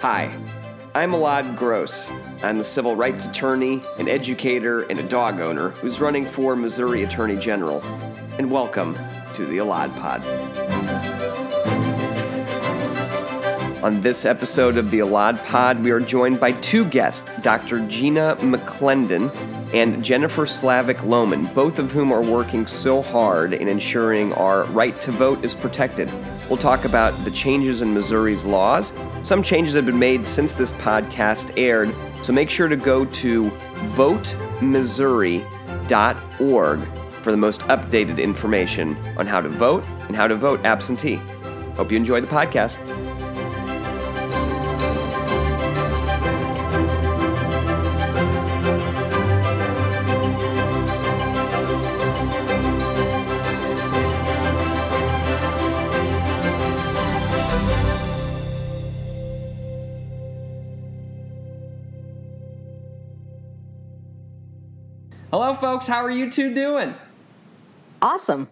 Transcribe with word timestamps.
Hi, 0.00 0.34
I'm 0.94 1.12
Elad 1.12 1.58
Gross. 1.58 2.10
I'm 2.42 2.58
a 2.60 2.64
civil 2.64 2.96
rights 2.96 3.26
attorney, 3.26 3.82
an 3.98 4.08
educator, 4.08 4.84
and 4.84 4.98
a 4.98 5.02
dog 5.02 5.40
owner 5.40 5.68
who's 5.68 6.00
running 6.00 6.24
for 6.24 6.56
Missouri 6.56 7.02
Attorney 7.02 7.36
General. 7.36 7.82
And 8.38 8.50
welcome 8.50 8.96
to 9.34 9.44
the 9.44 9.58
Elad 9.58 9.94
Pod. 9.98 10.22
On 13.82 14.00
this 14.02 14.26
episode 14.26 14.76
of 14.76 14.90
the 14.90 14.98
Elad 14.98 15.42
Pod, 15.46 15.82
we 15.82 15.90
are 15.90 16.00
joined 16.00 16.38
by 16.38 16.52
two 16.52 16.84
guests, 16.84 17.30
Dr. 17.40 17.80
Gena 17.88 18.36
McClendon 18.36 19.34
and 19.72 20.04
Jennifer 20.04 20.44
Slavik 20.44 20.98
Lohman, 20.98 21.54
both 21.54 21.78
of 21.78 21.90
whom 21.90 22.12
are 22.12 22.20
working 22.20 22.66
so 22.66 23.00
hard 23.00 23.54
in 23.54 23.68
ensuring 23.68 24.34
our 24.34 24.64
right 24.64 25.00
to 25.00 25.10
vote 25.12 25.42
is 25.42 25.54
protected. 25.54 26.12
We'll 26.50 26.58
talk 26.58 26.84
about 26.84 27.14
the 27.24 27.30
changes 27.30 27.80
in 27.80 27.94
Missouri's 27.94 28.44
laws. 28.44 28.92
Some 29.22 29.42
changes 29.42 29.72
have 29.76 29.86
been 29.86 29.98
made 29.98 30.26
since 30.26 30.52
this 30.52 30.72
podcast 30.72 31.50
aired, 31.56 31.90
so 32.22 32.34
make 32.34 32.50
sure 32.50 32.68
to 32.68 32.76
go 32.76 33.06
to 33.06 33.50
votemissouri.org 33.96 36.80
for 37.22 37.30
the 37.30 37.38
most 37.38 37.62
updated 37.62 38.22
information 38.22 38.94
on 39.16 39.26
how 39.26 39.40
to 39.40 39.48
vote 39.48 39.82
and 40.08 40.14
how 40.14 40.26
to 40.26 40.36
vote 40.36 40.62
absentee. 40.66 41.18
Hope 41.76 41.90
you 41.90 41.96
enjoy 41.96 42.20
the 42.20 42.26
podcast. 42.26 42.76
Folks. 65.80 65.88
How 65.88 66.04
are 66.04 66.10
you 66.10 66.30
two 66.30 66.52
doing? 66.52 66.94
Awesome. 68.02 68.50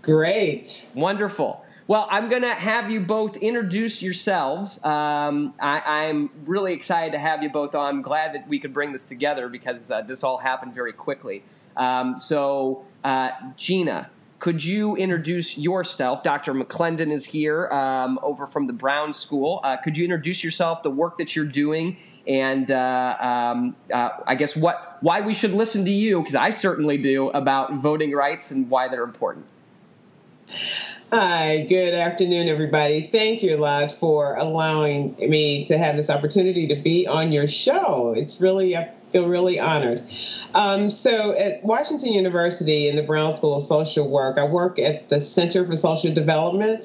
Great. 0.00 0.86
Wonderful. 0.94 1.62
Well, 1.86 2.08
I'm 2.10 2.30
going 2.30 2.40
to 2.40 2.54
have 2.54 2.90
you 2.90 3.00
both 3.00 3.36
introduce 3.36 4.00
yourselves. 4.00 4.82
Um, 4.82 5.52
I, 5.60 6.06
am 6.06 6.30
really 6.46 6.72
excited 6.72 7.12
to 7.12 7.18
have 7.18 7.42
you 7.42 7.50
both 7.50 7.74
on. 7.74 7.96
I'm 7.96 8.00
glad 8.00 8.34
that 8.34 8.48
we 8.48 8.58
could 8.58 8.72
bring 8.72 8.92
this 8.92 9.04
together 9.04 9.50
because 9.50 9.90
uh, 9.90 10.00
this 10.00 10.24
all 10.24 10.38
happened 10.38 10.72
very 10.72 10.94
quickly. 10.94 11.42
Um, 11.76 12.16
so, 12.16 12.86
uh, 13.04 13.32
Gena, 13.58 14.08
could 14.38 14.64
you 14.64 14.96
introduce 14.96 15.58
yourself? 15.58 16.22
Dr. 16.22 16.54
McClendon 16.54 17.12
is 17.12 17.26
here 17.26 17.68
um, 17.68 18.18
over 18.22 18.46
from 18.46 18.66
the 18.66 18.72
Brown 18.72 19.12
School. 19.12 19.60
Uh, 19.62 19.76
could 19.76 19.94
you 19.94 20.04
introduce 20.04 20.42
yourself, 20.42 20.82
the 20.82 20.90
work 20.90 21.18
that 21.18 21.36
you're 21.36 21.44
doing, 21.44 21.98
and 22.26 22.70
uh, 22.70 23.16
um, 23.20 23.76
uh, 23.92 24.10
I 24.26 24.34
guess 24.34 24.56
what 24.56 24.98
why 25.00 25.20
we 25.20 25.34
should 25.34 25.52
listen 25.52 25.84
to 25.84 25.90
you 25.90 26.20
because 26.20 26.34
I 26.34 26.50
certainly 26.50 26.98
do 26.98 27.30
about 27.30 27.74
voting 27.74 28.12
rights 28.12 28.50
and 28.50 28.68
why 28.68 28.88
they're 28.88 29.04
important. 29.04 29.46
Hi, 31.12 31.64
good 31.68 31.94
afternoon, 31.94 32.48
everybody. 32.48 33.08
Thank 33.12 33.40
you, 33.40 33.56
Lod, 33.56 33.92
for 33.92 34.34
allowing 34.34 35.14
me 35.18 35.64
to 35.66 35.78
have 35.78 35.96
this 35.96 36.10
opportunity 36.10 36.66
to 36.66 36.74
be 36.74 37.06
on 37.06 37.30
your 37.30 37.46
show. 37.46 38.12
It's 38.16 38.40
really, 38.40 38.76
I 38.76 38.90
feel 39.12 39.28
really 39.28 39.60
honored. 39.60 40.02
Um, 40.52 40.90
so, 40.90 41.30
at 41.36 41.62
Washington 41.62 42.12
University 42.12 42.88
in 42.88 42.96
the 42.96 43.04
Brown 43.04 43.30
School 43.30 43.54
of 43.54 43.62
Social 43.62 44.08
Work, 44.08 44.36
I 44.36 44.44
work 44.44 44.80
at 44.80 45.08
the 45.08 45.20
Center 45.20 45.64
for 45.64 45.76
Social 45.76 46.12
Development 46.12 46.84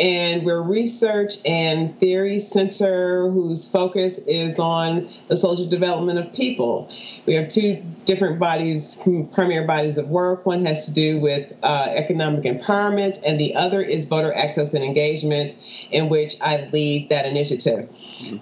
and 0.00 0.44
we're 0.44 0.60
research 0.60 1.34
and 1.44 1.98
theory 2.00 2.38
center 2.38 3.30
whose 3.30 3.68
focus 3.68 4.18
is 4.18 4.58
on 4.58 5.08
the 5.28 5.36
social 5.36 5.66
development 5.66 6.18
of 6.18 6.32
people. 6.32 6.90
We 7.26 7.34
have 7.34 7.48
two 7.48 7.82
different 8.04 8.38
bodies, 8.38 8.98
primary 9.32 9.66
bodies 9.66 9.96
of 9.98 10.08
work. 10.08 10.44
One 10.46 10.66
has 10.66 10.86
to 10.86 10.92
do 10.92 11.20
with 11.20 11.52
uh, 11.62 11.86
economic 11.90 12.44
empowerment, 12.44 13.20
and 13.24 13.38
the 13.38 13.54
other 13.54 13.80
is 13.80 14.06
voter 14.06 14.34
access 14.34 14.74
and 14.74 14.84
engagement, 14.84 15.54
in 15.90 16.08
which 16.08 16.36
I 16.40 16.68
lead 16.72 17.10
that 17.10 17.26
initiative. 17.26 17.88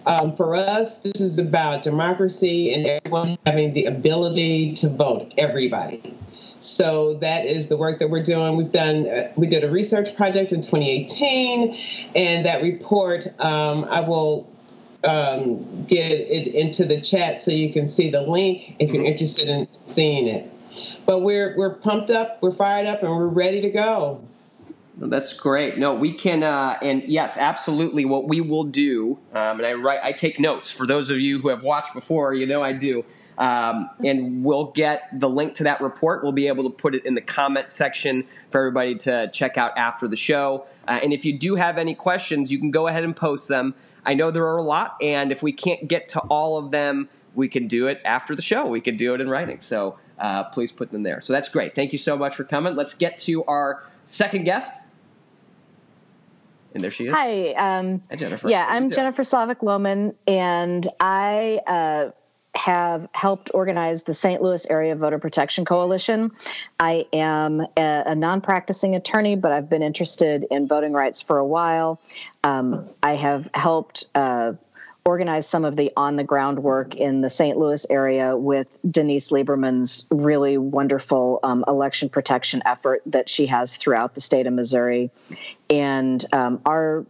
Um, 0.07 0.35
for 0.35 0.55
us, 0.55 0.99
this 0.99 1.21
is 1.21 1.39
about 1.39 1.83
democracy 1.83 2.73
and 2.73 2.87
everyone 2.87 3.39
having 3.47 3.75
the 3.75 3.87
ability 3.87 4.75
to 4.77 4.89
vote, 4.89 5.33
everybody. 5.37 6.15
So 6.65 7.15
that 7.15 7.47
is 7.47 7.69
the 7.69 7.77
work 7.77 7.99
that 7.99 8.11
we're 8.11 8.23
doing. 8.23 8.57
We've 8.57 8.73
done, 8.73 9.09
uh, 9.09 9.33
we 9.37 9.47
did 9.47 9.65
a 9.65 9.71
research 9.71 10.15
project 10.17 10.53
in 10.53 10.61
2018, 10.61 11.77
and 12.15 12.47
that 12.47 12.63
report, 12.63 13.27
um, 13.41 13.85
I 13.85 14.01
will 14.01 14.49
um, 15.05 15.85
get 15.87 16.13
it 16.13 16.49
into 16.49 16.85
the 16.85 17.01
chat 17.01 17.43
so 17.43 17.51
you 17.51 17.73
can 17.73 17.87
see 17.87 18.11
the 18.11 18.23
link 18.23 18.77
if 18.79 18.93
you're 18.93 19.03
mm-hmm. 19.03 19.13
interested 19.13 19.49
in 19.49 19.69
seeing 19.87 20.29
it. 20.29 20.49
But 21.05 21.21
we're 21.21 21.57
we're 21.57 21.75
pumped 21.75 22.11
up, 22.11 22.41
we're 22.41 22.53
fired 22.53 22.87
up, 22.87 23.03
and 23.03 23.11
we're 23.11 23.27
ready 23.27 23.61
to 23.63 23.71
go. 23.71 24.23
That's 24.97 25.33
great. 25.33 25.79
No, 25.79 25.95
we 25.95 26.13
can, 26.13 26.43
uh, 26.43 26.79
and 26.81 27.03
yes, 27.05 27.37
absolutely. 27.37 28.05
What 28.05 28.29
we 28.29 28.41
will 28.41 28.65
do, 28.65 29.19
um, 29.33 29.59
and 29.59 29.67
I 29.67 29.73
write, 29.73 30.01
I 30.03 30.13
take 30.13 30.39
notes 30.39 30.71
for 30.71 30.87
those 30.87 31.11
of 31.11 31.19
you 31.19 31.41
who 31.41 31.49
have 31.49 31.63
watched 31.63 31.95
before. 31.95 32.35
You 32.35 32.47
know, 32.47 32.63
I 32.63 32.73
do. 32.73 33.05
Um, 33.39 33.91
and 34.05 34.45
we'll 34.45 34.67
get 34.73 35.09
the 35.19 35.29
link 35.29 35.55
to 35.57 35.65
that 35.65 35.81
report. 35.81 36.23
We'll 36.23 36.33
be 36.33 36.49
able 36.49 36.65
to 36.71 36.77
put 36.77 36.95
it 36.95 37.05
in 37.05 37.15
the 37.15 37.21
comment 37.21 37.73
section 37.73 38.27
for 38.51 38.59
everybody 38.59 38.97
to 38.97 39.31
check 39.33 39.57
out 39.57 39.77
after 39.77 40.07
the 40.07 40.17
show. 40.17 40.67
Uh, 40.87 41.01
and 41.03 41.13
if 41.13 41.25
you 41.25 41.39
do 41.39 41.55
have 41.55 41.79
any 41.79 41.95
questions, 41.95 42.51
you 42.51 42.59
can 42.59 42.71
go 42.71 42.89
ahead 42.89 43.05
and 43.05 43.17
post 43.17 43.49
them. 43.49 43.75
I 44.05 44.15
know 44.15 44.31
there 44.31 44.47
are 44.47 44.59
a 44.59 44.63
lot, 44.63 44.97
and 45.01 45.33
if 45.33 45.43
we 45.43 45.53
can't 45.53 45.87
get 45.89 46.09
to 46.11 46.21
all 46.21 46.59
of 46.59 46.71
them, 46.71 47.09
we 47.35 47.49
can 47.49 47.69
do 47.69 47.87
it 47.87 48.01
after 48.05 48.35
the 48.35 48.43
show. 48.43 48.67
We 48.67 48.81
can 48.81 48.97
do 48.97 49.15
it 49.15 49.21
in 49.21 49.29
writing. 49.29 49.61
So 49.61 49.99
uh, 50.19 50.45
please 50.45 50.73
put 50.73 50.91
them 50.91 51.03
there. 51.03 51.21
So 51.21 51.33
that's 51.33 51.49
great. 51.49 51.75
Thank 51.75 51.93
you 51.93 51.99
so 51.99 52.17
much 52.17 52.37
for 52.37 52.45
coming. 52.45 52.77
Let's 52.77 52.95
get 52.95 53.19
to 53.21 53.45
our 53.45 53.83
second 54.05 54.45
guest. 54.45 54.73
And 56.75 56.83
there 56.83 56.91
she 56.91 57.07
is. 57.07 57.13
Hi, 57.13 57.53
um, 57.53 58.03
Hi 58.11 58.17
Jennifer. 58.17 58.49
Yeah, 58.49 58.67
I'm 58.69 58.91
Jennifer 58.91 59.23
Slavik 59.23 59.61
Lohman, 59.61 60.15
and 60.27 60.89
I 61.01 61.61
uh, 61.67 62.11
have 62.55 63.09
helped 63.13 63.51
organize 63.55 64.03
the 64.03 64.15
St. 64.15 64.43
Louis 64.43 64.67
Area 64.69 64.95
Voter 64.95 65.19
Protection 65.19 65.65
Coalition. 65.65 66.31
I 66.79 67.07
am 67.13 67.61
a, 67.77 68.03
a 68.07 68.15
non 68.15 68.41
practicing 68.41 68.95
attorney, 68.95 69.37
but 69.37 69.53
I've 69.53 69.69
been 69.69 69.83
interested 69.83 70.47
in 70.51 70.69
voting 70.69 70.93
rights 70.93 71.21
for 71.21 71.39
a 71.39 71.47
while. 71.47 72.01
Um, 72.45 72.89
I 73.03 73.17
have 73.17 73.49
helped. 73.55 74.07
Uh, 74.15 74.55
organize 75.05 75.49
some 75.49 75.65
of 75.65 75.75
the 75.75 75.91
on 75.97 76.17
the 76.17 76.25
ground 76.25 76.63
work 76.63 76.95
in 76.95 77.23
the 77.23 77.31
St. 77.31 77.59
Louis 77.59 77.85
area 77.91 78.37
with 78.37 78.69
Denise 78.89 79.31
Lieberman's 79.31 80.07
really 80.11 80.57
wonderful 80.57 81.41
um, 81.43 81.65
election 81.67 82.09
protection 82.09 82.63
effort 82.65 83.03
that 83.07 83.29
she 83.29 83.47
has 83.47 83.77
throughout 83.77 84.15
the 84.15 84.21
state 84.21 84.47
of 84.47 84.53
Missouri. 84.53 85.11
And 85.69 86.25
um, 86.33 86.61
our 86.65 87.05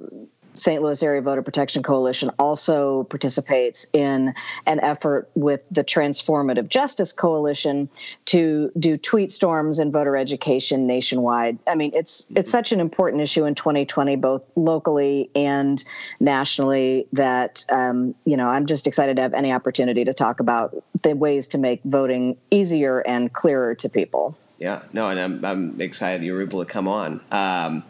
St. 0.55 0.83
Louis 0.83 1.03
Area 1.03 1.23
Voter 1.23 1.43
Protection 1.43 1.83
Coalition 1.83 2.31
also 2.39 3.05
participates 3.05 3.87
in 3.93 4.35
an 4.67 4.81
effort 4.81 5.31
with 5.35 5.61
the 5.71 5.83
Transformative 5.83 6.69
Justice 6.69 7.13
Coalition 7.13 7.89
to 8.27 8.71
do 8.79 8.97
tweet 8.97 9.33
storms 9.33 9.79
and 9.79 9.93
voter 9.93 10.17
education 10.17 10.87
nationwide. 10.87 11.59
I 11.67 11.75
mean, 11.75 11.93
it's 11.95 12.27
it's 12.35 12.51
such 12.51 12.73
an 12.73 12.81
important 12.81 13.23
issue 13.23 13.45
in 13.45 13.55
2020, 13.55 14.17
both 14.17 14.43
locally 14.57 15.31
and 15.35 15.83
nationally, 16.21 17.07
that 17.13 17.65
um, 17.69 18.15
you 18.25 18.37
know 18.37 18.49
I'm 18.49 18.67
just 18.67 18.87
excited 18.87 19.17
to 19.17 19.23
have 19.23 19.35
any 19.35 19.53
opportunity 19.53 20.05
to 20.05 20.15
talk 20.15 20.41
about 20.41 20.83
the 21.03 21.17
ways 21.17 21.49
to 21.49 21.59
make 21.59 21.83
voting 21.85 22.37
easier 22.51 23.01
and 23.01 23.33
clearer 23.33 23.75
to 23.77 23.89
people. 23.89 24.37
Yeah, 24.59 24.83
no, 24.93 25.09
and 25.09 25.19
I'm 25.19 25.45
I'm 25.45 25.81
excited 25.81 26.25
you 26.25 26.35
were 26.35 26.43
able 26.43 26.65
to 26.65 26.71
come 26.71 26.87
on. 26.87 27.21
Um, 27.33 27.83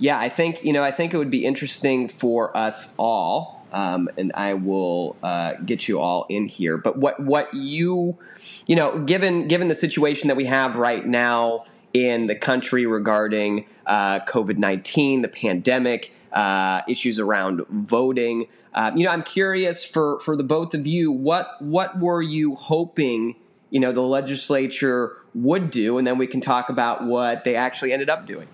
yeah, 0.00 0.18
I 0.18 0.30
think 0.30 0.64
you 0.64 0.72
know 0.72 0.82
I 0.82 0.90
think 0.90 1.14
it 1.14 1.18
would 1.18 1.30
be 1.30 1.44
interesting 1.44 2.08
for 2.08 2.56
us 2.56 2.92
all, 2.96 3.64
um, 3.72 4.08
and 4.16 4.32
I 4.34 4.54
will 4.54 5.14
uh, 5.22 5.54
get 5.64 5.86
you 5.86 6.00
all 6.00 6.26
in 6.28 6.48
here. 6.48 6.78
But 6.78 6.96
what 6.96 7.20
what 7.20 7.52
you 7.54 8.18
you 8.66 8.74
know 8.74 8.98
given 9.00 9.46
given 9.46 9.68
the 9.68 9.74
situation 9.74 10.28
that 10.28 10.36
we 10.36 10.46
have 10.46 10.76
right 10.76 11.06
now 11.06 11.66
in 11.92 12.26
the 12.26 12.34
country 12.34 12.86
regarding 12.86 13.66
uh, 13.86 14.20
COVID 14.20 14.56
nineteen, 14.56 15.20
the 15.20 15.28
pandemic, 15.28 16.12
uh, 16.32 16.80
issues 16.88 17.18
around 17.18 17.60
voting. 17.68 18.46
Uh, 18.72 18.92
you 18.94 19.04
know, 19.04 19.10
I'm 19.10 19.22
curious 19.22 19.84
for 19.84 20.18
for 20.20 20.34
the 20.34 20.44
both 20.44 20.72
of 20.72 20.86
you. 20.86 21.12
What 21.12 21.60
what 21.60 22.00
were 22.00 22.22
you 22.22 22.54
hoping? 22.54 23.36
You 23.68 23.80
know, 23.80 23.92
the 23.92 24.00
legislature 24.00 25.18
would 25.34 25.70
do, 25.70 25.98
and 25.98 26.06
then 26.06 26.16
we 26.16 26.26
can 26.26 26.40
talk 26.40 26.70
about 26.70 27.04
what 27.04 27.44
they 27.44 27.54
actually 27.54 27.92
ended 27.92 28.08
up 28.08 28.24
doing. 28.26 28.48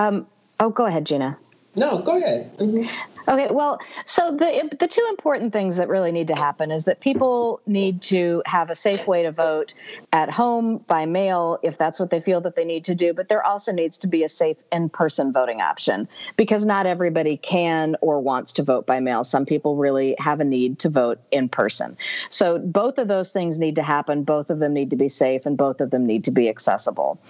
Um, 0.00 0.26
oh, 0.58 0.70
go 0.70 0.86
ahead, 0.86 1.04
Gena. 1.04 1.36
No, 1.76 1.98
go 1.98 2.16
ahead. 2.16 2.56
Mm-hmm. 2.56 2.88
Okay, 3.28 3.48
well, 3.50 3.78
so 4.06 4.34
the 4.34 4.76
the 4.80 4.88
two 4.88 5.06
important 5.08 5.52
things 5.52 5.76
that 5.76 5.88
really 5.88 6.10
need 6.10 6.28
to 6.28 6.34
happen 6.34 6.72
is 6.72 6.84
that 6.84 7.00
people 7.00 7.60
need 7.64 8.02
to 8.02 8.42
have 8.44 8.70
a 8.70 8.74
safe 8.74 9.06
way 9.06 9.22
to 9.22 9.30
vote 9.30 9.74
at 10.12 10.30
home 10.30 10.78
by 10.78 11.06
mail 11.06 11.58
if 11.62 11.78
that's 11.78 12.00
what 12.00 12.10
they 12.10 12.20
feel 12.20 12.40
that 12.40 12.56
they 12.56 12.64
need 12.64 12.86
to 12.86 12.94
do, 12.96 13.12
but 13.12 13.28
there 13.28 13.44
also 13.44 13.72
needs 13.72 13.98
to 13.98 14.08
be 14.08 14.24
a 14.24 14.28
safe 14.28 14.56
in-person 14.72 15.32
voting 15.32 15.60
option 15.60 16.08
because 16.36 16.64
not 16.64 16.86
everybody 16.86 17.36
can 17.36 17.94
or 18.00 18.20
wants 18.20 18.54
to 18.54 18.64
vote 18.64 18.84
by 18.86 18.98
mail. 18.98 19.22
Some 19.22 19.46
people 19.46 19.76
really 19.76 20.16
have 20.18 20.40
a 20.40 20.44
need 20.44 20.80
to 20.80 20.88
vote 20.88 21.20
in 21.30 21.48
person. 21.48 21.98
So 22.30 22.58
both 22.58 22.98
of 22.98 23.06
those 23.06 23.30
things 23.30 23.60
need 23.60 23.76
to 23.76 23.82
happen, 23.82 24.24
both 24.24 24.50
of 24.50 24.58
them 24.58 24.72
need 24.72 24.90
to 24.90 24.96
be 24.96 25.08
safe 25.08 25.46
and 25.46 25.56
both 25.56 25.80
of 25.80 25.90
them 25.90 26.06
need 26.06 26.24
to 26.24 26.32
be 26.32 26.48
accessible. 26.48 27.20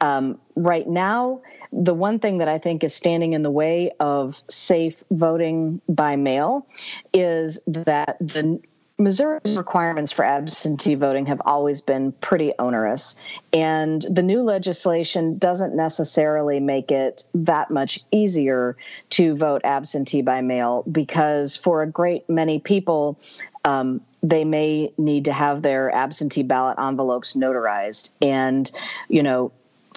Um, 0.00 0.40
right 0.56 0.88
now, 0.88 1.42
the 1.72 1.94
one 1.94 2.18
thing 2.18 2.38
that 2.38 2.48
I 2.48 2.58
think 2.58 2.82
is 2.82 2.94
standing 2.94 3.32
in 3.32 3.42
the 3.42 3.50
way 3.50 3.92
of 4.00 4.40
safe 4.48 5.04
voting 5.10 5.80
by 5.88 6.16
mail 6.16 6.66
is 7.12 7.60
that 7.66 8.16
the 8.20 8.60
Missouri's 8.98 9.56
requirements 9.56 10.12
for 10.12 10.24
absentee 10.24 10.94
voting 10.94 11.26
have 11.26 11.40
always 11.46 11.80
been 11.80 12.12
pretty 12.12 12.52
onerous, 12.58 13.16
and 13.52 14.02
the 14.02 14.22
new 14.22 14.42
legislation 14.42 15.38
doesn't 15.38 15.74
necessarily 15.74 16.60
make 16.60 16.90
it 16.90 17.24
that 17.34 17.70
much 17.70 18.00
easier 18.12 18.76
to 19.10 19.34
vote 19.34 19.62
absentee 19.64 20.20
by 20.20 20.42
mail 20.42 20.84
because 20.90 21.56
for 21.56 21.82
a 21.82 21.86
great 21.86 22.28
many 22.28 22.58
people, 22.58 23.18
um, 23.64 24.02
they 24.22 24.44
may 24.44 24.92
need 24.98 25.24
to 25.24 25.32
have 25.32 25.62
their 25.62 25.90
absentee 25.90 26.42
ballot 26.42 26.78
envelopes 26.78 27.34
notarized. 27.34 28.10
And, 28.20 28.70
you 29.08 29.22
know, 29.22 29.52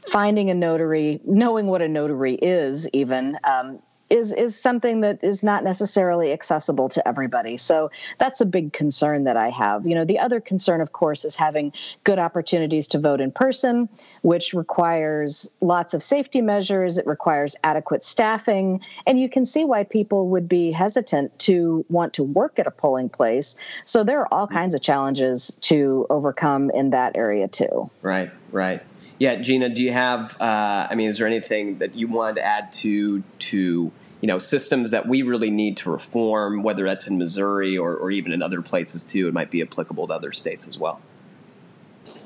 finding 0.07 0.49
a 0.49 0.53
notary, 0.53 1.21
knowing 1.25 1.67
what 1.67 1.81
a 1.81 1.87
notary 1.87 2.35
is, 2.35 2.87
even. 2.89 3.37
Um, 3.43 3.79
is 4.13 4.31
is 4.31 4.59
something 4.59 5.01
that 5.01 5.23
is 5.23 5.41
not 5.43 5.63
necessarily 5.63 6.31
accessible 6.31 6.87
to 6.89 7.05
everybody. 7.07 7.57
So 7.57 7.89
that's 8.19 8.41
a 8.41 8.45
big 8.45 8.71
concern 8.71 9.23
that 9.23 9.37
I 9.37 9.49
have. 9.49 9.87
You 9.87 9.95
know, 9.95 10.05
the 10.05 10.19
other 10.19 10.39
concern 10.39 10.81
of 10.81 10.91
course 10.91 11.25
is 11.25 11.35
having 11.35 11.73
good 12.03 12.19
opportunities 12.19 12.89
to 12.89 12.99
vote 12.99 13.21
in 13.21 13.31
person, 13.31 13.89
which 14.21 14.53
requires 14.53 15.49
lots 15.61 15.95
of 15.95 16.03
safety 16.03 16.41
measures, 16.41 16.99
it 16.99 17.07
requires 17.07 17.55
adequate 17.63 18.03
staffing, 18.03 18.81
and 19.07 19.19
you 19.19 19.29
can 19.29 19.45
see 19.45 19.65
why 19.65 19.83
people 19.83 20.29
would 20.29 20.47
be 20.47 20.71
hesitant 20.71 21.37
to 21.39 21.83
want 21.89 22.13
to 22.13 22.23
work 22.23 22.59
at 22.59 22.67
a 22.67 22.71
polling 22.71 23.09
place. 23.09 23.55
So 23.83 24.03
there 24.03 24.19
are 24.21 24.31
all 24.31 24.47
kinds 24.47 24.75
of 24.75 24.81
challenges 24.81 25.57
to 25.61 26.05
overcome 26.11 26.69
in 26.69 26.91
that 26.91 27.15
area 27.15 27.47
too. 27.47 27.89
Right, 28.03 28.31
right. 28.51 28.83
Yeah, 29.19 29.35
Gena, 29.35 29.69
do 29.69 29.83
you 29.83 29.91
have? 29.91 30.39
Uh, 30.41 30.87
I 30.89 30.95
mean, 30.95 31.09
is 31.09 31.17
there 31.17 31.27
anything 31.27 31.79
that 31.79 31.95
you 31.95 32.07
wanted 32.07 32.35
to 32.35 32.45
add 32.45 32.71
to 32.73 33.23
to 33.39 33.91
you 34.21 34.27
know 34.27 34.39
systems 34.39 34.91
that 34.91 35.07
we 35.07 35.21
really 35.21 35.51
need 35.51 35.77
to 35.77 35.91
reform, 35.91 36.63
whether 36.63 36.83
that's 36.85 37.07
in 37.07 37.17
Missouri 37.17 37.77
or, 37.77 37.95
or 37.95 38.11
even 38.11 38.31
in 38.31 38.41
other 38.41 38.61
places 38.61 39.03
too? 39.03 39.27
It 39.27 39.33
might 39.33 39.51
be 39.51 39.61
applicable 39.61 40.07
to 40.07 40.13
other 40.13 40.31
states 40.31 40.67
as 40.67 40.77
well. 40.77 41.01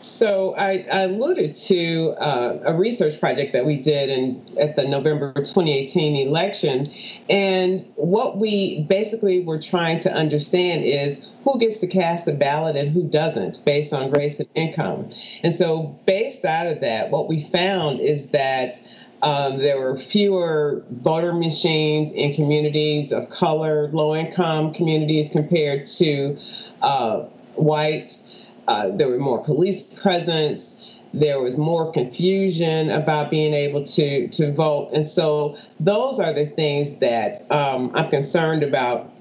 So 0.08 0.56
I, 0.56 0.86
I 0.92 1.02
alluded 1.04 1.56
to 1.56 2.12
uh, 2.18 2.60
a 2.64 2.74
research 2.74 3.20
project 3.20 3.54
that 3.54 3.66
we 3.66 3.78
did 3.78 4.10
in, 4.10 4.44
at 4.60 4.76
the 4.76 4.86
November 4.86 5.34
2018 5.34 6.28
election, 6.28 6.92
and 7.30 7.82
what 7.96 8.38
we 8.38 8.82
basically 8.82 9.44
were 9.44 9.60
trying 9.60 10.00
to 10.00 10.14
understand 10.14 10.84
is 10.86 11.28
who 11.44 11.60
gets 11.60 11.80
to 11.80 11.88
cast 11.88 12.28
a 12.28 12.34
ballot 12.34 12.76
and 12.76 12.90
who 12.90 13.04
doesn't 13.04 13.64
based 13.66 13.94
on 13.94 14.12
race 14.12 14.40
and 14.40 14.50
income. 14.56 15.10
And 15.44 15.54
so, 15.54 16.00
based 16.06 16.46
out 16.46 16.68
of 16.68 16.82
that, 16.82 17.10
what 17.10 17.28
we 17.28 17.44
found 17.44 18.02
is 18.02 18.28
that 18.28 18.82
um, 19.22 19.58
there 19.58 19.80
were 19.80 19.98
fewer 19.98 20.84
voter 20.90 21.34
machines 21.34 22.12
in 22.12 22.34
communities 22.34 23.12
of 23.12 23.30
color, 23.30 23.90
low 23.90 24.16
income 24.16 24.74
communities 24.74 25.30
compared 25.32 25.86
to 25.88 26.38
uh, 26.82 27.22
whites. 27.56 28.24
Uh, 28.68 28.90
there 28.90 29.08
were 29.08 29.18
more 29.18 29.44
police 29.44 29.82
presence. 29.82 30.76
There 31.14 31.40
was 31.40 31.58
more 31.58 31.92
confusion 31.94 32.90
about 32.90 33.32
being 33.32 33.54
able 33.54 33.86
to 33.86 34.28
to 34.28 34.52
vote, 34.52 34.92
and 34.94 35.08
so 35.08 35.58
those 35.80 36.20
are 36.20 36.34
the 36.34 36.46
things 36.46 36.98
that 37.00 37.50
um, 37.50 37.92
I'm 37.96 38.10
concerned 38.10 38.64
about. 38.64 39.12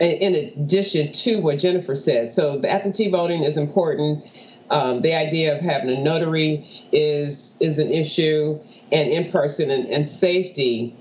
In 0.00 0.34
addition 0.34 1.12
to 1.12 1.36
what 1.36 1.58
Jennifer 1.58 1.94
said, 1.94 2.32
so 2.32 2.58
the 2.58 2.68
absentee 2.68 3.08
voting 3.08 3.44
is 3.44 3.56
important. 3.56 4.24
Um, 4.68 5.02
the 5.02 5.14
idea 5.14 5.54
of 5.54 5.60
having 5.60 5.90
a 5.90 6.00
notary 6.02 6.66
is 6.90 7.54
is 7.60 7.78
an 7.78 7.90
issue, 7.90 8.58
and 8.90 9.10
in 9.10 9.30
person 9.30 9.70
and, 9.70 9.86
and 9.88 10.08
safety. 10.08 10.96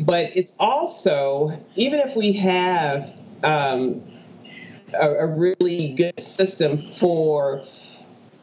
But 0.00 0.30
it's 0.34 0.54
also 0.58 1.60
even 1.76 2.00
if 2.00 2.16
we 2.16 2.32
have 2.32 3.14
um, 3.44 4.02
a, 4.94 5.24
a 5.24 5.26
really 5.26 5.94
good 5.94 6.20
system 6.20 6.78
for 6.78 7.64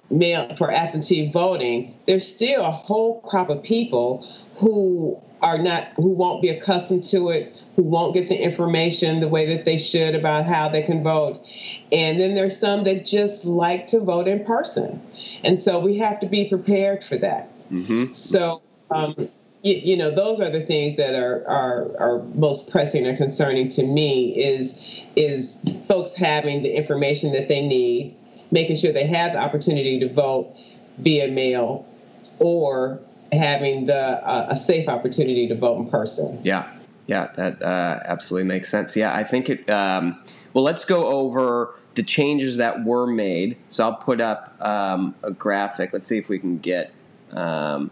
mail 0.10 0.56
for 0.56 0.72
absentee 0.72 1.32
voting, 1.32 1.96
there's 2.06 2.28
still 2.28 2.66
a 2.66 2.72
whole 2.72 3.22
crop 3.22 3.50
of 3.50 3.64
people 3.64 4.28
who 4.58 5.22
are 5.42 5.58
not 5.58 5.88
who 5.96 6.10
won't 6.10 6.42
be 6.42 6.50
accustomed 6.50 7.04
to 7.06 7.30
it, 7.30 7.62
who 7.76 7.84
won't 7.84 8.14
get 8.14 8.28
the 8.28 8.36
information 8.36 9.22
the 9.22 9.28
way 9.28 9.56
that 9.56 9.66
they 9.66 9.78
should 9.78 10.16
about 10.16 10.46
how 10.46 10.68
they 10.70 10.84
can 10.84 11.02
vote. 11.02 11.46
And 11.92 12.20
then 12.20 12.36
there's 12.36 12.60
some 12.60 12.84
that 12.84 13.06
just 13.06 13.46
like 13.46 13.88
to 13.88 14.00
vote 14.00 14.28
in 14.28 14.44
person. 14.44 15.02
And 15.44 15.60
so 15.60 15.80
we 15.80 16.00
have 16.00 16.20
to 16.22 16.28
be 16.28 16.50
prepared 16.50 17.04
for 17.04 17.18
that. 17.18 17.50
Mm-hmm. 17.70 18.12
So 18.12 18.62
um, 18.92 19.30
you, 19.62 19.76
you, 19.76 19.98
know, 19.98 20.12
those 20.12 20.42
are 20.42 20.50
the 20.50 20.62
things 20.62 20.98
that 20.98 21.16
are, 21.16 21.48
are 21.48 21.98
are 22.00 22.24
most 22.36 22.70
pressing 22.70 23.08
and 23.08 23.18
concerning 23.18 23.70
to 23.70 23.84
me 23.84 24.38
is 24.38 24.78
is 25.16 25.60
folks 25.88 26.14
having 26.14 26.64
the 26.64 26.76
information 26.76 27.34
that 27.34 27.48
they 27.48 27.66
need, 27.66 28.16
making 28.52 28.76
sure 28.76 28.92
they 28.92 29.08
have 29.08 29.34
the 29.34 29.40
opportunity 29.40 30.00
to 30.00 30.12
vote 30.12 30.56
via 30.98 31.28
mail, 31.28 31.88
or 32.40 33.00
having 33.32 33.86
the 33.86 33.96
uh, 33.96 34.48
a 34.50 34.56
safe 34.56 34.88
opportunity 34.88 35.48
to 35.48 35.56
vote 35.56 35.80
in 35.80 35.90
person. 35.90 36.40
Yeah, 36.44 36.72
yeah, 37.08 37.32
that 37.36 37.62
uh, 37.62 38.02
absolutely 38.06 38.48
makes 38.48 38.70
sense. 38.70 38.96
Yeah, 38.96 39.14
I 39.14 39.24
think 39.24 39.50
it. 39.50 39.70
Um, 39.70 40.22
well, 40.54 40.64
let's 40.64 40.86
go 40.86 41.08
over 41.08 41.76
the 41.96 42.04
changes 42.04 42.58
that 42.58 42.84
were 42.84 43.08
made. 43.08 43.58
So 43.70 43.86
I'll 43.86 43.96
put 43.96 44.22
up 44.22 44.60
um, 44.62 45.16
a 45.24 45.32
graphic. 45.32 45.94
Let's 45.94 46.08
see 46.08 46.18
if 46.18 46.30
we 46.30 46.40
can 46.40 46.60
get. 46.60 46.92
Um, 47.32 47.92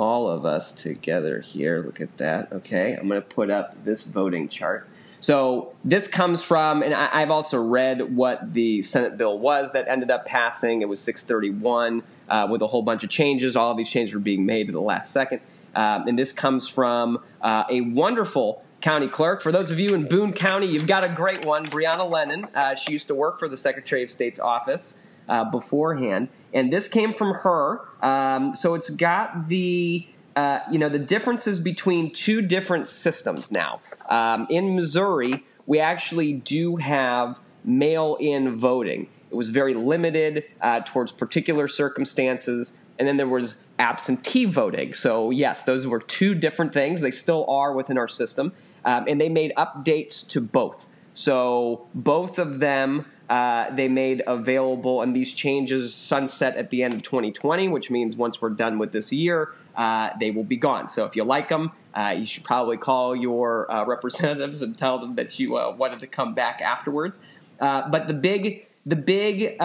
all 0.00 0.30
of 0.30 0.46
us 0.46 0.72
together 0.72 1.40
here. 1.40 1.82
Look 1.84 2.00
at 2.00 2.16
that. 2.16 2.50
Okay, 2.52 2.94
I'm 2.94 3.06
going 3.06 3.20
to 3.20 3.28
put 3.28 3.50
up 3.50 3.84
this 3.84 4.04
voting 4.04 4.48
chart. 4.48 4.88
So 5.20 5.74
this 5.84 6.08
comes 6.08 6.42
from, 6.42 6.82
and 6.82 6.94
I, 6.94 7.20
have 7.20 7.30
also 7.30 7.62
read 7.62 8.16
what 8.16 8.54
the 8.54 8.82
Senate 8.82 9.18
bill 9.18 9.38
was 9.38 9.72
that 9.72 9.86
ended 9.86 10.10
up 10.10 10.24
passing. 10.24 10.80
It 10.80 10.88
was 10.88 11.00
631 11.00 12.02
uh, 12.28 12.48
with 12.50 12.62
a 12.62 12.66
whole 12.66 12.82
bunch 12.82 13.04
of 13.04 13.10
changes. 13.10 13.54
All 13.54 13.70
of 13.70 13.76
these 13.76 13.90
changes 13.90 14.14
were 14.14 14.20
being 14.20 14.46
made 14.46 14.68
at 14.68 14.72
the 14.72 14.80
last 14.80 15.12
second. 15.12 15.40
Um, 15.74 16.08
and 16.08 16.18
this 16.18 16.32
comes 16.32 16.66
from 16.66 17.22
uh, 17.42 17.64
a 17.68 17.82
wonderful 17.82 18.64
county 18.80 19.08
clerk. 19.08 19.42
For 19.42 19.52
those 19.52 19.70
of 19.70 19.78
you 19.78 19.94
in 19.94 20.08
Boone 20.08 20.32
County, 20.32 20.66
you've 20.66 20.86
got 20.86 21.04
a 21.04 21.08
great 21.08 21.44
one, 21.44 21.68
Brianna 21.68 22.08
Lennon. 22.10 22.46
Uh, 22.54 22.74
she 22.74 22.92
used 22.92 23.08
to 23.08 23.14
work 23.14 23.38
for 23.38 23.48
the 23.48 23.56
Secretary 23.56 24.02
of 24.02 24.10
State's 24.10 24.40
office 24.40 25.00
uh, 25.28 25.44
beforehand, 25.44 26.28
and 26.52 26.72
this 26.72 26.88
came 26.88 27.12
from 27.12 27.34
her. 27.34 27.80
Um, 28.02 28.56
so 28.56 28.74
it's 28.74 28.90
got 28.90 29.48
the 29.48 30.06
uh, 30.34 30.60
you 30.70 30.78
know 30.78 30.88
the 30.88 30.98
differences 30.98 31.60
between 31.60 32.12
two 32.12 32.40
different 32.40 32.88
systems 32.88 33.52
now. 33.52 33.80
Um, 34.10 34.46
in 34.50 34.74
Missouri, 34.74 35.44
we 35.66 35.78
actually 35.78 36.32
do 36.32 36.76
have 36.76 37.40
mail-in 37.64 38.58
voting. 38.58 39.08
It 39.30 39.36
was 39.36 39.50
very 39.50 39.74
limited 39.74 40.44
uh, 40.60 40.80
towards 40.80 41.12
particular 41.12 41.68
circumstances, 41.68 42.80
and 42.98 43.06
then 43.06 43.16
there 43.16 43.28
was 43.28 43.60
absentee 43.78 44.44
voting. 44.44 44.92
So 44.92 45.30
yes, 45.30 45.62
those 45.62 45.86
were 45.86 46.00
two 46.00 46.34
different 46.34 46.72
things. 46.72 47.00
They 47.00 47.12
still 47.12 47.48
are 47.48 47.72
within 47.72 47.96
our 47.96 48.08
system, 48.08 48.52
um, 48.84 49.04
and 49.08 49.20
they 49.20 49.28
made 49.28 49.52
updates 49.56 50.26
to 50.30 50.40
both. 50.40 50.88
So 51.14 51.86
both 51.94 52.38
of 52.38 52.58
them 52.58 53.06
uh, 53.30 53.72
they 53.76 53.86
made 53.86 54.24
available, 54.26 55.02
and 55.02 55.14
these 55.14 55.32
changes 55.32 55.94
sunset 55.94 56.56
at 56.56 56.70
the 56.70 56.82
end 56.82 56.92
of 56.92 57.02
2020, 57.04 57.68
which 57.68 57.88
means 57.88 58.16
once 58.16 58.42
we're 58.42 58.50
done 58.50 58.76
with 58.76 58.90
this 58.90 59.12
year, 59.12 59.54
uh, 59.76 60.10
they 60.18 60.30
will 60.30 60.44
be 60.44 60.56
gone. 60.56 60.88
So 60.88 61.04
if 61.04 61.16
you 61.16 61.24
like 61.24 61.48
them, 61.48 61.72
uh, 61.94 62.14
you 62.18 62.26
should 62.26 62.44
probably 62.44 62.76
call 62.76 63.16
your 63.16 63.70
uh, 63.70 63.84
representatives 63.84 64.62
and 64.62 64.76
tell 64.76 64.98
them 64.98 65.16
that 65.16 65.38
you 65.38 65.56
uh, 65.56 65.74
wanted 65.76 66.00
to 66.00 66.06
come 66.06 66.34
back 66.34 66.60
afterwards. 66.60 67.18
but 67.58 68.06
the 68.06 68.14
big 68.14 68.66
the 68.86 68.96
big 68.96 69.58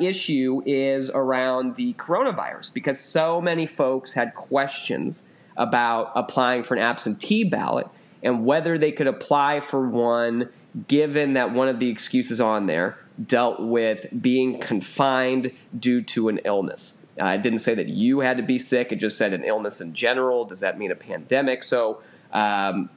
issue 0.00 0.62
is 0.64 1.10
around 1.10 1.76
the 1.76 1.92
coronavirus 1.94 2.72
because 2.72 2.98
so 2.98 3.40
many 3.40 3.66
folks 3.66 4.12
had 4.14 4.34
questions 4.34 5.24
about 5.56 6.10
applying 6.14 6.62
for 6.62 6.74
an 6.74 6.80
absentee 6.80 7.44
ballot 7.44 7.86
and 8.22 8.46
whether 8.46 8.78
they 8.78 8.90
could 8.90 9.06
apply 9.06 9.60
for 9.60 9.86
one 9.86 10.48
given 10.88 11.34
that 11.34 11.52
one 11.52 11.68
of 11.68 11.80
the 11.80 11.88
excuses 11.88 12.40
on 12.40 12.66
there 12.66 12.98
dealt 13.26 13.60
with 13.60 14.06
being 14.20 14.58
confined 14.58 15.52
due 15.78 16.00
to 16.02 16.28
an 16.28 16.40
illness. 16.44 16.94
Uh, 17.20 17.26
it 17.26 17.42
didn't 17.42 17.58
say 17.58 17.74
that 17.74 17.88
you 17.88 18.20
had 18.20 18.36
to 18.38 18.42
be 18.42 18.58
sick, 18.58 18.92
it 18.92 18.96
just 18.96 19.18
said 19.18 19.32
an 19.32 19.44
illness 19.44 19.80
in 19.80 19.92
general. 19.92 20.44
Does 20.44 20.60
that 20.60 20.78
mean 20.78 20.90
a 20.90 20.96
pandemic? 20.96 21.62
So 21.62 22.02
um, 22.32 22.88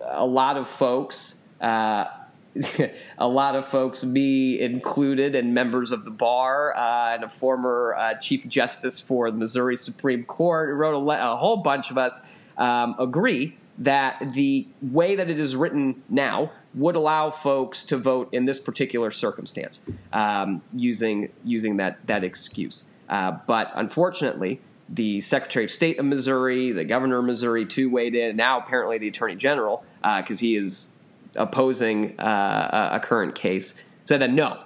a 0.00 0.24
lot 0.24 0.56
of 0.56 0.68
folks. 0.68 1.46
Uh, 1.60 2.06
a 3.18 3.26
lot 3.26 3.56
of 3.56 3.66
folks, 3.66 4.04
me 4.04 4.60
included, 4.60 5.34
and 5.34 5.54
members 5.54 5.90
of 5.90 6.04
the 6.04 6.10
bar, 6.10 6.72
uh, 6.76 7.14
and 7.14 7.24
a 7.24 7.28
former 7.28 7.96
uh, 7.98 8.14
Chief 8.14 8.46
Justice 8.46 9.00
for 9.00 9.30
the 9.30 9.36
Missouri 9.36 9.76
Supreme 9.76 10.24
Court, 10.24 10.72
wrote 10.74 10.94
a, 10.94 10.98
le- 10.98 11.32
a 11.32 11.36
whole 11.36 11.56
bunch 11.56 11.90
of 11.90 11.98
us 11.98 12.20
um, 12.56 12.94
agree 12.98 13.56
that 13.78 14.34
the 14.34 14.68
way 14.82 15.16
that 15.16 15.28
it 15.28 15.40
is 15.40 15.56
written 15.56 16.02
now 16.08 16.52
would 16.74 16.94
allow 16.94 17.30
folks 17.30 17.82
to 17.84 17.96
vote 17.96 18.28
in 18.32 18.44
this 18.44 18.60
particular 18.60 19.10
circumstance 19.10 19.80
um, 20.12 20.62
using 20.72 21.28
using 21.44 21.76
that 21.78 22.04
that 22.06 22.22
excuse. 22.22 22.84
Uh, 23.14 23.38
but 23.46 23.70
unfortunately, 23.76 24.60
the 24.88 25.20
Secretary 25.20 25.64
of 25.64 25.70
State 25.70 26.00
of 26.00 26.04
Missouri, 26.04 26.72
the 26.72 26.84
Governor 26.84 27.18
of 27.18 27.24
Missouri, 27.24 27.64
too 27.64 27.88
weighed 27.88 28.16
in. 28.16 28.34
Now 28.34 28.58
apparently 28.58 28.98
the 28.98 29.06
Attorney 29.06 29.36
General, 29.36 29.84
because 30.02 30.38
uh, 30.38 30.40
he 30.40 30.56
is 30.56 30.90
opposing 31.36 32.18
uh, 32.18 32.90
a 32.92 32.98
current 32.98 33.36
case, 33.36 33.80
said 34.04 34.20
that 34.20 34.32
no, 34.32 34.58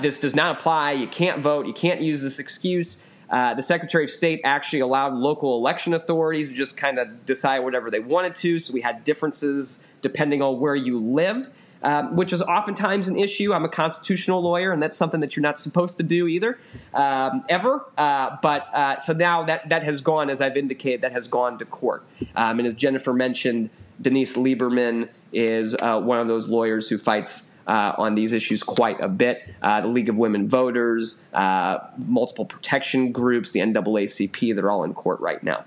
this 0.00 0.18
does 0.18 0.34
not 0.34 0.56
apply. 0.56 0.92
You 0.92 1.08
can't 1.08 1.42
vote. 1.42 1.66
You 1.66 1.74
can't 1.74 2.00
use 2.00 2.22
this 2.22 2.38
excuse. 2.38 3.02
Uh, 3.28 3.52
the 3.52 3.62
Secretary 3.62 4.04
of 4.04 4.10
State 4.10 4.40
actually 4.44 4.80
allowed 4.80 5.12
local 5.12 5.58
election 5.58 5.92
authorities 5.92 6.48
to 6.48 6.54
just 6.54 6.78
kind 6.78 6.98
of 6.98 7.26
decide 7.26 7.58
whatever 7.58 7.90
they 7.90 8.00
wanted 8.00 8.34
to. 8.36 8.58
So 8.58 8.72
we 8.72 8.80
had 8.80 9.04
differences 9.04 9.84
depending 10.00 10.40
on 10.40 10.58
where 10.58 10.74
you 10.74 10.98
lived. 10.98 11.50
Um, 11.80 12.16
which 12.16 12.32
is 12.32 12.42
oftentimes 12.42 13.06
an 13.06 13.16
issue. 13.16 13.52
I'm 13.52 13.64
a 13.64 13.68
constitutional 13.68 14.42
lawyer, 14.42 14.72
and 14.72 14.82
that's 14.82 14.96
something 14.96 15.20
that 15.20 15.36
you're 15.36 15.42
not 15.42 15.60
supposed 15.60 15.96
to 15.98 16.02
do 16.02 16.26
either, 16.26 16.58
um, 16.92 17.44
ever. 17.48 17.84
Uh, 17.96 18.36
but 18.42 18.74
uh, 18.74 18.98
so 18.98 19.12
now 19.12 19.44
that 19.44 19.68
that 19.68 19.84
has 19.84 20.00
gone, 20.00 20.28
as 20.28 20.40
I've 20.40 20.56
indicated, 20.56 21.02
that 21.02 21.12
has 21.12 21.28
gone 21.28 21.56
to 21.58 21.64
court. 21.64 22.04
Um, 22.34 22.58
and 22.58 22.66
as 22.66 22.74
Jennifer 22.74 23.12
mentioned, 23.12 23.70
Denise 24.00 24.34
Lieberman 24.34 25.08
is 25.32 25.76
uh, 25.76 26.00
one 26.00 26.18
of 26.18 26.26
those 26.26 26.48
lawyers 26.48 26.88
who 26.88 26.98
fights 26.98 27.54
uh, 27.68 27.94
on 27.98 28.14
these 28.14 28.32
issues 28.32 28.62
quite 28.62 29.00
a 29.00 29.08
bit. 29.08 29.42
Uh, 29.62 29.82
the 29.82 29.88
League 29.88 30.08
of 30.08 30.16
Women 30.16 30.48
Voters, 30.48 31.28
uh, 31.34 31.78
multiple 31.98 32.46
protection 32.46 33.12
groups, 33.12 33.52
the 33.52 33.60
NAACP, 33.60 34.54
they're 34.56 34.70
all 34.70 34.84
in 34.84 34.94
court 34.94 35.20
right 35.20 35.42
now. 35.42 35.64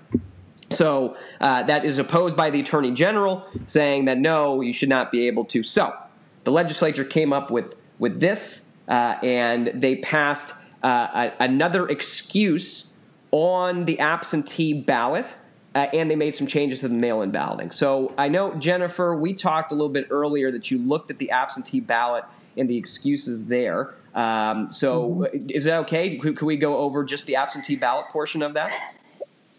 So 0.76 1.16
uh, 1.40 1.62
that 1.64 1.84
is 1.84 1.98
opposed 1.98 2.36
by 2.36 2.50
the 2.50 2.60
Attorney 2.60 2.92
General, 2.92 3.46
saying 3.66 4.06
that 4.06 4.18
no, 4.18 4.60
you 4.60 4.72
should 4.72 4.88
not 4.88 5.12
be 5.12 5.26
able 5.26 5.44
to. 5.46 5.62
So 5.62 5.96
the 6.44 6.52
legislature 6.52 7.04
came 7.04 7.32
up 7.32 7.50
with 7.50 7.74
with 7.98 8.20
this, 8.20 8.72
uh, 8.88 9.16
and 9.22 9.70
they 9.74 9.96
passed 9.96 10.52
uh, 10.82 11.30
a, 11.38 11.44
another 11.44 11.88
excuse 11.88 12.92
on 13.30 13.84
the 13.84 13.98
absentee 14.00 14.74
ballot 14.74 15.34
uh, 15.74 15.86
and 15.92 16.10
they 16.10 16.16
made 16.16 16.34
some 16.34 16.46
changes 16.46 16.80
to 16.80 16.88
the 16.88 16.94
mail 16.94 17.22
in 17.22 17.30
balloting. 17.30 17.70
So 17.70 18.12
I 18.18 18.28
know, 18.28 18.54
Jennifer, 18.54 19.16
we 19.16 19.32
talked 19.32 19.72
a 19.72 19.74
little 19.74 19.92
bit 19.92 20.06
earlier 20.10 20.50
that 20.52 20.70
you 20.70 20.78
looked 20.78 21.10
at 21.10 21.18
the 21.18 21.30
absentee 21.30 21.80
ballot 21.80 22.24
and 22.56 22.68
the 22.68 22.76
excuses 22.76 23.46
there. 23.46 23.94
Um, 24.14 24.70
so 24.70 25.10
mm-hmm. 25.10 25.46
is 25.48 25.64
that 25.64 25.78
okay? 25.80 26.16
Could, 26.18 26.36
could 26.36 26.46
we 26.46 26.56
go 26.56 26.76
over 26.78 27.04
just 27.04 27.26
the 27.26 27.36
absentee 27.36 27.76
ballot 27.76 28.10
portion 28.10 28.42
of 28.42 28.54
that? 28.54 28.94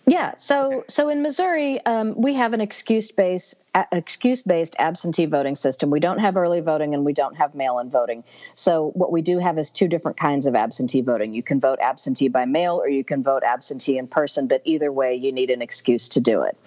Yeah, 0.06 0.36
so 0.36 0.84
so 0.90 1.08
in 1.08 1.22
Missouri, 1.22 1.80
um, 1.86 2.14
we 2.18 2.34
have 2.34 2.52
an 2.52 2.60
excuse 2.60 3.10
based 3.12 3.56
excuse 3.92 4.42
based 4.42 4.76
absentee 4.78 5.26
voting 5.26 5.56
system. 5.56 5.90
We 5.90 6.02
don't 6.02 6.20
have 6.20 6.36
early 6.36 6.60
voting 6.60 6.94
and 6.94 7.06
we 7.06 7.14
don't 7.14 7.36
have 7.36 7.56
mail 7.56 7.80
in 7.80 7.90
voting. 7.90 8.26
So 8.54 8.92
what 8.96 9.14
we 9.14 9.22
do 9.22 9.40
have 9.40 9.58
is 9.58 9.72
two 9.72 9.88
different 9.88 10.18
kinds 10.18 10.46
of 10.46 10.56
absentee 10.56 11.02
voting. 11.02 11.34
You 11.34 11.42
can 11.42 11.62
vote 11.62 11.80
absentee 11.82 12.28
by 12.28 12.44
mail 12.46 12.76
or 12.76 12.90
you 12.90 13.06
can 13.06 13.24
vote 13.24 13.44
absentee 13.44 13.98
in 13.98 14.08
person, 14.08 14.48
but 14.48 14.62
either 14.66 14.92
way, 14.92 15.16
you 15.16 15.32
need 15.32 15.50
an 15.50 15.62
excuse 15.62 16.10
to 16.10 16.20
do 16.20 16.44
it. 16.44 16.58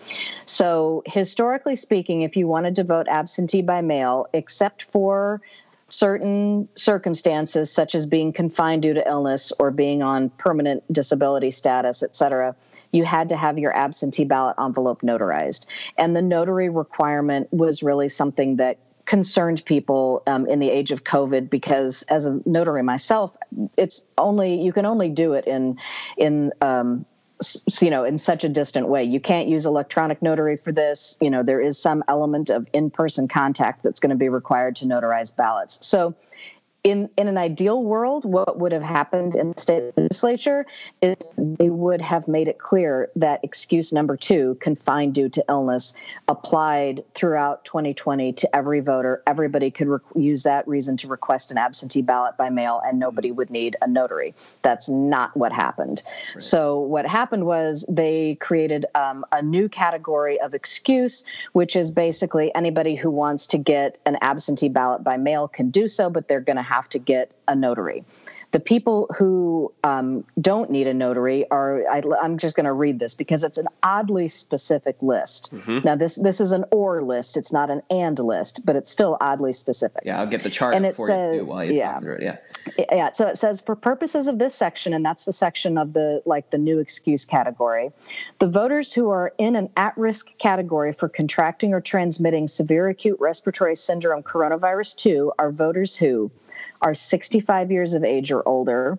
So 0.47 1.03
historically 1.07 1.77
speaking, 1.77 2.23
if 2.23 2.37
you 2.37 2.49
wanted 2.49 2.77
to 2.77 2.85
vote 2.85 3.07
absentee 3.07 3.63
by 3.63 3.83
mail, 3.83 4.29
except 4.33 4.83
for 4.83 5.43
certain 5.89 6.69
circumstances 6.75 7.71
such 7.71 7.95
as 7.95 8.07
being 8.07 8.33
confined 8.33 8.83
due 8.83 8.95
to 8.95 9.07
illness 9.07 9.53
or 9.59 9.71
being 9.71 10.03
on 10.03 10.31
permanent 10.31 10.83
disability 10.93 11.51
status, 11.51 12.03
et 12.03 12.17
cetera, 12.17 12.57
you 12.97 13.05
had 13.05 13.29
to 13.29 13.37
have 13.37 13.59
your 13.59 13.77
absentee 13.77 14.25
ballot 14.25 14.57
envelope 14.59 15.03
notarized. 15.03 15.67
And 15.97 16.17
the 16.17 16.23
notary 16.23 16.69
requirement 16.69 17.53
was 17.53 17.83
really 17.83 18.09
something 18.09 18.57
that 18.57 18.79
concerned 19.05 19.65
people 19.65 20.23
um, 20.27 20.47
in 20.47 20.59
the 20.59 20.69
age 20.69 20.91
of 20.91 21.05
COVID 21.05 21.49
because 21.49 22.03
as 22.03 22.27
a 22.27 22.41
notary 22.45 22.83
myself, 22.83 23.37
it's 23.77 24.05
only 24.19 24.61
you 24.63 24.73
can 24.73 24.85
only 24.85 25.09
do 25.09 25.35
it 25.35 25.47
in 25.47 25.79
in 26.17 26.53
um, 26.61 27.07
you 27.81 27.91
know 27.91 28.05
in 28.05 28.19
such 28.19 28.45
a 28.45 28.49
distant 28.49 28.89
way. 28.89 29.05
You 29.05 29.21
can't 29.21 29.49
use 29.49 29.65
electronic 29.65 30.23
notary 30.23 30.57
for 30.57 30.73
this. 30.73 31.17
You 31.21 31.31
know 31.31 31.45
there 31.45 31.61
is 31.61 31.79
some 31.79 32.03
element 32.09 32.51
of 32.51 32.67
in-person 32.73 33.29
contact 33.29 33.83
that's 33.85 34.01
going 34.01 34.11
to 34.11 34.17
be 34.17 34.29
required 34.29 34.77
to 34.77 34.87
notarize 34.87 35.35
ballots. 35.35 35.87
So 35.87 36.17
in 36.87 37.11
in 37.17 37.27
an 37.27 37.37
ideal 37.37 37.83
world, 37.83 38.25
what 38.25 38.61
would 38.61 38.71
have 38.71 38.83
happened 38.83 39.35
in 39.35 39.51
the 39.51 39.61
state 39.61 39.93
legislature 39.97 40.65
is 41.03 41.17
they 41.37 41.69
would 41.69 42.01
have 42.01 42.29
made 42.29 42.47
it 42.47 42.59
clear 42.59 43.11
that 43.17 43.41
excuse 43.43 43.93
number 43.93 44.17
two, 44.17 44.57
confined 44.61 45.13
due 45.13 45.29
to 45.31 45.45
illness, 45.49 45.95
applied 46.29 47.03
throughout 47.13 47.65
2020 47.65 48.35
to 48.35 48.55
every 48.55 48.79
voter. 48.79 49.21
Everybody 49.27 49.73
could 49.73 49.89
re- 49.89 49.99
use 50.15 50.45
that 50.45 50.69
reason 50.69 50.97
to 50.99 51.09
request 51.09 51.51
an 51.51 51.59
absentee 51.59 52.03
ballot 52.03 52.37
by 52.37 52.51
mail, 52.51 52.81
and 52.87 53.01
nobody 53.01 53.33
would 53.33 53.51
need 53.51 53.75
a 53.83 53.89
notary. 53.89 54.37
That's 54.63 54.89
not 54.89 55.37
what 55.37 55.53
happened. 55.53 56.05
Right. 56.35 56.43
So 56.43 56.79
what 56.79 57.05
happened 57.05 57.47
was 57.47 57.85
they 57.89 58.37
created 58.37 58.87
um, 58.95 59.27
a 59.33 59.43
new 59.43 59.69
category 59.69 60.41
of 60.41 60.55
excuse, 60.55 61.25
which 61.51 61.75
is 61.75 61.91
basically 61.91 62.55
anybody 62.55 62.95
who 62.95 63.11
wants 63.11 63.49
to 63.49 63.59
get 63.59 63.99
an 64.07 64.19
absentee 64.21 64.69
ballot 64.69 65.03
by 65.03 65.17
mail 65.17 65.49
can 65.49 65.71
do 65.71 65.89
so, 65.89 66.11
but 66.11 66.29
they're 66.29 66.41
going 66.41 66.55
to 66.55 66.63
have 66.63 66.76
have 66.77 66.89
to 66.91 66.99
get 66.99 67.33
a 67.49 67.55
notary. 67.55 68.05
The 68.53 68.61
people 68.61 69.11
who 69.19 69.73
um, 69.83 70.25
don't 70.41 70.71
need 70.71 70.87
a 70.87 70.95
notary 70.95 71.51
are, 71.51 71.83
I, 71.89 72.03
am 72.25 72.39
just 72.39 72.55
going 72.55 72.65
to 72.65 72.73
read 72.73 72.99
this 72.99 73.15
because 73.15 73.45
it's 73.45 73.59
an 73.59 73.67
oddly 73.83 74.29
specific 74.29 74.97
list. 75.03 75.53
Mm-hmm. 75.53 75.81
Now, 75.85 75.97
this 75.97 76.15
this 76.15 76.41
is 76.41 76.53
an 76.53 76.65
or 76.71 77.03
list, 77.03 77.37
it's 77.37 77.53
not 77.53 77.71
an 77.71 77.83
and 77.91 78.19
list, 78.19 78.65
but 78.65 78.77
it's 78.77 78.91
still 78.91 79.17
oddly 79.21 79.53
specific. 79.53 80.03
Yeah, 80.07 80.21
I'll 80.21 80.27
get 80.27 80.43
the 80.43 80.51
chart 80.51 80.75
and 80.75 80.87
it 80.87 80.97
says, 80.97 81.37
you 81.37 81.45
while 81.45 81.65
you 81.65 81.75
yeah, 81.75 81.99
through 81.99 82.15
it. 82.15 82.23
Yeah. 82.23 82.37
Yeah, 82.91 83.13
so 83.13 83.27
it 83.29 83.37
says 83.37 83.61
for 83.61 83.77
purposes 83.77 84.27
of 84.27 84.39
this 84.39 84.55
section, 84.55 84.95
and 84.95 85.05
that's 85.05 85.25
the 85.25 85.33
section 85.33 85.77
of 85.77 85.93
the 85.93 86.23
like 86.25 86.51
the 86.51 86.59
new 86.59 86.79
excuse 86.79 87.25
category, 87.25 87.91
the 88.39 88.49
voters 88.49 88.93
who 88.93 89.11
are 89.11 89.35
in 89.39 89.57
an 89.57 89.71
at-risk 89.77 90.37
category 90.39 90.93
for 90.93 91.09
contracting 91.09 91.75
or 91.75 91.81
transmitting 91.81 92.49
severe 92.49 92.89
acute 92.89 93.19
respiratory 93.21 93.77
syndrome 93.77 94.23
coronavirus 94.23 94.97
2 94.97 95.33
are 95.39 95.51
voters 95.51 95.97
who 95.97 96.31
are 96.81 96.95
65 96.95 97.71
years 97.71 97.95
of 97.95 98.05
age 98.05 98.31
or 98.33 98.47
older, 98.47 98.99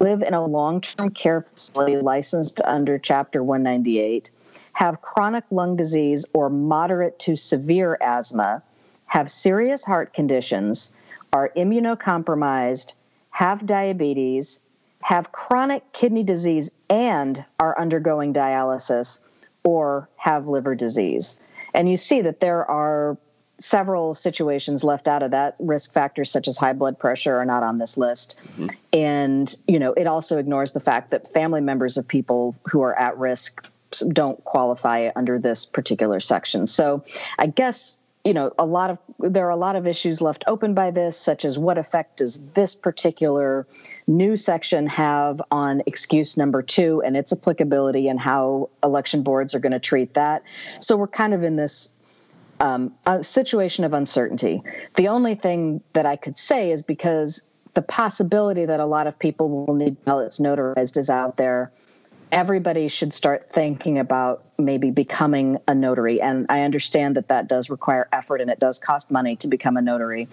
live 0.00 0.22
in 0.22 0.34
a 0.34 0.44
long 0.44 0.80
term 0.80 1.10
care 1.10 1.40
facility 1.40 1.96
licensed 1.96 2.60
under 2.62 2.98
Chapter 2.98 3.42
198, 3.42 4.30
have 4.72 5.00
chronic 5.00 5.44
lung 5.50 5.76
disease 5.76 6.26
or 6.32 6.50
moderate 6.50 7.18
to 7.20 7.36
severe 7.36 7.96
asthma, 8.00 8.62
have 9.06 9.30
serious 9.30 9.84
heart 9.84 10.12
conditions, 10.12 10.92
are 11.32 11.50
immunocompromised, 11.56 12.92
have 13.30 13.64
diabetes, 13.64 14.60
have 15.00 15.32
chronic 15.32 15.92
kidney 15.92 16.24
disease, 16.24 16.70
and 16.90 17.44
are 17.60 17.78
undergoing 17.78 18.32
dialysis, 18.32 19.20
or 19.64 20.08
have 20.16 20.48
liver 20.48 20.74
disease. 20.74 21.38
And 21.72 21.88
you 21.88 21.96
see 21.96 22.22
that 22.22 22.40
there 22.40 22.68
are 22.68 23.16
several 23.58 24.14
situations 24.14 24.84
left 24.84 25.08
out 25.08 25.22
of 25.22 25.30
that. 25.30 25.56
Risk 25.58 25.92
factors 25.92 26.30
such 26.30 26.48
as 26.48 26.56
high 26.56 26.72
blood 26.72 26.98
pressure 26.98 27.36
are 27.36 27.44
not 27.44 27.62
on 27.62 27.78
this 27.78 27.96
list. 27.96 28.38
Mm-hmm. 28.46 28.68
and 28.92 29.56
you 29.66 29.78
know 29.78 29.92
it 29.92 30.06
also 30.06 30.38
ignores 30.38 30.72
the 30.72 30.80
fact 30.80 31.10
that 31.10 31.32
family 31.32 31.60
members 31.60 31.96
of 31.96 32.06
people 32.06 32.56
who 32.70 32.82
are 32.82 32.96
at 32.98 33.18
risk 33.18 33.66
don't 34.08 34.42
qualify 34.44 35.10
under 35.14 35.38
this 35.38 35.64
particular 35.66 36.20
section. 36.20 36.66
So 36.66 37.04
i 37.38 37.46
guess 37.46 37.98
you 38.24 38.34
know 38.34 38.52
a 38.58 38.66
lot 38.66 38.90
of 38.90 38.98
there 39.20 39.46
are 39.46 39.50
a 39.50 39.56
lot 39.56 39.76
of 39.76 39.86
issues 39.86 40.20
left 40.20 40.42
open 40.48 40.74
by 40.74 40.90
this 40.90 41.16
such 41.16 41.44
as 41.44 41.56
what 41.56 41.78
effect 41.78 42.18
does 42.18 42.40
this 42.54 42.74
particular 42.74 43.66
new 44.08 44.34
section 44.34 44.88
have 44.88 45.40
on 45.52 45.82
excuse 45.86 46.36
number 46.36 46.60
2 46.60 47.02
and 47.06 47.16
its 47.16 47.32
applicability 47.32 48.08
and 48.08 48.18
how 48.18 48.68
election 48.82 49.22
boards 49.22 49.54
are 49.54 49.60
going 49.60 49.72
to 49.72 49.78
treat 49.78 50.14
that. 50.14 50.42
So 50.80 50.96
we're 50.96 51.06
kind 51.06 51.34
of 51.34 51.44
in 51.44 51.54
this 51.54 51.92
um, 52.60 52.94
a 53.06 53.22
situation 53.22 53.84
of 53.84 53.92
uncertainty. 53.92 54.62
The 54.96 55.08
only 55.08 55.34
thing 55.34 55.82
that 55.92 56.06
I 56.06 56.16
could 56.16 56.38
say 56.38 56.70
is 56.72 56.82
because 56.82 57.42
the 57.74 57.82
possibility 57.82 58.64
that 58.64 58.80
a 58.80 58.86
lot 58.86 59.06
of 59.06 59.18
people 59.18 59.66
will 59.66 59.74
need 59.74 60.02
ballots 60.04 60.40
notarized 60.40 60.96
is 60.96 61.10
out 61.10 61.36
there. 61.36 61.70
Everybody 62.32 62.88
should 62.88 63.14
start 63.14 63.50
thinking 63.52 63.98
about 63.98 64.44
maybe 64.58 64.90
becoming 64.90 65.58
a 65.68 65.74
notary. 65.74 66.20
And 66.20 66.46
I 66.48 66.62
understand 66.62 67.16
that 67.16 67.28
that 67.28 67.48
does 67.48 67.70
require 67.70 68.08
effort 68.12 68.40
and 68.40 68.50
it 68.50 68.58
does 68.58 68.78
cost 68.78 69.10
money 69.10 69.36
to 69.36 69.48
become 69.48 69.76
a 69.76 69.82
notary. 69.82 70.28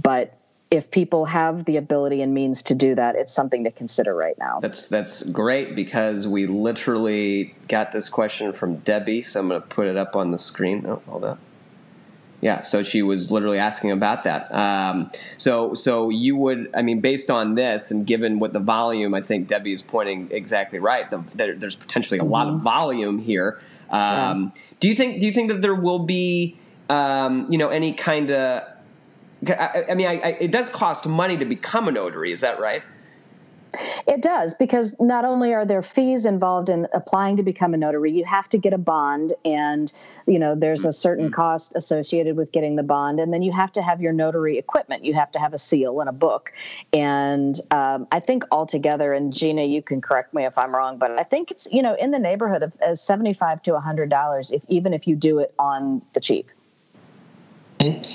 But 0.00 0.38
if 0.70 0.90
people 0.90 1.26
have 1.26 1.64
the 1.64 1.76
ability 1.76 2.22
and 2.22 2.32
means 2.32 2.62
to 2.64 2.74
do 2.74 2.94
that, 2.94 3.16
it's 3.16 3.32
something 3.32 3.64
to 3.64 3.70
consider 3.70 4.14
right 4.14 4.36
now. 4.38 4.60
That's 4.60 4.88
that's 4.88 5.22
great 5.22 5.74
because 5.74 6.26
we 6.26 6.46
literally 6.46 7.54
got 7.68 7.92
this 7.92 8.08
question 8.08 8.52
from 8.52 8.76
Debbie. 8.78 9.22
So 9.22 9.40
I'm 9.40 9.48
going 9.48 9.60
to 9.60 9.66
put 9.66 9.86
it 9.86 9.96
up 9.96 10.16
on 10.16 10.30
the 10.30 10.38
screen. 10.38 10.84
Oh, 10.86 11.02
hold 11.06 11.24
on. 11.24 11.38
Yeah, 12.44 12.60
so 12.60 12.82
she 12.82 13.00
was 13.00 13.30
literally 13.30 13.58
asking 13.58 13.90
about 13.90 14.24
that. 14.24 14.54
Um, 14.54 15.10
so, 15.38 15.72
so 15.72 16.10
you 16.10 16.36
would, 16.36 16.68
I 16.74 16.82
mean, 16.82 17.00
based 17.00 17.30
on 17.30 17.54
this 17.54 17.90
and 17.90 18.06
given 18.06 18.38
what 18.38 18.52
the 18.52 18.60
volume, 18.60 19.14
I 19.14 19.22
think 19.22 19.48
Debbie 19.48 19.72
is 19.72 19.80
pointing 19.80 20.28
exactly 20.30 20.78
right. 20.78 21.10
The, 21.10 21.24
there, 21.34 21.54
there's 21.54 21.74
potentially 21.74 22.18
a 22.18 22.24
lot 22.24 22.46
of 22.46 22.56
mm-hmm. 22.56 22.62
volume 22.62 23.18
here. 23.18 23.62
Um, 23.88 24.52
yeah. 24.54 24.62
Do 24.78 24.88
you 24.90 24.94
think? 24.94 25.20
Do 25.20 25.26
you 25.26 25.32
think 25.32 25.48
that 25.52 25.62
there 25.62 25.74
will 25.74 26.00
be, 26.00 26.58
um, 26.90 27.50
you 27.50 27.56
know, 27.56 27.70
any 27.70 27.94
kind 27.94 28.30
of? 28.30 28.64
I, 29.48 29.86
I 29.88 29.94
mean, 29.94 30.06
I, 30.06 30.36
it 30.38 30.50
does 30.50 30.68
cost 30.68 31.06
money 31.06 31.38
to 31.38 31.46
become 31.46 31.88
a 31.88 31.92
notary. 31.92 32.30
Is 32.30 32.42
that 32.42 32.60
right? 32.60 32.82
It 34.06 34.22
does 34.22 34.54
because 34.54 34.96
not 35.00 35.24
only 35.24 35.54
are 35.54 35.64
there 35.64 35.82
fees 35.82 36.26
involved 36.26 36.68
in 36.68 36.86
applying 36.92 37.36
to 37.38 37.42
become 37.42 37.74
a 37.74 37.76
notary, 37.76 38.12
you 38.12 38.24
have 38.24 38.48
to 38.50 38.58
get 38.58 38.72
a 38.72 38.78
bond, 38.78 39.32
and 39.44 39.92
you 40.26 40.38
know 40.38 40.54
there's 40.54 40.84
a 40.84 40.92
certain 40.92 41.26
mm-hmm. 41.26 41.34
cost 41.34 41.72
associated 41.74 42.36
with 42.36 42.52
getting 42.52 42.76
the 42.76 42.82
bond, 42.82 43.20
and 43.20 43.32
then 43.32 43.42
you 43.42 43.52
have 43.52 43.72
to 43.72 43.82
have 43.82 44.00
your 44.00 44.12
notary 44.12 44.58
equipment. 44.58 45.04
You 45.04 45.14
have 45.14 45.32
to 45.32 45.38
have 45.38 45.54
a 45.54 45.58
seal 45.58 46.00
and 46.00 46.08
a 46.08 46.12
book, 46.12 46.52
and 46.92 47.58
um, 47.70 48.06
I 48.12 48.20
think 48.20 48.44
altogether, 48.50 49.12
and 49.12 49.32
Gena, 49.32 49.64
you 49.64 49.82
can 49.82 50.00
correct 50.00 50.34
me 50.34 50.44
if 50.44 50.56
I'm 50.58 50.74
wrong, 50.74 50.98
but 50.98 51.12
I 51.12 51.22
think 51.22 51.50
it's 51.50 51.68
you 51.70 51.82
know 51.82 51.94
in 51.94 52.10
the 52.10 52.18
neighborhood 52.18 52.62
of 52.62 52.76
uh, 52.80 52.94
seventy-five 52.94 53.62
to 53.62 53.78
hundred 53.80 54.10
dollars 54.10 54.52
if 54.52 54.64
even 54.68 54.94
if 54.94 55.06
you 55.06 55.16
do 55.16 55.38
it 55.40 55.54
on 55.58 56.02
the 56.12 56.20
cheap. 56.20 56.50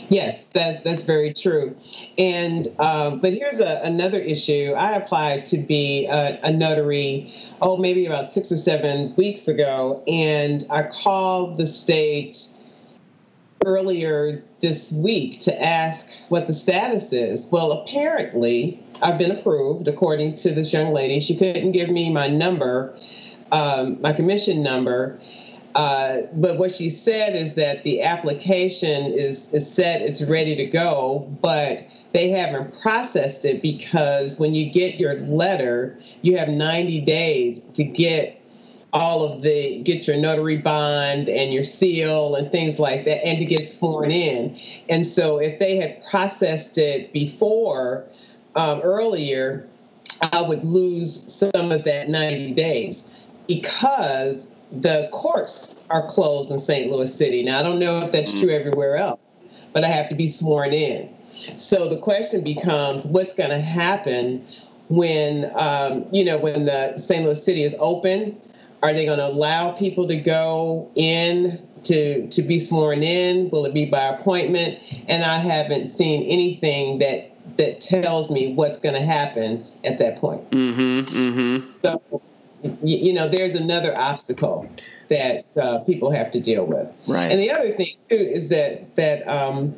Yes, 0.10 0.44
that 0.54 0.84
that's 0.84 1.04
very 1.04 1.34
true. 1.34 1.76
And 2.18 2.68
um, 2.80 3.20
but 3.20 3.34
here's 3.34 3.60
a, 3.60 3.80
another 3.84 4.20
issue. 4.20 4.74
I 4.78 4.94
applied 4.94 5.46
to 5.48 5.58
be 5.58 6.06
a, 6.08 6.40
a, 6.44 6.52
notary, 6.52 7.34
oh 7.62 7.78
maybe 7.78 8.06
about 8.06 8.32
six 8.32 8.52
or 8.52 8.58
seven 8.58 9.16
weeks 9.16 9.48
ago, 9.48 10.04
and 10.08 10.66
I 10.70 10.84
called 10.84 11.58
the 11.58 11.68
state 11.68 12.48
earlier 13.66 14.44
this 14.62 14.92
week 14.92 15.42
to 15.42 15.62
ask 15.62 16.10
what 16.30 16.48
the 16.48 16.54
status 16.54 17.12
is. 17.12 17.46
Well, 17.52 17.72
apparently 17.72 18.82
I've 19.02 19.18
been 19.18 19.32
approved 19.32 19.88
according 19.88 20.36
to 20.36 20.54
this 20.54 20.72
young 20.72 20.94
lady. 20.94 21.20
She 21.20 21.36
couldn't 21.36 21.74
give 21.74 21.90
me 21.90 22.12
my 22.12 22.28
number, 22.28 22.98
um, 23.52 24.02
my 24.02 24.14
commission 24.14 24.64
number 24.64 25.20
uh, 25.76 26.22
but 26.34 26.58
what 26.58 26.74
she 26.74 26.90
said 26.90 27.36
is 27.36 27.56
that 27.56 27.84
the 27.84 28.02
application 28.02 29.14
is, 29.14 29.54
is 29.54 29.72
set, 29.72 30.02
it's 30.02 30.22
ready 30.22 30.56
to 30.56 30.66
go, 30.66 31.28
but 31.42 31.88
they 32.12 32.30
haven't 32.30 32.80
processed 32.82 33.46
it 33.46 33.62
because 33.62 34.40
when 34.40 34.56
you 34.56 34.72
get 34.72 35.00
your 35.00 35.16
letter, 35.16 36.00
you 36.22 36.38
have 36.38 36.50
90 36.50 37.02
days 37.02 37.62
to 37.74 37.84
get 37.84 38.36
all 38.92 39.24
of 39.24 39.44
the 39.44 39.84
get 39.84 40.08
your 40.08 40.18
notary 40.18 40.58
bond 40.58 41.30
and 41.30 41.54
your 41.54 41.64
seal 41.64 42.34
and 42.34 42.52
things 42.52 42.80
like 42.80 43.06
that 43.06 43.24
and 43.24 43.38
to 43.38 43.46
get 43.46 43.62
sworn 43.62 44.10
in. 44.10 44.60
And 44.90 45.06
so 45.06 45.38
if 45.38 45.60
they 45.60 45.76
had 45.76 46.04
processed 46.06 46.80
it 46.80 47.14
before 47.14 48.06
um, 48.56 48.82
earlier 48.82 49.68
i 50.22 50.42
would 50.42 50.64
lose 50.64 51.32
some 51.32 51.72
of 51.72 51.86
that 51.86 52.10
90 52.10 52.54
days 52.54 53.08
because 53.48 54.48
the 54.72 55.10
courts 55.12 55.84
are 55.90 56.06
closed 56.08 56.52
in 56.52 56.60
St. 56.60 56.92
Louis 56.92 57.14
City. 57.14 57.44
Now, 57.44 57.60
I 57.60 57.64
don't 57.64 57.80
know 57.80 58.06
if 58.06 58.12
that's 58.12 58.32
mm-hmm. 58.32 58.42
true 58.42 58.54
everywhere 58.54 58.98
else, 58.98 59.20
but 59.74 59.84
I 59.84 59.88
have 59.88 60.10
to 60.10 60.16
be 60.16 60.28
sworn 60.28 60.74
in. 60.74 61.10
So 61.56 61.90
the 61.90 61.98
question 61.98 62.44
becomes 62.44 63.06
what's 63.06 63.34
going 63.34 63.50
to 63.50 63.62
happen 63.62 64.46
when, 64.90 65.52
um, 65.56 66.06
you 66.12 66.26
know, 66.26 66.38
when 66.38 66.66
the 66.66 66.98
St. 66.98 67.24
Louis 67.24 67.44
City 67.44 67.64
is 67.64 67.76
open? 67.80 68.40
Are 68.82 68.94
they 68.94 69.06
going 69.06 69.20
to 69.20 69.28
allow 69.28 69.72
people 69.72 70.08
to 70.08 70.16
go 70.16 70.90
in 70.96 71.62
to, 71.84 72.28
to 72.30 72.42
be 72.42 72.60
sworn 72.60 73.04
in? 73.04 73.50
Will 73.50 73.66
it 73.66 73.74
be 73.74 73.86
by 73.86 74.08
appointment? 74.08 74.80
And 75.08 75.24
I 75.24 75.38
haven't 75.40 75.90
seen 75.90 76.24
anything 76.24 77.00
that 77.00 77.30
that 77.58 77.82
tells 77.82 78.30
me 78.30 78.54
what's 78.54 78.78
going 78.78 78.94
to 78.94 79.02
happen 79.02 79.66
at 79.84 79.98
that 79.98 80.18
point. 80.18 80.50
Mm-hmm, 80.52 81.18
mm-hmm. 81.18 81.72
So 81.82 82.22
you 82.84 83.14
know, 83.14 83.28
there's 83.28 83.56
another 83.56 83.96
obstacle 83.96 84.70
that 85.10 85.46
uh, 85.58 85.80
people 85.80 86.12
have 86.12 86.32
to 86.32 86.40
deal 86.40 86.66
with. 86.66 86.88
Right. 87.08 87.32
And 87.32 87.40
the 87.40 87.52
other 87.52 87.72
thing 87.72 87.96
too 88.10 88.16
is 88.16 88.50
that 88.50 88.96
that 88.96 89.28
um, 89.28 89.76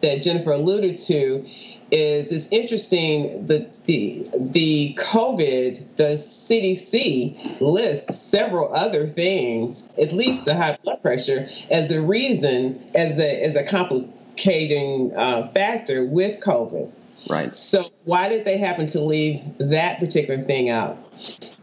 that 0.00 0.22
Jennifer 0.22 0.52
alluded 0.52 0.98
to 1.00 1.46
is 1.90 2.32
it's 2.32 2.48
interesting 2.50 3.46
the 3.46 3.68
the 3.84 4.26
the 4.34 4.96
COVID 4.98 5.96
the 5.96 6.14
CDC 6.14 7.60
lists 7.60 8.18
several 8.18 8.74
other 8.74 9.06
things, 9.06 9.88
at 10.00 10.12
least 10.12 10.46
the 10.46 10.54
high 10.54 10.78
blood 10.82 11.02
pressure, 11.02 11.50
as 11.70 11.88
the 11.88 12.00
reason 12.00 12.82
as 12.94 13.18
a 13.18 13.42
as 13.42 13.56
a 13.56 13.64
complicating 13.64 15.14
uh, 15.14 15.48
factor 15.48 16.04
with 16.04 16.40
COVID. 16.40 16.90
Right. 17.28 17.56
So 17.56 17.92
why 18.04 18.28
did 18.28 18.44
they 18.44 18.58
happen 18.58 18.86
to 18.88 19.00
leave 19.00 19.40
that 19.58 20.00
particular 20.00 20.42
thing 20.42 20.70
out? 20.70 20.98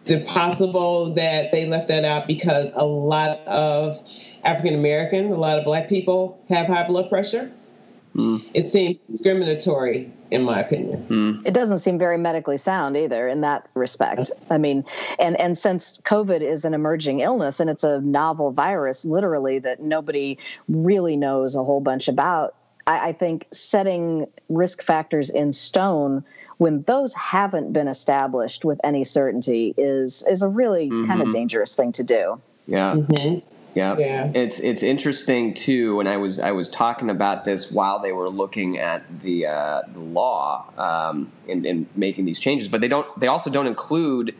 Is 0.05 0.11
it 0.11 0.27
possible 0.27 1.13
that 1.15 1.51
they 1.51 1.65
left 1.65 1.89
that 1.89 2.05
out 2.05 2.27
because 2.27 2.71
a 2.73 2.85
lot 2.85 3.39
of 3.39 3.99
African 4.43 4.73
American, 4.73 5.31
a 5.31 5.37
lot 5.37 5.59
of 5.59 5.65
black 5.65 5.89
people 5.89 6.43
have 6.49 6.67
high 6.67 6.87
blood 6.87 7.09
pressure? 7.09 7.51
Mm. 8.15 8.43
It 8.53 8.65
seems 8.65 8.97
discriminatory, 9.09 10.11
in 10.31 10.41
my 10.41 10.61
opinion. 10.61 11.05
Mm. 11.09 11.45
It 11.45 11.53
doesn't 11.53 11.77
seem 11.77 11.99
very 11.99 12.17
medically 12.17 12.57
sound 12.57 12.97
either 12.97 13.27
in 13.27 13.41
that 13.41 13.69
respect. 13.75 14.31
I 14.49 14.57
mean, 14.57 14.83
and 15.19 15.39
and 15.39 15.57
since 15.57 15.99
COVID 16.05 16.41
is 16.41 16.65
an 16.65 16.73
emerging 16.73 17.19
illness 17.19 17.59
and 17.59 17.69
it's 17.69 17.83
a 17.83 18.01
novel 18.01 18.51
virus, 18.51 19.05
literally 19.05 19.59
that 19.59 19.81
nobody 19.81 20.39
really 20.67 21.17
knows 21.17 21.53
a 21.55 21.63
whole 21.63 21.81
bunch 21.81 22.07
about, 22.07 22.55
I, 22.89 23.09
I 23.09 23.11
think 23.13 23.47
setting 23.51 24.27
risk 24.49 24.81
factors 24.81 25.29
in 25.29 25.53
stone 25.53 26.23
when 26.57 26.81
those 26.81 27.13
haven't 27.13 27.71
been 27.71 27.87
established 27.87 28.65
with 28.65 28.81
any 28.83 29.03
certainty 29.03 29.73
is 29.77 30.23
is 30.27 30.41
a 30.41 30.47
really 30.47 30.89
mm-hmm. 30.89 31.07
kind 31.07 31.21
of 31.21 31.31
dangerous 31.31 31.75
thing 31.75 31.91
to 31.93 32.03
do. 32.03 32.41
Yeah. 32.67 32.95
Mm-hmm. 32.95 33.47
Yeah. 33.75 33.97
yeah. 33.97 34.31
It's 34.33 34.59
it's 34.59 34.81
interesting 34.81 35.53
too, 35.53 35.99
and 35.99 36.09
I 36.09 36.17
was 36.17 36.39
I 36.39 36.51
was 36.51 36.69
talking 36.69 37.11
about 37.11 37.45
this 37.45 37.71
while 37.71 37.99
they 37.99 38.11
were 38.11 38.29
looking 38.29 38.79
at 38.79 39.03
the 39.21 39.45
uh, 39.45 39.81
the 39.93 39.99
law 39.99 40.65
um, 40.77 41.31
and, 41.47 41.65
and 41.67 41.85
making 41.95 42.25
these 42.25 42.39
changes, 42.39 42.67
but 42.67 42.81
they 42.81 42.87
don't 42.87 43.07
they 43.19 43.27
also 43.27 43.51
don't 43.51 43.67
include 43.67 44.33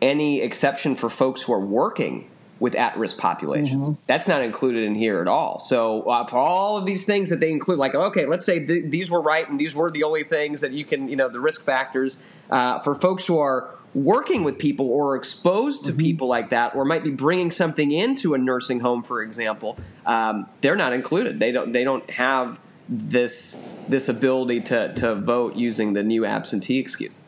any 0.00 0.40
exception 0.40 0.94
for 0.94 1.10
folks 1.10 1.42
who 1.42 1.52
are 1.52 1.66
working 1.66 2.30
with 2.60 2.74
at-risk 2.74 3.18
populations. 3.18 3.90
Mm-hmm. 3.90 4.00
That's 4.06 4.26
not 4.26 4.42
included 4.42 4.84
in 4.84 4.94
here 4.94 5.20
at 5.20 5.28
all. 5.28 5.60
So 5.60 6.02
uh, 6.02 6.26
for 6.26 6.38
all 6.38 6.76
of 6.76 6.86
these 6.86 7.06
things 7.06 7.30
that 7.30 7.40
they 7.40 7.50
include, 7.50 7.78
like 7.78 7.94
okay, 7.94 8.26
let's 8.26 8.44
say 8.44 8.64
th- 8.64 8.90
these 8.90 9.10
were 9.10 9.20
right 9.20 9.48
and 9.48 9.58
these 9.58 9.74
were 9.74 9.90
the 9.90 10.02
only 10.02 10.24
things 10.24 10.60
that 10.60 10.72
you 10.72 10.84
can, 10.84 11.08
you 11.08 11.16
know, 11.16 11.28
the 11.28 11.40
risk 11.40 11.64
factors 11.64 12.18
uh, 12.50 12.80
for 12.80 12.94
folks 12.94 13.26
who 13.26 13.38
are 13.38 13.70
working 13.94 14.44
with 14.44 14.58
people 14.58 14.86
or 14.90 15.16
exposed 15.16 15.84
to 15.84 15.90
mm-hmm. 15.90 16.00
people 16.00 16.28
like 16.28 16.50
that, 16.50 16.74
or 16.74 16.84
might 16.84 17.04
be 17.04 17.10
bringing 17.10 17.50
something 17.50 17.92
into 17.92 18.34
a 18.34 18.38
nursing 18.38 18.80
home, 18.80 19.02
for 19.02 19.22
example. 19.22 19.78
Um, 20.04 20.48
they're 20.60 20.76
not 20.76 20.92
included. 20.92 21.40
They 21.40 21.52
don't. 21.52 21.72
They 21.72 21.84
don't 21.84 22.08
have 22.10 22.58
this 22.88 23.62
this 23.88 24.08
ability 24.08 24.62
to 24.62 24.92
to 24.94 25.14
vote 25.14 25.54
using 25.56 25.92
the 25.92 26.02
new 26.02 26.24
absentee 26.24 26.78
excuse. 26.78 27.20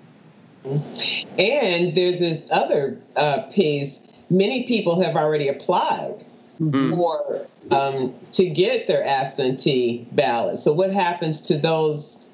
And 0.65 1.95
there's 1.95 2.19
this 2.19 2.43
other 2.51 2.99
uh, 3.17 3.43
piece 3.53 4.07
many 4.31 4.65
people 4.65 5.03
have 5.03 5.17
already 5.17 5.49
applied 5.49 6.25
mm-hmm. 6.61 6.95
for 6.95 7.47
um, 7.71 8.15
to 8.33 8.49
get 8.49 8.87
their 8.87 9.05
absentee 9.05 10.07
ballot. 10.13 10.59
So 10.59 10.73
what 10.73 10.93
happens 10.93 11.43
to 11.43 11.59
those 11.59 12.25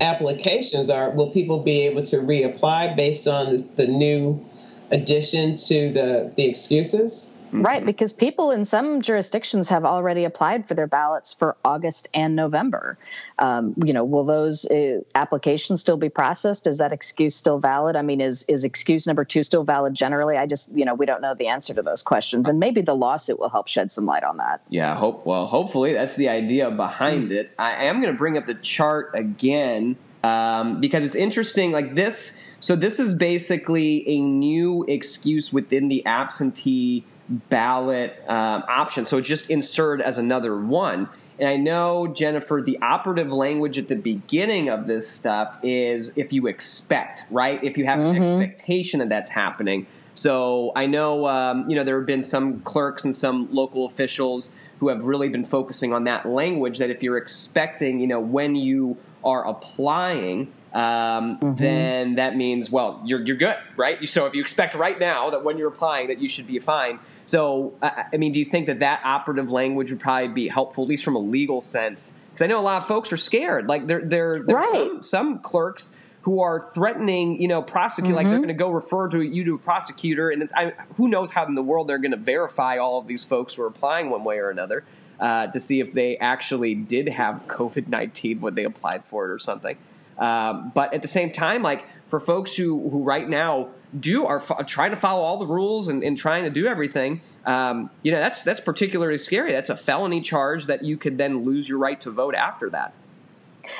applications? 0.00 0.90
Are 0.90 1.10
will 1.10 1.30
people 1.30 1.62
be 1.62 1.82
able 1.82 2.02
to 2.06 2.16
reapply 2.16 2.96
based 2.96 3.28
on 3.28 3.68
the 3.74 3.86
new 3.86 4.44
addition 4.90 5.56
to 5.56 5.92
the 5.92 6.32
the 6.34 6.44
excuses? 6.44 7.28
Right, 7.62 7.86
because 7.86 8.12
people 8.12 8.50
in 8.50 8.64
some 8.64 9.00
jurisdictions 9.00 9.68
have 9.68 9.84
already 9.84 10.24
applied 10.24 10.66
for 10.66 10.74
their 10.74 10.88
ballots 10.88 11.32
for 11.32 11.56
August 11.64 12.08
and 12.12 12.34
November. 12.34 12.98
Um, 13.38 13.74
you 13.84 13.92
know, 13.92 14.04
will 14.04 14.24
those 14.24 14.64
uh, 14.66 15.00
applications 15.14 15.80
still 15.80 15.96
be 15.96 16.08
processed? 16.08 16.66
Is 16.66 16.78
that 16.78 16.92
excuse 16.92 17.36
still 17.36 17.58
valid? 17.58 17.94
I 17.94 18.02
mean, 18.02 18.20
is 18.20 18.44
is 18.48 18.64
excuse 18.64 19.06
number 19.06 19.24
two 19.24 19.42
still 19.42 19.62
valid 19.62 19.94
generally? 19.94 20.36
I 20.36 20.46
just, 20.46 20.70
you 20.72 20.84
know, 20.84 20.94
we 20.94 21.06
don't 21.06 21.20
know 21.20 21.34
the 21.34 21.46
answer 21.46 21.72
to 21.74 21.82
those 21.82 22.02
questions, 22.02 22.48
and 22.48 22.58
maybe 22.58 22.80
the 22.80 22.94
lawsuit 22.94 23.38
will 23.38 23.50
help 23.50 23.68
shed 23.68 23.90
some 23.90 24.04
light 24.04 24.24
on 24.24 24.38
that. 24.38 24.60
Yeah, 24.68 24.96
hope. 24.96 25.24
Well, 25.24 25.46
hopefully 25.46 25.92
that's 25.92 26.16
the 26.16 26.28
idea 26.28 26.70
behind 26.70 27.24
mm-hmm. 27.24 27.38
it. 27.38 27.52
I 27.58 27.84
am 27.84 28.00
going 28.00 28.12
to 28.12 28.18
bring 28.18 28.36
up 28.36 28.46
the 28.46 28.54
chart 28.54 29.10
again 29.14 29.96
um, 30.24 30.80
because 30.80 31.04
it's 31.04 31.14
interesting. 31.14 31.70
Like 31.70 31.94
this, 31.94 32.42
so 32.58 32.74
this 32.74 32.98
is 32.98 33.14
basically 33.14 34.08
a 34.08 34.20
new 34.20 34.84
excuse 34.88 35.52
within 35.52 35.88
the 35.88 36.04
absentee 36.06 37.04
ballot 37.28 38.22
um, 38.28 38.64
option. 38.68 39.06
So 39.06 39.20
just 39.20 39.50
insert 39.50 40.00
as 40.00 40.18
another 40.18 40.58
one. 40.58 41.08
And 41.38 41.48
I 41.48 41.56
know, 41.56 42.06
Jennifer, 42.06 42.62
the 42.62 42.78
operative 42.80 43.32
language 43.32 43.76
at 43.76 43.88
the 43.88 43.96
beginning 43.96 44.68
of 44.68 44.86
this 44.86 45.08
stuff 45.08 45.58
is 45.62 46.16
if 46.16 46.32
you 46.32 46.46
expect, 46.46 47.24
right? 47.30 47.62
If 47.64 47.76
you 47.76 47.86
have 47.86 47.98
mm-hmm. 47.98 48.22
an 48.22 48.42
expectation 48.42 49.00
that 49.00 49.08
that's 49.08 49.30
happening. 49.30 49.86
So 50.14 50.70
I 50.76 50.86
know, 50.86 51.26
um, 51.26 51.68
you 51.68 51.74
know, 51.74 51.82
there 51.82 51.96
have 51.98 52.06
been 52.06 52.22
some 52.22 52.60
clerks 52.60 53.04
and 53.04 53.14
some 53.16 53.52
local 53.52 53.84
officials 53.84 54.54
who 54.78 54.88
have 54.88 55.04
really 55.06 55.28
been 55.28 55.44
focusing 55.44 55.92
on 55.92 56.04
that 56.04 56.26
language 56.26 56.78
that 56.78 56.90
if 56.90 57.02
you're 57.02 57.16
expecting, 57.16 57.98
you 57.98 58.06
know, 58.06 58.20
when 58.20 58.54
you 58.54 58.96
are 59.24 59.46
applying, 59.46 60.52
um, 60.74 61.38
mm-hmm. 61.38 61.54
then 61.54 62.14
that 62.16 62.36
means 62.36 62.70
well 62.70 63.00
you're 63.04 63.22
you're 63.22 63.36
good, 63.36 63.56
right? 63.76 64.06
So 64.08 64.26
if 64.26 64.34
you 64.34 64.40
expect 64.42 64.74
right 64.74 64.98
now 64.98 65.30
that 65.30 65.44
when 65.44 65.56
you're 65.56 65.68
applying 65.68 66.08
that 66.08 66.18
you 66.18 66.28
should 66.28 66.46
be 66.46 66.58
fine. 66.58 66.98
So 67.26 67.74
I, 67.80 68.06
I 68.12 68.16
mean, 68.16 68.32
do 68.32 68.38
you 68.38 68.44
think 68.44 68.66
that 68.66 68.80
that 68.80 69.00
operative 69.04 69.50
language 69.50 69.90
would 69.90 70.00
probably 70.00 70.28
be 70.28 70.48
helpful, 70.48 70.84
at 70.84 70.88
least 70.88 71.04
from 71.04 71.16
a 71.16 71.20
legal 71.20 71.60
sense? 71.60 72.20
Because 72.28 72.42
I 72.42 72.46
know 72.48 72.60
a 72.60 72.62
lot 72.62 72.82
of 72.82 72.88
folks 72.88 73.12
are 73.12 73.16
scared. 73.16 73.68
Like 73.68 73.86
there 73.86 74.04
there 74.04 74.42
there's 74.42 74.66
right. 74.72 74.88
some, 74.88 75.02
some 75.02 75.38
clerks 75.38 75.96
who 76.22 76.40
are 76.40 76.58
threatening, 76.58 77.40
you 77.40 77.46
know, 77.46 77.60
prosecute, 77.60 78.08
mm-hmm. 78.08 78.16
like 78.16 78.24
they're 78.24 78.36
mm-hmm. 78.36 78.44
going 78.44 78.48
to 78.48 78.64
go 78.64 78.70
refer 78.70 79.08
to 79.10 79.20
you 79.20 79.44
to 79.44 79.54
a 79.54 79.58
prosecutor, 79.58 80.30
and 80.30 80.50
I, 80.56 80.72
who 80.96 81.06
knows 81.06 81.30
how 81.30 81.44
in 81.46 81.54
the 81.54 81.62
world 81.62 81.86
they're 81.86 81.98
going 81.98 82.12
to 82.12 82.16
verify 82.16 82.78
all 82.78 82.98
of 82.98 83.06
these 83.06 83.22
folks 83.22 83.54
who 83.54 83.62
are 83.62 83.66
applying 83.66 84.08
one 84.08 84.24
way 84.24 84.38
or 84.38 84.48
another 84.48 84.84
uh, 85.20 85.48
to 85.48 85.60
see 85.60 85.80
if 85.80 85.92
they 85.92 86.16
actually 86.16 86.74
did 86.74 87.10
have 87.10 87.46
COVID 87.46 87.88
nineteen 87.88 88.40
when 88.40 88.54
they 88.54 88.64
applied 88.64 89.04
for 89.04 89.26
it 89.26 89.30
or 89.30 89.38
something. 89.38 89.76
Um, 90.18 90.72
but 90.74 90.94
at 90.94 91.02
the 91.02 91.08
same 91.08 91.32
time, 91.32 91.62
like 91.62 91.86
for 92.08 92.20
folks 92.20 92.54
who 92.54 92.88
who 92.90 93.02
right 93.02 93.28
now 93.28 93.68
do 93.98 94.26
are 94.26 94.40
trying 94.66 94.90
to 94.90 94.96
follow 94.96 95.22
all 95.22 95.36
the 95.36 95.46
rules 95.46 95.88
and, 95.88 96.02
and 96.02 96.16
trying 96.16 96.44
to 96.44 96.50
do 96.50 96.66
everything, 96.66 97.20
um, 97.46 97.90
you 98.02 98.12
know 98.12 98.18
that's 98.18 98.42
that's 98.42 98.60
particularly 98.60 99.18
scary. 99.18 99.52
That's 99.52 99.70
a 99.70 99.76
felony 99.76 100.20
charge 100.20 100.66
that 100.66 100.84
you 100.84 100.96
could 100.96 101.18
then 101.18 101.44
lose 101.44 101.68
your 101.68 101.78
right 101.78 102.00
to 102.02 102.10
vote 102.10 102.34
after 102.34 102.70
that. 102.70 102.92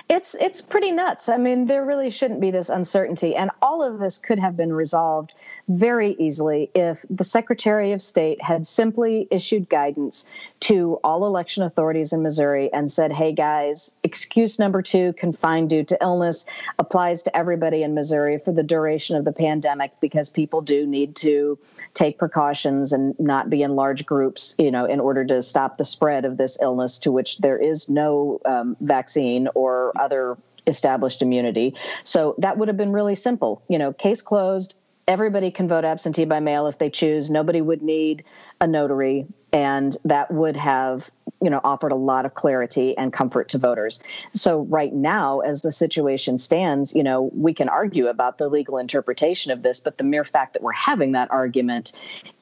It's 0.08 0.34
it's 0.34 0.60
pretty 0.60 0.92
nuts. 0.92 1.28
I 1.28 1.36
mean, 1.36 1.66
there 1.66 1.84
really 1.84 2.10
shouldn't 2.10 2.40
be 2.40 2.50
this 2.50 2.68
uncertainty, 2.68 3.36
and 3.36 3.50
all 3.62 3.82
of 3.82 3.98
this 3.98 4.18
could 4.18 4.38
have 4.38 4.56
been 4.56 4.72
resolved 4.72 5.32
very 5.68 6.14
easily 6.18 6.70
if 6.74 7.04
the 7.08 7.24
Secretary 7.24 7.92
of 7.92 8.02
State 8.02 8.42
had 8.42 8.66
simply 8.66 9.26
issued 9.30 9.68
guidance 9.68 10.24
to 10.60 10.98
all 11.02 11.26
election 11.26 11.62
authorities 11.62 12.12
in 12.12 12.22
Missouri 12.22 12.72
and 12.72 12.90
said, 12.90 13.12
"Hey 13.12 13.32
guys, 13.32 13.92
excuse 14.02 14.58
number 14.58 14.82
two, 14.82 15.12
confined 15.14 15.70
due 15.70 15.84
to 15.84 15.98
illness, 16.00 16.44
applies 16.78 17.22
to 17.22 17.36
everybody 17.36 17.82
in 17.82 17.94
Missouri 17.94 18.38
for 18.38 18.52
the 18.52 18.62
duration 18.62 19.16
of 19.16 19.24
the 19.24 19.32
pandemic 19.32 19.92
because 20.00 20.30
people 20.30 20.60
do 20.60 20.86
need 20.86 21.16
to 21.16 21.58
take 21.94 22.18
precautions 22.18 22.92
and 22.92 23.18
not 23.18 23.48
be 23.48 23.62
in 23.62 23.76
large 23.76 24.04
groups, 24.04 24.54
you 24.58 24.70
know, 24.70 24.84
in 24.84 25.00
order 25.00 25.24
to 25.24 25.40
stop 25.42 25.78
the 25.78 25.84
spread 25.84 26.24
of 26.24 26.36
this 26.36 26.58
illness 26.60 26.98
to 26.98 27.12
which 27.12 27.38
there 27.38 27.58
is 27.58 27.88
no 27.88 28.40
um, 28.44 28.76
vaccine 28.80 29.48
or 29.54 29.92
other 29.98 30.36
established 30.66 31.22
immunity. 31.22 31.74
So 32.02 32.34
that 32.38 32.58
would 32.58 32.68
have 32.68 32.76
been 32.76 32.92
really 32.92 33.14
simple. 33.14 33.62
You 33.68 33.78
know, 33.78 33.92
case 33.92 34.22
closed. 34.22 34.74
Everybody 35.06 35.50
can 35.50 35.68
vote 35.68 35.84
absentee 35.84 36.24
by 36.24 36.40
mail 36.40 36.66
if 36.66 36.78
they 36.78 36.90
choose. 36.90 37.30
Nobody 37.30 37.60
would 37.60 37.82
need 37.82 38.24
a 38.60 38.66
notary, 38.66 39.26
and 39.52 39.94
that 40.04 40.30
would 40.30 40.56
have, 40.56 41.10
you 41.42 41.50
know, 41.50 41.60
offered 41.62 41.92
a 41.92 41.96
lot 41.96 42.24
of 42.24 42.34
clarity 42.34 42.96
and 42.96 43.12
comfort 43.12 43.50
to 43.50 43.58
voters. 43.58 44.00
So 44.32 44.60
right 44.60 44.92
now, 44.92 45.40
as 45.40 45.60
the 45.60 45.72
situation 45.72 46.38
stands, 46.38 46.94
you 46.94 47.02
know, 47.02 47.30
we 47.34 47.52
can 47.52 47.68
argue 47.68 48.06
about 48.06 48.38
the 48.38 48.48
legal 48.48 48.78
interpretation 48.78 49.52
of 49.52 49.62
this, 49.62 49.80
but 49.80 49.98
the 49.98 50.04
mere 50.04 50.24
fact 50.24 50.54
that 50.54 50.62
we're 50.62 50.72
having 50.72 51.12
that 51.12 51.30
argument 51.30 51.92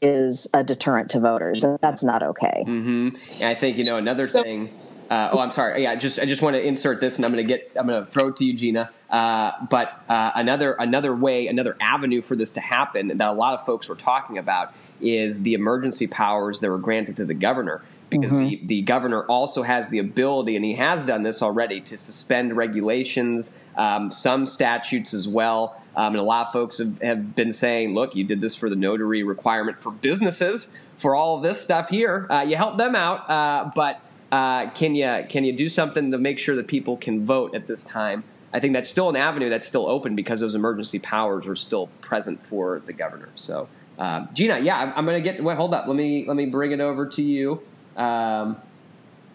is 0.01 0.47
a 0.55 0.63
deterrent 0.63 1.11
to 1.11 1.21
voters, 1.21 1.65
and 1.65 1.79
that's 1.81 2.05
not 2.05 2.23
okay. 2.23 2.65
Mm-hmm. 2.67 3.43
I 3.43 3.57
think 3.57 3.79
you 3.79 3.85
know 3.85 3.97
another 3.97 4.25
so, 4.25 4.43
thing 4.43 4.71
uh, 5.13 5.29
oh, 5.31 5.41
I'm 5.41 5.51
sorry. 5.51 5.83
Yeah, 5.83 5.95
just 5.95 6.19
I 6.19 6.25
just 6.25 6.41
want 6.41 6.57
to 6.57 6.67
insert 6.67 6.99
this, 6.99 7.17
and 7.17 7.27
I'm 7.27 7.33
going 7.33 7.47
to 7.47 7.49
get 7.49 7.71
I'm 7.77 7.87
going 7.87 8.03
to 8.03 8.11
throw 8.11 8.29
it 8.29 8.37
to 8.37 8.47
you, 8.47 8.55
Gena. 8.55 8.91
Uh, 9.11 9.51
but 9.69 10.03
uh, 10.09 10.31
another 10.35 10.73
another 10.73 11.15
way, 11.15 11.49
another 11.49 11.77
avenue 11.83 12.23
for 12.23 12.35
this 12.35 12.53
to 12.53 12.61
happen 12.61 13.09
that 13.09 13.29
a 13.29 13.33
lot 13.33 13.53
of 13.53 13.67
folks 13.67 13.91
were 13.91 13.95
talking 13.95 14.39
about 14.39 14.73
is 15.03 15.43
the 15.43 15.53
emergency 15.53 16.07
powers 16.07 16.61
that 16.61 16.71
were 16.71 16.79
granted 16.79 17.17
to 17.17 17.27
the 17.27 17.35
governor. 17.35 17.83
Because 18.09 18.31
mm-hmm. 18.31 18.49
the, 18.49 18.61
the 18.65 18.83
governor 18.83 19.25
also 19.25 19.63
has 19.63 19.91
the 19.91 19.99
ability, 19.99 20.57
and 20.57 20.65
he 20.65 20.75
has 20.75 21.05
done 21.05 21.23
this 21.23 21.43
already, 21.43 21.81
to 21.83 21.99
suspend 21.99 22.57
regulations, 22.57 23.57
um, 23.77 24.11
some 24.11 24.45
statutes 24.47 25.15
as 25.15 25.27
well. 25.27 25.83
Um, 25.97 26.15
and 26.15 26.17
a 26.17 26.23
lot 26.23 26.47
of 26.47 26.53
folks 26.53 26.79
have, 26.79 27.01
have, 27.01 27.35
been 27.35 27.53
saying, 27.53 27.95
look, 27.95 28.15
you 28.15 28.25
did 28.25 28.41
this 28.41 28.55
for 28.55 28.69
the 28.69 28.77
notary 28.77 29.23
requirement 29.23 29.81
for 29.81 29.91
businesses, 29.91 30.77
for 30.97 31.15
all 31.17 31.39
of 31.39 31.43
this 31.43 31.61
stuff 31.61 31.89
here. 31.89 32.27
Uh, 32.31 32.43
you 32.43 32.57
helped 32.57 32.77
them 32.77 32.95
out, 32.95 33.31
uh, 33.31 33.71
but 33.75 34.01
uh, 34.33 34.71
can 34.71 34.95
you 34.95 35.27
can 35.29 35.45
you 35.45 35.53
do 35.53 35.69
something 35.69 36.11
to 36.11 36.19
make 36.19 36.39
sure 36.39 36.57
that 36.57 36.67
people 36.67 36.97
can 36.97 37.25
vote 37.25 37.55
at 37.55 37.67
this 37.67 37.85
time? 37.85 38.25
I 38.55 38.61
think 38.61 38.73
that's 38.73 38.89
still 38.89 39.11
an 39.11 39.17
avenue 39.17 39.51
that's 39.51 39.67
still 39.67 39.87
open 39.87 40.17
because 40.17 40.41
those 40.41 40.55
emergency 40.55 40.99
powers 40.99 41.47
are 41.47 41.57
still 41.57 41.87
present 42.01 42.45
for 42.47 42.83
the 42.85 42.93
governor. 42.93 43.29
So, 43.37 43.69
uh, 43.99 44.27
Gena, 44.35 44.59
yeah, 44.59 44.77
I'm, 44.77 44.93
I'm 44.97 45.05
going 45.05 45.23
to 45.23 45.31
get. 45.31 45.43
Wait, 45.43 45.57
hold 45.57 45.75
up. 45.75 45.87
Let 45.87 45.97
me 45.97 46.25
let 46.27 46.37
me 46.37 46.47
bring 46.47 46.73
it 46.73 46.81
over 46.81 47.07
to 47.07 47.23
you. 47.23 47.63
Um, 47.97 48.57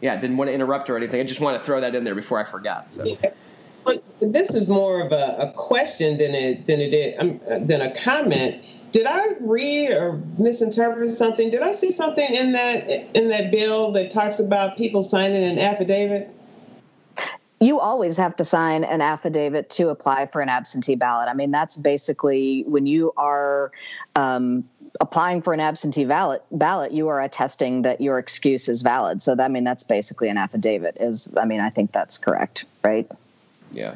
yeah, 0.02 0.16
didn't 0.18 0.38
want 0.38 0.50
to 0.50 0.54
interrupt 0.54 0.90
or 0.90 0.98
anything. 0.98 1.22
I 1.22 1.24
just 1.24 1.42
want 1.42 1.58
to 1.58 1.64
throw 1.64 1.80
that 1.82 1.94
in 1.94 2.04
there 2.04 2.16
before 2.16 2.40
I 2.40 2.44
forgot. 2.44 2.90
So. 2.90 3.06
Yeah. 3.06 3.32
This 4.20 4.54
is 4.54 4.68
more 4.68 5.02
of 5.02 5.14
a, 5.14 5.38
a 5.40 5.52
question 5.54 6.18
than 6.18 6.36
it 6.36 6.66
than 6.66 6.82
it 6.82 6.94
is, 6.94 7.16
um, 7.20 7.40
than 7.66 7.82
a 7.82 7.96
comment 7.96 8.64
did 8.92 9.06
I 9.06 9.34
read 9.40 9.92
or 9.92 10.22
misinterpret 10.38 11.10
something? 11.10 11.50
Did 11.50 11.62
I 11.62 11.72
see 11.74 11.92
something 11.92 12.34
in 12.34 12.54
that 12.54 12.90
in 13.16 13.30
that 13.30 13.52
bill 13.52 13.92
that 13.94 14.10
talks 14.10 14.40
about 14.40 14.78
people 14.78 15.04
signing 15.04 15.44
an 15.44 15.60
affidavit? 15.60 16.34
You 17.60 17.80
always 17.80 18.18
have 18.18 18.36
to 18.36 18.44
sign 18.44 18.84
an 18.84 19.02
affidavit 19.02 19.72
to 19.72 19.90
apply 19.90 20.28
for 20.28 20.42
an 20.42 20.50
absentee 20.50 20.96
ballot. 20.96 21.28
I 21.28 21.34
mean, 21.34 21.50
that's 21.50 21.76
basically 21.76 22.64
when 22.68 22.86
you 22.86 23.14
are 23.18 23.72
um, 24.16 24.70
applying 25.02 25.42
for 25.42 25.54
an 25.54 25.60
absentee 25.60 26.06
ballot. 26.06 26.44
Ballot, 26.52 26.92
you 26.92 27.08
are 27.08 27.20
attesting 27.20 27.82
that 27.82 28.00
your 28.00 28.20
excuse 28.20 28.70
is 28.70 28.84
valid. 28.84 29.24
So, 29.24 29.34
that, 29.36 29.44
I 29.44 29.48
mean, 29.48 29.64
that's 29.64 29.84
basically 29.84 30.30
an 30.30 30.38
affidavit. 30.38 30.98
Is 31.00 31.30
I 31.36 31.46
mean, 31.46 31.60
I 31.60 31.72
think 31.72 31.92
that's 31.92 32.20
correct, 32.20 32.66
right? 32.84 33.10
Yeah. 33.72 33.96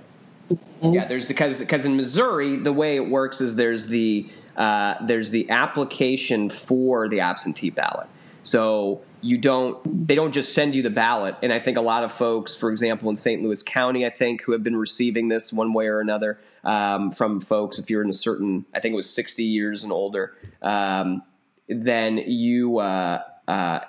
Mm-hmm. 0.49 0.93
Yeah, 0.93 1.08
there's 1.08 1.27
because 1.27 1.60
because 1.60 1.86
in 1.86 1.95
Missouri 1.95 2.58
the 2.58 2.73
way 2.73 2.95
it 2.95 3.10
works 3.10 3.39
is 3.41 3.56
there's 3.56 3.88
the 3.88 4.27
uh, 4.57 4.95
there's 5.05 5.31
the 5.31 5.49
application 5.49 6.49
for 6.49 7.07
the 7.07 7.19
absentee 7.19 7.69
ballot. 7.69 8.07
So 8.43 9.01
you 9.21 9.37
don't 9.37 10.07
they 10.07 10.15
don't 10.15 10.31
just 10.31 10.53
send 10.53 10.73
you 10.73 10.81
the 10.81 10.89
ballot 10.89 11.35
and 11.43 11.53
i 11.53 11.59
think 11.59 11.77
a 11.77 11.81
lot 11.81 12.03
of 12.03 12.11
folks 12.11 12.55
for 12.55 12.71
example 12.71 13.09
in 13.09 13.15
st 13.15 13.41
louis 13.43 13.61
county 13.63 14.05
i 14.05 14.09
think 14.09 14.41
who 14.41 14.51
have 14.51 14.63
been 14.63 14.75
receiving 14.75 15.27
this 15.27 15.53
one 15.53 15.73
way 15.73 15.87
or 15.87 15.99
another 15.99 16.39
um, 16.63 17.09
from 17.11 17.39
folks 17.39 17.79
if 17.79 17.89
you're 17.89 18.03
in 18.03 18.09
a 18.09 18.13
certain 18.13 18.65
i 18.73 18.79
think 18.79 18.93
it 18.93 18.95
was 18.95 19.09
60 19.09 19.43
years 19.43 19.83
and 19.83 19.91
older 19.91 20.35
um, 20.61 21.21
then 21.67 22.17
you 22.17 22.79
uh, 22.79 23.21
uh, 23.47 23.79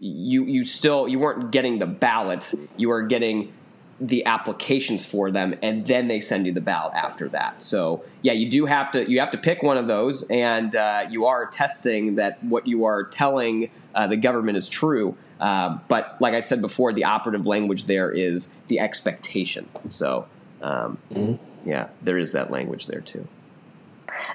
you 0.00 0.44
you 0.44 0.64
still 0.64 1.06
you 1.06 1.18
weren't 1.18 1.52
getting 1.52 1.78
the 1.78 1.86
ballots 1.86 2.54
you 2.76 2.88
were 2.88 3.02
getting 3.02 3.52
the 4.00 4.24
applications 4.26 5.04
for 5.04 5.30
them 5.30 5.54
and 5.62 5.86
then 5.86 6.08
they 6.08 6.20
send 6.20 6.46
you 6.46 6.52
the 6.52 6.60
ballot 6.60 6.94
after 6.94 7.28
that. 7.28 7.62
So 7.62 8.04
yeah 8.22 8.32
you 8.32 8.48
do 8.50 8.66
have 8.66 8.90
to 8.92 9.10
you 9.10 9.20
have 9.20 9.30
to 9.32 9.38
pick 9.38 9.62
one 9.62 9.76
of 9.76 9.86
those 9.86 10.28
and 10.30 10.74
uh, 10.74 11.06
you 11.10 11.26
are 11.26 11.46
testing 11.46 12.16
that 12.16 12.42
what 12.44 12.66
you 12.66 12.84
are 12.84 13.04
telling 13.04 13.70
uh, 13.94 14.06
the 14.06 14.16
government 14.16 14.56
is 14.56 14.68
true. 14.68 15.16
Uh, 15.40 15.78
but 15.88 16.16
like 16.20 16.34
i 16.34 16.40
said 16.40 16.60
before 16.60 16.92
the 16.92 17.04
operative 17.04 17.46
language 17.46 17.84
there 17.84 18.10
is 18.10 18.52
the 18.68 18.78
expectation. 18.80 19.68
So 19.88 20.26
um, 20.62 20.98
mm-hmm. 21.12 21.68
yeah 21.68 21.88
there 22.02 22.18
is 22.18 22.32
that 22.32 22.50
language 22.50 22.86
there 22.86 23.00
too 23.00 23.26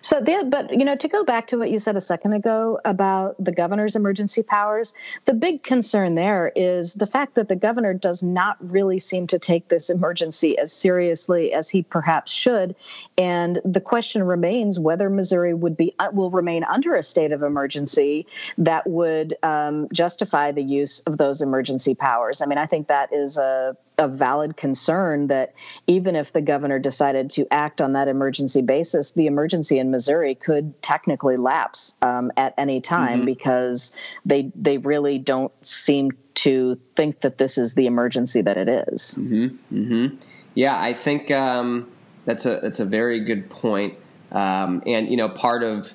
so, 0.01 0.21
but 0.21 0.73
you 0.73 0.85
know, 0.85 0.95
to 0.95 1.07
go 1.07 1.23
back 1.23 1.47
to 1.47 1.57
what 1.57 1.69
you 1.71 1.79
said 1.79 1.97
a 1.97 2.01
second 2.01 2.33
ago 2.33 2.79
about 2.85 3.35
the 3.43 3.51
governor's 3.51 3.95
emergency 3.95 4.43
powers, 4.43 4.93
the 5.25 5.33
big 5.33 5.63
concern 5.63 6.15
there 6.15 6.51
is 6.55 6.93
the 6.93 7.07
fact 7.07 7.35
that 7.35 7.47
the 7.47 7.55
governor 7.55 7.93
does 7.93 8.23
not 8.23 8.57
really 8.59 8.99
seem 8.99 9.27
to 9.27 9.39
take 9.39 9.67
this 9.67 9.89
emergency 9.89 10.57
as 10.57 10.71
seriously 10.73 11.53
as 11.53 11.69
he 11.69 11.83
perhaps 11.83 12.31
should, 12.31 12.75
and 13.17 13.61
the 13.65 13.81
question 13.81 14.23
remains 14.23 14.79
whether 14.79 15.09
Missouri 15.09 15.53
would 15.53 15.77
be 15.77 15.95
uh, 15.99 16.09
will 16.13 16.31
remain 16.31 16.63
under 16.63 16.95
a 16.95 17.03
state 17.03 17.31
of 17.31 17.43
emergency 17.43 18.27
that 18.57 18.87
would 18.87 19.35
um, 19.43 19.87
justify 19.91 20.51
the 20.51 20.63
use 20.63 21.01
of 21.01 21.17
those 21.17 21.41
emergency 21.41 21.95
powers. 21.95 22.41
I 22.41 22.45
mean, 22.45 22.57
I 22.57 22.65
think 22.65 22.87
that 22.87 23.13
is 23.13 23.37
a 23.37 23.77
a 23.97 24.07
valid 24.07 24.57
concern 24.57 25.27
that 25.27 25.53
even 25.87 26.15
if 26.15 26.33
the 26.33 26.41
governor 26.41 26.79
decided 26.79 27.29
to 27.31 27.47
act 27.51 27.81
on 27.81 27.93
that 27.93 28.07
emergency 28.07 28.61
basis, 28.61 29.11
the 29.11 29.27
emergency 29.27 29.72
in 29.79 29.91
Missouri 29.91 30.35
could 30.35 30.81
technically 30.81 31.37
lapse 31.37 31.95
um, 32.01 32.31
at 32.37 32.53
any 32.57 32.81
time 32.81 33.19
mm-hmm. 33.19 33.25
because 33.25 33.91
they 34.25 34.51
they 34.55 34.77
really 34.77 35.17
don't 35.17 35.51
seem 35.65 36.11
to 36.35 36.79
think 36.95 37.21
that 37.21 37.37
this 37.37 37.57
is 37.57 37.73
the 37.73 37.85
emergency 37.85 38.41
that 38.41 38.57
it 38.57 38.69
is. 38.69 39.15
Mm-hmm. 39.17 39.77
Mm-hmm. 39.77 40.15
Yeah, 40.55 40.79
I 40.79 40.93
think 40.93 41.31
um, 41.31 41.91
that's 42.25 42.45
a 42.45 42.59
that's 42.61 42.79
a 42.79 42.85
very 42.85 43.21
good 43.21 43.49
point. 43.49 43.97
Um, 44.31 44.83
and 44.85 45.09
you 45.09 45.17
know, 45.17 45.29
part 45.29 45.63
of 45.63 45.93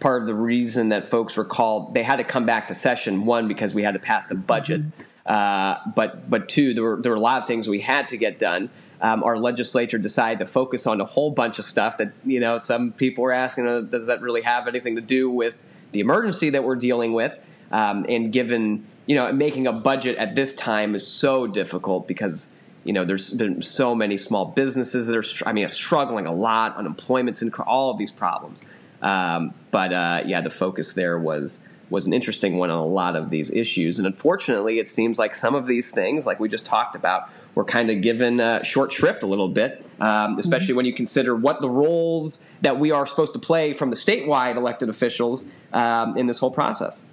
part 0.00 0.20
of 0.20 0.26
the 0.26 0.34
reason 0.34 0.90
that 0.90 1.06
folks 1.06 1.36
were 1.36 1.44
called. 1.44 1.94
They 1.94 2.02
had 2.02 2.16
to 2.16 2.24
come 2.24 2.44
back 2.44 2.66
to 2.66 2.74
session 2.74 3.24
one 3.24 3.48
because 3.48 3.74
we 3.74 3.82
had 3.82 3.94
to 3.94 4.00
pass 4.00 4.30
a 4.30 4.34
budget. 4.34 4.82
Mm-hmm. 4.82 5.02
Uh, 5.24 5.76
but 5.94 6.28
but 6.28 6.48
two, 6.48 6.74
there 6.74 6.82
were 6.82 7.00
there 7.00 7.12
were 7.12 7.16
a 7.16 7.20
lot 7.20 7.42
of 7.42 7.48
things 7.48 7.68
we 7.68 7.80
had 7.80 8.08
to 8.08 8.16
get 8.16 8.38
done. 8.38 8.70
Um, 9.02 9.24
our 9.24 9.36
legislature 9.36 9.98
decided 9.98 10.38
to 10.38 10.46
focus 10.46 10.86
on 10.86 11.00
a 11.00 11.04
whole 11.04 11.32
bunch 11.32 11.58
of 11.58 11.64
stuff 11.64 11.98
that 11.98 12.12
you 12.24 12.38
know 12.38 12.58
some 12.58 12.92
people 12.92 13.24
were 13.24 13.32
asking, 13.32 13.66
uh, 13.66 13.80
does 13.80 14.06
that 14.06 14.22
really 14.22 14.42
have 14.42 14.68
anything 14.68 14.94
to 14.94 15.02
do 15.02 15.28
with 15.28 15.56
the 15.90 16.00
emergency 16.00 16.50
that 16.50 16.62
we're 16.62 16.76
dealing 16.76 17.12
with? 17.12 17.36
Um, 17.72 18.06
and 18.08 18.32
given 18.32 18.86
you 19.06 19.16
know 19.16 19.32
making 19.32 19.66
a 19.66 19.72
budget 19.72 20.16
at 20.18 20.36
this 20.36 20.54
time 20.54 20.94
is 20.94 21.04
so 21.04 21.48
difficult 21.48 22.06
because 22.06 22.52
you 22.84 22.92
know 22.92 23.04
there's 23.04 23.34
been 23.34 23.60
so 23.60 23.92
many 23.92 24.16
small 24.16 24.46
businesses 24.46 25.08
that 25.08 25.16
are 25.16 25.48
I 25.48 25.52
mean 25.52 25.68
struggling 25.68 26.26
a 26.26 26.32
lot, 26.32 26.76
unemployment's 26.76 27.42
and 27.42 27.52
all 27.66 27.90
of 27.90 27.98
these 27.98 28.12
problems. 28.12 28.62
Um, 29.02 29.52
but 29.72 29.92
uh, 29.92 30.22
yeah, 30.24 30.40
the 30.40 30.50
focus 30.50 30.92
there 30.92 31.18
was 31.18 31.58
was 31.92 32.06
an 32.06 32.12
interesting 32.12 32.56
one 32.56 32.70
on 32.70 32.78
a 32.78 32.86
lot 32.86 33.14
of 33.14 33.30
these 33.30 33.50
issues. 33.50 33.98
And 33.98 34.06
unfortunately, 34.06 34.78
it 34.78 34.90
seems 34.90 35.18
like 35.18 35.34
some 35.34 35.54
of 35.54 35.66
these 35.66 35.92
things, 35.92 36.26
like 36.26 36.40
we 36.40 36.48
just 36.48 36.66
talked 36.66 36.96
about, 36.96 37.28
were 37.54 37.64
kind 37.64 37.90
of 37.90 38.00
given 38.00 38.40
uh, 38.40 38.62
short 38.62 38.92
shrift 38.92 39.22
a 39.22 39.26
little 39.26 39.48
bit, 39.48 39.84
um, 40.00 40.38
especially 40.38 40.68
mm-hmm. 40.68 40.76
when 40.76 40.86
you 40.86 40.94
consider 40.94 41.36
what 41.36 41.60
the 41.60 41.68
roles 41.68 42.48
that 42.62 42.80
we 42.80 42.90
are 42.90 43.06
supposed 43.06 43.34
to 43.34 43.38
play 43.38 43.74
from 43.74 43.90
the 43.90 43.96
statewide 43.96 44.56
elected 44.56 44.88
officials 44.88 45.48
um, 45.72 46.16
in 46.16 46.26
this 46.26 46.38
whole 46.38 46.50
process. 46.50 47.04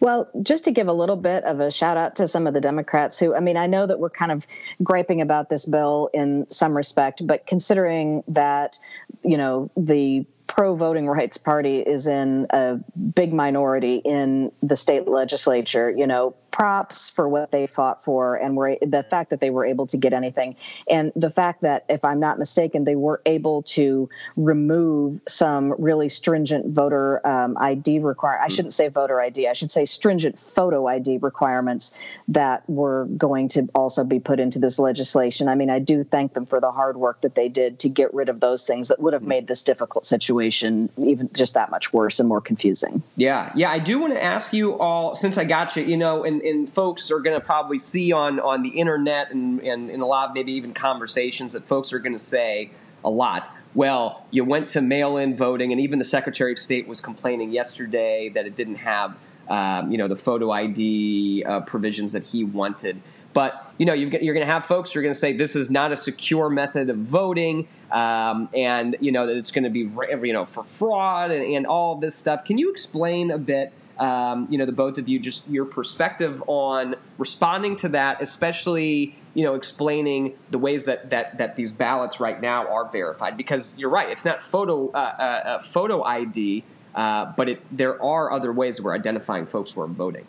Well, 0.00 0.28
just 0.42 0.64
to 0.64 0.70
give 0.70 0.88
a 0.88 0.92
little 0.92 1.16
bit 1.16 1.44
of 1.44 1.60
a 1.60 1.70
shout 1.70 1.96
out 1.96 2.16
to 2.16 2.28
some 2.28 2.46
of 2.46 2.54
the 2.54 2.60
Democrats 2.60 3.18
who, 3.18 3.34
I 3.34 3.40
mean, 3.40 3.56
I 3.56 3.66
know 3.66 3.86
that 3.86 3.98
we're 3.98 4.10
kind 4.10 4.32
of 4.32 4.46
griping 4.82 5.20
about 5.20 5.48
this 5.48 5.64
bill 5.64 6.10
in 6.12 6.46
some 6.50 6.76
respect, 6.76 7.26
but 7.26 7.46
considering 7.46 8.22
that, 8.28 8.78
you 9.24 9.36
know, 9.36 9.70
the 9.76 10.26
pro 10.52 10.74
voting 10.74 11.08
rights 11.08 11.38
party 11.38 11.78
is 11.78 12.06
in 12.06 12.46
a 12.50 12.78
big 13.14 13.32
minority 13.32 13.96
in 13.96 14.52
the 14.62 14.76
state 14.76 15.08
legislature. 15.08 15.90
You 15.90 16.06
know, 16.06 16.34
props 16.50 17.08
for 17.08 17.26
what 17.26 17.50
they 17.50 17.66
fought 17.66 18.04
for 18.04 18.36
and 18.36 18.54
were 18.54 18.76
the 18.82 19.02
fact 19.02 19.30
that 19.30 19.40
they 19.40 19.48
were 19.48 19.64
able 19.64 19.86
to 19.86 19.96
get 19.96 20.12
anything, 20.12 20.56
and 20.86 21.10
the 21.16 21.30
fact 21.30 21.62
that, 21.62 21.86
if 21.88 22.04
I'm 22.04 22.20
not 22.20 22.38
mistaken, 22.38 22.84
they 22.84 22.96
were 22.96 23.22
able 23.24 23.62
to 23.62 24.10
remove 24.36 25.22
some 25.26 25.74
really 25.78 26.10
stringent 26.10 26.66
voter 26.66 27.26
um, 27.26 27.56
ID 27.56 28.00
require. 28.00 28.38
I 28.38 28.48
shouldn't 28.48 28.74
say 28.74 28.88
voter 28.88 29.18
ID. 29.22 29.48
I 29.48 29.54
should 29.54 29.70
say 29.70 29.86
stringent 29.86 30.38
photo 30.38 30.86
ID 30.86 31.18
requirements 31.22 31.98
that 32.28 32.68
were 32.68 33.06
going 33.06 33.48
to 33.48 33.70
also 33.74 34.04
be 34.04 34.20
put 34.20 34.38
into 34.38 34.58
this 34.58 34.78
legislation. 34.78 35.48
I 35.48 35.54
mean, 35.54 35.70
I 35.70 35.78
do 35.78 36.04
thank 36.04 36.34
them 36.34 36.44
for 36.44 36.60
the 36.60 36.72
hard 36.72 36.98
work 36.98 37.22
that 37.22 37.34
they 37.34 37.48
did 37.48 37.78
to 37.80 37.88
get 37.88 38.12
rid 38.12 38.28
of 38.28 38.38
those 38.38 38.66
things 38.66 38.88
that 38.88 39.00
would 39.00 39.14
have 39.14 39.22
made 39.22 39.46
this 39.46 39.62
difficult 39.62 40.04
situation 40.04 40.41
situation 40.42 40.88
even 40.96 41.30
just 41.32 41.54
that 41.54 41.70
much 41.70 41.92
worse 41.92 42.18
and 42.18 42.28
more 42.28 42.40
confusing. 42.40 43.02
Yeah, 43.16 43.52
yeah. 43.54 43.70
I 43.70 43.78
do 43.78 43.98
want 43.98 44.14
to 44.14 44.22
ask 44.22 44.52
you 44.52 44.78
all, 44.78 45.14
since 45.14 45.38
I 45.38 45.44
got 45.44 45.76
you, 45.76 45.84
you 45.84 45.96
know, 45.96 46.24
and, 46.24 46.42
and 46.42 46.68
folks 46.68 47.10
are 47.10 47.20
going 47.20 47.38
to 47.38 47.44
probably 47.44 47.78
see 47.78 48.12
on 48.12 48.40
on 48.40 48.62
the 48.62 48.70
internet 48.70 49.30
and, 49.30 49.60
and 49.60 49.90
in 49.90 50.00
a 50.00 50.06
lot 50.06 50.30
of 50.30 50.34
maybe 50.34 50.52
even 50.52 50.74
conversations 50.74 51.52
that 51.52 51.64
folks 51.64 51.92
are 51.92 51.98
going 51.98 52.12
to 52.12 52.18
say 52.18 52.70
a 53.04 53.10
lot. 53.10 53.54
Well, 53.74 54.26
you 54.30 54.44
went 54.44 54.68
to 54.70 54.82
mail-in 54.82 55.34
voting, 55.34 55.72
and 55.72 55.80
even 55.80 55.98
the 55.98 56.04
Secretary 56.04 56.52
of 56.52 56.58
State 56.58 56.86
was 56.86 57.00
complaining 57.00 57.52
yesterday 57.52 58.28
that 58.34 58.46
it 58.46 58.54
didn't 58.54 58.74
have, 58.74 59.16
um, 59.48 59.90
you 59.90 59.96
know, 59.96 60.08
the 60.08 60.16
photo 60.16 60.50
ID 60.50 61.42
uh, 61.46 61.60
provisions 61.60 62.12
that 62.12 62.22
he 62.22 62.44
wanted. 62.44 63.00
But 63.32 63.72
you 63.78 63.86
know, 63.86 63.94
you're 63.94 64.10
going 64.10 64.46
to 64.46 64.52
have 64.52 64.66
folks 64.66 64.92
who 64.92 65.00
are 65.00 65.02
going 65.02 65.14
to 65.14 65.18
say 65.18 65.32
this 65.32 65.56
is 65.56 65.70
not 65.70 65.92
a 65.92 65.96
secure 65.96 66.50
method 66.50 66.90
of 66.90 66.98
voting, 66.98 67.66
um, 67.90 68.48
and 68.54 68.96
you 69.00 69.10
know 69.12 69.26
that 69.26 69.36
it's 69.36 69.50
going 69.50 69.64
to 69.64 69.70
be 69.70 69.80
you 70.26 70.32
know 70.32 70.44
for 70.44 70.62
fraud 70.62 71.30
and, 71.30 71.42
and 71.42 71.66
all 71.66 71.96
this 71.96 72.14
stuff. 72.14 72.44
Can 72.44 72.58
you 72.58 72.70
explain 72.70 73.30
a 73.30 73.38
bit? 73.38 73.72
Um, 73.98 74.48
you 74.50 74.58
know, 74.58 74.66
the 74.66 74.72
both 74.72 74.98
of 74.98 75.08
you, 75.08 75.18
just 75.18 75.48
your 75.48 75.64
perspective 75.64 76.42
on 76.46 76.96
responding 77.18 77.76
to 77.76 77.88
that, 77.90 78.22
especially 78.22 79.14
you 79.34 79.44
know, 79.44 79.54
explaining 79.54 80.34
the 80.50 80.58
ways 80.58 80.84
that 80.84 81.10
that 81.10 81.38
that 81.38 81.56
these 81.56 81.72
ballots 81.72 82.20
right 82.20 82.40
now 82.40 82.66
are 82.68 82.88
verified. 82.90 83.36
Because 83.36 83.78
you're 83.78 83.90
right, 83.90 84.08
it's 84.10 84.24
not 84.24 84.42
photo 84.42 84.90
uh, 84.90 84.96
uh, 84.96 85.22
uh 85.22 85.58
photo 85.62 86.02
ID, 86.02 86.64
uh, 86.94 87.32
but 87.36 87.48
it, 87.48 87.62
there 87.76 88.02
are 88.02 88.30
other 88.30 88.52
ways 88.52 88.80
we're 88.80 88.94
identifying 88.94 89.46
folks 89.46 89.72
who 89.72 89.80
are 89.80 89.86
voting. 89.86 90.26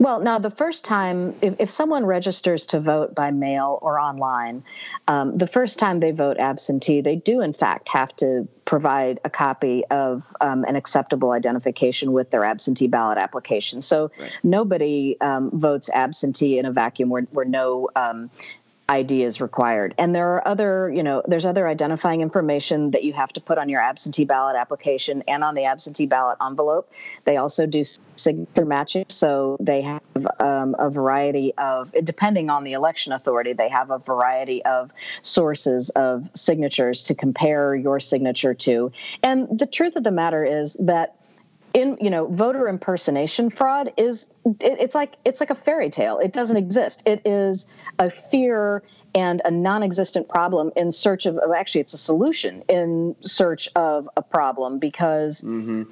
Well, 0.00 0.20
now 0.20 0.38
the 0.38 0.50
first 0.50 0.86
time, 0.86 1.34
if, 1.42 1.56
if 1.58 1.70
someone 1.70 2.06
registers 2.06 2.64
to 2.68 2.80
vote 2.80 3.14
by 3.14 3.32
mail 3.32 3.78
or 3.82 4.00
online, 4.00 4.64
um, 5.06 5.36
the 5.36 5.46
first 5.46 5.78
time 5.78 6.00
they 6.00 6.10
vote 6.10 6.38
absentee, 6.38 7.02
they 7.02 7.16
do 7.16 7.42
in 7.42 7.52
fact 7.52 7.90
have 7.90 8.16
to 8.16 8.48
provide 8.64 9.20
a 9.26 9.30
copy 9.30 9.84
of 9.90 10.34
um, 10.40 10.64
an 10.64 10.74
acceptable 10.74 11.32
identification 11.32 12.12
with 12.12 12.30
their 12.30 12.46
absentee 12.46 12.86
ballot 12.86 13.18
application. 13.18 13.82
So 13.82 14.10
right. 14.18 14.32
nobody 14.42 15.18
um, 15.20 15.50
votes 15.52 15.90
absentee 15.92 16.58
in 16.58 16.64
a 16.64 16.72
vacuum 16.72 17.10
where, 17.10 17.22
where 17.32 17.44
no 17.44 17.90
um, 17.94 18.30
ID 18.90 19.22
is 19.22 19.40
required. 19.40 19.94
And 19.98 20.12
there 20.12 20.34
are 20.34 20.48
other, 20.48 20.90
you 20.90 21.04
know, 21.04 21.22
there's 21.24 21.46
other 21.46 21.68
identifying 21.68 22.22
information 22.22 22.90
that 22.90 23.04
you 23.04 23.12
have 23.12 23.32
to 23.34 23.40
put 23.40 23.56
on 23.56 23.68
your 23.68 23.80
absentee 23.80 24.24
ballot 24.24 24.56
application 24.56 25.22
and 25.28 25.44
on 25.44 25.54
the 25.54 25.66
absentee 25.66 26.06
ballot 26.06 26.38
envelope. 26.44 26.90
They 27.24 27.36
also 27.36 27.66
do 27.66 27.84
signature 28.16 28.64
matching. 28.64 29.04
So 29.08 29.56
they 29.60 29.82
have 29.82 30.02
um, 30.40 30.74
a 30.76 30.90
variety 30.90 31.54
of, 31.56 31.94
depending 32.02 32.50
on 32.50 32.64
the 32.64 32.72
election 32.72 33.12
authority, 33.12 33.52
they 33.52 33.68
have 33.68 33.92
a 33.92 33.98
variety 33.98 34.64
of 34.64 34.90
sources 35.22 35.90
of 35.90 36.28
signatures 36.34 37.04
to 37.04 37.14
compare 37.14 37.76
your 37.76 38.00
signature 38.00 38.54
to. 38.54 38.90
And 39.22 39.56
the 39.56 39.66
truth 39.66 39.94
of 39.94 40.02
the 40.02 40.10
matter 40.10 40.44
is 40.44 40.76
that 40.80 41.14
in 41.74 41.98
you 42.00 42.10
know 42.10 42.26
voter 42.26 42.68
impersonation 42.68 43.50
fraud 43.50 43.92
is 43.96 44.28
it, 44.44 44.78
it's 44.80 44.94
like 44.94 45.14
it's 45.24 45.40
like 45.40 45.50
a 45.50 45.54
fairy 45.54 45.90
tale 45.90 46.18
it 46.18 46.32
doesn't 46.32 46.56
exist 46.56 47.02
it 47.06 47.22
is 47.26 47.66
a 47.98 48.10
fear 48.10 48.82
and 49.14 49.42
a 49.44 49.50
non-existent 49.50 50.28
problem 50.28 50.70
in 50.76 50.92
search 50.92 51.26
of, 51.26 51.38
actually 51.56 51.80
it's 51.80 51.94
a 51.94 51.98
solution 51.98 52.62
in 52.68 53.16
search 53.22 53.68
of 53.74 54.08
a 54.16 54.22
problem 54.22 54.78
because 54.78 55.40
mm-hmm. 55.40 55.84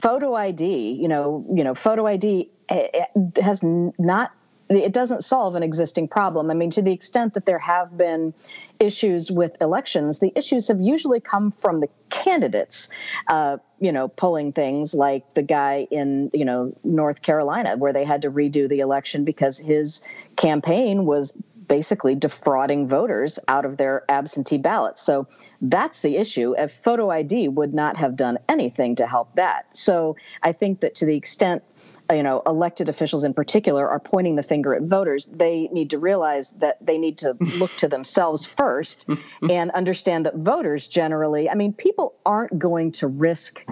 photo 0.00 0.34
id 0.34 0.62
you 0.62 1.08
know 1.08 1.44
you 1.52 1.64
know 1.64 1.74
photo 1.74 2.06
id 2.06 2.50
eh, 2.68 2.88
eh, 2.94 3.40
has 3.42 3.62
not 3.62 4.32
it 4.68 4.92
doesn't 4.92 5.22
solve 5.22 5.56
an 5.56 5.62
existing 5.62 6.08
problem. 6.08 6.50
I 6.50 6.54
mean, 6.54 6.70
to 6.70 6.82
the 6.82 6.92
extent 6.92 7.34
that 7.34 7.44
there 7.44 7.58
have 7.58 7.96
been 7.96 8.32
issues 8.80 9.30
with 9.30 9.56
elections, 9.60 10.18
the 10.18 10.32
issues 10.34 10.68
have 10.68 10.80
usually 10.80 11.20
come 11.20 11.52
from 11.60 11.80
the 11.80 11.88
candidates, 12.08 12.88
uh, 13.28 13.58
you 13.78 13.92
know, 13.92 14.08
pulling 14.08 14.52
things 14.52 14.94
like 14.94 15.34
the 15.34 15.42
guy 15.42 15.86
in, 15.90 16.30
you 16.32 16.44
know, 16.44 16.74
North 16.82 17.20
Carolina, 17.20 17.76
where 17.76 17.92
they 17.92 18.04
had 18.04 18.22
to 18.22 18.30
redo 18.30 18.68
the 18.68 18.80
election 18.80 19.24
because 19.24 19.58
his 19.58 20.02
campaign 20.36 21.04
was 21.04 21.32
basically 21.66 22.14
defrauding 22.14 22.88
voters 22.88 23.38
out 23.48 23.64
of 23.64 23.76
their 23.76 24.04
absentee 24.08 24.58
ballots. 24.58 25.02
So 25.02 25.26
that's 25.60 26.00
the 26.00 26.16
issue. 26.16 26.54
A 26.56 26.68
photo 26.68 27.10
ID 27.10 27.48
would 27.48 27.74
not 27.74 27.96
have 27.96 28.16
done 28.16 28.38
anything 28.48 28.96
to 28.96 29.06
help 29.06 29.34
that. 29.36 29.76
So 29.76 30.16
I 30.42 30.52
think 30.52 30.80
that 30.80 30.96
to 30.96 31.06
the 31.06 31.16
extent 31.16 31.62
you 32.10 32.22
know, 32.22 32.42
elected 32.46 32.88
officials 32.88 33.24
in 33.24 33.32
particular 33.32 33.88
are 33.88 34.00
pointing 34.00 34.36
the 34.36 34.42
finger 34.42 34.74
at 34.74 34.82
voters, 34.82 35.26
they 35.26 35.68
need 35.72 35.90
to 35.90 35.98
realize 35.98 36.50
that 36.58 36.84
they 36.84 36.98
need 36.98 37.18
to 37.18 37.36
look 37.40 37.74
to 37.76 37.88
themselves 37.88 38.44
first 38.44 39.08
and 39.50 39.70
understand 39.70 40.26
that 40.26 40.36
voters 40.36 40.86
generally, 40.86 41.48
I 41.48 41.54
mean, 41.54 41.72
people 41.72 42.14
aren't 42.26 42.58
going 42.58 42.92
to 42.92 43.06
risk 43.06 43.64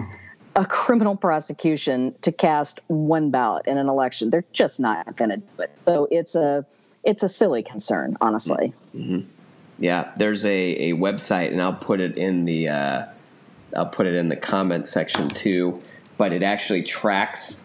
a 0.55 0.65
criminal 0.65 1.15
prosecution 1.15 2.15
to 2.21 2.31
cast 2.31 2.79
one 2.87 3.31
ballot 3.31 3.67
in 3.67 3.77
an 3.77 3.89
election. 3.89 4.29
They're 4.29 4.45
just 4.53 4.79
not 4.79 5.15
going 5.15 5.31
to 5.31 5.37
do 5.37 5.61
it. 5.63 5.71
So 5.85 6.07
it's 6.11 6.35
a 6.35 6.65
it's 7.03 7.23
a 7.23 7.29
silly 7.29 7.63
concern, 7.63 8.17
honestly. 8.21 8.73
Mm-hmm. 8.95 9.27
Yeah, 9.79 10.11
there's 10.15 10.45
a, 10.45 10.91
a 10.91 10.93
website, 10.93 11.51
and 11.51 11.61
I'll 11.61 11.73
put 11.73 11.99
it 11.99 12.17
in 12.17 12.45
the 12.45 12.69
uh, 12.69 13.05
I'll 13.75 13.87
put 13.87 14.05
it 14.05 14.13
in 14.13 14.29
the 14.29 14.35
comment 14.35 14.87
section 14.87 15.27
too. 15.27 15.79
But 16.17 16.31
it 16.31 16.43
actually 16.43 16.83
tracks 16.83 17.62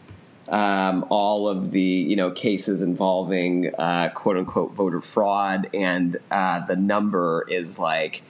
um, 0.48 1.04
all 1.10 1.48
of 1.48 1.70
the 1.70 1.82
you 1.82 2.16
know 2.16 2.30
cases 2.30 2.82
involving 2.82 3.74
uh, 3.74 4.10
quote 4.14 4.36
unquote 4.36 4.72
voter 4.72 5.00
fraud, 5.00 5.68
and 5.74 6.16
uh, 6.30 6.64
the 6.66 6.76
number 6.76 7.46
is 7.48 7.78
like 7.78 8.22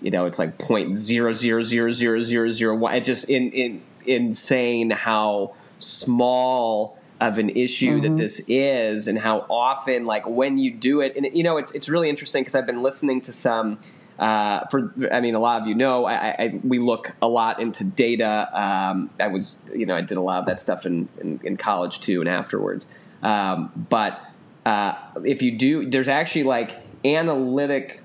you 0.00 0.10
know 0.10 0.26
it's 0.26 0.38
like 0.38 0.58
point 0.58 0.96
zero 0.96 1.32
zero 1.32 1.62
zero 1.62 1.92
zero 1.92 2.22
zero 2.22 2.50
zero 2.50 2.76
one. 2.76 2.94
It's 2.94 3.06
just 3.06 3.28
in, 3.28 3.50
in 3.52 3.82
insane 4.06 4.90
how 4.90 5.54
small 5.78 6.98
of 7.20 7.38
an 7.38 7.50
issue 7.50 8.00
mm-hmm. 8.00 8.02
that 8.02 8.16
this 8.16 8.44
is, 8.48 9.08
and 9.08 9.18
how 9.18 9.46
often 9.50 10.06
like 10.06 10.26
when 10.26 10.58
you 10.58 10.70
do 10.70 11.00
it, 11.00 11.16
and 11.16 11.26
you 11.34 11.42
know 11.42 11.56
it's 11.56 11.72
it's 11.72 11.88
really 11.88 12.08
interesting 12.08 12.42
because 12.42 12.54
I've 12.54 12.66
been 12.66 12.82
listening 12.82 13.20
to 13.22 13.32
some 13.32 13.78
uh, 14.18 14.66
for 14.66 14.94
I 15.10 15.20
mean, 15.20 15.34
a 15.34 15.40
lot 15.40 15.62
of 15.62 15.68
you 15.68 15.74
know, 15.74 16.04
I, 16.04 16.28
I, 16.30 16.60
we 16.62 16.78
look 16.78 17.12
a 17.20 17.28
lot 17.28 17.60
into 17.60 17.84
data. 17.84 18.48
Um, 18.52 19.10
I 19.18 19.28
was, 19.28 19.68
you 19.74 19.86
know, 19.86 19.96
I 19.96 20.02
did 20.02 20.18
a 20.18 20.20
lot 20.20 20.40
of 20.40 20.46
that 20.46 20.60
stuff 20.60 20.86
in, 20.86 21.08
in, 21.20 21.40
in 21.42 21.56
college 21.56 22.00
too, 22.00 22.20
and 22.20 22.28
afterwards. 22.28 22.86
Um, 23.22 23.86
but 23.90 24.20
uh, 24.64 24.94
if 25.24 25.42
you 25.42 25.58
do, 25.58 25.90
there's 25.90 26.08
actually 26.08 26.44
like 26.44 26.78
analytic 27.04 28.02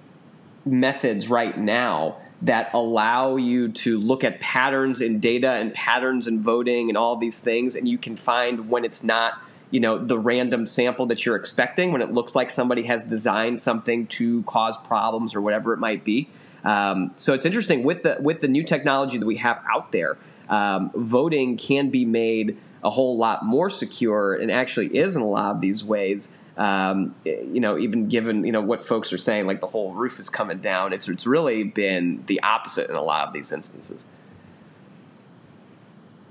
methods 0.65 1.29
right 1.29 1.57
now 1.57 2.17
that 2.41 2.73
allow 2.73 3.35
you 3.35 3.69
to 3.69 3.99
look 3.99 4.23
at 4.23 4.39
patterns 4.39 5.01
in 5.01 5.19
data 5.19 5.51
and 5.51 5.73
patterns 5.73 6.25
in 6.25 6.41
voting 6.41 6.89
and 6.89 6.97
all 6.97 7.17
these 7.17 7.39
things, 7.39 7.75
and 7.75 7.87
you 7.87 7.97
can 7.97 8.15
find 8.15 8.69
when 8.69 8.83
it's 8.83 9.03
not 9.03 9.33
you 9.71 9.79
know 9.79 9.97
the 9.97 10.17
random 10.17 10.65
sample 10.65 11.05
that 11.07 11.25
you're 11.25 11.35
expecting 11.35 11.91
when 11.91 12.01
it 12.01 12.11
looks 12.11 12.35
like 12.35 12.49
somebody 12.49 12.83
has 12.83 13.03
designed 13.03 13.59
something 13.59 14.07
to 14.07 14.43
cause 14.43 14.77
problems 14.77 15.35
or 15.35 15.41
whatever 15.41 15.73
it 15.73 15.77
might 15.77 16.03
be. 16.03 16.29
Um, 16.63 17.11
so 17.15 17.33
it's 17.33 17.45
interesting 17.45 17.83
with 17.83 18.03
the 18.03 18.17
with 18.19 18.41
the 18.41 18.47
new 18.47 18.63
technology 18.63 19.17
that 19.17 19.25
we 19.25 19.37
have 19.37 19.61
out 19.71 19.91
there 19.91 20.17
um, 20.49 20.91
voting 20.95 21.57
can 21.57 21.89
be 21.89 22.05
made 22.05 22.57
a 22.83 22.89
whole 22.89 23.17
lot 23.17 23.45
more 23.45 23.69
secure 23.69 24.33
and 24.33 24.51
actually 24.51 24.87
is 24.97 25.15
in 25.15 25.21
a 25.21 25.27
lot 25.27 25.55
of 25.55 25.61
these 25.61 25.83
ways. 25.83 26.35
Um, 26.57 27.15
you 27.23 27.61
know 27.61 27.77
even 27.77 28.09
given 28.09 28.43
you 28.43 28.51
know 28.51 28.59
what 28.59 28.85
folks 28.85 29.13
are 29.13 29.17
saying 29.17 29.47
like 29.47 29.61
the 29.61 29.67
whole 29.67 29.93
roof 29.93 30.19
is 30.19 30.29
coming 30.29 30.57
down 30.57 30.91
it's 30.91 31.07
it's 31.07 31.25
really 31.25 31.63
been 31.63 32.21
the 32.25 32.41
opposite 32.41 32.89
in 32.89 32.97
a 32.97 33.01
lot 33.01 33.27
of 33.27 33.33
these 33.33 33.53
instances. 33.53 34.03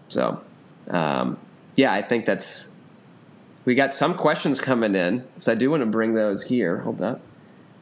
So 0.09 0.42
um, 0.90 1.38
yeah 1.79 1.92
i 1.92 2.03
think 2.03 2.27
that's 2.27 2.68
we 3.64 3.75
got 3.75 3.92
some 3.92 4.14
questions 4.14 4.61
coming 4.61 4.94
in, 4.94 5.27
so 5.38 5.53
I 5.53 5.55
do 5.55 5.71
want 5.71 5.83
to 5.83 5.87
bring 5.87 6.14
those 6.14 6.42
here. 6.42 6.79
Hold 6.79 7.03
up. 7.03 7.21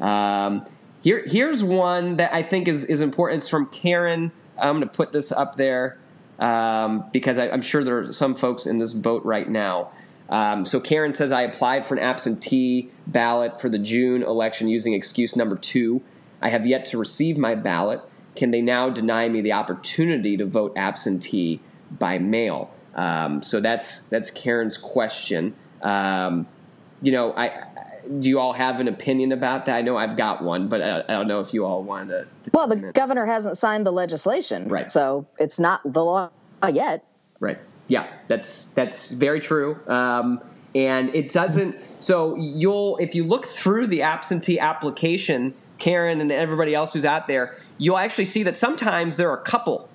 Um, 0.01 0.67
here, 1.03 1.23
here's 1.27 1.63
one 1.63 2.17
that 2.17 2.35
I 2.35 2.43
think 2.43 2.69
is 2.69 2.85
is 2.85 3.01
important. 3.01 3.43
It's 3.43 3.49
from 3.49 3.67
Karen. 3.67 4.33
I'm 4.59 4.77
going 4.77 4.89
to 4.89 4.95
put 4.95 5.13
this 5.13 5.31
up 5.33 5.57
there 5.57 5.99
um, 6.39 7.05
because 7.13 7.39
I, 7.39 7.47
am 7.47 7.63
sure 7.63 7.85
there 7.85 7.99
are 7.99 8.13
some 8.13 8.35
folks 8.35 8.67
in 8.67 8.79
this 8.79 8.93
boat 8.93 9.25
right 9.25 9.49
now. 9.49 9.91
Um, 10.29 10.65
so 10.65 10.81
Karen 10.81 11.13
says 11.13 11.31
I 11.31 11.43
applied 11.43 11.87
for 11.87 11.95
an 11.95 12.01
absentee 12.01 12.91
ballot 13.07 13.61
for 13.61 13.69
the 13.69 13.79
June 13.79 14.23
election 14.23 14.69
using 14.69 14.93
excuse 14.93 15.37
number 15.37 15.57
two. 15.57 16.03
I 16.43 16.49
have 16.49 16.67
yet 16.67 16.85
to 16.87 16.99
receive 16.99 17.39
my 17.39 17.55
ballot. 17.55 18.01
Can 18.35 18.51
they 18.51 18.61
now 18.61 18.91
deny 18.91 19.29
me 19.29 19.41
the 19.41 19.53
opportunity 19.53 20.37
to 20.37 20.45
vote 20.45 20.73
absentee 20.77 21.61
by 21.91 22.19
mail? 22.19 22.75
Um, 22.95 23.43
so 23.43 23.61
that's 23.61 24.03
that's 24.03 24.31
Karen's 24.31 24.77
question. 24.77 25.55
Um, 25.83 26.47
you 27.03 27.13
know, 27.13 27.33
I 27.33 27.65
do 28.19 28.29
you 28.29 28.39
all 28.39 28.53
have 28.53 28.81
an 28.81 28.89
opinion 28.89 29.33
about 29.33 29.67
that? 29.67 29.77
I 29.77 29.83
know 29.83 29.97
I've 29.97 30.17
got 30.17 30.43
one, 30.43 30.69
but 30.69 30.81
I, 30.81 31.01
I 31.01 31.13
don't 31.13 31.29
know 31.29 31.41
if 31.41 31.53
you 31.53 31.65
all 31.65 31.83
wanted 31.83 32.09
to. 32.09 32.27
to 32.45 32.51
well, 32.55 32.69
the 32.69 32.77
governor 32.93 33.27
hasn't 33.27 33.59
signed 33.59 33.85
the 33.85 33.93
legislation, 33.93 34.69
right? 34.69 34.91
So 34.91 35.27
it's 35.39 35.59
not 35.59 35.81
the 35.85 36.05
law 36.05 36.31
yet. 36.73 37.05
Right. 37.41 37.59
Yeah, 37.89 38.07
that's 38.29 38.67
that's 38.69 39.11
very 39.11 39.41
true. 39.41 39.79
Um, 39.89 40.41
and 40.75 41.15
it 41.15 41.33
doesn't. 41.33 41.77
So 42.01 42.37
you'll 42.37 42.97
if 42.99 43.15
you 43.15 43.25
look 43.25 43.47
through 43.47 43.89
the 43.89 44.03
absentee 44.03 44.59
application, 44.59 45.55
Karen 45.79 46.21
and 46.21 46.31
everybody 46.31 46.75
else 46.75 46.93
who's 46.93 47.05
out 47.05 47.27
there, 47.27 47.57
you'll 47.79 47.99
actually 47.99 48.27
see 48.27 48.43
that 48.45 48.57
sometimes 48.57 49.17
there 49.17 49.31
are 49.31 49.39
a 49.39 49.45
couple 49.45 49.89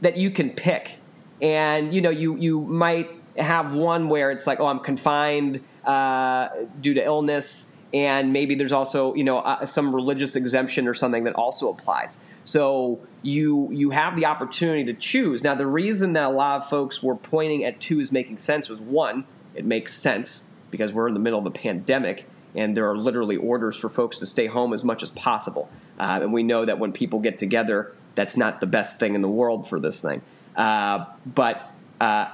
that 0.00 0.16
you 0.16 0.30
can 0.30 0.50
pick, 0.50 0.98
and 1.40 1.92
you 1.92 2.00
know 2.00 2.10
you 2.10 2.36
you 2.36 2.62
might 2.62 3.10
have 3.36 3.72
one 3.72 4.08
where 4.08 4.30
it's 4.30 4.46
like, 4.46 4.60
oh, 4.60 4.66
I'm 4.66 4.80
confined 4.80 5.62
uh, 5.84 6.48
due 6.80 6.94
to 6.94 7.04
illness, 7.04 7.76
and 7.92 8.32
maybe 8.32 8.54
there's 8.54 8.72
also 8.72 9.14
you 9.14 9.24
know 9.24 9.38
uh, 9.38 9.66
some 9.66 9.94
religious 9.94 10.36
exemption 10.36 10.88
or 10.88 10.94
something 10.94 11.24
that 11.24 11.34
also 11.34 11.70
applies. 11.70 12.18
So 12.44 13.00
you 13.22 13.70
you 13.72 13.90
have 13.90 14.16
the 14.16 14.26
opportunity 14.26 14.84
to 14.84 14.94
choose. 14.94 15.42
Now, 15.42 15.54
the 15.54 15.66
reason 15.66 16.12
that 16.14 16.24
a 16.24 16.30
lot 16.30 16.62
of 16.62 16.68
folks 16.68 17.02
were 17.02 17.16
pointing 17.16 17.64
at 17.64 17.80
two 17.80 18.00
is 18.00 18.12
making 18.12 18.38
sense 18.38 18.68
was 18.68 18.80
one, 18.80 19.24
it 19.54 19.64
makes 19.64 19.96
sense 19.96 20.50
because 20.70 20.92
we're 20.92 21.08
in 21.08 21.14
the 21.14 21.20
middle 21.20 21.38
of 21.38 21.46
a 21.46 21.50
pandemic 21.50 22.26
and 22.54 22.76
there 22.76 22.88
are 22.88 22.96
literally 22.96 23.36
orders 23.36 23.76
for 23.76 23.88
folks 23.88 24.18
to 24.18 24.26
stay 24.26 24.46
home 24.46 24.72
as 24.72 24.84
much 24.84 25.02
as 25.02 25.10
possible. 25.10 25.68
Uh, 25.98 26.20
and 26.22 26.32
we 26.32 26.42
know 26.42 26.64
that 26.64 26.78
when 26.78 26.92
people 26.92 27.18
get 27.18 27.38
together, 27.38 27.92
that's 28.14 28.36
not 28.36 28.60
the 28.60 28.66
best 28.66 28.98
thing 28.98 29.14
in 29.14 29.22
the 29.22 29.28
world 29.28 29.68
for 29.68 29.80
this 29.80 30.00
thing. 30.00 30.22
Uh, 30.56 31.04
but 31.26 31.72
uh, 32.00 32.28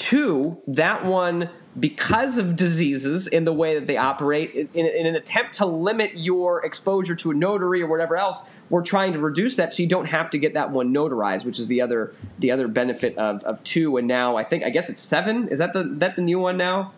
Two, 0.00 0.56
that 0.66 1.04
one, 1.04 1.50
because 1.78 2.38
of 2.38 2.56
diseases 2.56 3.26
in 3.26 3.44
the 3.44 3.52
way 3.52 3.74
that 3.74 3.86
they 3.86 3.98
operate, 3.98 4.54
in, 4.54 4.86
in, 4.86 5.06
an 5.06 5.14
attempt 5.14 5.56
to 5.56 5.66
limit 5.66 6.16
your 6.16 6.64
exposure 6.64 7.14
to 7.16 7.32
a 7.32 7.34
notary 7.34 7.82
or 7.82 7.86
whatever 7.86 8.16
else, 8.16 8.48
we're 8.70 8.82
trying 8.82 9.12
to 9.12 9.18
reduce 9.18 9.56
that 9.56 9.74
so 9.74 9.82
you 9.82 9.88
don't 9.90 10.06
have 10.06 10.30
to 10.30 10.38
get 10.38 10.54
that 10.54 10.70
one 10.70 10.94
notarized, 10.94 11.44
which 11.44 11.58
is 11.58 11.68
the 11.68 11.82
other 11.82 12.14
the 12.38 12.50
other 12.50 12.66
benefit 12.66 13.18
of, 13.18 13.44
of 13.44 13.62
two. 13.62 13.98
And 13.98 14.08
now 14.08 14.36
I 14.36 14.42
think 14.42 14.64
I 14.64 14.70
guess 14.70 14.88
it's 14.88 15.02
seven. 15.02 15.48
Is 15.48 15.58
that 15.58 15.74
the 15.74 15.82
that 15.82 16.16
the 16.16 16.22
new 16.22 16.38
one 16.38 16.56
now? 16.56 16.92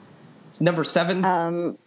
It's 0.51 0.61
number 0.61 0.85
seven. 0.85 1.25
Um, 1.25 1.79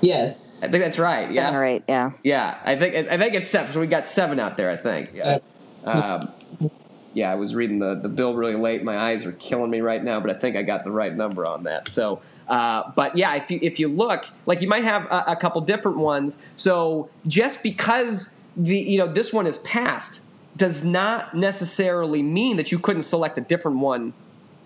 yes, 0.00 0.64
I 0.64 0.68
think 0.68 0.82
that's 0.82 0.98
right. 0.98 1.28
Seven 1.28 1.36
yeah, 1.36 1.54
or 1.54 1.64
eight. 1.64 1.84
Yeah, 1.88 2.10
yeah. 2.24 2.58
I 2.64 2.74
think 2.74 2.96
I 2.96 3.16
think 3.16 3.34
it's 3.36 3.48
seven. 3.48 3.72
So 3.72 3.78
we 3.78 3.86
got 3.86 4.08
seven 4.08 4.40
out 4.40 4.56
there. 4.56 4.70
I 4.70 4.76
think. 4.76 5.10
Yeah. 5.14 5.38
Uh, 5.84 6.20
um, 6.60 6.70
yeah, 7.14 7.30
I 7.30 7.34
was 7.34 7.54
reading 7.54 7.78
the, 7.78 7.94
the 7.94 8.08
bill 8.08 8.34
really 8.34 8.54
late. 8.54 8.82
My 8.82 8.96
eyes 8.96 9.26
are 9.26 9.32
killing 9.32 9.70
me 9.70 9.80
right 9.80 10.02
now, 10.02 10.20
but 10.20 10.30
I 10.30 10.34
think 10.34 10.56
I 10.56 10.62
got 10.62 10.84
the 10.84 10.90
right 10.90 11.14
number 11.14 11.46
on 11.46 11.64
that. 11.64 11.88
So, 11.88 12.22
uh, 12.48 12.90
but 12.94 13.16
yeah, 13.16 13.34
if 13.36 13.50
you 13.50 13.58
if 13.62 13.78
you 13.78 13.88
look, 13.88 14.26
like 14.46 14.60
you 14.60 14.68
might 14.68 14.84
have 14.84 15.04
a, 15.06 15.24
a, 15.28 15.36
couple 15.36 15.60
different 15.60 15.98
ones. 15.98 16.38
So 16.56 17.08
just 17.26 17.62
because 17.62 18.38
the 18.56 18.76
you 18.76 18.98
know 18.98 19.06
this 19.10 19.32
one 19.32 19.46
is 19.46 19.58
passed 19.58 20.20
does 20.56 20.84
not 20.84 21.34
necessarily 21.34 22.22
mean 22.22 22.56
that 22.56 22.72
you 22.72 22.78
couldn't 22.78 23.02
select 23.02 23.38
a 23.38 23.40
different 23.40 23.78
one 23.78 24.12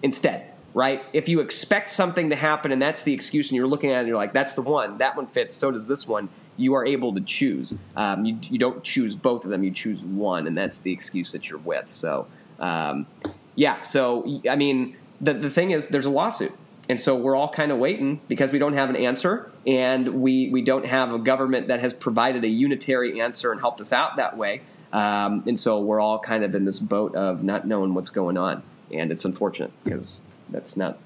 instead, 0.02 0.50
right? 0.74 1.04
If 1.12 1.28
you 1.28 1.40
expect 1.40 1.90
something 1.90 2.30
to 2.30 2.36
happen 2.36 2.72
and 2.72 2.82
that's 2.82 3.02
the 3.02 3.12
excuse, 3.12 3.50
and 3.50 3.56
you're 3.56 3.68
looking 3.68 3.90
at 3.90 3.96
it, 3.96 3.98
and 4.00 4.08
you're 4.08 4.16
like, 4.16 4.32
that's 4.32 4.54
the 4.54 4.62
one, 4.62 4.98
that 4.98 5.16
one 5.16 5.26
fits. 5.26 5.54
So 5.54 5.70
does 5.70 5.86
this 5.86 6.08
one. 6.08 6.28
You 6.56 6.74
are 6.74 6.84
able 6.86 7.14
to 7.14 7.20
choose. 7.20 7.78
Um, 7.96 8.24
you, 8.24 8.38
you 8.42 8.58
don't 8.58 8.82
choose 8.82 9.14
both 9.14 9.44
of 9.44 9.50
them. 9.50 9.62
You 9.62 9.70
choose 9.70 10.00
one, 10.02 10.46
and 10.46 10.56
that's 10.56 10.80
the 10.80 10.92
excuse 10.92 11.32
that 11.32 11.50
you're 11.50 11.58
with. 11.58 11.88
So 11.88 12.26
um, 12.58 13.06
yeah, 13.54 13.82
so 13.82 14.40
I 14.48 14.56
mean, 14.56 14.96
the 15.20 15.34
the 15.34 15.50
thing 15.50 15.70
is, 15.70 15.88
there's 15.88 16.06
a 16.06 16.10
lawsuit, 16.10 16.52
and 16.88 17.00
so 17.00 17.16
we're 17.16 17.36
all 17.36 17.48
kind 17.48 17.72
of 17.72 17.78
waiting 17.78 18.20
because 18.28 18.52
we 18.52 18.58
don't 18.58 18.74
have 18.74 18.90
an 18.90 18.96
answer, 18.96 19.50
and 19.66 20.22
we 20.22 20.50
we 20.50 20.62
don't 20.62 20.86
have 20.86 21.12
a 21.12 21.18
government 21.18 21.68
that 21.68 21.80
has 21.80 21.92
provided 21.92 22.44
a 22.44 22.48
unitary 22.48 23.20
answer 23.20 23.52
and 23.52 23.60
helped 23.60 23.80
us 23.80 23.92
out 23.92 24.16
that 24.16 24.36
way. 24.36 24.62
Um, 24.92 25.42
and 25.46 25.58
so 25.58 25.80
we're 25.80 26.00
all 26.00 26.18
kind 26.18 26.44
of 26.44 26.54
in 26.54 26.64
this 26.64 26.78
boat 26.78 27.14
of 27.14 27.42
not 27.42 27.66
knowing 27.66 27.94
what's 27.94 28.10
going 28.10 28.36
on, 28.36 28.62
and 28.92 29.10
it's 29.10 29.24
unfortunate 29.24 29.72
because 29.84 30.22
that's 30.50 30.76
not 30.76 30.98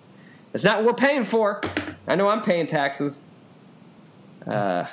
that's 0.53 0.65
not 0.65 0.79
what 0.79 0.87
we're 0.87 1.07
paying 1.07 1.25
for. 1.25 1.61
I 2.07 2.17
know 2.17 2.29
I'm 2.29 2.43
paying 2.43 2.67
taxes. 2.67 3.23
Uh, 4.47 4.87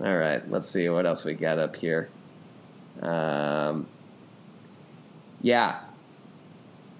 all 0.00 0.16
right, 0.16 0.48
let's 0.50 0.68
see 0.68 0.88
what 0.88 1.06
else 1.06 1.24
we 1.24 1.34
got 1.34 1.58
up 1.58 1.76
here. 1.76 2.08
Um, 3.00 3.86
yeah. 5.40 5.80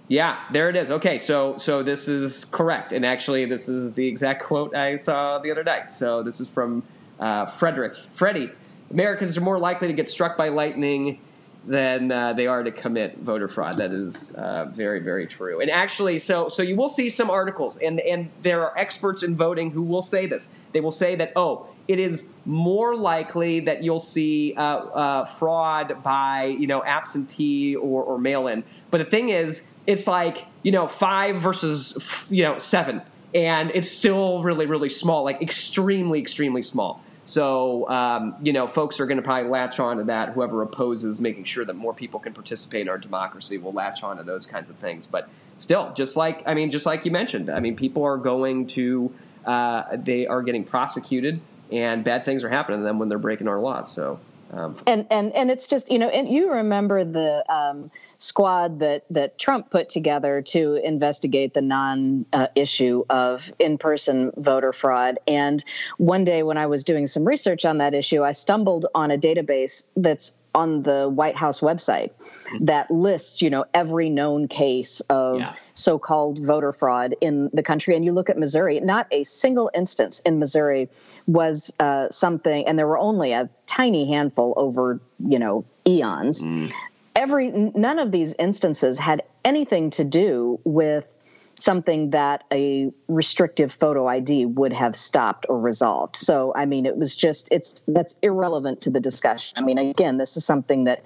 Yeah, 0.08 0.38
there 0.52 0.70
it 0.70 0.76
is. 0.76 0.90
Okay, 0.90 1.18
so 1.18 1.56
so 1.56 1.82
this 1.82 2.06
is 2.06 2.44
correct, 2.44 2.92
and 2.92 3.04
actually, 3.04 3.44
this 3.44 3.68
is 3.68 3.92
the 3.92 4.06
exact 4.06 4.44
quote 4.44 4.74
I 4.74 4.94
saw 4.94 5.38
the 5.38 5.50
other 5.50 5.64
night. 5.64 5.92
So 5.92 6.22
this 6.22 6.40
is 6.40 6.48
from 6.48 6.84
uh, 7.18 7.46
Frederick. 7.46 7.96
Freddie, 8.12 8.50
Americans 8.92 9.36
are 9.36 9.40
more 9.40 9.58
likely 9.58 9.88
to 9.88 9.94
get 9.94 10.08
struck 10.08 10.36
by 10.36 10.50
lightning 10.50 11.18
than 11.66 12.12
uh, 12.12 12.32
they 12.34 12.46
are 12.46 12.62
to 12.62 12.70
commit 12.70 13.18
voter 13.18 13.48
fraud. 13.48 13.78
That 13.78 13.90
is 13.90 14.30
uh, 14.32 14.66
very, 14.66 15.00
very 15.00 15.26
true. 15.26 15.60
And 15.60 15.70
actually, 15.70 16.20
so 16.20 16.48
so 16.48 16.62
you 16.62 16.76
will 16.76 16.88
see 16.88 17.10
some 17.10 17.28
articles, 17.28 17.76
and 17.78 17.98
and 17.98 18.30
there 18.42 18.62
are 18.62 18.78
experts 18.78 19.24
in 19.24 19.34
voting 19.34 19.72
who 19.72 19.82
will 19.82 20.02
say 20.02 20.26
this. 20.26 20.54
They 20.70 20.80
will 20.80 20.92
say 20.92 21.16
that 21.16 21.32
oh, 21.34 21.66
it 21.88 21.98
is 21.98 22.28
more 22.44 22.96
likely 22.96 23.60
that 23.60 23.82
you'll 23.82 23.98
see 23.98 24.54
uh, 24.56 24.60
uh, 24.60 25.24
fraud 25.24 26.02
by 26.02 26.44
you 26.44 26.66
know 26.66 26.82
absentee 26.84 27.76
or, 27.76 28.02
or 28.02 28.18
mail 28.18 28.46
in. 28.46 28.64
But 28.90 28.98
the 28.98 29.04
thing 29.04 29.28
is, 29.28 29.68
it's 29.86 30.06
like 30.06 30.46
you 30.62 30.72
know 30.72 30.86
five 30.86 31.40
versus 31.40 32.26
you 32.30 32.42
know 32.42 32.58
seven, 32.58 33.02
and 33.34 33.70
it's 33.74 33.90
still 33.90 34.42
really 34.42 34.66
really 34.66 34.88
small, 34.88 35.24
like 35.24 35.42
extremely 35.42 36.20
extremely 36.20 36.62
small. 36.62 37.02
So 37.24 37.88
um, 37.88 38.36
you 38.40 38.52
know, 38.52 38.66
folks 38.66 39.00
are 39.00 39.06
going 39.06 39.18
to 39.18 39.22
probably 39.22 39.50
latch 39.50 39.80
on 39.80 39.98
to 39.98 40.04
that. 40.04 40.30
Whoever 40.30 40.62
opposes 40.62 41.20
making 41.20 41.44
sure 41.44 41.64
that 41.64 41.74
more 41.74 41.94
people 41.94 42.20
can 42.20 42.32
participate 42.32 42.82
in 42.82 42.88
our 42.88 42.98
democracy 42.98 43.58
will 43.58 43.72
latch 43.72 44.02
on 44.02 44.16
to 44.16 44.22
those 44.22 44.46
kinds 44.46 44.70
of 44.70 44.76
things. 44.76 45.06
But 45.06 45.28
still, 45.58 45.92
just 45.94 46.16
like 46.16 46.42
I 46.46 46.54
mean, 46.54 46.70
just 46.70 46.86
like 46.86 47.04
you 47.04 47.10
mentioned, 47.10 47.50
I 47.50 47.60
mean, 47.60 47.76
people 47.76 48.04
are 48.04 48.16
going 48.16 48.66
to 48.68 49.12
uh, 49.44 49.96
they 49.96 50.26
are 50.26 50.42
getting 50.42 50.64
prosecuted 50.64 51.40
and 51.70 52.04
bad 52.04 52.24
things 52.24 52.44
are 52.44 52.48
happening 52.48 52.80
to 52.80 52.84
them 52.84 52.98
when 52.98 53.08
they're 53.08 53.18
breaking 53.18 53.48
our 53.48 53.60
laws. 53.60 53.92
So. 53.92 54.20
Um, 54.52 54.76
and 54.86 55.06
and 55.10 55.32
and 55.32 55.50
it's 55.50 55.66
just 55.66 55.90
you 55.90 55.98
know 55.98 56.08
and 56.08 56.28
you 56.28 56.52
remember 56.52 57.04
the 57.04 57.44
um, 57.52 57.90
squad 58.18 58.78
that 58.78 59.04
that 59.10 59.38
Trump 59.38 59.70
put 59.70 59.88
together 59.88 60.40
to 60.40 60.74
investigate 60.76 61.52
the 61.52 61.62
non 61.62 62.26
uh, 62.32 62.46
issue 62.54 63.04
of 63.10 63.52
in 63.58 63.76
person 63.76 64.30
voter 64.36 64.72
fraud 64.72 65.18
and 65.26 65.64
one 65.98 66.22
day 66.22 66.44
when 66.44 66.58
I 66.58 66.66
was 66.66 66.84
doing 66.84 67.08
some 67.08 67.24
research 67.24 67.64
on 67.64 67.78
that 67.78 67.92
issue 67.92 68.22
I 68.22 68.32
stumbled 68.32 68.86
on 68.94 69.10
a 69.10 69.18
database 69.18 69.84
that's 69.96 70.32
on 70.54 70.84
the 70.84 71.08
White 71.08 71.36
House 71.36 71.58
website 71.58 72.12
that 72.60 72.90
lists, 72.90 73.42
you 73.42 73.50
know, 73.50 73.64
every 73.74 74.08
known 74.08 74.48
case 74.48 75.00
of 75.08 75.40
yeah. 75.40 75.52
so-called 75.74 76.44
voter 76.44 76.72
fraud 76.72 77.14
in 77.20 77.50
the 77.52 77.62
country. 77.62 77.96
And 77.96 78.04
you 78.04 78.12
look 78.12 78.30
at 78.30 78.38
Missouri, 78.38 78.80
not 78.80 79.06
a 79.10 79.24
single 79.24 79.70
instance 79.74 80.20
in 80.20 80.38
Missouri 80.38 80.88
was 81.26 81.72
uh, 81.80 82.08
something, 82.10 82.66
and 82.66 82.78
there 82.78 82.86
were 82.86 82.98
only 82.98 83.32
a 83.32 83.48
tiny 83.66 84.06
handful 84.08 84.54
over, 84.56 85.00
you 85.18 85.38
know, 85.38 85.64
eons. 85.86 86.42
Mm. 86.42 86.72
Every 87.14 87.50
none 87.50 87.98
of 87.98 88.12
these 88.12 88.34
instances 88.38 88.98
had 88.98 89.22
anything 89.44 89.90
to 89.90 90.04
do 90.04 90.60
with 90.64 91.15
something 91.60 92.10
that 92.10 92.44
a 92.52 92.92
restrictive 93.08 93.72
photo 93.72 94.06
ID 94.06 94.46
would 94.46 94.72
have 94.72 94.94
stopped 94.94 95.46
or 95.48 95.58
resolved. 95.58 96.16
So, 96.16 96.52
I 96.54 96.66
mean, 96.66 96.84
it 96.86 96.96
was 96.96 97.16
just 97.16 97.48
it's 97.50 97.82
that's 97.88 98.16
irrelevant 98.22 98.82
to 98.82 98.90
the 98.90 99.00
discussion. 99.00 99.56
I 99.56 99.62
mean, 99.62 99.78
again, 99.78 100.18
this 100.18 100.36
is 100.36 100.44
something 100.44 100.84
that 100.84 101.04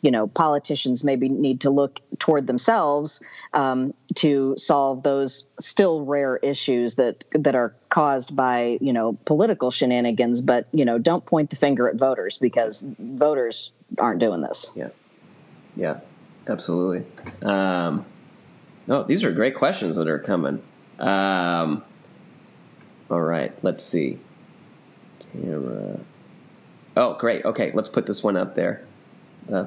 you 0.00 0.10
know 0.10 0.26
politicians 0.26 1.04
maybe 1.04 1.28
need 1.28 1.60
to 1.62 1.70
look 1.70 2.00
toward 2.18 2.46
themselves 2.46 3.20
um, 3.52 3.92
to 4.16 4.54
solve 4.56 5.02
those 5.02 5.44
still 5.60 6.04
rare 6.04 6.38
issues 6.38 6.94
that 6.94 7.24
that 7.32 7.54
are 7.54 7.74
caused 7.90 8.34
by 8.34 8.78
you 8.80 8.92
know 8.92 9.18
political 9.26 9.70
shenanigans. 9.70 10.40
But 10.40 10.66
you 10.72 10.84
know, 10.86 10.98
don't 10.98 11.24
point 11.24 11.50
the 11.50 11.56
finger 11.56 11.88
at 11.88 11.96
voters 11.96 12.38
because 12.38 12.82
voters 12.98 13.72
aren't 13.98 14.20
doing 14.20 14.40
this. 14.40 14.72
Yeah, 14.74 14.88
yeah, 15.76 16.00
absolutely. 16.48 17.04
Um, 17.42 18.06
Oh, 18.90 19.04
these 19.04 19.22
are 19.22 19.30
great 19.30 19.54
questions 19.54 19.94
that 19.94 20.08
are 20.08 20.18
coming. 20.18 20.60
Um, 20.98 21.84
all 23.08 23.20
right, 23.20 23.52
let's 23.62 23.84
see. 23.84 24.18
Camera. 25.32 26.00
Oh, 26.96 27.14
great. 27.14 27.44
Okay, 27.44 27.70
let's 27.72 27.88
put 27.88 28.06
this 28.06 28.24
one 28.24 28.36
up 28.36 28.56
there. 28.56 28.84
Uh, 29.50 29.66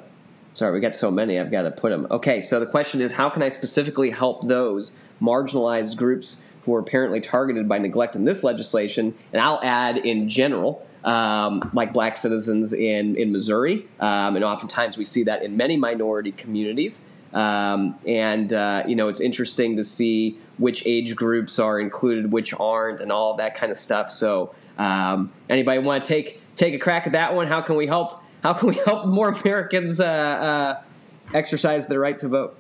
sorry, 0.52 0.74
we 0.74 0.82
got 0.82 0.94
so 0.94 1.10
many. 1.10 1.40
I've 1.40 1.52
got 1.52 1.62
to 1.62 1.72
put 1.72 1.92
them. 1.92 2.06
Okay, 2.12 2.42
so 2.42 2.60
the 2.60 2.66
question 2.66 3.00
is, 3.00 3.14
how 3.14 3.30
can 3.30 3.42
I 3.42 3.48
specifically 3.48 4.10
help 4.10 4.46
those 4.46 4.92
marginalized 5.22 5.96
groups 5.96 6.44
who 6.66 6.76
are 6.76 6.80
apparently 6.80 7.22
targeted 7.22 7.70
by 7.70 7.78
neglect 7.78 8.18
in 8.18 8.26
this 8.26 8.44
legislation? 8.44 9.16
And 9.32 9.42
I'll 9.42 9.62
add 9.64 9.98
in 9.98 10.28
general. 10.28 10.86
Um, 11.06 11.70
like 11.74 11.92
black 11.92 12.16
citizens 12.16 12.72
in, 12.72 13.18
in 13.18 13.34
Missouri. 13.34 13.86
Um, 14.00 14.38
and 14.38 14.46
oftentimes 14.46 14.98
we 14.98 15.04
see 15.04 15.24
that 15.24 15.44
in 15.44 15.58
many 15.58 15.76
minority 15.76 16.32
communities. 16.32 17.04
Um, 17.34 17.98
and 18.06 18.54
uh, 18.54 18.84
you 18.88 18.96
know, 18.96 19.08
it's 19.08 19.20
interesting 19.20 19.78
to 19.78 19.84
see 19.84 20.38
which 20.58 20.86
age 20.86 21.16
groups 21.16 21.60
are 21.60 21.80
included, 21.80 22.32
which 22.32 22.54
aren't, 22.54 23.02
and 23.02 23.12
all 23.12 23.36
that 23.38 23.56
kind 23.56 23.72
of 23.72 23.78
stuff. 23.78 24.12
So, 24.12 24.54
um, 24.78 25.32
anybody 25.50 25.80
want 25.80 26.04
to 26.04 26.08
take 26.08 26.40
take 26.56 26.74
a 26.74 26.80
crack 26.80 27.08
at 27.08 27.14
that 27.14 27.34
one? 27.34 27.48
How 27.48 27.62
can 27.62 27.76
we 27.76 27.88
help? 27.88 28.22
How 28.44 28.54
can 28.54 28.70
we 28.70 28.76
help 28.76 29.08
more 29.08 29.30
Americans 29.30 30.00
uh, 30.00 30.06
uh, 30.06 30.82
exercise 31.34 31.88
their 31.88 32.00
right 32.00 32.20
to 32.20 32.28
vote? 32.28 32.58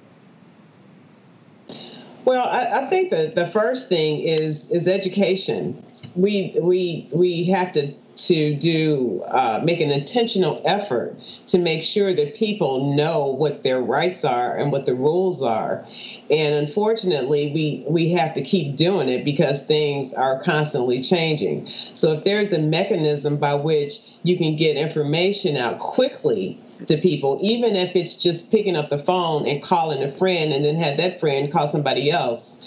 Well, 2.25 2.47
I, 2.47 2.83
I 2.83 2.85
think 2.85 3.09
that 3.09 3.35
the 3.35 3.45
first 3.45 3.89
thing 3.89 4.21
is 4.21 4.71
is 4.71 4.87
education. 4.87 5.83
We 6.15 6.55
we 6.61 7.09
we 7.13 7.43
have 7.45 7.73
to 7.73 7.93
to 8.15 8.55
do 8.55 9.21
uh, 9.23 9.61
make 9.63 9.81
an 9.81 9.91
intentional 9.91 10.61
effort 10.65 11.17
to 11.47 11.57
make 11.57 11.83
sure 11.83 12.13
that 12.13 12.35
people 12.35 12.95
know 12.95 13.27
what 13.27 13.63
their 13.63 13.81
rights 13.81 14.23
are 14.23 14.55
and 14.55 14.71
what 14.71 14.85
the 14.85 14.95
rules 14.95 15.41
are. 15.41 15.85
And 16.29 16.55
unfortunately 16.55 17.51
we 17.53 17.85
we 17.89 18.09
have 18.11 18.33
to 18.35 18.41
keep 18.41 18.75
doing 18.75 19.09
it 19.09 19.25
because 19.25 19.65
things 19.65 20.13
are 20.13 20.41
constantly 20.41 21.01
changing. 21.01 21.69
So 21.93 22.13
if 22.13 22.23
there's 22.23 22.53
a 22.53 22.59
mechanism 22.59 23.37
by 23.37 23.55
which 23.55 23.99
you 24.23 24.37
can 24.37 24.55
get 24.55 24.77
information 24.77 25.57
out 25.57 25.79
quickly 25.79 26.59
to 26.87 26.97
people 26.97 27.37
even 27.41 27.75
if 27.75 27.95
it's 27.95 28.15
just 28.15 28.51
picking 28.51 28.75
up 28.75 28.89
the 28.89 28.97
phone 28.97 29.47
and 29.47 29.61
calling 29.61 30.03
a 30.03 30.11
friend 30.11 30.51
and 30.53 30.65
then 30.65 30.75
have 30.75 30.97
that 30.97 31.19
friend 31.19 31.51
call 31.51 31.67
somebody 31.67 32.11
else 32.11 32.57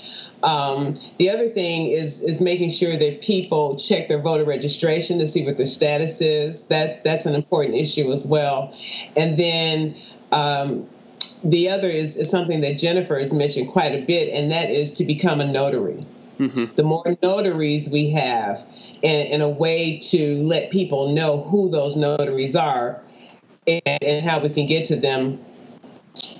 um, 0.43 0.99
the 1.19 1.31
other 1.31 1.49
thing 1.49 1.89
is 1.89 2.23
is 2.23 2.41
making 2.41 2.71
sure 2.71 2.97
that 2.97 3.23
people 3.23 3.77
check 3.77 4.09
their 4.09 4.21
voter 4.21 4.45
registration 4.45 5.19
to 5.19 5.29
see 5.29 5.45
what 5.45 5.57
their 5.57 5.67
status 5.67 6.21
is. 6.21 6.65
That 6.65 7.05
that's 7.05 7.27
an 7.27 7.35
important 7.35 7.77
issue 7.77 8.13
as 8.13 8.27
well. 8.27 8.77
And 9.17 9.39
then 9.39 9.97
um, 10.33 10.89
the 11.43 11.71
other 11.71 11.89
is, 11.89 12.17
is 12.17 12.31
something 12.31 12.61
that 12.63 12.79
Jennifer 12.79 13.19
has 13.19 13.33
mentioned 13.33 13.69
quite 13.69 13.93
a 13.93 14.05
bit, 14.05 14.33
and 14.35 14.53
that 14.53 14.71
is 14.71 14.93
to 14.93 15.05
become 15.05 15.41
a 15.41 15.47
notary. 15.47 16.07
Mm-hmm. 16.39 16.75
The 16.75 16.83
more 16.83 17.17
notaries 17.23 17.89
we 17.89 18.11
have, 18.11 18.67
and, 19.03 19.29
and, 19.29 19.43
a 19.43 19.49
way 19.49 19.99
to 20.11 20.43
let 20.43 20.71
people 20.71 21.15
know 21.15 21.43
who 21.43 21.71
those 21.71 21.97
notaries 21.97 22.55
are 22.55 23.01
and, 23.67 23.81
and 23.87 24.25
how 24.25 24.41
we 24.41 24.49
can 24.51 24.67
get 24.67 24.87
to 24.87 24.97
them 24.97 25.39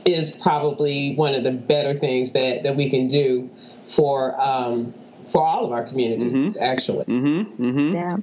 is 0.05 0.31
probably 0.31 1.15
one 1.15 1.35
of 1.35 1.45
the 1.45 1.51
better 1.51 1.97
things 1.99 2.33
that, 2.33 2.63
that 2.63 2.77
we 2.77 2.89
can 2.91 3.09
do 3.09 3.51
for 3.97 4.39
um, 4.39 4.93
for 5.27 5.43
all 5.43 5.65
of 5.65 5.73
our 5.73 5.85
communities, 5.85 6.53
mm-hmm. 6.53 6.63
actually. 6.63 7.05
Mm-hmm. 7.07 7.65
Mm-hmm. 7.65 7.95
Yeah. 7.95 8.17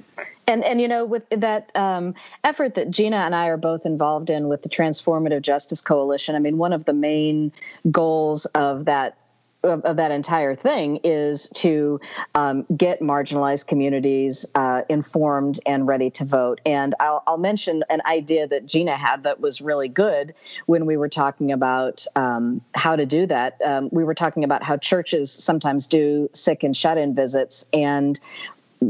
And 0.46 0.64
and 0.64 0.80
you 0.80 0.88
know 0.88 1.04
with 1.04 1.28
that 1.30 1.72
um, 1.74 2.14
effort 2.44 2.76
that 2.76 2.90
Gena 2.90 3.16
and 3.16 3.34
I 3.34 3.48
are 3.48 3.56
both 3.56 3.84
involved 3.84 4.30
in 4.30 4.48
with 4.48 4.62
the 4.62 4.68
Transformative 4.68 5.42
Justice 5.42 5.80
Coalition, 5.80 6.36
I 6.36 6.38
mean 6.38 6.58
one 6.58 6.72
of 6.72 6.84
the 6.84 6.92
main 6.92 7.52
goals 7.90 8.46
of 8.46 8.84
that 8.84 9.18
of, 9.64 9.84
of 9.84 9.96
that 9.96 10.10
entire 10.10 10.54
thing 10.54 11.00
is 11.02 11.48
to 11.54 12.00
um, 12.34 12.64
get 12.76 13.00
marginalized 13.00 13.66
communities 13.66 14.46
uh, 14.54 14.82
informed 14.88 15.60
and 15.66 15.86
ready 15.86 16.10
to 16.10 16.24
vote. 16.24 16.60
And 16.64 16.94
I'll, 17.00 17.22
I'll, 17.26 17.44
mention 17.44 17.84
an 17.90 18.00
idea 18.06 18.46
that 18.46 18.64
Gena 18.64 18.96
had 18.96 19.24
that 19.24 19.40
was 19.40 19.60
really 19.60 19.88
good 19.88 20.34
when 20.64 20.86
we 20.86 20.96
were 20.96 21.08
talking 21.08 21.52
about 21.52 22.06
um, 22.16 22.62
how 22.74 22.96
to 22.96 23.04
do 23.04 23.26
that. 23.26 23.60
Um, 23.60 23.88
we 23.92 24.02
were 24.04 24.14
talking 24.14 24.44
about 24.44 24.62
how 24.62 24.76
churches 24.76 25.30
sometimes 25.30 25.86
do 25.86 26.30
sick 26.32 26.62
and 26.62 26.74
shut 26.74 26.96
in 26.96 27.14
visits. 27.14 27.66
And 27.72 28.18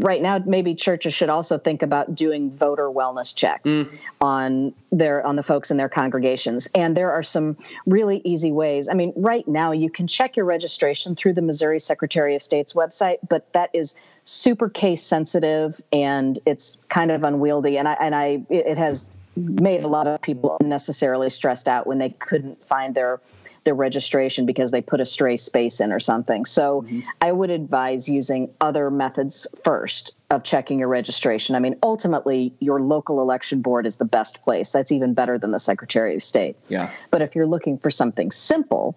right 0.01 0.21
now 0.23 0.39
maybe 0.45 0.75
churches 0.75 1.15
should 1.15 1.31
also 1.31 1.59
think 1.59 1.83
about 1.83 2.15
doing 2.15 2.51
voter 2.51 2.89
wellness 2.89 3.35
checks 3.35 3.69
mm. 3.69 3.99
on 4.21 4.75
their 4.93 5.27
on 5.27 5.37
the 5.37 5.43
folks 5.43 5.71
in 5.71 5.77
their 5.77 5.89
congregations. 5.89 6.69
And 6.75 6.97
there 6.97 7.13
are 7.13 7.23
some 7.23 7.57
really 7.87 8.21
easy 8.25 8.53
ways. 8.53 8.89
I 8.89 8.95
mean 8.95 9.13
right 9.17 9.47
now 9.47 9.73
you 9.73 9.91
can 9.91 10.07
check 10.07 10.37
your 10.37 10.47
registration 10.47 11.17
through 11.17 11.35
the 11.35 11.43
missouri 11.43 11.81
secretary 11.81 12.37
of 12.37 12.43
state's 12.43 12.73
website 12.73 13.19
but 13.29 13.53
that 13.53 13.71
is 13.73 13.95
super 14.25 14.69
case 14.69 15.03
sensitive 15.03 15.81
and 15.93 16.39
it's 16.47 16.79
kind 16.89 17.11
of 17.11 17.25
unwieldy. 17.25 17.79
And 17.79 17.89
i 17.89 17.95
and 17.95 18.15
i 18.15 18.43
it 18.49 18.79
has 18.79 19.11
made 19.37 19.83
a 19.83 19.89
lot 19.89 20.07
of 20.07 20.23
people 20.23 20.57
unnecessarily 20.61 21.31
stressed 21.31 21.69
out 21.69 21.87
when 21.87 21.99
they 21.99 22.11
couldn't 22.11 22.65
find 22.65 22.95
their 22.95 23.21
their 23.65 23.75
registration 23.75 24.47
because 24.47 24.71
they 24.71 24.83
put 24.83 25.01
a 25.01 25.07
stray 25.07 25.37
space 25.37 25.81
in 25.81 25.93
or 25.93 26.01
something. 26.01 26.45
So 26.45 26.83
mm-hmm. 26.83 27.01
I 27.21 27.33
would 27.33 27.51
advise 27.51 28.09
using 28.09 28.51
other 28.61 28.91
methods 28.91 29.47
first 29.65 30.15
of 30.31 30.43
checking 30.45 30.79
your 30.79 30.89
registration. 30.89 31.57
I 31.57 31.59
mean, 31.59 31.77
ultimately, 31.83 32.55
your 32.61 32.81
local 32.81 33.21
election 33.21 33.62
board 33.62 33.87
is 33.87 33.97
the 33.97 34.05
best 34.05 34.43
place. 34.43 34.71
That's 34.71 34.93
even 34.93 35.15
better 35.15 35.39
than 35.39 35.51
the 35.51 35.59
Secretary 35.59 36.15
of 36.15 36.23
State. 36.23 36.57
Yeah. 36.69 36.91
But 37.11 37.23
if 37.23 37.35
you're 37.35 37.47
looking 37.47 37.79
for 37.79 37.91
something 37.91 38.31
simple, 38.31 38.97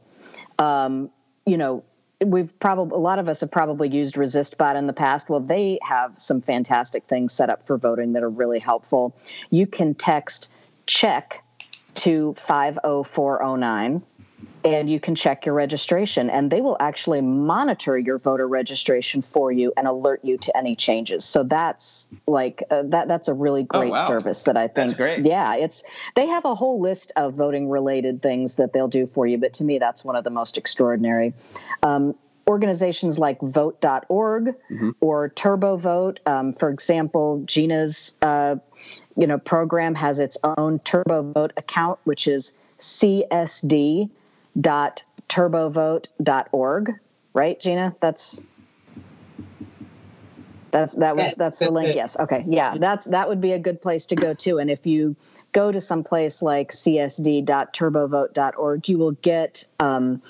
um, 0.60 1.10
you 1.46 1.58
know, 1.58 1.84
we've 2.24 2.60
probably 2.60 2.96
a 2.96 3.00
lot 3.00 3.20
of 3.20 3.30
us 3.30 3.42
have 3.42 3.52
probably 3.52 3.90
used 3.90 4.16
resistbot 4.16 4.76
in 4.76 4.88
the 4.88 4.94
past 4.94 5.30
well 5.30 5.40
they 5.40 5.78
have 5.84 6.14
some 6.18 6.42
fantastic 6.42 7.04
things 7.06 7.32
set 7.32 7.50
up 7.50 7.68
for 7.68 7.78
voting 7.78 8.14
that 8.14 8.24
are 8.24 8.30
really 8.30 8.58
helpful 8.58 9.16
you 9.52 9.68
can 9.68 9.94
text 9.94 10.50
check 10.88 11.44
to 11.94 12.34
50409 12.38 14.02
and 14.64 14.90
you 14.90 15.00
can 15.00 15.16
check 15.16 15.46
your 15.46 15.56
registration 15.56 16.30
and 16.30 16.52
they 16.52 16.62
will 16.62 16.78
actually 16.80 17.22
monitor 17.22 17.98
your 17.98 18.18
voter 18.18 18.48
registration 18.48 19.22
for 19.22 19.52
you 19.52 19.72
and 19.78 19.88
alert 19.88 20.22
you 20.24 20.38
to 20.38 20.56
any 20.56 20.76
changes 20.76 21.24
so 21.24 21.44
that's 21.44 22.08
like 22.26 22.64
uh, 22.72 22.84
that 22.86 23.08
that's 23.08 23.28
a 23.28 23.34
really 23.34 23.62
oh, 23.70 23.80
great 23.80 23.90
oh, 23.90 23.94
wow. 23.94 24.08
service 24.08 24.44
that 24.44 24.58
i 24.58 24.68
think 24.68 24.98
great. 24.98 25.26
yeah 25.26 25.56
it's 25.56 25.84
they 26.16 26.28
have 26.28 26.46
a 26.46 26.56
whole 26.56 26.80
list 26.80 27.12
of 27.16 27.36
voting 27.36 27.70
related 27.70 28.22
things 28.22 28.56
that 28.56 28.74
they'll 28.74 28.88
do 28.88 29.06
for 29.06 29.26
you 29.26 29.38
but 29.38 29.54
to 29.54 29.64
me 29.64 29.80
that's 29.80 30.04
one 30.04 30.16
of 30.16 30.24
the 30.24 30.30
most 30.30 30.58
extraordinary 30.58 31.34
um, 31.84 32.16
organizations 32.48 33.20
like 33.20 33.40
vote.org 33.42 34.56
mm-hmm. 34.72 34.92
or 35.02 35.30
turbovote 35.30 36.18
um, 36.26 36.54
for 36.54 36.70
example 36.70 37.44
Gena's 37.46 38.16
uh, 38.22 38.56
you 39.16 39.28
know 39.28 39.38
program 39.38 39.96
has 39.96 40.20
its 40.20 40.38
own 40.44 40.80
turbovote 40.80 41.52
account 41.58 42.00
which 42.06 42.28
is 42.28 42.54
csd 42.80 44.10
turbovote.org, 44.60 46.94
right, 47.34 47.60
Gena? 47.60 47.96
That's 48.00 48.44
that's 50.72 50.96
that 50.96 51.16
was 51.16 51.36
that's 51.36 51.60
the 51.60 51.72
link. 51.72 51.96
Yes. 51.96 52.20
Okay. 52.20 52.44
Yeah. 52.48 52.76
That's 52.78 53.06
that 53.06 53.30
would 53.30 53.40
be 53.42 53.54
a 53.54 53.60
good 53.60 53.82
place 53.82 54.08
to 54.08 54.16
go 54.16 54.34
to. 54.36 54.60
And 54.60 54.70
if 54.70 54.86
you 54.86 55.16
go 55.52 55.72
to 55.72 55.82
some 55.82 56.04
place 56.04 56.42
like 56.42 56.72
csd.turbovote.org, 56.72 58.90
you 58.90 58.98
will 58.98 59.12
get 59.12 59.66
um, 59.80 60.22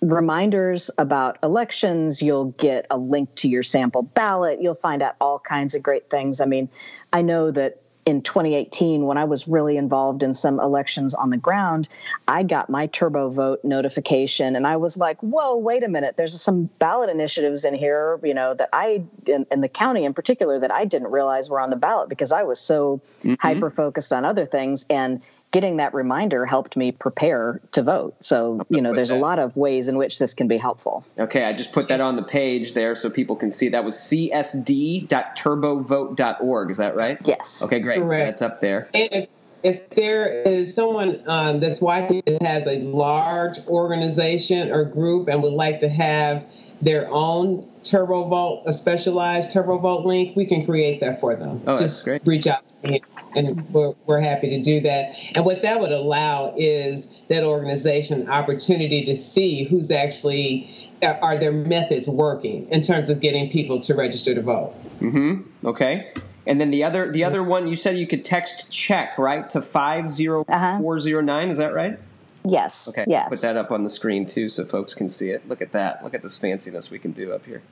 reminders 0.00 0.90
about 0.98 1.38
elections. 1.42 2.20
You'll 2.20 2.52
get 2.52 2.86
a 2.90 2.98
link 2.98 3.34
to 3.36 3.48
your 3.48 3.62
sample 3.62 4.02
ballot. 4.02 4.60
You'll 4.60 4.74
find 4.74 5.02
out 5.02 5.14
all 5.20 5.38
kinds 5.38 5.74
of 5.74 5.82
great 5.82 6.10
things. 6.10 6.40
I 6.40 6.46
mean, 6.46 6.68
I 7.12 7.22
know 7.22 7.50
that 7.50 7.81
in 8.04 8.22
2018, 8.22 9.06
when 9.06 9.16
I 9.16 9.24
was 9.24 9.46
really 9.46 9.76
involved 9.76 10.22
in 10.22 10.34
some 10.34 10.58
elections 10.58 11.14
on 11.14 11.30
the 11.30 11.36
ground, 11.36 11.88
I 12.26 12.42
got 12.42 12.68
my 12.68 12.88
turbo 12.88 13.28
vote 13.30 13.60
notification 13.64 14.56
and 14.56 14.66
I 14.66 14.76
was 14.76 14.96
like, 14.96 15.22
whoa, 15.22 15.56
wait 15.56 15.84
a 15.84 15.88
minute. 15.88 16.16
There's 16.16 16.40
some 16.40 16.64
ballot 16.78 17.10
initiatives 17.10 17.64
in 17.64 17.74
here, 17.74 18.18
you 18.24 18.34
know, 18.34 18.54
that 18.54 18.70
I, 18.72 19.04
in, 19.26 19.46
in 19.52 19.60
the 19.60 19.68
county 19.68 20.04
in 20.04 20.14
particular, 20.14 20.58
that 20.58 20.72
I 20.72 20.84
didn't 20.84 21.12
realize 21.12 21.48
were 21.48 21.60
on 21.60 21.70
the 21.70 21.76
ballot 21.76 22.08
because 22.08 22.32
I 22.32 22.42
was 22.42 22.58
so 22.58 23.00
mm-hmm. 23.20 23.34
hyper 23.38 23.70
focused 23.70 24.12
on 24.12 24.24
other 24.24 24.46
things. 24.46 24.84
And 24.90 25.22
getting 25.52 25.76
that 25.76 25.94
reminder 25.94 26.44
helped 26.46 26.76
me 26.76 26.90
prepare 26.90 27.60
to 27.72 27.82
vote. 27.82 28.16
So, 28.20 28.66
you 28.68 28.80
know, 28.80 28.94
there's 28.94 29.10
that. 29.10 29.18
a 29.18 29.20
lot 29.20 29.38
of 29.38 29.56
ways 29.56 29.86
in 29.86 29.96
which 29.96 30.18
this 30.18 30.34
can 30.34 30.48
be 30.48 30.56
helpful. 30.56 31.04
Okay, 31.18 31.44
I 31.44 31.52
just 31.52 31.72
put 31.72 31.86
that 31.88 32.00
on 32.00 32.16
the 32.16 32.22
page 32.22 32.72
there 32.74 32.96
so 32.96 33.10
people 33.10 33.36
can 33.36 33.52
see. 33.52 33.68
That 33.68 33.84
was 33.84 33.94
csd.turbovote.org. 33.96 36.70
Is 36.70 36.78
that 36.78 36.96
right? 36.96 37.18
Yes. 37.24 37.62
Okay, 37.62 37.80
great. 37.80 37.98
Correct. 37.98 38.12
So 38.12 38.18
that's 38.18 38.42
up 38.42 38.60
there. 38.60 38.88
And 38.94 39.28
if 39.62 39.90
there 39.90 40.42
is 40.42 40.74
someone 40.74 41.22
um, 41.26 41.60
that's 41.60 41.80
watching 41.80 42.22
that 42.26 42.42
has 42.42 42.66
a 42.66 42.80
large 42.80 43.58
organization 43.66 44.72
or 44.72 44.84
group 44.84 45.28
and 45.28 45.40
would 45.42 45.52
like 45.52 45.80
to 45.80 45.88
have 45.88 46.44
their 46.80 47.08
own 47.10 47.68
turbo 47.84 48.28
vote, 48.28 48.62
a 48.66 48.72
specialized 48.72 49.52
turbo 49.52 49.78
vote 49.78 50.06
link, 50.06 50.34
we 50.34 50.46
can 50.46 50.64
create 50.64 51.00
that 51.00 51.20
for 51.20 51.36
them. 51.36 51.60
Oh, 51.66 51.76
Just 51.76 52.04
that's 52.04 52.06
great. 52.24 52.26
reach 52.26 52.46
out 52.46 52.62
to 52.82 52.88
me 52.88 53.02
and 53.34 53.68
we're, 53.70 53.94
we're 54.06 54.20
happy 54.20 54.50
to 54.50 54.60
do 54.60 54.80
that. 54.80 55.16
And 55.34 55.44
what 55.44 55.62
that 55.62 55.80
would 55.80 55.92
allow 55.92 56.54
is 56.56 57.08
that 57.28 57.44
organization 57.44 58.28
opportunity 58.28 59.04
to 59.04 59.16
see 59.16 59.64
who's 59.64 59.90
actually 59.90 60.90
are 61.02 61.36
their 61.36 61.52
methods 61.52 62.08
working 62.08 62.68
in 62.68 62.80
terms 62.80 63.10
of 63.10 63.20
getting 63.20 63.50
people 63.50 63.80
to 63.80 63.94
register 63.94 64.34
to 64.34 64.42
vote. 64.42 64.74
Mm-hmm. 65.00 65.66
Okay. 65.66 66.12
And 66.46 66.60
then 66.60 66.70
the 66.70 66.84
other 66.84 67.10
the 67.10 67.24
other 67.24 67.42
one 67.42 67.68
you 67.68 67.76
said 67.76 67.96
you 67.96 68.06
could 68.06 68.24
text 68.24 68.70
check 68.70 69.16
right 69.18 69.48
to 69.50 69.62
five 69.62 70.10
zero 70.10 70.44
four 70.44 71.00
zero 71.00 71.20
nine. 71.20 71.50
Is 71.50 71.58
that 71.58 71.74
right? 71.74 71.98
Yes. 72.44 72.88
Okay. 72.88 73.04
Yes. 73.06 73.28
Put 73.30 73.42
that 73.42 73.56
up 73.56 73.70
on 73.70 73.84
the 73.84 73.90
screen 73.90 74.26
too, 74.26 74.48
so 74.48 74.64
folks 74.64 74.94
can 74.94 75.08
see 75.08 75.30
it. 75.30 75.48
Look 75.48 75.62
at 75.62 75.72
that. 75.72 76.02
Look 76.02 76.14
at 76.14 76.22
this 76.22 76.38
fanciness 76.38 76.90
we 76.90 76.98
can 76.98 77.12
do 77.12 77.32
up 77.32 77.46
here. 77.46 77.62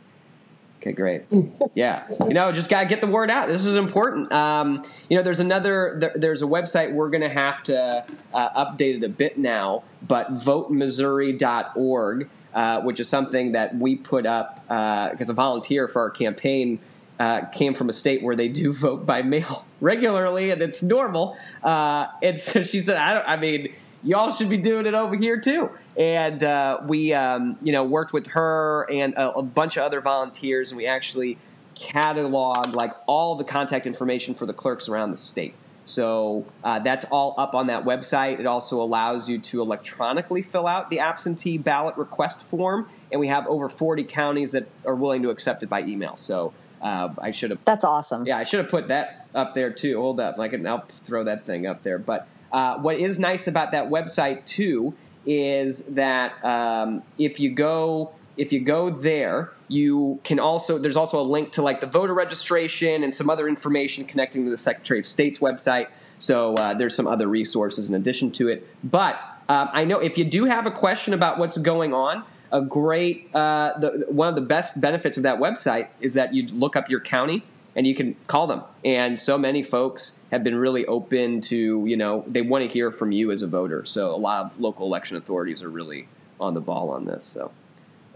Okay, 0.80 0.92
great. 0.92 1.24
Yeah, 1.74 2.08
you 2.26 2.34
know, 2.34 2.50
just 2.50 2.68
gotta 2.68 2.86
get 2.86 3.00
the 3.00 3.06
word 3.06 3.30
out. 3.30 3.46
This 3.46 3.64
is 3.64 3.76
important. 3.76 4.32
Um, 4.32 4.82
you 5.08 5.16
know, 5.16 5.22
there's 5.22 5.38
another. 5.38 5.94
There, 5.98 6.12
there's 6.16 6.42
a 6.42 6.46
website 6.46 6.92
we're 6.92 7.10
gonna 7.10 7.28
have 7.28 7.62
to 7.64 8.04
uh, 8.34 8.64
update 8.64 8.96
it 8.96 9.04
a 9.04 9.08
bit 9.08 9.38
now, 9.38 9.84
but 10.06 10.34
votemissouri.org, 10.34 12.28
uh, 12.54 12.80
which 12.80 12.98
is 12.98 13.08
something 13.08 13.52
that 13.52 13.76
we 13.76 13.94
put 13.94 14.26
up 14.26 14.56
because 14.66 15.30
uh, 15.30 15.32
a 15.32 15.34
volunteer 15.34 15.86
for 15.86 16.02
our 16.02 16.10
campaign 16.10 16.80
uh, 17.20 17.42
came 17.46 17.72
from 17.72 17.88
a 17.88 17.92
state 17.92 18.22
where 18.22 18.34
they 18.34 18.48
do 18.48 18.72
vote 18.86 19.06
by 19.06 19.22
mail 19.22 19.64
regularly, 19.80 20.50
and 20.50 20.60
it's 20.60 20.82
normal. 20.82 21.36
Uh, 21.62 22.08
and 22.20 22.38
so 22.40 22.64
she 22.64 22.80
said, 22.80 22.96
"I 22.96 23.14
don't. 23.14 23.28
I 23.28 23.36
mean." 23.36 23.72
y'all 24.02 24.32
should 24.32 24.48
be 24.48 24.56
doing 24.56 24.86
it 24.86 24.94
over 24.94 25.14
here 25.14 25.38
too. 25.38 25.70
And 26.00 26.42
uh, 26.42 26.78
we, 26.86 27.12
um, 27.12 27.58
you 27.60 27.72
know, 27.72 27.84
worked 27.84 28.14
with 28.14 28.28
her 28.28 28.90
and 28.90 29.12
a, 29.14 29.32
a, 29.32 29.42
bunch 29.42 29.76
of 29.76 29.82
other 29.82 30.00
volunteers, 30.00 30.70
and 30.70 30.78
we 30.78 30.86
actually 30.86 31.36
cataloged 31.74 32.72
like 32.72 32.94
all 33.06 33.36
the 33.36 33.44
contact 33.44 33.86
information 33.86 34.34
for 34.34 34.46
the 34.46 34.54
clerks 34.54 34.88
around 34.88 35.10
the 35.10 35.18
state. 35.18 35.52
So 35.84 36.46
uh, 36.64 36.78
that's 36.78 37.04
all 37.10 37.34
up 37.36 37.54
on 37.54 37.66
that 37.66 37.84
website. 37.84 38.40
It 38.40 38.46
also 38.46 38.80
allows 38.80 39.28
you 39.28 39.38
to 39.40 39.60
electronically 39.60 40.40
fill 40.40 40.66
out 40.66 40.88
the 40.88 41.00
absentee 41.00 41.58
ballot 41.58 41.98
request 41.98 42.44
form, 42.44 42.88
and 43.12 43.20
we 43.20 43.28
have 43.28 43.46
over 43.46 43.68
40 43.68 44.04
counties 44.04 44.52
that 44.52 44.68
are 44.86 44.94
willing 44.94 45.20
to 45.20 45.28
accept 45.28 45.62
it 45.62 45.68
by 45.68 45.82
email. 45.82 46.16
So 46.16 46.54
uh, 46.80 47.10
I 47.18 47.30
should 47.30 47.50
have. 47.50 47.58
That's 47.66 47.84
awesome. 47.84 48.24
Yeah, 48.24 48.38
I 48.38 48.44
should 48.44 48.60
have 48.60 48.70
put 48.70 48.88
that 48.88 49.26
up 49.34 49.52
there 49.52 49.70
too. 49.70 50.00
Hold 50.00 50.18
up, 50.18 50.38
I 50.38 50.48
can. 50.48 50.66
I'll 50.66 50.86
throw 50.86 51.24
that 51.24 51.44
thing 51.44 51.66
up 51.66 51.82
there, 51.82 51.98
but. 51.98 52.26
Uh, 52.52 52.76
what 52.80 52.96
is 52.96 53.16
nice 53.20 53.46
about 53.46 53.70
that 53.70 53.90
website 53.90 54.44
too 54.44 54.92
is 55.26 55.84
that 55.86 56.42
um, 56.44 57.02
if 57.18 57.40
you 57.40 57.50
go 57.50 58.12
if 58.36 58.54
you 58.54 58.60
go 58.60 58.88
there, 58.88 59.52
you 59.68 60.18
can 60.24 60.38
also 60.38 60.78
there's 60.78 60.96
also 60.96 61.20
a 61.20 61.22
link 61.22 61.52
to 61.52 61.62
like 61.62 61.80
the 61.80 61.86
voter 61.86 62.14
registration 62.14 63.02
and 63.02 63.12
some 63.12 63.28
other 63.28 63.48
information 63.48 64.04
connecting 64.04 64.44
to 64.44 64.50
the 64.50 64.58
Secretary 64.58 64.98
of 64.98 65.06
State's 65.06 65.40
website. 65.40 65.88
So 66.18 66.54
uh, 66.54 66.74
there's 66.74 66.94
some 66.94 67.06
other 67.06 67.28
resources 67.28 67.88
in 67.88 67.94
addition 67.94 68.30
to 68.32 68.48
it. 68.48 68.66
But 68.84 69.20
um, 69.48 69.68
I 69.72 69.84
know 69.84 69.98
if 69.98 70.16
you 70.16 70.24
do 70.24 70.44
have 70.44 70.66
a 70.66 70.70
question 70.70 71.12
about 71.12 71.38
what's 71.38 71.58
going 71.58 71.92
on, 71.92 72.24
a 72.52 72.62
great 72.62 73.28
uh, 73.34 73.78
the, 73.78 74.06
one 74.08 74.28
of 74.28 74.34
the 74.34 74.40
best 74.40 74.80
benefits 74.80 75.16
of 75.16 75.22
that 75.24 75.38
website 75.38 75.88
is 76.00 76.14
that 76.14 76.34
you 76.34 76.46
look 76.48 76.76
up 76.76 76.88
your 76.88 77.00
county 77.00 77.44
and 77.76 77.86
you 77.86 77.94
can 77.94 78.16
call 78.26 78.46
them. 78.46 78.62
And 78.84 79.18
so 79.18 79.38
many 79.38 79.62
folks 79.62 80.18
have 80.30 80.42
been 80.42 80.56
really 80.56 80.86
open 80.86 81.40
to, 81.42 81.84
you 81.86 81.96
know, 81.96 82.24
they 82.26 82.42
want 82.42 82.64
to 82.64 82.68
hear 82.68 82.90
from 82.90 83.12
you 83.12 83.30
as 83.30 83.42
a 83.42 83.46
voter. 83.46 83.84
So 83.84 84.14
a 84.14 84.16
lot 84.16 84.46
of 84.46 84.60
local 84.60 84.86
election 84.86 85.16
authorities 85.16 85.62
are 85.62 85.68
really 85.68 86.08
on 86.40 86.54
the 86.54 86.60
ball 86.60 86.90
on 86.90 87.04
this. 87.04 87.24
So 87.24 87.52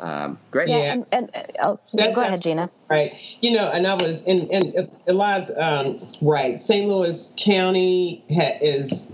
um, 0.00 0.38
great. 0.50 0.68
Yeah, 0.68 0.76
and, 0.76 1.06
and 1.12 1.30
oh, 1.62 1.78
go 1.96 2.22
ahead, 2.22 2.42
Gena. 2.42 2.68
Right. 2.90 3.14
You 3.40 3.52
know, 3.52 3.70
and 3.70 3.86
I 3.86 3.94
was, 3.94 4.22
and, 4.22 4.50
and 4.50 4.90
Elad's 5.06 5.50
um, 5.56 6.00
right. 6.20 6.58
St. 6.58 6.88
Louis 6.88 7.32
County 7.36 8.24
ha- 8.28 8.58
is 8.60 9.10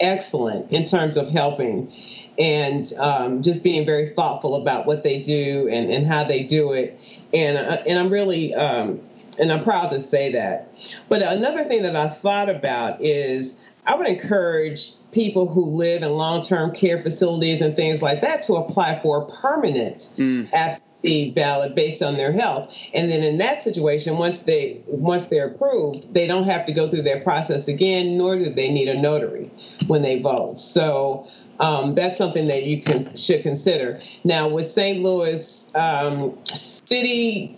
excellent 0.00 0.72
in 0.72 0.84
terms 0.86 1.16
of 1.16 1.30
helping 1.30 1.92
and 2.36 2.92
um, 2.94 3.42
just 3.42 3.62
being 3.62 3.86
very 3.86 4.08
thoughtful 4.08 4.56
about 4.56 4.86
what 4.86 5.04
they 5.04 5.22
do 5.22 5.68
and, 5.68 5.92
and 5.92 6.04
how 6.04 6.24
they 6.24 6.42
do 6.42 6.72
it. 6.72 6.98
And, 7.32 7.56
uh, 7.56 7.82
and 7.86 7.96
I'm 7.96 8.10
really 8.10 8.52
um, 8.54 9.00
and 9.38 9.52
I'm 9.52 9.62
proud 9.62 9.90
to 9.90 10.00
say 10.00 10.32
that. 10.32 10.72
But 11.08 11.22
another 11.22 11.64
thing 11.64 11.82
that 11.82 11.96
I 11.96 12.08
thought 12.08 12.48
about 12.48 13.02
is 13.02 13.56
I 13.86 13.94
would 13.94 14.06
encourage 14.06 14.92
people 15.12 15.46
who 15.46 15.64
live 15.64 16.02
in 16.02 16.10
long-term 16.12 16.74
care 16.74 17.00
facilities 17.00 17.60
and 17.60 17.76
things 17.76 18.02
like 18.02 18.20
that 18.22 18.42
to 18.42 18.54
apply 18.54 19.00
for 19.00 19.22
a 19.22 19.26
permanent 19.26 20.08
mm. 20.16 20.50
absentee 20.52 21.30
ballot 21.30 21.74
based 21.74 22.02
on 22.02 22.16
their 22.16 22.32
health. 22.32 22.74
And 22.94 23.10
then 23.10 23.22
in 23.22 23.38
that 23.38 23.62
situation, 23.62 24.16
once 24.16 24.40
they 24.40 24.82
once 24.86 25.26
they're 25.26 25.48
approved, 25.48 26.14
they 26.14 26.26
don't 26.26 26.44
have 26.44 26.66
to 26.66 26.72
go 26.72 26.88
through 26.88 27.02
their 27.02 27.20
process 27.20 27.68
again, 27.68 28.16
nor 28.16 28.36
do 28.36 28.48
they 28.48 28.70
need 28.70 28.88
a 28.88 28.98
notary 28.98 29.50
when 29.86 30.02
they 30.02 30.20
vote. 30.20 30.58
So 30.58 31.28
um, 31.60 31.94
that's 31.94 32.16
something 32.16 32.48
that 32.48 32.64
you 32.64 32.82
can 32.82 33.14
should 33.14 33.42
consider. 33.42 34.00
Now, 34.24 34.48
with 34.48 34.66
St. 34.66 35.02
Louis 35.02 35.70
um, 35.74 36.36
City, 36.44 37.56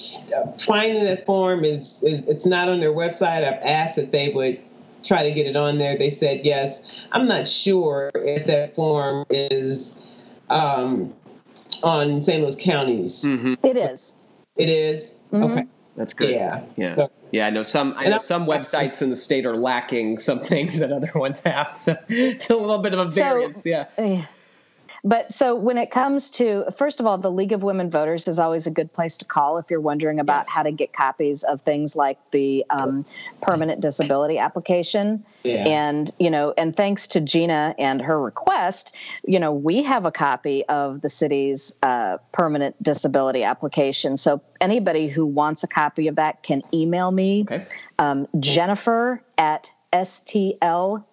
finding 0.59 1.05
that 1.05 1.24
form 1.24 1.64
is, 1.64 2.03
is 2.03 2.22
it's 2.26 2.47
not 2.47 2.68
on 2.68 2.80
their 2.80 2.92
website. 2.92 3.44
I've 3.44 3.62
asked 3.62 3.97
that 3.97 4.12
they 4.12 4.28
would 4.28 4.61
try 5.03 5.22
to 5.22 5.32
get 5.32 5.47
it 5.47 5.57
on 5.57 5.78
there. 5.78 5.97
They 5.97 6.11
said 6.11 6.44
yes. 6.44 6.82
I'm 7.11 7.26
not 7.26 7.49
sure 7.49 8.11
if 8.14 8.47
that 8.47 8.74
form 8.74 9.24
is 9.30 9.99
um, 10.51 11.14
on 11.82 12.20
St. 12.20 12.42
Louis 12.42 12.57
counties. 12.57 13.22
Mm-hmm. 13.22 13.55
It 13.64 13.76
is. 13.76 14.14
It 14.57 14.68
is? 14.68 15.20
Mm-hmm. 15.32 15.44
Okay. 15.44 15.66
That's 15.97 16.14
good. 16.14 16.30
Yeah. 16.30 16.62
Yeah. 16.76 16.94
So, 16.94 17.11
yeah, 17.32 17.47
I 17.47 17.51
know 17.51 17.62
some. 17.62 17.94
I 17.97 18.09
know 18.09 18.18
some 18.18 18.47
websites 18.47 19.03
in 19.03 19.11
the 19.11 19.16
state 19.16 19.47
are 19.47 19.57
lacking 19.57 20.18
some 20.18 20.40
things 20.40 20.78
that 20.80 20.92
other 20.92 21.11
ones 21.14 21.42
have. 21.42 21.74
So 21.74 21.97
it's 22.09 22.51
a 22.51 22.57
little 22.57 22.78
bit 22.78 22.94
of 22.94 23.01
a 23.01 23.09
variance. 23.09 23.62
So, 23.62 23.68
yeah. 23.70 24.26
But 25.05 25.34
so 25.34 25.55
when 25.55 25.78
it 25.78 25.90
comes 25.90 26.30
to, 26.32 26.64
first 26.76 27.01
of 27.01 27.07
all, 27.07 27.18
the 27.18 27.30
League 27.30 27.53
of 27.53 27.62
Women 27.62 27.90
Voters 27.90 28.26
is 28.28 28.38
always 28.38 28.66
a 28.66 28.70
good 28.70 28.92
place 28.92 29.16
to 29.18 29.24
call 29.24 29.59
if 29.59 29.66
you're 29.70 29.80
wondering 29.80 30.20
about 30.20 30.47
yes. 30.47 30.49
how 30.49 30.62
to 30.62 30.72
get 30.72 30.92
copies 30.92 31.44
of 31.44 31.62
things 31.62 31.94
like 31.94 32.18
the 32.30 32.64
um, 32.70 33.05
permanent 33.42 33.80
disability 33.80 34.38
application. 34.38 35.24
Yeah. 35.44 35.68
And, 35.68 36.12
you 36.18 36.30
know, 36.30 36.55
and 36.57 36.74
thanks 36.74 37.09
to 37.09 37.20
Gena 37.20 37.74
and 37.78 38.03
her 38.03 38.20
request, 38.20 38.94
you 39.24 39.38
know, 39.38 39.53
we 39.53 39.84
have 39.84 40.05
a 40.05 40.12
copy 40.12 40.64
of 40.66 41.01
the 41.01 41.09
city's 41.09 41.74
uh, 41.82 42.18
permanent 42.32 42.82
disability 42.82 43.44
application. 43.44 44.16
So 44.16 44.42
anybody 44.61 45.09
who 45.09 45.24
wants 45.24 45.62
a 45.62 45.68
copy 45.68 46.09
of 46.09 46.16
that 46.16 46.42
can 46.42 46.62
email 46.74 47.11
me, 47.11 47.42
okay. 47.42 47.66
um, 47.99 48.26
Jennifer 48.40 49.22
at 49.38 49.70
STLVPC, 49.93 51.07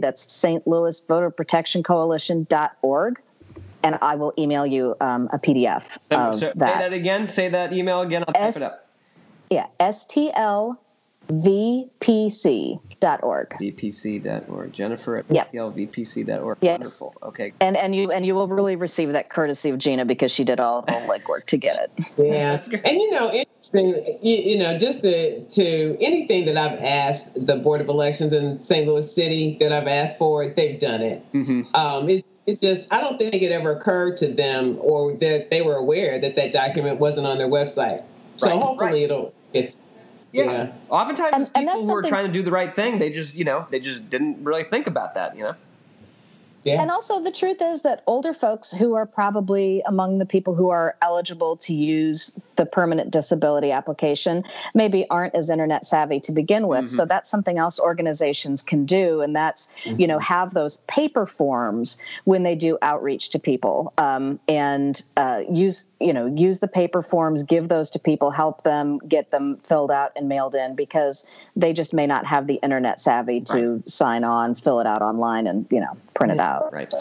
that's 0.00 0.32
St. 0.32 0.66
Louis 0.66 0.98
Voter 1.00 1.30
Protection 1.30 1.82
Coalition.org. 1.82 3.20
And 3.82 3.98
I 4.02 4.16
will 4.16 4.34
email 4.38 4.66
you 4.66 4.94
um, 5.00 5.30
a 5.32 5.38
PDF 5.38 5.84
of 6.10 6.38
so, 6.38 6.52
that. 6.54 6.74
Say 6.74 6.78
that 6.78 6.92
again. 6.92 7.28
Say 7.28 7.48
that 7.48 7.72
email 7.72 8.02
again. 8.02 8.24
I'll 8.28 8.34
type 8.34 8.56
it 8.56 8.62
up. 8.62 8.86
Yeah, 9.48 9.68
STL 9.80 10.76
vpc.org. 11.28 12.80
vpc.org. 13.60 14.72
Jennifer 14.72 15.16
at 15.18 15.26
yep. 15.30 15.52
vpc.org. 15.52 16.58
Yes. 16.60 16.78
Wonderful. 16.78 17.14
Okay. 17.22 17.52
And 17.60 17.76
and 17.76 17.94
you 17.94 18.10
and 18.10 18.26
you 18.26 18.34
will 18.34 18.48
really 18.48 18.76
receive 18.76 19.12
that 19.12 19.30
courtesy 19.30 19.70
of 19.70 19.78
Gena 19.78 20.04
because 20.04 20.32
she 20.32 20.44
did 20.44 20.58
all 20.60 20.82
the 20.82 20.92
legwork 20.92 21.46
to 21.46 21.56
get 21.56 21.78
it. 21.78 21.90
Yeah. 22.20 22.50
That's 22.50 22.68
great. 22.68 22.84
And 22.84 23.00
you 23.00 23.10
know, 23.12 23.32
interesting, 23.32 24.18
you, 24.22 24.36
you, 24.36 24.58
know, 24.58 24.76
just 24.78 25.02
to, 25.02 25.44
to 25.44 25.96
anything 26.00 26.46
that 26.46 26.56
I've 26.56 26.78
asked 26.80 27.46
the 27.46 27.56
Board 27.56 27.80
of 27.80 27.88
Elections 27.88 28.32
in 28.32 28.58
St. 28.58 28.86
Louis 28.86 29.12
City 29.12 29.56
that 29.60 29.72
I've 29.72 29.86
asked 29.86 30.18
for, 30.18 30.46
they've 30.46 30.78
done 30.78 31.00
it. 31.00 31.32
Mm-hmm. 31.32 31.74
Um, 31.74 32.08
it's, 32.10 32.24
it's 32.46 32.60
just, 32.60 32.92
I 32.92 33.00
don't 33.00 33.18
think 33.18 33.34
it 33.34 33.52
ever 33.52 33.72
occurred 33.72 34.18
to 34.18 34.28
them 34.28 34.76
or 34.80 35.14
that 35.14 35.50
they 35.50 35.62
were 35.62 35.76
aware 35.76 36.18
that 36.18 36.36
that 36.36 36.52
document 36.52 36.98
wasn't 36.98 37.26
on 37.26 37.38
their 37.38 37.48
website. 37.48 38.02
So 38.36 38.48
right. 38.48 38.60
hopefully 38.60 38.90
right. 38.90 39.02
it'll 39.02 39.34
get 39.52 39.74
Yeah. 40.32 40.44
yeah. 40.44 40.72
Oftentimes, 40.88 41.50
and, 41.54 41.66
people 41.66 41.86
who 41.86 41.94
are 41.94 42.02
trying 42.02 42.26
to 42.26 42.32
do 42.32 42.42
the 42.42 42.50
right 42.50 42.74
thing, 42.74 42.98
they 42.98 43.10
just, 43.10 43.36
you 43.36 43.44
know, 43.44 43.66
they 43.70 43.80
just 43.80 44.10
didn't 44.10 44.44
really 44.44 44.64
think 44.64 44.86
about 44.86 45.14
that, 45.14 45.36
you 45.36 45.42
know? 45.42 45.54
Yeah. 46.62 46.82
And 46.82 46.90
also, 46.90 47.22
the 47.22 47.32
truth 47.32 47.62
is 47.62 47.82
that 47.82 48.02
older 48.06 48.34
folks 48.34 48.70
who 48.70 48.94
are 48.94 49.06
probably 49.06 49.82
among 49.86 50.18
the 50.18 50.26
people 50.26 50.54
who 50.54 50.68
are 50.68 50.94
eligible 51.00 51.56
to 51.58 51.72
use 51.72 52.34
the 52.56 52.66
permanent 52.66 53.10
disability 53.10 53.72
application 53.72 54.44
maybe 54.74 55.06
aren't 55.08 55.34
as 55.34 55.48
internet 55.48 55.86
savvy 55.86 56.20
to 56.20 56.32
begin 56.32 56.68
with. 56.68 56.84
Mm-hmm. 56.84 56.96
So 56.96 57.06
that's 57.06 57.30
something 57.30 57.56
else 57.56 57.80
organizations 57.80 58.60
can 58.60 58.84
do, 58.84 59.22
and 59.22 59.34
that's 59.34 59.68
mm-hmm. 59.84 60.00
you 60.00 60.06
know 60.06 60.18
have 60.18 60.52
those 60.52 60.76
paper 60.86 61.26
forms 61.26 61.96
when 62.24 62.42
they 62.42 62.56
do 62.56 62.76
outreach 62.82 63.30
to 63.30 63.38
people, 63.38 63.94
um, 63.96 64.38
and 64.46 65.02
uh, 65.16 65.40
use 65.50 65.86
you 66.00 66.12
know 66.12 66.26
use 66.26 66.60
the 66.60 66.68
paper 66.68 67.02
forms, 67.02 67.42
give 67.42 67.68
those 67.68 67.90
to 67.90 67.98
people, 67.98 68.30
help 68.30 68.62
them 68.64 68.98
get 68.98 69.30
them 69.30 69.58
filled 69.58 69.90
out 69.90 70.12
and 70.16 70.28
mailed 70.28 70.54
in 70.54 70.74
because 70.74 71.26
they 71.54 71.72
just 71.72 71.92
may 71.92 72.06
not 72.06 72.26
have 72.26 72.46
the 72.46 72.54
internet 72.54 73.00
savvy 73.00 73.40
to 73.42 73.74
right. 73.74 73.90
sign 73.90 74.24
on, 74.24 74.54
fill 74.54 74.80
it 74.80 74.86
out 74.86 75.02
online, 75.02 75.46
and 75.46 75.66
you 75.70 75.80
know 75.80 75.96
print 76.14 76.32
it 76.32 76.40
out. 76.40 76.72
Right. 76.72 76.92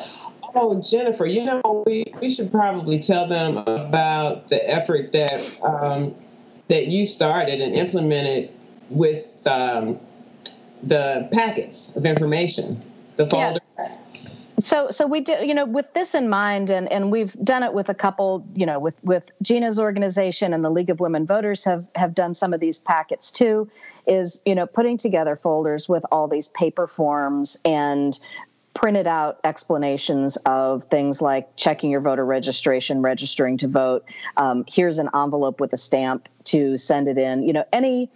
Oh, 0.56 0.82
Jennifer, 0.82 1.28
you 1.28 1.44
know, 1.44 1.84
we, 1.86 2.06
we 2.20 2.30
should 2.30 2.52
probably 2.52 3.00
tell 3.00 3.28
them 3.28 3.58
about 3.58 4.50
the 4.50 4.68
effort 4.68 5.12
that 5.12 5.64
um, 5.64 6.16
that 6.68 6.88
you 6.88 7.06
started 7.06 7.62
and 7.62 7.78
implemented 7.78 8.52
with 8.90 9.46
um, 9.48 10.00
the 10.84 11.28
packets 11.32 11.96
of 11.96 12.06
information, 12.06 12.80
the 13.16 13.28
folders. 13.28 13.59
So, 14.60 14.90
so 14.92 15.08
we 15.08 15.22
do, 15.22 15.34
you 15.42 15.54
know, 15.54 15.66
with 15.66 15.94
this 15.94 16.14
in 16.14 16.28
mind, 16.28 16.70
and, 16.70 16.92
and 16.92 17.12
we've 17.12 17.34
done 17.44 17.64
it 17.64 17.74
with 17.74 17.88
a 17.90 17.94
couple, 17.94 18.46
you 18.56 18.66
know, 18.66 18.80
with, 18.80 18.96
with 19.04 19.32
Gena's 19.42 19.80
organization 19.80 20.54
and 20.54 20.64
the 20.64 20.70
League 20.70 20.90
of 20.90 21.00
Women 21.00 21.26
Voters 21.26 21.64
have, 21.64 21.86
have 21.96 22.14
done 22.14 22.34
some 22.34 22.54
of 22.54 22.60
these 22.60 22.78
packets 22.78 23.32
too, 23.32 23.70
is, 24.06 24.42
you 24.46 24.56
know, 24.56 24.66
putting 24.66 24.98
together 24.98 25.36
folders 25.36 25.88
with 25.88 26.04
all 26.12 26.28
these 26.28 26.50
paper 26.50 26.88
forms 26.88 27.58
and 27.64 28.20
printed 28.74 29.08
out 29.08 29.40
explanations 29.44 30.38
of 30.46 30.86
things 30.86 31.22
like 31.22 31.56
checking 31.56 31.90
your 31.90 32.02
voter 32.02 32.26
registration, 32.26 33.02
registering 33.02 33.58
to 33.58 33.68
vote. 33.68 34.06
Um, 34.38 34.66
here's 34.68 35.00
an 35.00 35.10
envelope 35.14 35.60
with 35.60 35.74
a 35.74 35.78
stamp 35.78 36.30
to 36.46 36.78
send 36.78 37.08
it 37.08 37.18
in. 37.18 37.44
You 37.44 37.54
know, 37.54 37.66
any 37.74 38.10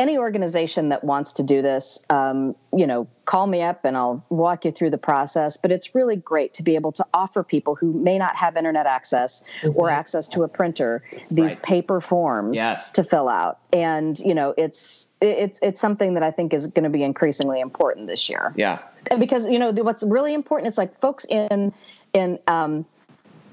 any 0.00 0.16
organization 0.16 0.88
that 0.88 1.04
wants 1.04 1.34
to 1.34 1.42
do 1.42 1.60
this, 1.60 2.00
um, 2.08 2.56
you 2.74 2.86
know, 2.86 3.06
call 3.26 3.46
me 3.46 3.60
up 3.60 3.84
and 3.84 3.98
I'll 3.98 4.24
walk 4.30 4.64
you 4.64 4.72
through 4.72 4.88
the 4.88 4.98
process. 4.98 5.58
But 5.58 5.70
it's 5.72 5.94
really 5.94 6.16
great 6.16 6.54
to 6.54 6.62
be 6.62 6.74
able 6.74 6.92
to 6.92 7.06
offer 7.12 7.44
people 7.44 7.74
who 7.74 7.92
may 7.92 8.16
not 8.16 8.34
have 8.34 8.56
internet 8.56 8.86
access 8.86 9.44
mm-hmm. 9.60 9.78
or 9.78 9.90
access 9.90 10.26
to 10.28 10.42
a 10.42 10.48
printer 10.48 11.04
these 11.30 11.54
right. 11.54 11.62
paper 11.62 12.00
forms 12.00 12.56
yes. 12.56 12.90
to 12.92 13.04
fill 13.04 13.28
out. 13.28 13.58
And 13.74 14.18
you 14.18 14.34
know, 14.34 14.54
it's 14.56 15.10
it's 15.20 15.58
it's 15.62 15.80
something 15.80 16.14
that 16.14 16.22
I 16.22 16.30
think 16.30 16.54
is 16.54 16.66
going 16.66 16.84
to 16.84 16.90
be 16.90 17.02
increasingly 17.02 17.60
important 17.60 18.06
this 18.06 18.30
year. 18.30 18.54
Yeah, 18.56 18.78
because 19.18 19.46
you 19.46 19.58
know 19.58 19.70
what's 19.70 20.02
really 20.02 20.32
important 20.32 20.68
is 20.68 20.78
like 20.78 20.98
folks 20.98 21.26
in 21.26 21.74
in 22.14 22.38
um, 22.46 22.86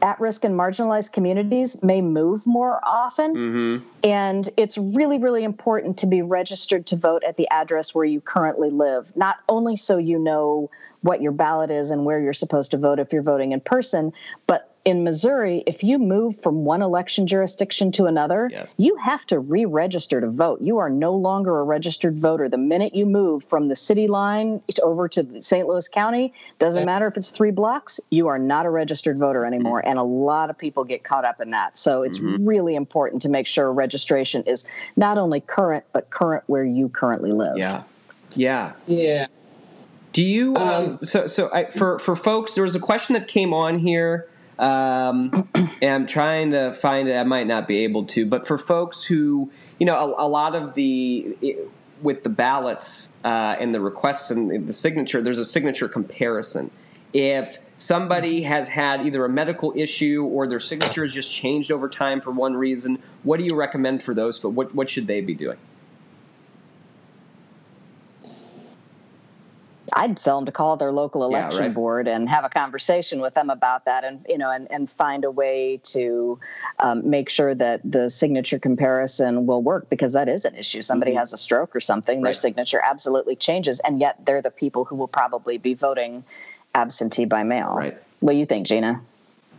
at 0.01 0.19
risk 0.19 0.43
and 0.43 0.53
marginalized 0.53 1.11
communities 1.11 1.81
may 1.81 2.01
move 2.01 2.45
more 2.45 2.79
often. 2.83 3.35
Mm-hmm. 3.35 3.87
And 4.03 4.49
it's 4.57 4.77
really, 4.77 5.17
really 5.17 5.43
important 5.43 5.97
to 5.99 6.07
be 6.07 6.21
registered 6.21 6.85
to 6.87 6.95
vote 6.95 7.23
at 7.23 7.37
the 7.37 7.47
address 7.49 7.95
where 7.95 8.05
you 8.05 8.21
currently 8.21 8.69
live, 8.69 9.15
not 9.15 9.37
only 9.49 9.75
so 9.75 9.97
you 9.97 10.19
know 10.19 10.69
what 11.01 11.21
your 11.21 11.31
ballot 11.31 11.71
is 11.71 11.91
and 11.91 12.05
where 12.05 12.19
you're 12.19 12.33
supposed 12.33 12.71
to 12.71 12.77
vote 12.77 12.99
if 12.99 13.13
you're 13.13 13.23
voting 13.23 13.51
in 13.51 13.59
person, 13.59 14.13
but 14.45 14.73
in 14.87 15.03
Missouri, 15.03 15.63
if 15.67 15.83
you 15.83 15.99
move 15.99 16.39
from 16.39 16.63
one 16.63 16.81
election 16.81 17.27
jurisdiction 17.27 17.91
to 17.91 18.05
another, 18.05 18.47
yes. 18.49 18.73
you 18.77 18.95
have 18.95 19.25
to 19.27 19.37
re 19.37 19.65
register 19.65 20.21
to 20.21 20.29
vote. 20.29 20.61
You 20.61 20.77
are 20.77 20.89
no 20.89 21.13
longer 21.13 21.59
a 21.59 21.63
registered 21.63 22.17
voter. 22.17 22.47
The 22.47 22.57
minute 22.57 22.95
you 22.95 23.05
move 23.05 23.43
from 23.43 23.67
the 23.67 23.75
city 23.75 24.07
line 24.07 24.61
over 24.81 25.09
to 25.09 25.41
St. 25.41 25.67
Louis 25.67 25.89
County, 25.89 26.33
doesn't 26.57 26.85
matter 26.85 27.05
if 27.05 27.17
it's 27.17 27.31
three 27.31 27.51
blocks, 27.51 27.99
you 28.11 28.29
are 28.29 28.39
not 28.39 28.65
a 28.65 28.69
registered 28.69 29.17
voter 29.17 29.45
anymore. 29.45 29.81
Mm-hmm. 29.81 29.89
And 29.89 29.99
a 29.99 30.03
lot 30.03 30.49
of 30.49 30.57
people 30.57 30.85
get 30.85 31.03
caught 31.03 31.25
up 31.25 31.41
in 31.41 31.51
that. 31.51 31.77
So 31.77 32.03
it's 32.03 32.19
mm-hmm. 32.19 32.47
really 32.47 32.75
important 32.75 33.23
to 33.23 33.29
make 33.29 33.45
sure 33.45 33.69
registration 33.73 34.43
is 34.43 34.65
not 34.95 35.17
only 35.17 35.41
current, 35.41 35.83
but 35.91 36.09
current 36.09 36.45
where 36.47 36.63
you 36.63 36.87
currently 36.87 37.33
live. 37.33 37.57
Yeah. 37.57 37.83
Yeah. 38.35 38.71
Yeah. 38.87 39.27
Do 40.13 40.23
you 40.23 40.55
um, 40.55 40.69
um 40.69 40.99
so 41.03 41.27
so 41.27 41.49
I, 41.53 41.65
for 41.65 41.99
for 41.99 42.15
folks 42.15 42.53
there 42.53 42.63
was 42.63 42.73
a 42.73 42.79
question 42.79 43.15
that 43.15 43.27
came 43.27 43.53
on 43.53 43.79
here 43.79 44.29
um, 44.59 45.49
and 45.55 45.93
I'm 45.93 46.07
trying 46.07 46.51
to 46.51 46.73
find 46.73 47.07
it. 47.07 47.15
I 47.15 47.23
might 47.23 47.47
not 47.47 47.67
be 47.67 47.79
able 47.79 48.05
to, 48.07 48.25
but 48.25 48.47
for 48.47 48.57
folks 48.57 49.03
who, 49.03 49.51
you 49.79 49.85
know, 49.85 49.95
a, 49.95 50.25
a 50.25 50.27
lot 50.27 50.55
of 50.55 50.73
the 50.73 51.37
it, 51.41 51.69
with 52.01 52.23
the 52.23 52.29
ballots 52.29 53.13
uh, 53.23 53.55
and 53.59 53.73
the 53.73 53.81
requests 53.81 54.31
and 54.31 54.67
the 54.67 54.73
signature, 54.73 55.21
there's 55.21 55.39
a 55.39 55.45
signature 55.45 55.87
comparison. 55.87 56.71
If 57.13 57.57
somebody 57.77 58.41
has 58.43 58.67
had 58.67 59.05
either 59.05 59.23
a 59.25 59.29
medical 59.29 59.73
issue 59.75 60.23
or 60.23 60.47
their 60.47 60.59
signature 60.59 61.03
has 61.03 61.13
just 61.13 61.31
changed 61.31 61.71
over 61.71 61.89
time 61.89 62.21
for 62.21 62.31
one 62.31 62.55
reason, 62.55 63.01
what 63.23 63.37
do 63.37 63.43
you 63.49 63.55
recommend 63.55 64.03
for 64.03 64.13
those? 64.13 64.39
But 64.39 64.49
What 64.49 64.75
what 64.75 64.89
should 64.89 65.07
they 65.07 65.21
be 65.21 65.33
doing? 65.33 65.57
I'd 69.97 70.19
tell 70.19 70.37
them 70.37 70.45
to 70.45 70.51
call 70.51 70.77
their 70.77 70.91
local 70.91 71.23
election 71.23 71.61
yeah, 71.61 71.67
right. 71.67 71.73
board 71.73 72.07
and 72.07 72.29
have 72.29 72.45
a 72.45 72.49
conversation 72.49 73.19
with 73.19 73.33
them 73.33 73.49
about 73.49 73.85
that, 73.85 74.03
and 74.03 74.23
you 74.29 74.37
know, 74.37 74.51
and, 74.51 74.71
and 74.71 74.89
find 74.89 75.25
a 75.25 75.31
way 75.31 75.81
to 75.85 76.39
um, 76.79 77.09
make 77.09 77.29
sure 77.29 77.55
that 77.55 77.81
the 77.83 78.07
signature 78.07 78.59
comparison 78.59 79.47
will 79.47 79.63
work 79.63 79.89
because 79.89 80.13
that 80.13 80.29
is 80.29 80.45
an 80.45 80.55
issue. 80.55 80.83
Somebody 80.83 81.11
mm-hmm. 81.11 81.19
has 81.19 81.33
a 81.33 81.37
stroke 81.37 81.75
or 81.75 81.79
something, 81.79 82.21
right. 82.21 82.25
their 82.25 82.33
signature 82.35 82.79
absolutely 82.79 83.35
changes, 83.35 83.79
and 83.79 83.99
yet 83.99 84.23
they're 84.23 84.43
the 84.43 84.51
people 84.51 84.85
who 84.85 84.95
will 84.95 85.07
probably 85.07 85.57
be 85.57 85.73
voting 85.73 86.23
absentee 86.75 87.25
by 87.25 87.41
mail. 87.41 87.73
Right. 87.75 87.97
What 88.19 88.33
do 88.33 88.37
you 88.37 88.45
think, 88.45 88.67
Gena? 88.67 89.01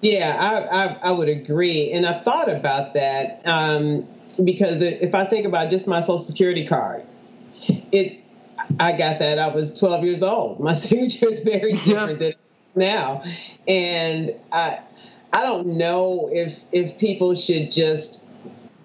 Yeah, 0.02 0.36
I, 0.38 0.84
I, 0.84 0.98
I 1.08 1.10
would 1.10 1.28
agree, 1.28 1.90
and 1.90 2.06
I 2.06 2.22
thought 2.22 2.48
about 2.48 2.94
that 2.94 3.42
um, 3.44 4.06
because 4.44 4.82
if 4.82 5.16
I 5.16 5.24
think 5.24 5.46
about 5.46 5.68
just 5.68 5.88
my 5.88 5.98
Social 5.98 6.18
Security 6.18 6.64
card, 6.64 7.02
it 7.90 8.20
I 8.78 8.92
got 8.92 9.18
that. 9.20 9.38
I 9.38 9.48
was 9.48 9.78
12 9.78 10.04
years 10.04 10.22
old. 10.22 10.60
My 10.60 10.74
signature 10.74 11.28
is 11.28 11.40
very 11.40 11.72
different 11.72 12.18
than 12.18 12.34
now, 12.74 13.22
and 13.66 14.34
I 14.52 14.80
I 15.32 15.42
don't 15.42 15.78
know 15.78 16.28
if 16.32 16.64
if 16.72 16.98
people 16.98 17.34
should 17.34 17.70
just 17.70 18.24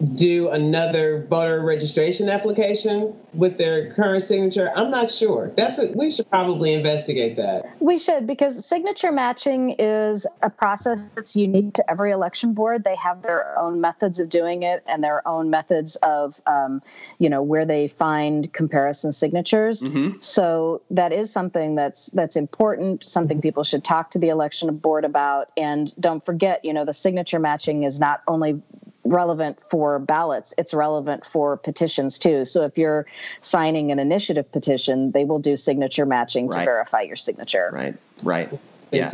do 0.03 0.49
another 0.49 1.25
voter 1.29 1.61
registration 1.61 2.29
application 2.29 3.15
with 3.33 3.57
their 3.57 3.93
current 3.93 4.23
signature? 4.23 4.71
I'm 4.75 4.91
not 4.91 5.11
sure. 5.11 5.51
That's 5.55 5.79
a, 5.79 5.87
we 5.87 6.11
should 6.11 6.29
probably 6.29 6.73
investigate 6.73 7.37
that. 7.37 7.81
We 7.81 7.97
should 7.97 8.27
because 8.27 8.65
signature 8.65 9.11
matching 9.11 9.75
is 9.79 10.27
a 10.41 10.49
process 10.49 11.09
that's 11.15 11.35
unique 11.35 11.75
to 11.75 11.89
every 11.89 12.11
election 12.11 12.53
board. 12.53 12.83
They 12.83 12.95
have 12.95 13.21
their 13.21 13.57
own 13.57 13.81
methods 13.81 14.19
of 14.19 14.29
doing 14.29 14.63
it 14.63 14.83
and 14.87 15.03
their 15.03 15.25
own 15.27 15.49
methods 15.49 15.95
of, 15.97 16.39
um, 16.45 16.81
you 17.17 17.29
know, 17.29 17.41
where 17.41 17.65
they 17.65 17.87
find 17.87 18.51
comparison 18.51 19.11
signatures. 19.11 19.81
Mm-hmm. 19.81 20.17
So 20.19 20.81
that 20.91 21.13
is 21.13 21.31
something 21.31 21.75
that's 21.75 22.07
that's 22.07 22.35
important. 22.35 23.07
Something 23.07 23.41
people 23.41 23.63
should 23.63 23.83
talk 23.83 24.11
to 24.11 24.19
the 24.19 24.29
election 24.29 24.75
board 24.77 25.05
about. 25.05 25.51
And 25.57 25.93
don't 25.99 26.23
forget, 26.23 26.65
you 26.65 26.73
know, 26.73 26.85
the 26.85 26.93
signature 26.93 27.39
matching 27.39 27.83
is 27.83 27.99
not 27.99 28.21
only 28.27 28.61
relevant 29.03 29.59
for 29.59 29.99
ballots, 29.99 30.53
it's 30.57 30.73
relevant 30.73 31.25
for 31.25 31.57
petitions 31.57 32.19
too. 32.19 32.45
So 32.45 32.63
if 32.63 32.77
you're 32.77 33.05
signing 33.41 33.91
an 33.91 33.99
initiative 33.99 34.51
petition, 34.51 35.11
they 35.11 35.25
will 35.25 35.39
do 35.39 35.57
signature 35.57 36.05
matching 36.05 36.47
right. 36.47 36.59
to 36.59 36.65
verify 36.65 37.01
your 37.01 37.15
signature. 37.15 37.69
Right, 37.73 37.95
right. 38.23 38.49
Yeah. 38.91 39.09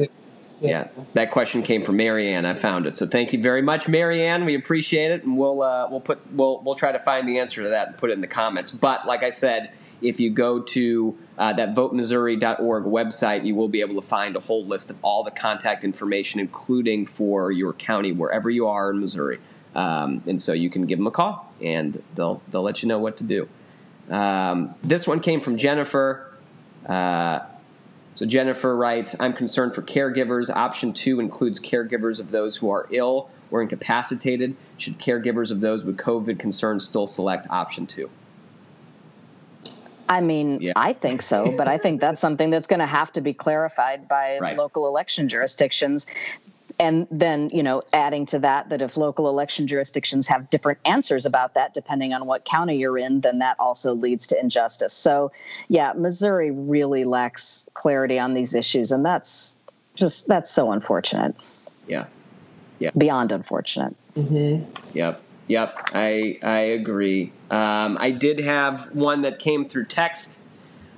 Yeah, 0.61 0.89
that 1.13 1.31
question 1.31 1.63
came 1.63 1.85
from 1.85 1.95
Marianne. 1.95 2.45
I 2.45 2.53
found 2.53 2.85
it, 2.85 2.97
so 2.97 3.07
thank 3.07 3.31
you 3.31 3.41
very 3.41 3.61
much, 3.61 3.87
Marianne. 3.87 4.43
We 4.43 4.55
appreciate 4.55 5.09
it, 5.09 5.23
and 5.23 5.37
we'll 5.37 5.61
uh, 5.61 5.87
we'll 5.89 6.01
put 6.01 6.19
we'll 6.33 6.61
we'll 6.61 6.75
try 6.75 6.91
to 6.91 6.99
find 6.99 7.29
the 7.29 7.39
answer 7.39 7.63
to 7.63 7.69
that 7.69 7.87
and 7.87 7.97
put 7.97 8.09
it 8.09 8.13
in 8.13 8.19
the 8.19 8.27
comments. 8.27 8.69
But 8.69 9.07
like 9.07 9.23
I 9.23 9.29
said, 9.29 9.71
if 10.01 10.19
you 10.19 10.31
go 10.31 10.61
to 10.61 11.17
uh, 11.37 11.53
that 11.53 11.75
votemissouri.org 11.75 12.83
website, 12.83 13.45
you 13.45 13.55
will 13.55 13.69
be 13.69 13.81
able 13.81 13.95
to 13.95 14.05
find 14.05 14.35
a 14.35 14.39
whole 14.39 14.65
list 14.65 14.89
of 14.89 14.97
all 15.01 15.23
the 15.23 15.31
contact 15.31 15.83
information, 15.83 16.39
including 16.39 17.05
for 17.05 17.51
your 17.51 17.73
county, 17.73 18.11
wherever 18.11 18.49
you 18.49 18.67
are 18.67 18.91
in 18.91 18.99
Missouri. 18.99 19.39
Um, 19.75 20.23
and 20.25 20.41
so 20.41 20.53
you 20.53 20.69
can 20.69 20.85
give 20.85 20.97
them 20.97 21.07
a 21.07 21.11
call, 21.11 21.51
and 21.61 22.01
they'll 22.15 22.41
they'll 22.49 22.63
let 22.63 22.81
you 22.81 22.89
know 22.89 22.99
what 22.99 23.17
to 23.17 23.23
do. 23.23 23.47
Um, 24.09 24.73
this 24.83 25.07
one 25.07 25.19
came 25.19 25.41
from 25.41 25.57
Jennifer. 25.57 26.33
Uh, 26.85 27.41
so 28.15 28.25
Jennifer 28.25 28.75
writes, 28.75 29.15
"I'm 29.19 29.33
concerned 29.33 29.75
for 29.75 29.81
caregivers. 29.81 30.49
Option 30.49 30.93
two 30.93 31.19
includes 31.19 31.59
caregivers 31.59 32.19
of 32.19 32.31
those 32.31 32.57
who 32.57 32.69
are 32.71 32.87
ill 32.91 33.29
or 33.51 33.61
incapacitated. 33.61 34.55
Should 34.77 34.99
caregivers 34.99 35.51
of 35.51 35.61
those 35.61 35.83
with 35.83 35.97
COVID 35.97 36.39
concerns 36.39 36.87
still 36.87 37.07
select 37.07 37.47
option 37.49 37.85
two? 37.85 38.09
I 40.07 40.21
mean, 40.21 40.59
yeah. 40.59 40.73
I 40.75 40.93
think 40.93 41.21
so, 41.21 41.55
but 41.55 41.67
I 41.67 41.77
think 41.77 42.01
that's 42.01 42.19
something 42.25 42.49
that's 42.49 42.65
going 42.65 42.79
to 42.79 42.87
have 42.87 43.13
to 43.13 43.21
be 43.21 43.33
clarified 43.33 44.07
by 44.07 44.39
right. 44.39 44.57
local 44.57 44.87
election 44.87 45.29
jurisdictions 45.29 46.07
and 46.79 47.07
then 47.11 47.49
you 47.51 47.61
know 47.61 47.81
adding 47.93 48.25
to 48.25 48.39
that 48.39 48.69
that 48.69 48.81
if 48.81 48.97
local 48.97 49.27
election 49.27 49.67
jurisdictions 49.67 50.27
have 50.27 50.49
different 50.49 50.79
answers 50.85 51.25
about 51.25 51.53
that 51.53 51.73
depending 51.73 52.13
on 52.13 52.25
what 52.25 52.45
county 52.45 52.77
you're 52.77 52.97
in 52.97 53.21
then 53.21 53.39
that 53.39 53.59
also 53.59 53.93
leads 53.93 54.27
to 54.27 54.39
injustice. 54.39 54.93
So 54.93 55.31
yeah 55.67 55.93
missouri 55.95 56.51
really 56.51 57.03
lacks 57.05 57.67
clarity 57.73 58.17
on 58.17 58.33
these 58.33 58.53
issues 58.53 58.91
and 58.91 59.05
that's 59.05 59.55
just 59.95 60.27
that's 60.27 60.51
so 60.51 60.71
unfortunate. 60.71 61.35
Yeah. 61.87 62.05
Yeah. 62.79 62.91
Beyond 62.97 63.31
unfortunate. 63.31 63.95
Mm-hmm. 64.15 64.71
yep. 64.93 65.21
Yep. 65.47 65.89
I 65.93 66.39
i 66.41 66.59
agree. 66.59 67.33
Um, 67.51 67.97
i 67.99 68.11
did 68.11 68.39
have 68.39 68.95
one 68.95 69.21
that 69.23 69.39
came 69.39 69.65
through 69.65 69.85
text 69.85 70.39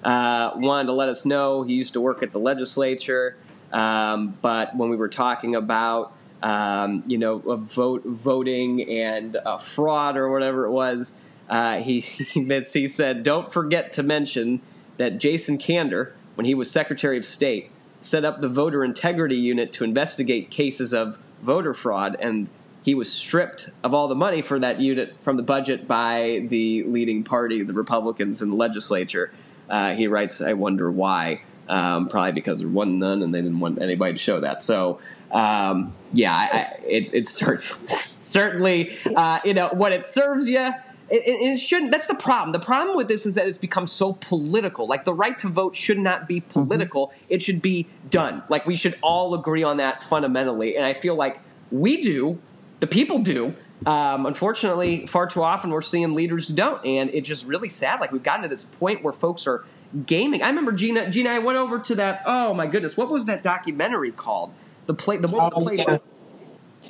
uh, 0.03 0.51
wanted 0.55 0.87
to 0.87 0.93
let 0.93 1.09
us 1.09 1.25
know. 1.25 1.61
He 1.63 1.73
used 1.73 1.93
to 1.93 2.01
work 2.01 2.23
at 2.23 2.31
the 2.31 2.39
legislature 2.39 3.37
um, 3.71 4.37
but 4.41 4.75
when 4.75 4.89
we 4.89 4.95
were 4.95 5.09
talking 5.09 5.55
about 5.55 6.13
um, 6.43 7.03
you 7.05 7.17
know 7.17 7.37
vote 7.37 8.03
voting 8.05 8.89
and 8.89 9.37
fraud 9.59 10.17
or 10.17 10.31
whatever 10.31 10.65
it 10.65 10.71
was, 10.71 11.13
uh, 11.49 11.77
he 11.77 11.99
he, 11.99 12.63
he 12.73 12.87
said, 12.87 13.23
"Don't 13.23 13.51
forget 13.51 13.93
to 13.93 14.03
mention 14.03 14.61
that 14.97 15.17
Jason 15.17 15.57
Kander, 15.57 16.13
when 16.35 16.45
he 16.45 16.53
was 16.53 16.69
Secretary 16.69 17.17
of 17.17 17.25
State, 17.25 17.71
set 18.01 18.25
up 18.25 18.41
the 18.41 18.49
Voter 18.49 18.83
Integrity 18.83 19.37
Unit 19.37 19.71
to 19.73 19.83
investigate 19.83 20.49
cases 20.49 20.93
of 20.93 21.19
voter 21.41 21.73
fraud 21.73 22.15
and." 22.19 22.49
He 22.83 22.95
was 22.95 23.13
stripped 23.13 23.69
of 23.83 23.93
all 23.93 24.07
the 24.07 24.15
money 24.15 24.41
for 24.41 24.57
that 24.57 24.79
unit 24.79 25.15
from 25.21 25.37
the 25.37 25.43
budget 25.43 25.87
by 25.87 26.47
the 26.49 26.81
leading 26.85 27.23
party, 27.23 27.61
the 27.61 27.73
Republicans 27.73 28.41
in 28.41 28.49
the 28.49 28.55
legislature. 28.55 29.31
Uh, 29.69 29.93
he 29.93 30.07
writes, 30.07 30.41
I 30.41 30.53
wonder 30.53 30.89
why 30.89 31.43
um, 31.71 32.09
probably 32.09 32.33
because 32.33 32.59
there 32.59 32.67
wasn't 32.67 32.97
none 32.97 33.23
and 33.23 33.33
they 33.33 33.41
didn't 33.41 33.61
want 33.61 33.81
anybody 33.81 34.11
to 34.13 34.19
show 34.19 34.41
that. 34.41 34.61
So, 34.61 34.99
um, 35.31 35.95
yeah, 36.13 36.35
I, 36.35 36.57
I, 36.57 36.79
it's 36.85 37.11
it's 37.11 37.31
certainly 38.21 38.95
uh, 39.15 39.39
you 39.45 39.53
know 39.53 39.69
what 39.69 39.93
it 39.93 40.05
serves 40.05 40.47
you. 40.47 40.71
It, 41.09 41.23
it, 41.25 41.57
shouldn't. 41.57 41.91
That's 41.91 42.07
the 42.07 42.15
problem. 42.15 42.53
The 42.53 42.65
problem 42.65 42.95
with 42.95 43.09
this 43.09 43.25
is 43.25 43.35
that 43.35 43.45
it's 43.47 43.57
become 43.57 43.87
so 43.87 44.13
political. 44.13 44.87
Like 44.87 45.03
the 45.03 45.13
right 45.13 45.37
to 45.39 45.49
vote 45.49 45.75
should 45.75 45.97
not 45.97 46.27
be 46.27 46.39
mm-hmm. 46.39 46.51
political. 46.51 47.07
Mm-hmm. 47.07 47.25
It 47.29 47.41
should 47.41 47.61
be 47.61 47.87
done. 48.09 48.43
Like 48.49 48.65
we 48.65 48.75
should 48.75 48.97
all 49.01 49.33
agree 49.33 49.63
on 49.63 49.77
that 49.77 50.03
fundamentally. 50.03 50.77
And 50.77 50.85
I 50.85 50.93
feel 50.93 51.15
like 51.15 51.39
we 51.71 51.97
do. 51.97 52.39
The 52.79 52.87
people 52.87 53.19
do. 53.19 53.53
Um, 53.85 54.25
unfortunately, 54.25 55.05
far 55.05 55.27
too 55.27 55.43
often 55.43 55.71
we're 55.71 55.81
seeing 55.81 56.13
leaders 56.13 56.47
who 56.47 56.53
don't, 56.53 56.85
and 56.85 57.09
it's 57.09 57.27
just 57.27 57.45
really 57.45 57.69
sad. 57.69 57.99
Like 57.99 58.11
we've 58.11 58.23
gotten 58.23 58.43
to 58.43 58.47
this 58.47 58.63
point 58.63 59.03
where 59.03 59.13
folks 59.13 59.47
are 59.47 59.65
gaming. 60.05 60.43
I 60.43 60.47
remember 60.47 60.71
Gena. 60.71 61.09
Gena, 61.09 61.31
I 61.31 61.39
went 61.39 61.57
over 61.57 61.79
to 61.79 61.95
that. 61.95 62.23
Oh 62.25 62.53
my 62.53 62.67
goodness, 62.67 62.97
what 62.97 63.09
was 63.09 63.25
that 63.25 63.43
documentary 63.43 64.11
called? 64.11 64.53
The 64.85 64.93
play. 64.93 65.17
The, 65.17 65.27
one 65.27 65.49
the 65.49 65.55
oh, 65.55 65.65
playbook. 65.65 65.87
Yeah. 65.87 65.97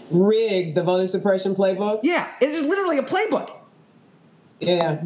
Rigged, 0.10 0.76
the 0.76 0.84
voter 0.84 1.08
suppression 1.08 1.56
playbook. 1.56 2.02
Yeah, 2.04 2.30
it 2.42 2.50
is 2.50 2.66
literally 2.66 2.98
a 2.98 3.04
playbook. 3.04 3.52
Yeah. 4.60 5.02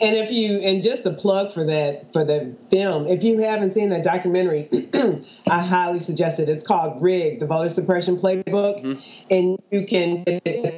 And 0.00 0.16
if 0.16 0.30
you 0.30 0.58
and 0.58 0.82
just 0.82 1.06
a 1.06 1.12
plug 1.12 1.52
for 1.52 1.64
that 1.64 2.12
for 2.12 2.24
the 2.24 2.54
film, 2.70 3.06
if 3.06 3.22
you 3.24 3.38
haven't 3.38 3.70
seen 3.72 3.90
that 3.90 4.02
documentary, 4.02 4.68
I 5.50 5.60
highly 5.60 6.00
suggest 6.00 6.40
it. 6.40 6.48
It's 6.48 6.64
called 6.64 7.02
Rigged, 7.02 7.40
the 7.40 7.46
voter 7.46 7.68
suppression 7.68 8.16
playbook, 8.18 8.82
mm-hmm. 8.82 9.00
and 9.30 9.62
you 9.70 9.86
can 9.86 10.24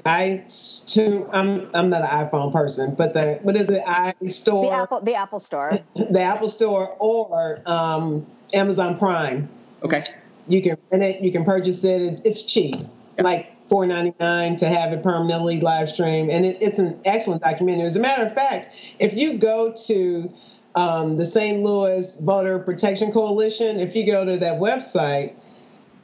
I 0.05 0.45
to 0.89 1.29
I'm 1.33 1.71
I'm 1.75 1.91
not 1.91 2.03
an 2.03 2.29
iPhone 2.29 2.53
person, 2.53 2.95
but 2.95 3.15
the 3.15 3.39
what 3.43 3.57
is 3.57 3.71
it? 3.71 3.83
i 3.87 4.15
store 4.27 4.67
the 4.67 4.73
Apple 4.73 5.01
the 5.01 5.15
Apple 5.15 5.41
Store, 5.41 5.73
the 5.95 6.21
Apple 6.21 6.49
Store 6.49 6.97
or 6.99 7.63
um, 7.67 8.27
Amazon 8.53 8.99
Prime. 8.99 9.49
Okay, 9.83 10.05
you 10.49 10.63
can 10.63 10.77
rent 10.91 11.03
it, 11.03 11.23
you 11.23 11.33
can 11.33 11.45
purchase 11.45 11.85
it. 11.85 12.03
It's, 12.03 12.21
it's 12.23 12.43
cheap, 12.43 12.77
yep. 12.77 12.89
like 13.19 13.54
four 13.69 13.87
ninety 13.87 14.15
nine 14.21 14.57
to 14.57 14.69
have 14.69 14.93
it 14.93 15.03
permanently 15.03 15.61
live 15.61 15.89
stream, 15.89 16.31
and 16.31 16.45
it, 16.45 16.59
it's 16.61 16.79
an 16.79 17.01
excellent 17.05 17.43
documentary. 17.43 17.87
As 17.87 17.97
a 17.97 18.01
matter 18.01 18.25
of 18.25 18.35
fact, 18.35 18.75
if 18.99 19.15
you 19.15 19.39
go 19.39 19.73
to 19.87 20.33
um, 20.75 21.17
the 21.17 21.25
St. 21.25 21.63
Louis 21.63 22.17
Voter 22.21 22.59
Protection 22.59 23.13
Coalition, 23.13 23.79
if 23.79 23.95
you 23.95 24.07
go 24.07 24.25
to 24.25 24.37
that 24.39 24.61
website, 24.61 25.35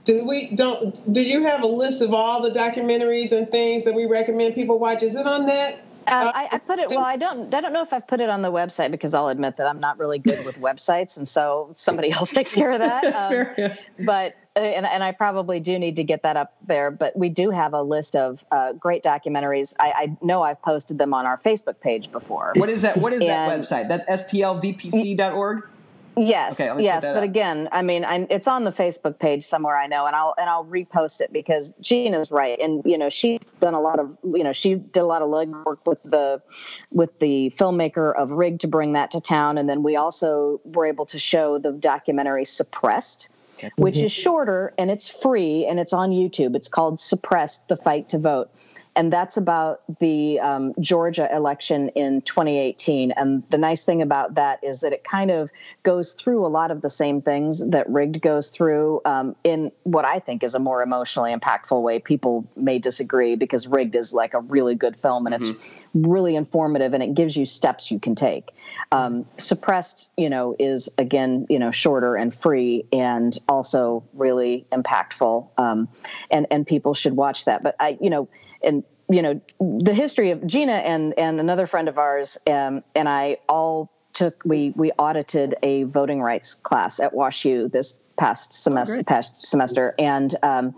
do 0.04 0.24
we 0.24 0.50
don't 0.54 1.12
do 1.12 1.20
you 1.20 1.44
have 1.44 1.62
a 1.62 1.66
list 1.66 2.02
of 2.02 2.14
all 2.14 2.42
the 2.42 2.50
documentaries 2.50 3.32
and 3.32 3.48
things 3.48 3.84
that 3.84 3.94
we 3.94 4.06
recommend 4.06 4.54
people 4.54 4.78
watch? 4.78 5.02
Is 5.02 5.16
it 5.16 5.26
on 5.26 5.46
that? 5.46 5.84
Um, 6.06 6.28
I, 6.34 6.48
I, 6.52 6.58
put 6.58 6.78
it. 6.78 6.88
Well, 6.88 7.04
I 7.04 7.16
don't. 7.16 7.54
I 7.54 7.60
don't 7.60 7.72
know 7.72 7.82
if 7.82 7.92
I've 7.92 8.06
put 8.06 8.20
it 8.20 8.28
on 8.28 8.42
the 8.42 8.50
website 8.50 8.90
because 8.90 9.14
I'll 9.14 9.28
admit 9.28 9.58
that 9.58 9.66
I'm 9.66 9.80
not 9.80 9.98
really 9.98 10.18
good 10.18 10.44
with 10.44 10.58
websites, 10.58 11.16
and 11.16 11.28
so 11.28 11.72
somebody 11.76 12.10
else 12.12 12.30
takes 12.30 12.54
care 12.54 12.72
of 12.72 12.80
that. 12.80 13.04
Um, 13.04 13.28
fair, 13.30 13.54
yeah. 13.56 13.76
But 14.04 14.36
uh, 14.56 14.60
and, 14.60 14.86
and 14.86 15.04
I 15.04 15.12
probably 15.12 15.60
do 15.60 15.78
need 15.78 15.96
to 15.96 16.04
get 16.04 16.22
that 16.22 16.36
up 16.36 16.54
there. 16.66 16.90
But 16.90 17.16
we 17.16 17.28
do 17.28 17.50
have 17.50 17.74
a 17.74 17.82
list 17.82 18.16
of 18.16 18.44
uh, 18.50 18.72
great 18.72 19.04
documentaries. 19.04 19.74
I, 19.78 19.92
I, 19.92 20.16
know 20.22 20.42
I've 20.42 20.60
posted 20.62 20.98
them 20.98 21.14
on 21.14 21.26
our 21.26 21.36
Facebook 21.36 21.80
page 21.80 22.10
before. 22.10 22.52
What 22.56 22.68
is 22.68 22.82
that? 22.82 22.96
What 22.96 23.12
is 23.12 23.22
and, 23.22 23.30
that 23.30 23.60
website? 23.60 23.88
That's 23.88 24.24
stlvpc.org. 24.24 25.68
Yes, 26.16 26.60
okay, 26.60 26.82
yes, 26.82 27.04
but 27.04 27.18
up. 27.18 27.22
again, 27.22 27.68
I 27.70 27.82
mean, 27.82 28.04
I'm, 28.04 28.26
it's 28.30 28.48
on 28.48 28.64
the 28.64 28.72
Facebook 28.72 29.18
page 29.18 29.44
somewhere 29.44 29.76
I 29.76 29.86
know, 29.86 30.06
and 30.06 30.16
I'll 30.16 30.34
and 30.36 30.50
I'll 30.50 30.64
repost 30.64 31.20
it 31.20 31.32
because 31.32 31.72
Gena's 31.80 32.30
right, 32.30 32.58
and 32.58 32.82
you 32.84 32.98
know 32.98 33.08
she's 33.08 33.40
done 33.60 33.74
a 33.74 33.80
lot 33.80 33.98
of 34.00 34.16
you 34.24 34.42
know 34.42 34.52
she 34.52 34.74
did 34.74 35.00
a 35.00 35.06
lot 35.06 35.22
of 35.22 35.28
legwork 35.28 35.78
with 35.86 36.02
the 36.04 36.42
with 36.90 37.18
the 37.20 37.52
filmmaker 37.56 38.14
of 38.14 38.32
Rigged 38.32 38.62
to 38.62 38.68
bring 38.68 38.94
that 38.94 39.12
to 39.12 39.20
town, 39.20 39.56
and 39.56 39.68
then 39.68 39.82
we 39.82 39.96
also 39.96 40.60
were 40.64 40.86
able 40.86 41.06
to 41.06 41.18
show 41.18 41.58
the 41.58 41.72
documentary 41.72 42.44
Suppressed, 42.44 43.28
which 43.76 43.96
mm-hmm. 43.96 44.06
is 44.06 44.12
shorter 44.12 44.74
and 44.78 44.90
it's 44.90 45.08
free 45.08 45.66
and 45.66 45.78
it's 45.78 45.92
on 45.92 46.10
YouTube. 46.10 46.56
It's 46.56 46.68
called 46.68 46.98
Suppressed: 46.98 47.68
The 47.68 47.76
Fight 47.76 48.08
to 48.10 48.18
Vote 48.18 48.50
and 48.96 49.12
that's 49.12 49.36
about 49.36 49.82
the 50.00 50.40
um, 50.40 50.74
Georgia 50.80 51.28
election 51.32 51.90
in 51.90 52.22
2018. 52.22 53.12
And 53.12 53.44
the 53.48 53.58
nice 53.58 53.84
thing 53.84 54.02
about 54.02 54.34
that 54.34 54.64
is 54.64 54.80
that 54.80 54.92
it 54.92 55.04
kind 55.04 55.30
of 55.30 55.50
goes 55.82 56.12
through 56.12 56.44
a 56.44 56.48
lot 56.48 56.70
of 56.70 56.82
the 56.82 56.90
same 56.90 57.22
things 57.22 57.64
that 57.70 57.88
Rigged 57.88 58.20
goes 58.20 58.48
through 58.48 59.00
um, 59.04 59.36
in 59.44 59.70
what 59.84 60.04
I 60.04 60.18
think 60.18 60.42
is 60.42 60.54
a 60.54 60.58
more 60.58 60.82
emotionally 60.82 61.32
impactful 61.32 61.80
way. 61.80 62.00
People 62.00 62.48
may 62.56 62.78
disagree 62.80 63.36
because 63.36 63.68
Rigged 63.68 63.94
is 63.94 64.12
like 64.12 64.34
a 64.34 64.40
really 64.40 64.74
good 64.74 64.96
film 64.96 65.26
and 65.26 65.36
mm-hmm. 65.36 65.52
it's 65.52 65.72
really 65.94 66.34
informative 66.34 66.92
and 66.92 67.02
it 67.02 67.14
gives 67.14 67.36
you 67.36 67.44
steps 67.44 67.90
you 67.92 68.00
can 68.00 68.16
take. 68.16 68.50
Um, 68.90 69.26
suppressed, 69.36 70.10
you 70.16 70.30
know, 70.30 70.56
is 70.58 70.88
again, 70.98 71.46
you 71.48 71.60
know, 71.60 71.70
shorter 71.70 72.16
and 72.16 72.34
free 72.34 72.86
and 72.92 73.38
also 73.48 74.02
really 74.14 74.66
impactful. 74.72 75.48
Um, 75.56 75.88
and 76.28 76.48
and 76.50 76.66
people 76.66 76.94
should 76.94 77.14
watch 77.14 77.44
that. 77.44 77.62
But 77.62 77.76
I, 77.78 77.96
you 78.00 78.10
know 78.10 78.28
and 78.62 78.84
you 79.08 79.22
know 79.22 79.40
the 79.60 79.94
history 79.94 80.30
of 80.30 80.46
Gena 80.46 80.72
and 80.72 81.18
and 81.18 81.40
another 81.40 81.66
friend 81.66 81.88
of 81.88 81.98
ours 81.98 82.38
um, 82.46 82.82
and 82.94 83.08
I 83.08 83.38
all 83.48 83.90
took 84.12 84.42
we 84.44 84.72
we 84.76 84.92
audited 84.92 85.56
a 85.62 85.84
voting 85.84 86.20
rights 86.20 86.54
class 86.54 87.00
at 87.00 87.12
WashU 87.12 87.70
this 87.70 87.98
past 88.16 88.52
semester 88.52 89.00
oh, 89.00 89.04
past 89.04 89.32
semester 89.40 89.94
and 89.98 90.34
um, 90.42 90.74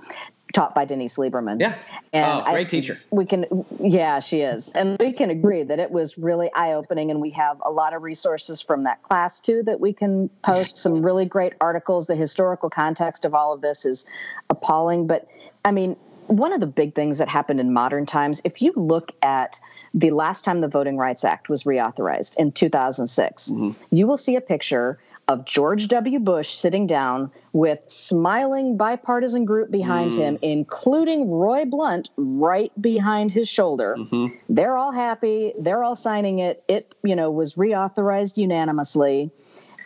taught 0.52 0.74
by 0.74 0.84
Denise 0.84 1.16
Lieberman. 1.16 1.60
Yeah. 1.60 1.74
And 2.12 2.26
oh, 2.26 2.52
great 2.52 2.66
I, 2.66 2.70
teacher. 2.70 3.00
We 3.10 3.24
can, 3.24 3.64
yeah, 3.80 4.20
she 4.20 4.40
is. 4.40 4.70
And 4.72 4.98
we 4.98 5.12
can 5.12 5.30
agree 5.30 5.62
that 5.62 5.78
it 5.78 5.90
was 5.90 6.18
really 6.18 6.52
eye 6.54 6.74
opening. 6.74 7.10
And 7.10 7.20
we 7.20 7.30
have 7.30 7.60
a 7.64 7.70
lot 7.70 7.94
of 7.94 8.02
resources 8.02 8.60
from 8.60 8.82
that 8.82 9.02
class 9.02 9.40
too 9.40 9.62
that 9.64 9.80
we 9.80 9.92
can 9.92 10.28
post 10.42 10.76
some 10.76 11.02
really 11.02 11.24
great 11.24 11.54
articles. 11.60 12.06
The 12.06 12.16
historical 12.16 12.70
context 12.70 13.24
of 13.24 13.34
all 13.34 13.52
of 13.52 13.60
this 13.60 13.84
is 13.84 14.04
appalling. 14.50 15.06
But 15.06 15.26
I 15.64 15.70
mean, 15.70 15.96
one 16.26 16.52
of 16.52 16.60
the 16.60 16.66
big 16.66 16.94
things 16.94 17.18
that 17.18 17.28
happened 17.28 17.60
in 17.60 17.72
modern 17.72 18.06
times, 18.06 18.40
if 18.44 18.62
you 18.62 18.72
look 18.76 19.12
at 19.22 19.58
the 19.94 20.10
last 20.10 20.44
time 20.44 20.60
the 20.60 20.68
Voting 20.68 20.96
Rights 20.96 21.24
Act 21.24 21.48
was 21.48 21.64
reauthorized 21.64 22.36
in 22.36 22.52
2006, 22.52 23.50
mm-hmm. 23.50 23.70
you 23.94 24.06
will 24.06 24.16
see 24.16 24.36
a 24.36 24.40
picture 24.40 24.98
of 25.28 25.44
George 25.44 25.88
W. 25.88 26.18
Bush 26.18 26.54
sitting 26.54 26.86
down 26.86 27.30
with 27.52 27.80
smiling 27.86 28.76
bipartisan 28.76 29.44
group 29.44 29.70
behind 29.70 30.12
mm. 30.12 30.16
him, 30.16 30.38
including 30.42 31.30
Roy 31.30 31.64
Blunt 31.64 32.10
right 32.16 32.72
behind 32.80 33.30
his 33.30 33.48
shoulder. 33.48 33.96
Mm-hmm. 33.98 34.34
They're 34.48 34.76
all 34.76 34.92
happy. 34.92 35.52
They're 35.58 35.82
all 35.84 35.96
signing 35.96 36.40
it. 36.40 36.64
It, 36.66 36.94
you 37.04 37.14
know, 37.14 37.30
was 37.30 37.54
reauthorized 37.54 38.36
unanimously. 38.36 39.30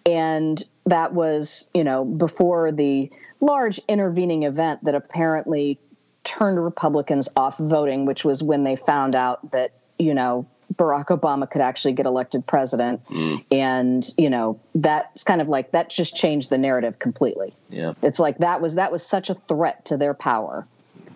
And 0.06 0.62
that 0.86 1.12
was, 1.12 1.68
you 1.74 1.84
know, 1.84 2.04
before 2.04 2.72
the 2.72 3.10
large 3.40 3.78
intervening 3.88 4.44
event 4.44 4.84
that 4.84 4.94
apparently 4.94 5.78
turned 6.26 6.62
Republicans 6.62 7.28
off 7.36 7.56
voting, 7.56 8.04
which 8.04 8.24
was 8.24 8.42
when 8.42 8.64
they 8.64 8.76
found 8.76 9.14
out 9.14 9.50
that, 9.52 9.72
you 9.98 10.12
know, 10.12 10.46
Barack 10.74 11.06
Obama 11.06 11.48
could 11.48 11.62
actually 11.62 11.94
get 11.94 12.06
elected 12.06 12.46
president. 12.46 13.06
Mm. 13.06 13.44
And, 13.50 14.14
you 14.18 14.28
know, 14.28 14.60
that's 14.74 15.22
kind 15.22 15.40
of 15.40 15.48
like 15.48 15.70
that 15.70 15.88
just 15.88 16.16
changed 16.16 16.50
the 16.50 16.58
narrative 16.58 16.98
completely. 16.98 17.54
Yeah. 17.70 17.94
It's 18.02 18.18
like 18.18 18.38
that 18.38 18.60
was 18.60 18.74
that 18.74 18.92
was 18.92 19.06
such 19.06 19.30
a 19.30 19.34
threat 19.34 19.86
to 19.86 19.96
their 19.96 20.12
power 20.12 20.66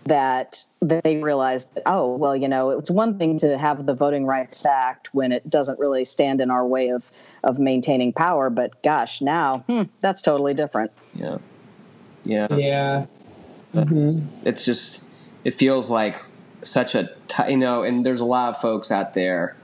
that 0.06 0.64
they 0.80 1.18
realized 1.18 1.74
that, 1.74 1.82
oh, 1.86 2.16
well, 2.16 2.34
you 2.34 2.48
know, 2.48 2.70
it's 2.70 2.90
one 2.90 3.18
thing 3.18 3.38
to 3.40 3.58
have 3.58 3.84
the 3.84 3.94
Voting 3.94 4.24
Rights 4.24 4.64
Act 4.64 5.12
when 5.12 5.30
it 5.30 5.48
doesn't 5.48 5.78
really 5.78 6.04
stand 6.04 6.40
in 6.40 6.50
our 6.50 6.66
way 6.66 6.88
of 6.88 7.11
of 7.42 7.58
maintaining 7.58 8.12
power, 8.12 8.50
but 8.50 8.82
gosh, 8.82 9.20
now 9.20 9.58
hmm, 9.66 9.82
that's 10.00 10.22
totally 10.22 10.54
different. 10.54 10.92
Yeah. 11.14 11.38
Yeah. 12.24 12.54
Yeah. 12.54 13.06
Mm-hmm. 13.74 14.46
It's 14.46 14.64
just 14.64 15.04
it 15.44 15.54
feels 15.54 15.90
like 15.90 16.16
such 16.62 16.94
a 16.94 17.10
t- 17.28 17.50
you 17.50 17.56
know, 17.56 17.82
and 17.82 18.04
there's 18.04 18.20
a 18.20 18.24
lot 18.24 18.54
of 18.54 18.60
folks 18.60 18.90
out 18.90 19.14
there 19.14 19.56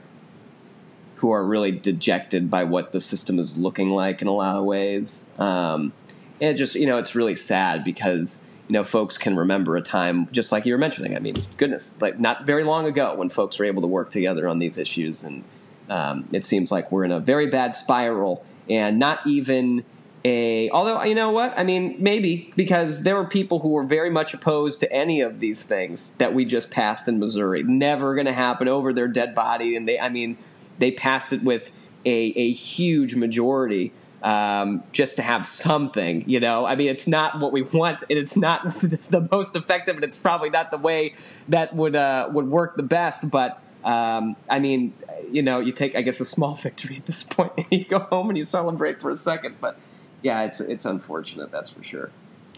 who 1.15 1.31
are 1.31 1.43
really 1.43 1.71
dejected 1.71 2.49
by 2.49 2.63
what 2.63 2.91
the 2.91 3.01
system 3.01 3.39
is 3.39 3.57
looking 3.57 3.89
like 3.89 4.21
in 4.21 4.27
a 4.27 4.33
lot 4.33 4.55
of 4.55 4.65
ways. 4.65 5.27
Um, 5.39 5.93
and 6.39 6.51
it 6.51 6.53
just 6.55 6.75
you 6.75 6.85
know 6.85 6.97
it's 6.97 7.15
really 7.15 7.35
sad 7.35 7.83
because 7.83 8.47
you 8.67 8.73
know 8.73 8.83
folks 8.83 9.17
can 9.17 9.35
remember 9.35 9.75
a 9.75 9.81
time 9.81 10.27
just 10.27 10.51
like 10.51 10.65
you 10.65 10.73
were 10.73 10.79
mentioning. 10.79 11.15
I 11.15 11.19
mean, 11.19 11.35
goodness, 11.57 11.99
like 12.01 12.19
not 12.19 12.45
very 12.45 12.63
long 12.63 12.85
ago 12.85 13.15
when 13.15 13.29
folks 13.29 13.59
were 13.59 13.65
able 13.65 13.81
to 13.81 13.87
work 13.87 14.11
together 14.11 14.47
on 14.47 14.59
these 14.59 14.77
issues, 14.77 15.23
and 15.23 15.43
um, 15.89 16.27
it 16.31 16.45
seems 16.45 16.71
like 16.71 16.91
we're 16.91 17.03
in 17.03 17.11
a 17.11 17.19
very 17.19 17.47
bad 17.47 17.75
spiral, 17.75 18.45
and 18.69 18.99
not 18.99 19.25
even 19.25 19.83
a. 20.25 20.69
Although 20.71 21.03
you 21.03 21.15
know 21.15 21.31
what, 21.31 21.57
I 21.57 21.63
mean, 21.63 21.95
maybe 21.99 22.53
because 22.55 23.03
there 23.03 23.15
were 23.15 23.25
people 23.25 23.59
who 23.59 23.69
were 23.69 23.83
very 23.83 24.09
much 24.09 24.33
opposed 24.33 24.79
to 24.81 24.91
any 24.91 25.21
of 25.21 25.39
these 25.39 25.63
things 25.63 26.13
that 26.17 26.33
we 26.33 26.45
just 26.45 26.71
passed 26.71 27.07
in 27.07 27.19
Missouri. 27.19 27.63
Never 27.63 28.15
going 28.15 28.27
to 28.27 28.33
happen 28.33 28.67
over 28.67 28.93
their 28.93 29.07
dead 29.07 29.35
body, 29.35 29.75
and 29.75 29.87
they, 29.87 29.99
I 29.99 30.09
mean, 30.09 30.37
they 30.79 30.91
passed 30.91 31.33
it 31.33 31.43
with 31.43 31.71
a, 32.05 32.33
a 32.35 32.51
huge 32.51 33.15
majority 33.15 33.91
um, 34.23 34.83
just 34.91 35.17
to 35.17 35.21
have 35.21 35.47
something, 35.47 36.23
you 36.27 36.39
know. 36.39 36.65
I 36.65 36.75
mean, 36.75 36.87
it's 36.87 37.07
not 37.07 37.39
what 37.39 37.51
we 37.51 37.61
want, 37.61 38.03
and 38.09 38.17
it's 38.17 38.35
not 38.35 38.65
it's 38.83 39.07
the 39.07 39.27
most 39.31 39.55
effective, 39.55 39.95
and 39.95 40.03
it's 40.03 40.17
probably 40.17 40.49
not 40.49 40.71
the 40.71 40.77
way 40.77 41.13
that 41.49 41.75
would 41.75 41.95
uh, 41.95 42.29
would 42.31 42.47
work 42.47 42.75
the 42.75 42.83
best. 42.83 43.29
But 43.29 43.61
um, 43.83 44.35
I 44.49 44.59
mean, 44.59 44.93
you 45.31 45.41
know, 45.41 45.59
you 45.59 45.71
take 45.71 45.95
I 45.95 46.01
guess 46.01 46.19
a 46.19 46.25
small 46.25 46.55
victory 46.63 46.97
at 46.97 47.05
this 47.05 47.23
point, 47.23 47.53
and 47.57 47.67
you 47.71 47.85
go 47.85 47.99
home 47.99 48.29
and 48.29 48.37
you 48.37 48.45
celebrate 48.45 49.01
for 49.01 49.11
a 49.11 49.15
second. 49.15 49.57
But 49.61 49.79
yeah, 50.21 50.43
it's 50.43 50.59
it's 50.59 50.85
unfortunate, 50.85 51.51
that's 51.51 51.69
for 51.69 51.83
sure. 51.83 52.11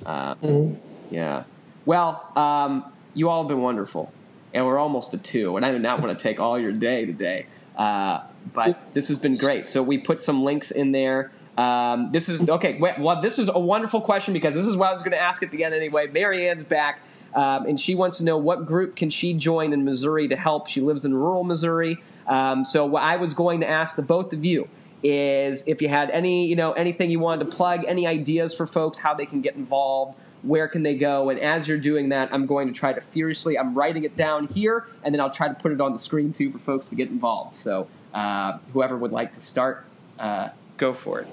Uh, 0.05 0.35
mm-hmm. 0.35 1.13
Yeah. 1.13 1.43
Well, 1.85 2.31
um, 2.35 2.85
you 3.13 3.29
all 3.29 3.43
have 3.43 3.47
been 3.47 3.61
wonderful, 3.61 4.11
and 4.53 4.65
we're 4.65 4.77
almost 4.77 5.13
at 5.13 5.23
two, 5.23 5.57
and 5.57 5.65
I 5.65 5.71
do 5.71 5.79
not 5.79 6.01
want 6.01 6.17
to 6.17 6.21
take 6.21 6.39
all 6.39 6.59
your 6.59 6.71
day 6.71 7.05
today. 7.05 7.47
Uh, 7.75 8.23
but 8.53 8.93
this 8.93 9.07
has 9.07 9.17
been 9.17 9.37
great. 9.37 9.67
So 9.67 9.81
we 9.81 9.97
put 9.97 10.21
some 10.21 10.43
links 10.43 10.71
in 10.71 10.91
there. 10.91 11.31
Um, 11.57 12.11
this 12.11 12.29
is 12.29 12.49
okay. 12.49 12.79
Well, 12.79 13.21
this 13.21 13.39
is 13.39 13.49
a 13.49 13.59
wonderful 13.59 14.01
question 14.01 14.33
because 14.33 14.53
this 14.53 14.65
is 14.65 14.77
what 14.77 14.89
I 14.89 14.93
was 14.93 15.01
going 15.01 15.11
to 15.11 15.21
ask 15.21 15.43
at 15.43 15.51
the 15.51 15.63
end 15.63 15.73
anyway. 15.73 16.07
Marianne's 16.07 16.63
back, 16.63 17.01
um, 17.33 17.65
and 17.65 17.79
she 17.79 17.95
wants 17.95 18.17
to 18.17 18.23
know 18.23 18.37
what 18.37 18.65
group 18.65 18.95
can 18.95 19.09
she 19.09 19.33
join 19.33 19.73
in 19.73 19.83
Missouri 19.83 20.27
to 20.29 20.35
help. 20.35 20.67
She 20.67 20.81
lives 20.81 21.05
in 21.05 21.13
rural 21.13 21.43
Missouri. 21.43 22.01
Um, 22.27 22.63
so 22.63 22.85
what 22.85 23.03
I 23.03 23.17
was 23.17 23.33
going 23.33 23.59
to 23.61 23.67
ask 23.67 23.95
the 23.95 24.01
both 24.01 24.33
of 24.33 24.45
you 24.45 24.69
is 25.03 25.63
if 25.65 25.81
you 25.81 25.87
had 25.87 26.11
any, 26.11 26.47
you 26.47 26.55
know, 26.55 26.73
anything 26.73 27.09
you 27.09 27.19
wanted 27.19 27.49
to 27.49 27.55
plug, 27.55 27.85
any 27.87 28.05
ideas 28.05 28.53
for 28.53 28.67
folks 28.67 28.97
how 28.97 29.13
they 29.13 29.25
can 29.25 29.41
get 29.41 29.55
involved. 29.55 30.17
Where 30.41 30.69
can 30.69 30.83
they 30.83 30.95
go? 30.95 31.29
And 31.29 31.39
as 31.39 31.67
you're 31.67 31.77
doing 31.77 32.09
that, 32.09 32.33
I'm 32.33 32.45
going 32.45 32.67
to 32.67 32.73
try 32.73 32.93
to 32.93 33.01
furiously. 33.01 33.59
I'm 33.59 33.75
writing 33.75 34.05
it 34.05 34.15
down 34.15 34.47
here, 34.47 34.87
and 35.03 35.13
then 35.13 35.19
I'll 35.19 35.31
try 35.31 35.49
to 35.49 35.53
put 35.53 35.73
it 35.73 35.81
on 35.81 35.91
the 35.91 35.99
screen 35.99 36.31
too 36.31 36.51
for 36.51 36.59
folks 36.59 36.87
to 36.87 36.95
get 36.95 37.09
involved. 37.09 37.55
So, 37.55 37.87
uh, 38.13 38.59
whoever 38.71 38.95
would 38.95 39.11
like 39.11 39.33
to 39.33 39.41
start, 39.41 39.85
uh, 40.17 40.49
go 40.77 40.93
for 40.93 41.19
it. 41.19 41.27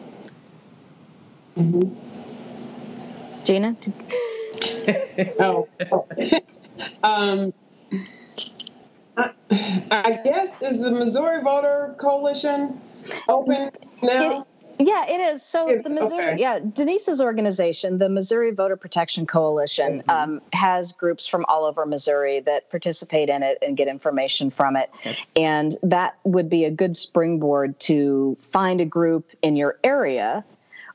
Mm-hmm. 1.56 2.16
Gena? 3.44 3.76
oh. 5.38 5.68
um, 7.04 7.52
I, 9.16 9.30
I, 9.90 10.20
guess 10.24 10.60
is 10.60 10.80
the 10.80 10.90
Missouri 10.90 11.42
Voter 11.42 11.94
Coalition 11.98 12.80
open 13.28 13.70
now? 14.02 14.40
It, 14.40 14.46
yeah, 14.78 15.07
it 15.07 15.34
is. 15.34 15.42
So 15.42 15.80
the 15.82 15.88
Missouri, 15.88 16.32
okay. 16.32 16.40
yeah, 16.40 16.59
Denise's 16.59 17.20
organization, 17.20 17.98
the 17.98 18.09
Missouri 18.09 18.50
Voter 18.52 18.76
Protection 18.76 19.26
Coalition, 19.26 20.02
mm-hmm. 20.02 20.11
um, 20.11 20.42
has 20.52 20.92
groups 20.92 21.26
from 21.26 21.46
all 21.48 21.64
over 21.64 21.86
Missouri 21.86 22.40
that 22.40 22.70
participate 22.70 23.28
in 23.30 23.42
it 23.42 23.59
and 23.62 23.76
get 23.76 23.88
information 23.88 24.50
from 24.50 24.76
it, 24.76 24.90
okay. 25.00 25.18
and 25.34 25.76
that 25.82 26.18
would 26.24 26.50
be 26.50 26.64
a 26.64 26.70
good 26.70 26.94
springboard 26.94 27.78
to 27.80 28.36
find 28.40 28.80
a 28.80 28.84
group 28.84 29.30
in 29.42 29.57
your 29.57 29.78
area 29.82 30.44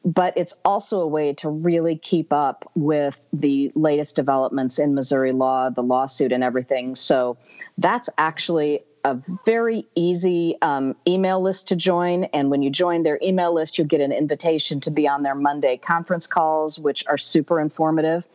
but 0.03 0.35
it's 0.35 0.55
also 0.65 1.01
a 1.01 1.07
way 1.07 1.33
to 1.33 1.49
really 1.49 1.95
keep 1.95 2.33
up 2.33 2.69
with 2.75 3.21
the 3.33 3.71
latest 3.75 4.15
developments 4.15 4.79
in 4.79 4.95
Missouri 4.95 5.31
law, 5.31 5.69
the 5.69 5.83
lawsuit, 5.83 6.31
and 6.31 6.43
everything. 6.43 6.95
So 6.95 7.37
that's 7.77 8.09
actually 8.17 8.83
a 9.03 9.19
very 9.45 9.87
easy 9.95 10.55
um, 10.61 10.95
email 11.07 11.41
list 11.41 11.69
to 11.69 11.75
join. 11.75 12.25
And 12.25 12.49
when 12.49 12.61
you 12.61 12.69
join 12.69 13.03
their 13.03 13.19
email 13.21 13.53
list, 13.53 13.77
you'll 13.77 13.87
get 13.87 14.01
an 14.01 14.11
invitation 14.11 14.81
to 14.81 14.91
be 14.91 15.07
on 15.07 15.23
their 15.23 15.35
Monday 15.35 15.77
conference 15.77 16.27
calls, 16.27 16.77
which 16.77 17.07
are 17.07 17.17
super 17.17 17.59
informative. 17.59 18.27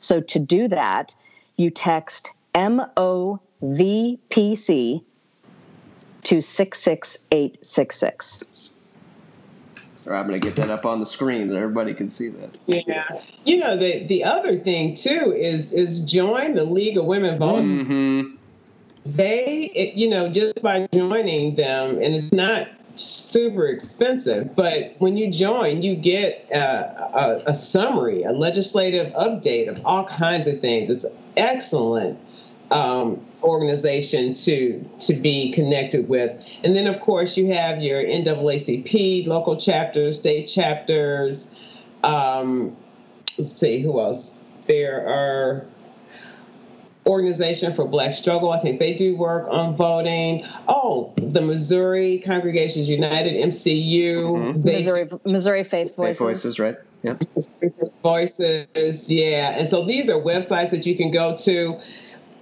So 0.00 0.20
to 0.20 0.38
do 0.38 0.68
that, 0.68 1.14
you 1.56 1.70
text 1.70 2.32
MOVPC 2.54 3.40
to 6.24 6.40
66866. 6.40 8.70
Or 10.06 10.14
I'm 10.14 10.26
going 10.26 10.38
to 10.38 10.46
get 10.46 10.56
that 10.56 10.70
up 10.70 10.84
on 10.84 11.00
the 11.00 11.06
screen 11.06 11.48
so 11.48 11.56
everybody 11.56 11.94
can 11.94 12.10
see 12.10 12.28
that. 12.28 12.58
Yeah, 12.66 13.06
you 13.44 13.56
know 13.56 13.78
the 13.78 14.04
the 14.04 14.24
other 14.24 14.54
thing 14.56 14.92
too 14.94 15.32
is 15.34 15.72
is 15.72 16.02
join 16.02 16.52
the 16.54 16.64
League 16.64 16.98
of 16.98 17.06
Women 17.06 17.38
Voters. 17.38 17.64
Mm-hmm. 17.64 18.36
They, 19.06 19.70
it, 19.74 19.94
you 19.94 20.08
know, 20.08 20.28
just 20.28 20.62
by 20.62 20.88
joining 20.92 21.56
them, 21.56 21.98
and 22.02 22.14
it's 22.14 22.32
not 22.32 22.68
super 22.96 23.66
expensive, 23.66 24.54
but 24.56 24.94
when 24.98 25.16
you 25.16 25.30
join, 25.30 25.82
you 25.82 25.96
get 25.96 26.48
a, 26.50 26.58
a, 26.58 27.42
a 27.48 27.54
summary, 27.54 28.22
a 28.22 28.32
legislative 28.32 29.12
update 29.12 29.68
of 29.68 29.84
all 29.84 30.04
kinds 30.04 30.46
of 30.46 30.60
things. 30.60 30.88
It's 30.88 31.04
excellent 31.36 32.18
um, 32.70 33.20
organization 33.42 34.34
to 34.34 34.84
to 35.00 35.14
be 35.14 35.52
connected 35.52 36.08
with. 36.08 36.44
And 36.62 36.74
then, 36.74 36.86
of 36.86 37.00
course, 37.00 37.36
you 37.36 37.52
have 37.52 37.82
your 37.82 38.02
NAACP 38.02 39.26
local 39.26 39.56
chapters, 39.56 40.18
state 40.18 40.46
chapters. 40.46 41.50
Um, 42.02 42.76
let's 43.38 43.52
see 43.52 43.80
who 43.80 44.00
else. 44.00 44.38
There 44.66 45.06
are 45.06 45.66
organization 47.06 47.74
for 47.74 47.86
black 47.86 48.14
struggle 48.14 48.50
i 48.50 48.58
think 48.58 48.78
they 48.78 48.94
do 48.94 49.16
work 49.16 49.46
on 49.50 49.76
voting 49.76 50.44
oh 50.68 51.12
the 51.16 51.40
missouri 51.40 52.18
congregations 52.18 52.88
united 52.88 53.34
mcu 53.48 54.14
mm-hmm. 54.14 54.60
they, 54.60 54.78
missouri 54.78 55.08
missouri 55.24 55.64
faith 55.64 55.94
voices. 55.96 56.18
voices 56.18 56.58
right 56.58 56.76
yeah 57.02 57.14
voices 58.02 59.10
yeah 59.10 59.56
and 59.58 59.68
so 59.68 59.84
these 59.84 60.08
are 60.08 60.18
websites 60.18 60.70
that 60.70 60.86
you 60.86 60.96
can 60.96 61.10
go 61.10 61.36
to 61.36 61.78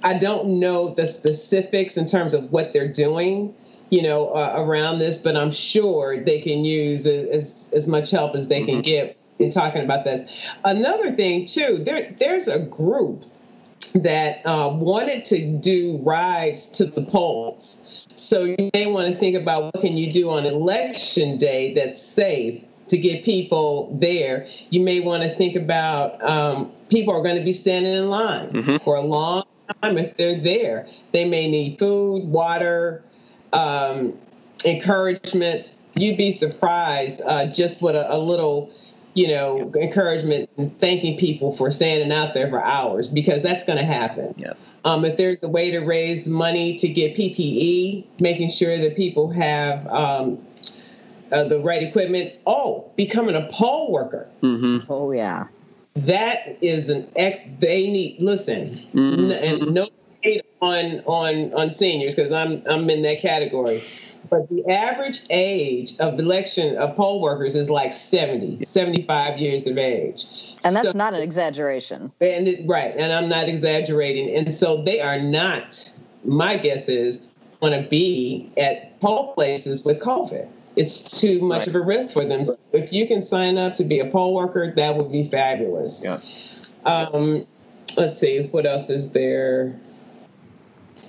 I 0.05 0.15
don't 0.15 0.59
know 0.61 0.89
the 0.89 1.07
specifics 1.07 1.97
in 1.97 2.07
terms 2.07 2.35
of 2.35 2.51
what 2.51 2.73
they're 2.73 2.93
doing, 2.93 3.55
you 3.91 4.03
know, 4.03 4.31
uh, 4.31 4.55
around 4.57 4.99
this, 4.99 5.19
but 5.19 5.37
I'm 5.37 5.53
sure 5.53 6.23
they 6.23 6.41
can 6.41 6.65
use 6.65 7.07
as 7.07 7.71
as 7.73 7.87
much 7.87 8.11
help 8.11 8.35
as 8.35 8.49
they 8.49 8.61
mm-hmm. 8.61 8.67
can 8.67 8.83
get 8.83 9.17
in 9.39 9.51
talking 9.51 9.83
about 9.83 10.05
this. 10.05 10.51
Another 10.65 11.13
thing 11.13 11.47
too, 11.47 11.79
there 11.79 12.15
there's 12.19 12.49
a 12.49 12.59
group 12.59 13.25
that 13.95 14.47
uh, 14.47 14.71
wanted 14.73 15.25
to 15.27 15.59
do 15.59 15.99
rides 16.03 16.67
to 16.67 16.87
the 16.87 17.03
polls. 17.03 17.79
So 18.15 18.45
you 18.45 18.71
may 18.75 18.87
want 18.87 19.13
to 19.13 19.19
think 19.19 19.37
about 19.37 19.65
what 19.65 19.81
can 19.81 19.97
you 19.97 20.13
do 20.13 20.31
on 20.31 20.47
election 20.47 21.39
day 21.39 21.75
that's 21.75 22.01
safe 22.01 22.65
to 22.89 22.99
get 22.99 23.25
people 23.25 23.97
there. 23.97 24.49
You 24.71 24.81
may 24.81 25.01
want 25.01 25.23
to 25.23 25.35
think 25.35 25.57
about 25.57 26.23
um, 26.23 26.73
people 26.91 27.15
are 27.15 27.23
going 27.23 27.37
to 27.37 27.45
be 27.45 27.53
standing 27.53 27.93
in 27.93 28.09
line 28.09 28.51
mm-hmm. 28.51 28.77
for 28.79 28.97
a 28.97 29.01
long 29.01 29.45
time 29.81 29.99
if 29.99 30.17
they're 30.17 30.39
there. 30.39 30.89
They 31.13 31.27
may 31.27 31.51
need 31.51 31.79
food, 31.79 32.25
water, 32.25 33.03
um, 33.53 34.15
encouragement. 34.65 35.75
You'd 35.95 36.19
be 36.19 36.33
surprised 36.33 37.23
uh, 37.25 37.47
just 37.47 37.83
what 37.83 37.95
a, 37.95 38.15
a 38.15 38.19
little 38.19 38.71
you 39.15 39.29
know, 39.29 39.71
encouragement 39.77 40.49
and 40.57 40.79
thanking 40.79 41.19
people 41.19 41.53
for 41.53 41.71
standing 41.71 42.13
out 42.13 42.35
there 42.35 42.49
for 42.49 42.63
hours 42.63 43.11
because 43.11 43.43
that's 43.43 43.65
going 43.65 43.79
to 43.79 43.85
happen. 43.85 44.35
Yes. 44.39 44.75
Um, 44.85 45.05
if 45.05 45.17
there's 45.17 45.43
a 45.43 45.49
way 45.49 45.71
to 45.73 45.81
raise 45.81 46.27
money 46.27 46.77
to 46.79 46.89
get 46.89 47.17
PPE, 47.17 48.05
making 48.21 48.51
sure 48.51 48.79
that 48.79 48.97
people 48.97 49.31
have 49.31 49.87
um, 49.89 50.45
uh, 51.31 51.45
the 51.45 51.61
right 51.61 51.83
equipment. 51.83 52.33
Oh, 52.47 52.91
becoming 52.97 53.35
a 53.35 53.49
poll 53.51 53.93
worker. 53.93 54.29
Mm-hmm. 54.43 54.91
Oh 54.91 55.13
yeah 55.13 55.47
that 55.95 56.59
is 56.61 56.89
an 56.89 57.09
ex. 57.17 57.41
They 57.59 57.91
need 57.91 58.17
listen, 58.21 58.71
mm-hmm. 58.95 59.31
and 59.31 59.75
no 59.75 59.89
hate 60.23 60.45
on 60.61 61.01
on 61.07 61.53
on 61.55 61.75
seniors 61.75 62.15
because 62.15 62.33
I'm 62.33 62.63
I'm 62.67 62.89
in 62.89 63.03
that 63.03 63.21
category. 63.21 63.83
But 64.33 64.49
the 64.49 64.67
average 64.67 65.25
age 65.29 65.99
of 65.99 66.19
election 66.19 66.79
of 66.79 66.97
poll 66.97 67.21
workers 67.21 67.55
is 67.55 67.69
like 67.69 67.93
70, 67.93 68.65
75 68.65 69.39
years 69.39 69.67
of 69.67 69.77
age. 69.77 70.25
And 70.65 70.75
that's 70.75 70.93
so, 70.93 70.97
not 70.97 71.13
an 71.13 71.21
exaggeration. 71.21 72.11
And 72.19 72.49
it, 72.49 72.67
right, 72.67 72.95
and 72.97 73.13
I'm 73.13 73.29
not 73.29 73.51
exaggerating. 73.51 74.35
And 74.35 74.55
so 74.55 74.83
they 74.83 75.03
are 75.03 75.21
not. 75.21 75.93
My 76.25 76.57
guess 76.57 76.89
is 76.89 77.21
going 77.61 77.83
to 77.83 77.87
be 77.87 78.51
at 78.57 78.99
poll 79.01 79.35
places 79.35 79.85
with 79.85 80.01
COVID 80.01 80.49
it's 80.75 81.21
too 81.21 81.41
much 81.43 81.61
right. 81.61 81.69
of 81.69 81.75
a 81.75 81.81
risk 81.81 82.15
for 82.15 82.25
them. 82.25 82.47
So 82.47 82.57
if 82.73 82.95
you 82.95 83.07
can 83.07 83.23
sign 83.23 83.59
up 83.59 83.75
to 83.75 83.85
be 83.85 84.01
a 84.01 84.07
poll 84.07 84.35
worker, 84.35 84.73
that 84.75 84.97
would 84.97 85.13
be 85.13 85.27
fabulous. 85.27 86.03
Yeah. 86.03 86.21
Um, 86.87 87.47
let's 87.97 88.19
see, 88.19 88.47
what 88.47 88.65
else 88.65 88.89
is 88.89 89.11
there? 89.11 89.79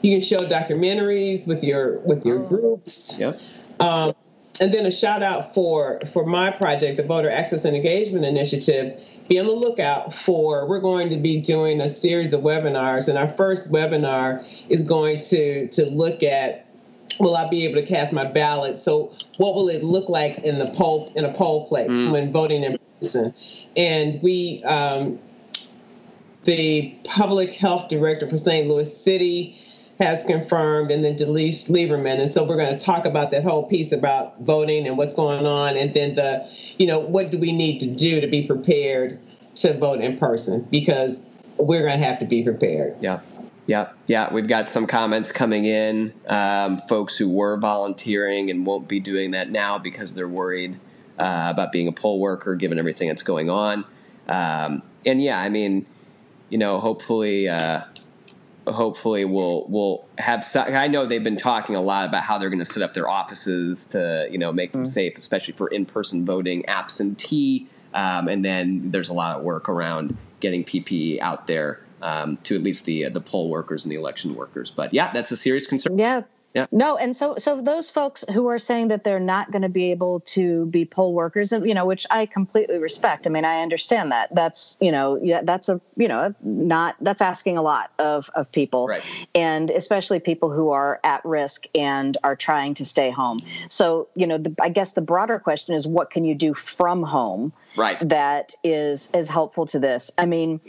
You 0.04 0.12
can 0.12 0.22
show 0.22 0.40
documentaries 0.42 1.48
with 1.48 1.64
your 1.64 2.00
with 2.00 2.26
your 2.26 2.40
oh. 2.40 2.48
groups. 2.48 3.18
Yep. 3.18 3.40
Um, 3.80 4.14
and 4.62 4.72
then 4.72 4.86
a 4.86 4.92
shout 4.92 5.24
out 5.24 5.56
for 5.56 6.02
for 6.12 6.26
my 6.26 6.52
project, 6.52 6.98
the 6.98 7.04
Voter 7.04 7.32
Access 7.32 7.66
and 7.66 7.76
Engagement 7.76 8.26
Initiative. 8.26 9.02
Be 9.28 9.40
on 9.40 9.48
the 9.48 9.54
lookout 9.54 10.14
for. 10.14 10.68
We're 10.68 10.82
going 10.82 11.10
to 11.12 11.18
be 11.18 11.40
doing 11.40 11.82
a 11.82 11.90
series 11.90 12.34
of 12.34 12.42
webinars, 12.42 13.08
and 13.08 13.18
our 13.18 13.30
first 13.30 13.72
webinar 13.72 14.46
is 14.70 14.82
going 14.82 15.22
to 15.24 15.70
to 15.70 15.86
look 15.86 16.22
at 16.22 16.68
will 17.20 17.36
I 17.36 17.50
be 17.50 17.66
able 17.66 17.82
to 17.82 17.88
cast 17.88 18.12
my 18.12 18.26
ballot? 18.26 18.80
So 18.80 19.16
what 19.38 19.56
will 19.56 19.70
it 19.70 19.84
look 19.84 20.10
like 20.10 20.40
in 20.40 20.60
the 20.60 20.68
poll 20.68 21.12
in 21.16 21.26
a 21.26 21.34
poll 21.34 21.68
place 21.68 21.92
mm. 21.92 22.12
when 22.12 22.32
voting 22.32 22.64
in 22.64 22.78
person? 23.00 23.34
And 23.76 24.20
we, 24.22 24.64
um, 24.64 25.20
the 26.44 26.94
public 27.06 27.54
health 27.54 27.88
director 27.88 28.28
for 28.28 28.38
St. 28.38 28.68
Louis 28.68 29.02
City 29.02 29.60
has 30.04 30.24
confirmed, 30.24 30.92
and 30.92 31.04
then 31.04 31.16
Denise 31.16 31.68
Lieberman. 31.68 32.20
And 32.20 32.30
so 32.30 32.44
we're 32.44 32.58
going 32.58 32.78
to 32.78 32.84
talk 32.84 33.06
about 33.06 33.32
that 33.32 33.44
whole 33.44 33.68
piece 33.68 33.92
about 33.92 34.40
voting 34.42 34.88
and 34.88 34.98
what's 34.98 35.14
going 35.14 35.46
on, 35.46 35.78
and 35.78 35.94
then 35.94 36.16
the, 36.16 36.48
you 36.78 36.86
know, 36.86 37.00
what 37.00 37.32
do 37.32 37.38
we 37.38 37.52
need 37.52 37.80
to 37.80 37.88
do 37.88 38.22
to 38.22 38.28
be 38.28 38.46
prepared 38.46 39.20
to 39.56 39.78
vote 39.78 40.02
in 40.02 40.18
person 40.18 40.68
because 40.72 41.22
we're 41.58 41.82
going 41.82 42.00
to 42.00 42.06
have 42.06 42.20
to 42.20 42.26
be 42.26 42.44
prepared. 42.44 42.96
Yeah. 43.02 43.20
Yeah, 43.66 43.92
yeah, 44.08 44.34
we've 44.34 44.50
got 44.50 44.68
some 44.68 44.88
comments 44.88 45.32
coming 45.32 45.64
in. 45.64 46.14
Um, 46.28 46.80
folks 46.90 47.16
who 47.16 47.30
were 47.30 47.56
volunteering 47.56 48.52
and 48.52 48.66
won't 48.66 48.90
be 48.90 49.00
doing 49.00 49.32
that 49.32 49.52
now 49.52 49.78
because 49.78 50.14
they're 50.14 50.28
worried 50.28 50.78
uh, 51.18 51.48
about 51.50 51.72
being 51.72 51.88
a 51.88 51.94
poll 51.94 52.20
worker, 52.20 52.56
given 52.56 52.78
everything 52.78 53.08
that's 53.08 53.24
going 53.24 53.50
on. 53.50 53.86
Um, 54.28 54.84
and 55.06 55.24
yeah, 55.24 55.40
I 55.40 55.48
mean, 55.48 55.86
you 56.50 56.58
know, 56.58 56.82
hopefully, 56.82 57.48
uh, 57.48 57.84
hopefully 58.68 59.26
we'll 59.26 59.66
we'll 59.68 60.06
have. 60.18 60.46
I 60.56 60.88
know 60.88 61.06
they've 61.06 61.24
been 61.24 61.38
talking 61.38 61.76
a 61.76 61.82
lot 61.82 62.08
about 62.08 62.24
how 62.24 62.38
they're 62.38 62.50
going 62.50 62.60
to 62.60 62.66
set 62.66 62.84
up 62.84 62.94
their 62.94 63.10
offices 63.10 63.88
to 63.88 64.28
you 64.32 64.38
know 64.38 64.52
make 64.52 64.72
them 64.72 64.84
mm-hmm. 64.84 64.90
safe, 64.90 65.18
especially 65.18 65.54
for 65.54 65.68
in 65.68 65.86
person 65.86 66.26
voting, 66.26 66.66
absentee, 66.68 67.68
um, 67.94 68.28
and 68.28 68.44
then 68.44 68.92
there's 68.92 69.10
a 69.10 69.14
lot 69.14 69.38
of 69.38 69.44
work 69.44 69.70
around 69.70 70.18
getting 70.40 70.64
PPE 70.64 71.20
out 71.20 71.48
there 71.48 71.82
um, 72.02 72.38
to 72.38 72.56
at 72.56 72.64
least 72.64 72.86
the 72.86 73.06
uh, 73.06 73.10
the 73.10 73.22
poll 73.22 73.50
workers 73.50 73.86
and 73.86 73.92
the 73.92 73.96
election 73.96 74.36
workers. 74.36 74.72
But 74.72 74.94
yeah, 74.94 75.12
that's 75.12 75.32
a 75.32 75.38
serious 75.38 75.68
concern. 75.68 75.98
Yeah. 75.98 76.24
Yeah. 76.54 76.68
No, 76.72 76.98
and 76.98 77.16
so 77.16 77.36
so 77.40 77.62
those 77.62 77.90
folks 77.90 78.24
who 78.32 78.48
are 78.48 78.60
saying 78.60 78.90
that 78.90 79.04
they're 79.04 79.20
not 79.20 79.52
going 79.52 79.64
to 79.64 79.70
be 79.70 79.90
able 79.90 80.20
to 80.20 80.68
be 80.68 80.86
poll 80.86 81.14
workers, 81.14 81.52
and 81.52 81.68
you 81.68 81.74
know, 81.74 81.86
which 81.86 82.06
I 82.12 82.28
completely 82.28 82.78
respect. 82.78 83.26
I 83.26 83.32
mean, 83.32 83.44
I 83.44 83.64
understand 83.64 84.12
that. 84.12 84.34
That's 84.36 84.78
you 84.80 84.92
know, 84.92 85.16
yeah, 85.16 85.42
that's 85.44 85.70
a 85.70 85.82
you 85.98 86.08
know, 86.08 86.36
not 86.44 86.96
that's 87.02 87.24
asking 87.24 87.58
a 87.58 87.64
lot 87.64 87.92
of 87.98 88.30
of 88.36 88.52
people, 88.52 88.88
right. 88.88 89.02
and 89.34 89.72
especially 89.72 90.20
people 90.20 90.52
who 90.52 90.70
are 90.70 91.00
at 91.04 91.26
risk 91.26 91.66
and 91.74 92.16
are 92.24 92.36
trying 92.36 92.76
to 92.76 92.86
stay 92.86 93.10
home. 93.10 93.40
So 93.70 94.10
you 94.16 94.28
know, 94.28 94.38
the, 94.38 94.56
I 94.62 94.70
guess 94.70 94.94
the 94.94 95.02
broader 95.02 95.40
question 95.40 95.74
is, 95.74 95.88
what 95.88 96.12
can 96.12 96.24
you 96.24 96.36
do 96.36 96.54
from 96.54 97.02
home? 97.02 97.52
Right. 97.76 98.00
That 98.10 98.54
is 98.64 99.10
is 99.14 99.28
helpful 99.28 99.66
to 99.68 99.80
this. 99.80 100.12
I 100.18 100.26
mean, 100.26 100.60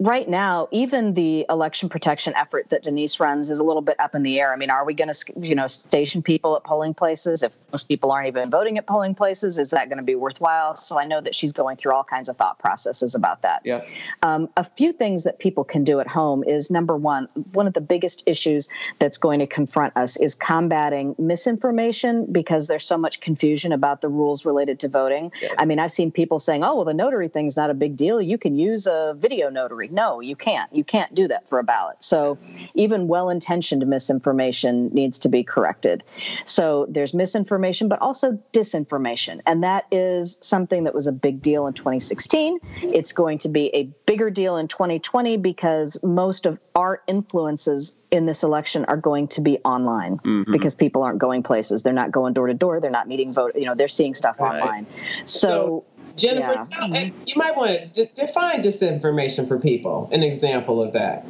right 0.00 0.28
now, 0.28 0.68
even 0.70 1.14
the 1.14 1.46
election 1.48 1.88
protection 1.88 2.34
effort 2.36 2.68
that 2.70 2.82
Denise 2.82 3.20
runs 3.20 3.50
is 3.50 3.58
a 3.58 3.64
little 3.64 3.82
bit 3.82 3.98
up 4.00 4.14
in 4.14 4.22
the 4.22 4.40
air. 4.40 4.52
I 4.52 4.56
mean, 4.56 4.70
are 4.70 4.84
we 4.84 4.94
going 4.94 5.12
to, 5.12 5.32
you 5.40 5.54
know, 5.54 5.66
station 5.66 6.22
people 6.22 6.56
at 6.56 6.64
polling 6.64 6.94
places? 6.94 7.42
If 7.42 7.56
most 7.72 7.88
people 7.88 8.10
aren't 8.10 8.26
even 8.28 8.50
voting 8.50 8.76
at 8.78 8.86
polling 8.86 9.14
places, 9.14 9.58
is 9.58 9.70
that 9.70 9.88
going 9.88 9.98
to 9.98 10.04
be 10.04 10.14
worthwhile? 10.14 10.76
So 10.76 10.98
I 10.98 11.04
know 11.06 11.20
that 11.20 11.34
she's 11.34 11.52
going 11.52 11.76
through 11.76 11.92
all 11.94 12.04
kinds 12.04 12.28
of 12.28 12.36
thought 12.36 12.58
processes 12.58 13.14
about 13.14 13.42
that. 13.42 13.62
Yeah. 13.64 13.84
Um, 14.22 14.48
a 14.56 14.64
few 14.64 14.92
things 14.92 15.24
that 15.24 15.38
people 15.38 15.64
can 15.64 15.84
do 15.84 16.00
at 16.00 16.08
home 16.08 16.44
is 16.44 16.70
number 16.70 16.96
one, 16.96 17.28
one 17.52 17.66
of 17.66 17.74
the 17.74 17.80
biggest 17.80 18.24
issues 18.26 18.68
that's 18.98 19.18
going 19.18 19.38
to 19.40 19.46
confront 19.46 19.96
us 19.96 20.16
is 20.16 20.34
combating 20.34 21.14
misinformation 21.18 22.26
because 22.30 22.66
there's 22.66 22.84
so 22.84 22.98
much 22.98 23.20
confusion 23.20 23.72
about 23.72 24.00
the 24.00 24.08
rules 24.08 24.44
related 24.44 24.80
to 24.80 24.88
voting. 24.88 25.32
Yeah. 25.40 25.54
I 25.56 25.64
mean, 25.64 25.78
I've 25.78 25.92
seen 25.92 26.10
people 26.10 26.40
saying, 26.44 26.64
"Oh, 26.64 26.76
well, 26.76 26.84
the 26.84 26.94
notary 26.94 27.28
thing's 27.28 27.56
not 27.56 27.70
a 27.70 27.74
big 27.74 27.96
deal. 27.96 28.20
You 28.20 28.38
can 28.38 28.56
use 28.56 28.86
a 28.86 29.14
video 29.16 29.50
notary." 29.50 29.88
No, 29.88 30.20
you 30.20 30.36
can't. 30.36 30.72
You 30.74 30.84
can't 30.84 31.14
do 31.14 31.28
that 31.28 31.48
for 31.48 31.58
a 31.58 31.64
ballot. 31.64 31.96
So 32.00 32.38
even 32.74 33.08
well 33.08 33.30
intentioned 33.30 33.86
misinformation 33.86 34.88
needs 34.88 35.20
to 35.20 35.28
be 35.28 35.44
corrected. 35.44 36.04
So 36.46 36.86
there's 36.88 37.14
misinformation, 37.14 37.88
but 37.88 38.00
also 38.00 38.42
disinformation. 38.52 39.40
And 39.46 39.64
that 39.64 39.86
is 39.90 40.38
something 40.40 40.84
that 40.84 40.94
was 40.94 41.06
a 41.06 41.12
big 41.12 41.42
deal 41.42 41.66
in 41.66 41.74
2016. 41.74 42.58
It's 42.82 43.12
going 43.12 43.38
to 43.38 43.48
be 43.48 43.74
a 43.74 43.84
bigger 44.06 44.30
deal 44.30 44.56
in 44.56 44.68
2020 44.68 45.36
because 45.38 45.96
most 46.02 46.46
of 46.46 46.58
our 46.74 47.02
influences 47.06 47.96
in 48.10 48.26
this 48.26 48.44
election 48.44 48.84
are 48.84 48.96
going 48.96 49.28
to 49.28 49.40
be 49.40 49.58
online 49.58 50.18
mm-hmm. 50.18 50.52
because 50.52 50.74
people 50.74 51.02
aren't 51.02 51.18
going 51.18 51.42
places. 51.42 51.82
They're 51.82 51.92
not 51.92 52.12
going 52.12 52.32
door 52.32 52.46
to 52.46 52.54
door. 52.54 52.80
They're 52.80 52.90
not 52.90 53.08
meeting 53.08 53.32
vote. 53.32 53.52
You 53.56 53.66
know, 53.66 53.74
they're 53.74 53.88
seeing 53.88 54.14
stuff 54.14 54.40
right. 54.40 54.60
online. 54.60 54.86
So, 55.26 55.48
so 55.48 55.84
Jennifer, 56.16 56.52
yeah. 56.52 56.64
tell, 56.70 56.88
mm-hmm. 56.88 57.16
you 57.26 57.34
might 57.36 57.56
want 57.56 57.94
to 57.94 58.04
d- 58.04 58.10
define 58.14 58.62
disinformation 58.62 59.48
for 59.48 59.58
people. 59.58 60.08
An 60.12 60.22
example 60.22 60.82
of 60.82 60.92
that. 60.92 61.26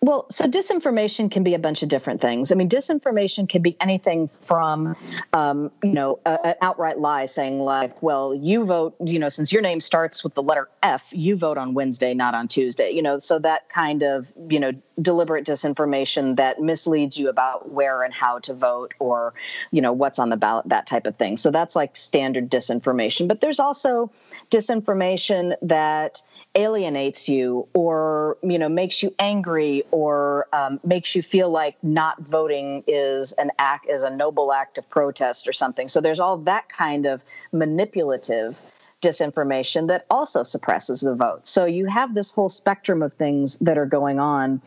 Well, 0.00 0.26
so 0.30 0.44
disinformation 0.44 1.28
can 1.28 1.42
be 1.42 1.54
a 1.54 1.58
bunch 1.58 1.82
of 1.82 1.88
different 1.88 2.20
things. 2.20 2.52
I 2.52 2.54
mean, 2.54 2.68
disinformation 2.68 3.48
can 3.48 3.62
be 3.62 3.76
anything 3.80 4.28
from, 4.28 4.94
um, 5.32 5.72
you 5.82 5.92
know, 5.92 6.20
an 6.24 6.54
outright 6.62 7.00
lie 7.00 7.26
saying 7.26 7.58
like, 7.58 8.00
"Well, 8.00 8.32
you 8.32 8.64
vote, 8.64 8.94
you 9.04 9.18
know, 9.18 9.28
since 9.28 9.52
your 9.52 9.60
name 9.60 9.80
starts 9.80 10.22
with 10.22 10.34
the 10.34 10.42
letter 10.42 10.68
F, 10.84 11.08
you 11.10 11.34
vote 11.34 11.58
on 11.58 11.74
Wednesday, 11.74 12.14
not 12.14 12.34
on 12.34 12.46
Tuesday." 12.46 12.92
You 12.92 13.02
know, 13.02 13.18
so 13.18 13.40
that 13.40 13.68
kind 13.70 14.04
of, 14.04 14.32
you 14.48 14.60
know, 14.60 14.72
deliberate 15.02 15.44
disinformation 15.44 16.36
that 16.36 16.60
misleads 16.60 17.18
you 17.18 17.28
about 17.28 17.72
where 17.72 18.02
and 18.02 18.14
how 18.14 18.38
to 18.40 18.54
vote, 18.54 18.94
or, 19.00 19.34
you 19.72 19.82
know, 19.82 19.92
what's 19.92 20.20
on 20.20 20.28
the 20.28 20.36
ballot, 20.36 20.68
that 20.68 20.86
type 20.86 21.06
of 21.06 21.16
thing. 21.16 21.36
So 21.36 21.50
that's 21.50 21.74
like 21.74 21.96
standard 21.96 22.48
disinformation. 22.48 23.26
But 23.26 23.40
there's 23.40 23.58
also 23.58 24.12
disinformation 24.50 25.56
that 25.62 26.22
alienates 26.54 27.28
you 27.28 27.68
or 27.74 28.36
you 28.42 28.58
know 28.58 28.68
makes 28.68 29.02
you 29.02 29.14
angry 29.18 29.84
or 29.90 30.48
um, 30.52 30.80
makes 30.84 31.14
you 31.14 31.22
feel 31.22 31.50
like 31.50 31.76
not 31.82 32.20
voting 32.20 32.82
is 32.86 33.32
an 33.32 33.50
act 33.58 33.86
is 33.88 34.02
a 34.02 34.10
noble 34.10 34.52
act 34.52 34.78
of 34.78 34.88
protest 34.88 35.46
or 35.46 35.52
something. 35.52 35.88
So 35.88 36.00
there's 36.00 36.20
all 36.20 36.38
that 36.38 36.68
kind 36.68 37.06
of 37.06 37.24
manipulative 37.52 38.60
disinformation 39.00 39.88
that 39.88 40.06
also 40.10 40.42
suppresses 40.42 41.00
the 41.00 41.14
vote. 41.14 41.46
So 41.46 41.66
you 41.66 41.86
have 41.86 42.14
this 42.14 42.32
whole 42.32 42.48
spectrum 42.48 43.02
of 43.02 43.12
things 43.12 43.56
that 43.60 43.78
are 43.78 43.86
going 43.86 44.18
on 44.18 44.60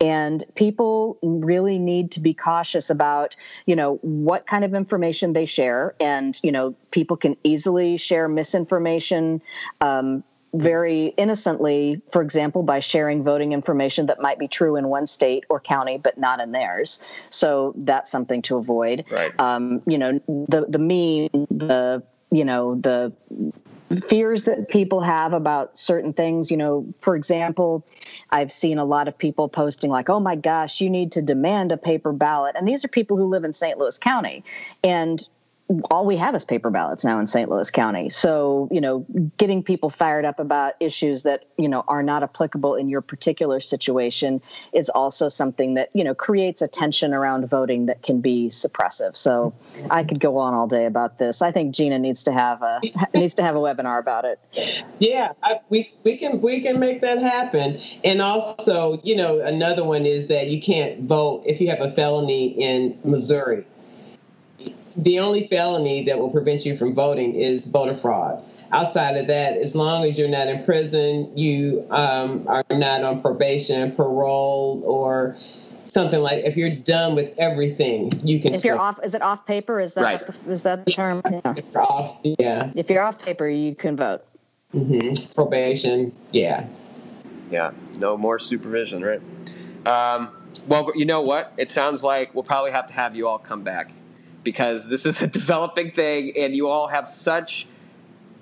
and 0.00 0.44
people 0.54 1.18
really 1.22 1.78
need 1.78 2.12
to 2.12 2.20
be 2.20 2.34
cautious 2.34 2.90
about 2.90 3.36
you 3.64 3.76
know 3.76 3.96
what 4.02 4.46
kind 4.46 4.64
of 4.64 4.74
information 4.74 5.32
they 5.32 5.46
share. 5.46 5.94
And 6.00 6.38
you 6.42 6.52
know 6.52 6.74
people 6.90 7.16
can 7.16 7.36
easily 7.44 7.96
share 7.96 8.28
misinformation 8.28 9.42
um, 9.80 10.24
very 10.56 11.06
innocently, 11.16 12.00
for 12.12 12.22
example, 12.22 12.62
by 12.62 12.80
sharing 12.80 13.22
voting 13.22 13.52
information 13.52 14.06
that 14.06 14.20
might 14.20 14.38
be 14.38 14.48
true 14.48 14.76
in 14.76 14.88
one 14.88 15.06
state 15.06 15.44
or 15.48 15.60
county 15.60 15.98
but 15.98 16.18
not 16.18 16.40
in 16.40 16.52
theirs. 16.52 17.00
So 17.30 17.74
that's 17.76 18.10
something 18.10 18.42
to 18.42 18.56
avoid. 18.56 19.04
Right. 19.10 19.38
Um, 19.38 19.82
you 19.86 19.98
know, 19.98 20.20
the 20.26 20.66
the 20.68 20.78
mean, 20.78 21.30
the 21.50 22.02
you 22.30 22.44
know 22.44 22.74
the 22.74 23.12
fears 24.08 24.44
that 24.44 24.68
people 24.68 25.00
have 25.00 25.32
about 25.32 25.78
certain 25.78 26.12
things 26.12 26.50
you 26.50 26.56
know 26.56 26.92
for 27.00 27.14
example 27.14 27.86
i've 28.30 28.50
seen 28.50 28.78
a 28.78 28.84
lot 28.84 29.06
of 29.06 29.16
people 29.16 29.48
posting 29.48 29.90
like 29.90 30.10
oh 30.10 30.18
my 30.18 30.34
gosh 30.34 30.80
you 30.80 30.90
need 30.90 31.12
to 31.12 31.22
demand 31.22 31.70
a 31.70 31.76
paper 31.76 32.12
ballot 32.12 32.56
and 32.58 32.66
these 32.66 32.84
are 32.84 32.88
people 32.88 33.16
who 33.16 33.26
live 33.26 33.44
in 33.44 33.52
st 33.52 33.78
louis 33.78 33.96
county 33.96 34.42
and 34.82 35.28
all 35.90 36.06
we 36.06 36.16
have 36.16 36.34
is 36.34 36.44
paper 36.44 36.70
ballots 36.70 37.04
now 37.04 37.18
in 37.18 37.26
St. 37.26 37.50
Louis 37.50 37.70
County. 37.70 38.08
So, 38.08 38.68
you 38.70 38.80
know, 38.80 39.04
getting 39.36 39.62
people 39.64 39.90
fired 39.90 40.24
up 40.24 40.38
about 40.38 40.74
issues 40.78 41.24
that, 41.24 41.44
you 41.58 41.68
know, 41.68 41.82
are 41.88 42.02
not 42.02 42.22
applicable 42.22 42.76
in 42.76 42.88
your 42.88 43.00
particular 43.00 43.58
situation 43.58 44.42
is 44.72 44.88
also 44.88 45.28
something 45.28 45.74
that, 45.74 45.90
you 45.92 46.04
know, 46.04 46.14
creates 46.14 46.62
a 46.62 46.68
tension 46.68 47.12
around 47.12 47.48
voting 47.48 47.86
that 47.86 48.02
can 48.02 48.20
be 48.20 48.48
suppressive. 48.48 49.16
So, 49.16 49.54
I 49.90 50.04
could 50.04 50.20
go 50.20 50.38
on 50.38 50.54
all 50.54 50.68
day 50.68 50.86
about 50.86 51.18
this. 51.18 51.42
I 51.42 51.50
think 51.50 51.74
Gena 51.74 51.98
needs 51.98 52.24
to 52.24 52.32
have 52.32 52.62
a 52.62 52.80
needs 53.14 53.34
to 53.34 53.42
have 53.42 53.56
a 53.56 53.58
webinar 53.58 53.98
about 53.98 54.24
it. 54.24 54.40
Yeah, 54.98 55.32
I, 55.42 55.60
we 55.68 55.92
we 56.04 56.16
can 56.16 56.40
we 56.40 56.60
can 56.60 56.78
make 56.78 57.00
that 57.00 57.18
happen. 57.18 57.80
And 58.04 58.22
also, 58.22 59.00
you 59.02 59.16
know, 59.16 59.40
another 59.40 59.84
one 59.84 60.06
is 60.06 60.28
that 60.28 60.46
you 60.48 60.60
can't 60.60 61.02
vote 61.02 61.42
if 61.46 61.60
you 61.60 61.68
have 61.70 61.80
a 61.80 61.90
felony 61.90 62.48
in 62.48 62.98
Missouri 63.04 63.64
the 64.96 65.18
only 65.20 65.46
felony 65.46 66.04
that 66.04 66.18
will 66.18 66.30
prevent 66.30 66.64
you 66.64 66.76
from 66.76 66.94
voting 66.94 67.34
is 67.34 67.66
voter 67.66 67.94
fraud. 67.94 68.42
Outside 68.72 69.16
of 69.16 69.28
that, 69.28 69.56
as 69.58 69.76
long 69.76 70.04
as 70.04 70.18
you're 70.18 70.28
not 70.28 70.48
in 70.48 70.64
prison, 70.64 71.36
you 71.36 71.86
um, 71.90 72.46
are 72.48 72.64
not 72.70 73.04
on 73.04 73.20
probation, 73.20 73.92
parole, 73.92 74.82
or 74.84 75.36
something 75.84 76.20
like. 76.20 76.44
If 76.44 76.56
you're 76.56 76.74
done 76.74 77.14
with 77.14 77.38
everything, 77.38 78.12
you 78.24 78.40
can. 78.40 78.54
If 78.54 78.64
you're 78.64 78.78
off, 78.78 78.98
is 79.04 79.14
it 79.14 79.22
off 79.22 79.46
paper? 79.46 79.80
Is 79.80 79.94
that 79.94 80.02
right. 80.02 80.26
the, 80.26 80.50
is 80.50 80.62
that 80.62 80.84
the 80.84 80.90
term? 80.90 81.22
Yeah. 81.30 81.54
If 81.56 81.64
you're 81.72 81.82
off, 81.82 82.18
yeah. 82.24 82.70
If 82.74 82.90
you're 82.90 83.02
off 83.02 83.20
paper, 83.20 83.48
you 83.48 83.76
can 83.76 83.96
vote. 83.96 84.24
Mm-hmm. 84.74 85.32
Probation, 85.34 86.12
yeah. 86.32 86.66
Yeah, 87.50 87.70
no 87.98 88.16
more 88.16 88.40
supervision, 88.40 89.04
right? 89.04 89.20
Um, 89.86 90.30
well, 90.66 90.90
you 90.96 91.04
know 91.04 91.20
what? 91.20 91.52
It 91.56 91.70
sounds 91.70 92.02
like 92.02 92.34
we'll 92.34 92.42
probably 92.42 92.72
have 92.72 92.88
to 92.88 92.92
have 92.92 93.14
you 93.14 93.28
all 93.28 93.38
come 93.38 93.62
back 93.62 93.92
because 94.46 94.88
this 94.88 95.04
is 95.04 95.20
a 95.20 95.26
developing 95.40 95.90
thing, 95.90 96.32
and 96.38 96.54
you 96.54 96.68
all 96.68 96.86
have 96.86 97.10
such 97.10 97.66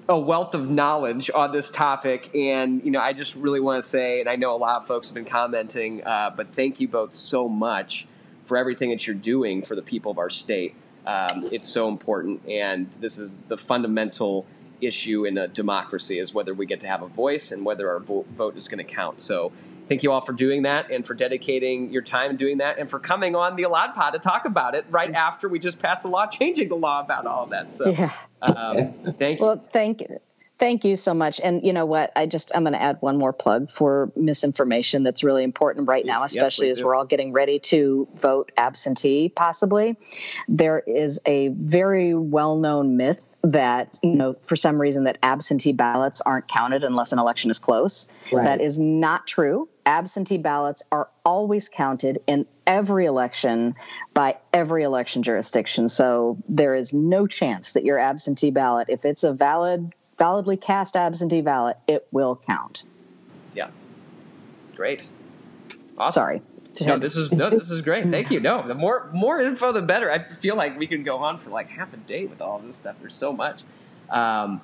a 0.07 0.19
wealth 0.19 0.55
of 0.55 0.69
knowledge 0.69 1.31
on 1.35 1.51
this 1.51 1.71
topic. 1.71 2.31
And 2.35 2.85
you 2.85 2.91
know, 2.91 3.01
I 3.01 3.15
just 3.15 3.35
really 3.35 3.59
want 3.59 3.83
to 3.83 3.89
say, 3.89 4.21
and 4.21 4.29
I 4.29 4.37
know 4.37 4.55
a 4.55 4.59
lot 4.59 4.77
of 4.77 4.87
folks 4.87 5.09
have 5.09 5.15
been 5.15 5.25
commenting, 5.25 6.05
uh, 6.05 6.31
but 6.37 6.51
thank 6.51 6.79
you 6.79 6.87
both 6.87 7.15
so 7.15 7.49
much 7.49 8.07
for 8.45 8.59
everything 8.59 8.91
that 8.91 9.07
you're 9.07 9.17
doing 9.17 9.63
for 9.63 9.75
the 9.75 9.83
people 9.83 10.13
of 10.13 10.19
our 10.19 10.29
state. 10.29 10.75
Um, 11.07 11.49
it's 11.51 11.71
so 11.71 11.89
important, 11.89 12.47
and 12.47 12.91
this 13.01 13.17
is 13.17 13.39
the 13.49 13.57
fundamental 13.57 14.47
issue 14.83 15.25
in 15.25 15.39
a 15.39 15.49
democracy: 15.49 16.19
is 16.19 16.35
whether 16.35 16.53
we 16.53 16.67
get 16.67 16.81
to 16.81 16.87
have 16.87 17.01
a 17.01 17.09
voice 17.09 17.51
and 17.51 17.65
whether 17.65 17.91
our 17.91 18.01
vote 18.01 18.57
is 18.57 18.69
going 18.69 18.85
to 18.87 18.93
count. 18.93 19.23
So 19.23 19.53
thank 19.89 20.03
you 20.03 20.13
all 20.13 20.21
for 20.21 20.33
doing 20.33 20.63
that 20.63 20.91
and 20.91 21.07
for 21.07 21.15
dedicating 21.15 21.91
your 21.93 22.03
time 22.03 22.37
doing 22.37 22.59
that 22.59 22.79
and 22.79 22.91
for 22.91 22.99
coming 22.99 23.37
on 23.37 23.57
the 23.57 23.65
Elad 23.65 23.95
Pod 23.95 24.13
to 24.15 24.19
talk 24.19 24.45
about 24.45 24.75
it 24.75 24.85
right 24.91 25.13
after 25.13 25.49
we 25.49 25.59
just 25.59 25.81
passed 25.81 26.05
a 26.05 26.09
law 26.09 26.27
changing 26.41 26.69
the 26.69 26.77
law 26.77 27.01
about 27.01 27.27
all 27.27 27.45
of 27.45 27.51
that. 27.51 27.73
So, 27.73 27.91
yeah. 27.91 28.13
um, 28.43 28.93
thank 29.19 29.41
you. 29.41 29.47
Well, 29.47 29.69
thank 29.73 30.01
you. 30.01 30.21
Thank 30.65 30.87
you 30.87 30.97
so 30.97 31.13
much. 31.13 31.43
And 31.45 31.63
you 31.63 31.75
know 31.75 31.85
what? 31.85 32.11
I 32.17 32.25
just 32.25 32.51
I'm 32.55 32.63
going 32.63 32.73
to 32.73 32.81
add 32.81 32.97
one 33.01 33.19
more 33.19 33.35
plug 33.35 33.71
for 33.71 34.11
misinformation 34.17 35.03
that's 35.03 35.23
really 35.23 35.45
important 35.45 35.89
right 35.89 36.07
now, 36.07 36.25
especially 36.25 36.69
yes, 36.69 36.79
as 36.79 36.85
we're 36.85 36.95
all 36.95 37.05
getting 37.05 37.35
ready 37.35 37.59
to 37.59 38.09
vote 38.15 38.51
absentee 38.57 39.29
possibly. 39.29 39.99
There 40.49 40.79
is 40.79 41.21
a 41.27 41.49
very 41.49 42.15
well-known 42.15 42.97
myth 42.97 43.23
that 43.43 43.99
you 44.03 44.15
know 44.15 44.37
for 44.47 44.57
some 44.57 44.81
reason 44.81 45.05
that 45.05 45.19
absentee 45.23 45.75
ballots 45.75 46.23
aren't 46.23 46.49
counted 46.49 46.83
unless 46.83 47.13
an 47.13 47.19
election 47.19 47.51
is 47.51 47.59
close 47.59 48.09
right. 48.33 48.45
that 48.45 48.63
is 48.63 48.79
not 48.79 49.27
true 49.27 49.69
absentee 49.85 50.39
ballots 50.39 50.83
are 50.91 51.11
always 51.27 51.69
counted 51.69 52.21
in 52.27 52.47
every 52.67 53.05
election 53.05 53.75
by 54.15 54.39
every 54.55 54.83
election 54.83 55.23
jurisdiction 55.23 55.91
so 55.91 56.39
there 56.49 56.75
is 56.75 56.95
no 56.95 57.27
chance 57.27 57.73
that 57.73 57.85
your 57.85 57.99
absentee 57.99 58.51
ballot 58.51 58.89
if 58.89 59.05
it's 59.05 59.25
a 59.25 59.33
valid 59.35 59.93
validly 60.19 60.57
cast 60.57 60.97
absentee 60.97 61.41
ballot 61.41 61.77
it 61.87 62.07
will 62.13 62.41
count 62.47 62.85
yeah 63.55 63.69
great 64.75 65.09
awesome 65.99 66.21
sorry 66.21 66.43
no, 66.83 66.99
this 66.99 67.17
is 67.17 67.33
no, 67.33 67.51
this 67.51 67.71
is 67.71 67.81
great. 67.83 68.09
Thank 68.11 68.31
you. 68.31 68.41
No, 68.41 68.67
the 68.67 68.75
more 68.75 69.09
more 69.13 69.41
info, 69.41 69.73
the 69.73 69.83
better. 69.83 70.11
I 70.11 70.19
feel 70.19 70.57
like 70.57 70.79
we 70.79 70.87
can 70.87 71.03
go 71.03 71.19
on 71.19 71.39
for 71.39 71.51
like 71.51 71.69
half 71.69 71.93
a 71.95 71.97
day 71.97 72.27
with 72.27 72.41
all 72.41 72.59
this 72.59 72.77
stuff. 72.77 72.97
There's 73.01 73.15
so 73.15 73.33
much. 73.33 73.63
Um, 74.11 74.61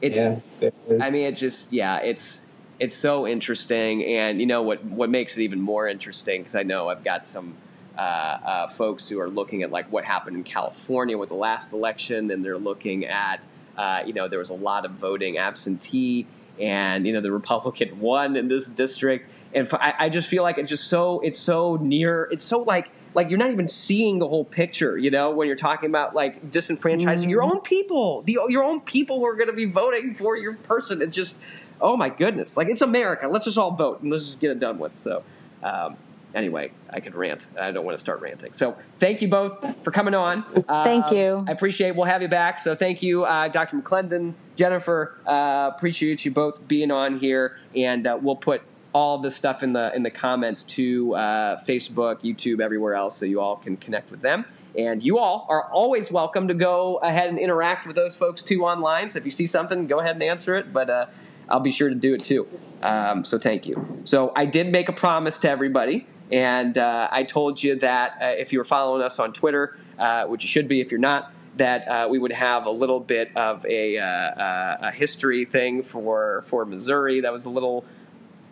it's. 0.00 0.42
Yeah, 0.60 0.70
I 1.00 1.10
mean, 1.10 1.24
it 1.24 1.36
just 1.36 1.72
yeah, 1.72 1.98
it's 1.98 2.42
it's 2.78 2.96
so 2.96 3.26
interesting, 3.26 4.04
and 4.04 4.40
you 4.40 4.46
know 4.46 4.62
what 4.62 4.84
what 4.84 5.10
makes 5.10 5.36
it 5.36 5.42
even 5.42 5.60
more 5.60 5.88
interesting 5.88 6.42
because 6.42 6.54
I 6.54 6.62
know 6.62 6.88
I've 6.88 7.04
got 7.04 7.26
some. 7.26 7.54
Uh, 7.98 8.02
uh, 8.02 8.68
folks 8.68 9.08
who 9.08 9.20
are 9.20 9.28
looking 9.28 9.62
at 9.62 9.70
like 9.70 9.90
what 9.92 10.04
happened 10.04 10.34
in 10.34 10.42
California 10.42 11.18
with 11.18 11.28
the 11.28 11.34
last 11.34 11.74
election, 11.74 12.30
and 12.30 12.42
they're 12.42 12.56
looking 12.56 13.04
at 13.04 13.44
uh, 13.80 14.02
you 14.04 14.12
know 14.12 14.28
there 14.28 14.38
was 14.38 14.50
a 14.50 14.54
lot 14.54 14.84
of 14.84 14.90
voting 14.92 15.38
absentee, 15.38 16.26
and 16.60 17.06
you 17.06 17.14
know 17.14 17.22
the 17.22 17.32
Republican 17.32 17.98
won 18.08 18.36
in 18.36 18.46
this 18.46 18.68
district, 18.68 19.30
and 19.54 19.66
I, 19.72 19.94
I 20.00 20.08
just 20.10 20.28
feel 20.28 20.42
like 20.42 20.58
it's 20.58 20.68
just 20.68 20.88
so 20.88 21.20
it's 21.20 21.38
so 21.38 21.76
near 21.76 22.28
it's 22.30 22.44
so 22.44 22.58
like 22.58 22.90
like 23.14 23.30
you're 23.30 23.38
not 23.38 23.50
even 23.50 23.66
seeing 23.66 24.18
the 24.18 24.28
whole 24.28 24.44
picture 24.44 24.98
you 24.98 25.10
know 25.10 25.30
when 25.30 25.48
you're 25.48 25.56
talking 25.56 25.88
about 25.88 26.14
like 26.14 26.50
disenfranchising 26.50 27.26
mm. 27.26 27.30
your 27.30 27.42
own 27.42 27.60
people 27.62 28.20
the 28.22 28.38
your 28.48 28.62
own 28.62 28.82
people 28.82 29.18
who 29.18 29.26
are 29.26 29.34
going 29.34 29.48
to 29.48 29.54
be 29.54 29.64
voting 29.64 30.14
for 30.14 30.36
your 30.36 30.54
person. 30.56 31.00
It's 31.00 31.16
just 31.16 31.40
oh 31.80 31.96
my 31.96 32.10
goodness. 32.10 32.58
Like 32.58 32.68
it's 32.68 32.82
america. 32.82 33.28
Let's 33.28 33.46
just 33.46 33.56
all 33.56 33.70
vote 33.70 34.02
and 34.02 34.10
let's 34.10 34.26
just 34.26 34.40
get 34.40 34.50
it 34.50 34.60
done 34.60 34.78
with. 34.78 34.94
So 34.94 35.24
um, 35.62 35.96
anyway 36.34 36.70
i 36.90 37.00
could 37.00 37.14
rant 37.14 37.46
i 37.58 37.70
don't 37.70 37.84
want 37.84 37.94
to 37.94 38.00
start 38.00 38.20
ranting 38.20 38.52
so 38.52 38.76
thank 38.98 39.20
you 39.22 39.28
both 39.28 39.82
for 39.82 39.90
coming 39.90 40.14
on 40.14 40.44
uh, 40.68 40.84
thank 40.84 41.10
you 41.10 41.44
i 41.48 41.52
appreciate 41.52 41.94
we'll 41.94 42.06
have 42.06 42.22
you 42.22 42.28
back 42.28 42.58
so 42.58 42.74
thank 42.74 43.02
you 43.02 43.24
uh, 43.24 43.48
dr 43.48 43.76
mcclendon 43.76 44.32
jennifer 44.56 45.16
uh, 45.26 45.70
appreciate 45.74 46.24
you 46.24 46.30
both 46.30 46.66
being 46.68 46.90
on 46.90 47.18
here 47.18 47.58
and 47.74 48.06
uh, 48.06 48.18
we'll 48.20 48.36
put 48.36 48.62
all 48.92 49.18
this 49.18 49.36
stuff 49.36 49.62
in 49.62 49.72
the 49.72 49.94
in 49.94 50.02
the 50.02 50.10
comments 50.10 50.64
to 50.64 51.14
uh, 51.14 51.62
Facebook, 51.62 52.22
YouTube, 52.22 52.60
everywhere 52.60 52.94
else, 52.94 53.16
so 53.16 53.24
you 53.24 53.40
all 53.40 53.56
can 53.56 53.76
connect 53.76 54.10
with 54.10 54.20
them. 54.20 54.44
And 54.76 55.02
you 55.02 55.18
all 55.18 55.46
are 55.48 55.64
always 55.70 56.10
welcome 56.10 56.48
to 56.48 56.54
go 56.54 56.96
ahead 56.96 57.28
and 57.28 57.38
interact 57.38 57.86
with 57.86 57.96
those 57.96 58.16
folks 58.16 58.42
too 58.42 58.64
online. 58.64 59.08
So 59.08 59.18
if 59.18 59.24
you 59.24 59.30
see 59.30 59.46
something, 59.46 59.86
go 59.86 60.00
ahead 60.00 60.16
and 60.16 60.22
answer 60.22 60.56
it. 60.56 60.72
But 60.72 60.90
uh, 60.90 61.06
I'll 61.48 61.60
be 61.60 61.72
sure 61.72 61.88
to 61.88 61.94
do 61.94 62.14
it 62.14 62.24
too. 62.24 62.46
Um, 62.82 63.24
so 63.24 63.38
thank 63.38 63.66
you. 63.66 64.02
So 64.04 64.32
I 64.34 64.46
did 64.46 64.70
make 64.72 64.88
a 64.88 64.92
promise 64.92 65.38
to 65.38 65.50
everybody, 65.50 66.06
and 66.30 66.76
uh, 66.78 67.08
I 67.10 67.24
told 67.24 67.62
you 67.62 67.76
that 67.76 68.18
uh, 68.20 68.26
if 68.26 68.52
you 68.52 68.58
were 68.58 68.64
following 68.64 69.02
us 69.02 69.18
on 69.18 69.32
Twitter, 69.32 69.76
uh, 69.98 70.24
which 70.24 70.42
you 70.42 70.48
should 70.48 70.68
be 70.68 70.80
if 70.80 70.90
you're 70.90 71.00
not, 71.00 71.32
that 71.56 71.88
uh, 71.88 72.08
we 72.08 72.18
would 72.18 72.32
have 72.32 72.66
a 72.66 72.70
little 72.70 73.00
bit 73.00 73.36
of 73.36 73.66
a, 73.66 73.98
uh, 73.98 74.88
a, 74.88 74.92
history 74.92 75.44
thing 75.44 75.82
for 75.82 76.42
for 76.46 76.64
Missouri. 76.64 77.20
That 77.20 77.32
was 77.32 77.44
a 77.44 77.50
little 77.50 77.84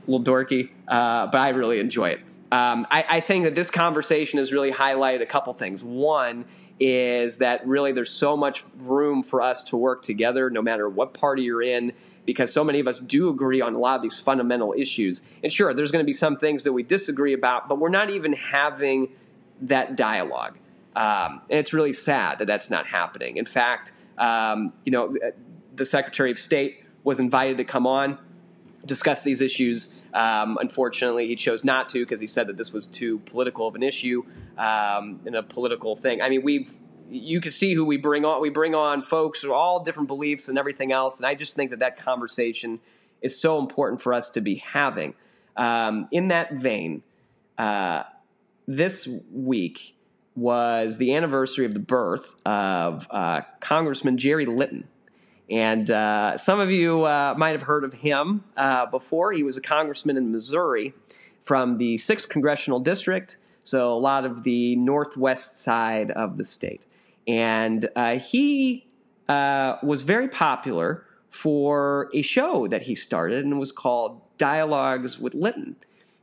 little 0.07 0.25
dorky, 0.25 0.71
but 0.87 1.35
I 1.35 1.51
really 1.51 1.79
enjoy 1.79 2.11
it. 2.11 2.21
Um, 2.51 2.87
I, 2.91 3.05
I, 3.09 3.21
think 3.21 3.45
that 3.45 3.55
this 3.55 3.71
conversation 3.71 4.39
has 4.39 4.55
really 4.55 4.73
highlighted 4.73 5.21
a 5.21 5.27
couple 5.27 5.53
things. 5.53 5.85
One 5.85 6.47
is 6.81 7.39
that 7.39 7.67
really 7.67 7.93
there's 7.93 8.11
so 8.11 8.39
much 8.39 8.65
room 8.79 9.23
for 9.23 9.43
us 9.43 9.65
to 9.65 9.77
work 9.77 10.03
together, 10.03 10.49
no 10.49 10.63
matter 10.63 10.89
what 10.89 11.13
party 11.13 11.43
you're 11.43 11.63
in, 11.63 11.93
because 12.29 12.53
so 12.53 12.63
many 12.63 12.79
of 12.79 12.87
us 12.87 12.99
do 12.99 13.31
agree 13.31 13.63
on 13.63 13.75
a 13.75 13.79
lot 13.79 13.97
of 13.97 14.03
these 14.03 14.21
fundamental 14.21 14.75
issues. 14.77 15.23
And 15.43 15.51
sure, 15.51 15.73
there's 15.73 15.91
going 15.91 16.05
to 16.05 16.07
be 16.07 16.13
some 16.13 16.37
things 16.37 16.63
that 16.65 16.75
we 16.75 16.83
disagree 16.83 17.33
about, 17.33 17.71
but 17.71 17.79
we're 17.79 17.89
not 17.89 18.11
even 18.11 18.35
having 18.35 19.09
that 19.63 19.97
dialogue. 19.97 20.59
Um, 20.95 21.41
and 21.49 21.59
it's 21.59 21.73
really 21.73 21.95
sad 21.95 22.41
that 22.41 22.45
that's 22.45 22.69
not 22.69 22.87
happening. 22.87 23.39
In 23.39 23.47
fact, 23.47 23.93
um, 24.19 24.75
you 24.85 24.93
know, 24.93 25.17
the 25.75 25.87
Secretary 25.87 26.31
of 26.31 26.39
State 26.39 26.85
was 27.03 27.19
invited 27.19 27.57
to 27.57 27.65
come 27.65 27.87
on 27.87 28.19
discuss 28.85 29.23
these 29.23 29.41
issues. 29.41 29.95
Um, 30.15 30.57
unfortunately, 30.61 31.27
he 31.27 31.37
chose 31.37 31.65
not 31.65 31.89
to 31.91 32.01
because 32.01 32.21
he 32.21 32.27
said 32.27 32.47
that 32.47 32.57
this 32.57 32.73
was 32.73 32.87
too 32.87 33.19
political 33.21 33.67
of 33.67 33.75
an 33.75 33.83
issue 33.83 34.23
um, 34.57 35.21
and 35.27 35.35
a 35.35 35.43
political 35.43 35.97
thing. 35.97 36.23
I 36.23 36.29
mean, 36.29 36.43
we've 36.43 36.73
you 37.11 37.41
can 37.41 37.53
see 37.53 37.75
who 37.75 37.85
we 37.85 37.97
bring 37.97 38.25
on. 38.25 38.41
We 38.41 38.51
bring 38.51 38.75
on 38.75 39.03
folks 39.03 39.43
with 39.43 39.53
all 39.53 39.83
different 39.83 40.09
beliefs 40.09 40.49
and 40.49 40.59
everything 40.59 40.93
else, 40.93 41.19
and 41.19 41.27
I 41.27 41.35
just 41.35 41.57
think 41.57 41.71
that 41.71 41.81
that 41.81 41.99
conversation 41.99 42.81
is 43.23 43.41
so 43.41 43.59
important 43.59 44.01
for 44.01 44.13
us 44.13 44.31
to 44.31 44.41
be 44.41 44.57
having. 44.57 45.15
Um, 45.57 46.09
in 46.13 46.29
that 46.29 46.53
vein, 46.53 47.03
uh, 47.57 48.05
this 48.67 49.09
week 49.33 49.97
was 50.37 50.99
the 50.99 51.15
anniversary 51.15 51.67
of 51.67 51.75
the 51.75 51.81
birth 51.81 52.35
of 52.47 53.09
uh, 53.11 53.41
Congressman 53.61 54.19
Jerry 54.19 54.47
Litton. 54.47 54.87
And 55.51 55.91
uh, 55.91 56.37
some 56.37 56.61
of 56.61 56.71
you 56.71 57.05
uh, 57.05 57.35
might 57.37 57.53
have 57.53 57.63
heard 57.63 57.83
of 57.83 57.93
him 57.93 58.45
uh, 58.57 58.87
before. 58.87 59.33
He 59.33 59.43
was 59.43 59.57
a 59.57 59.63
congressman 59.63 60.17
in 60.17 60.31
Missouri 60.31 60.95
from 61.45 61.79
the 61.79 61.97
6th 61.97 62.29
Congressional 62.29 62.79
District, 62.79 63.39
so 63.65 63.93
a 63.93 63.99
lot 63.99 64.27
of 64.27 64.45
the 64.45 64.77
northwest 64.77 65.61
side 65.61 66.11
of 66.11 66.37
the 66.37 66.45
state. 66.45 66.87
And 67.29 67.89
uh, 67.95 68.19
he 68.19 68.89
uh, 69.29 69.77
was 69.83 70.03
very 70.03 70.29
popular 70.29 71.05
for 71.29 72.09
a 72.15 72.23
show 72.23 72.67
that 72.69 72.83
he 72.83 72.95
started 72.95 73.45
and 73.45 73.53
it 73.53 73.57
was 73.57 73.71
called 73.71 74.23
Dialogues 74.39 75.19
with 75.19 75.35
Litton. 75.35 75.77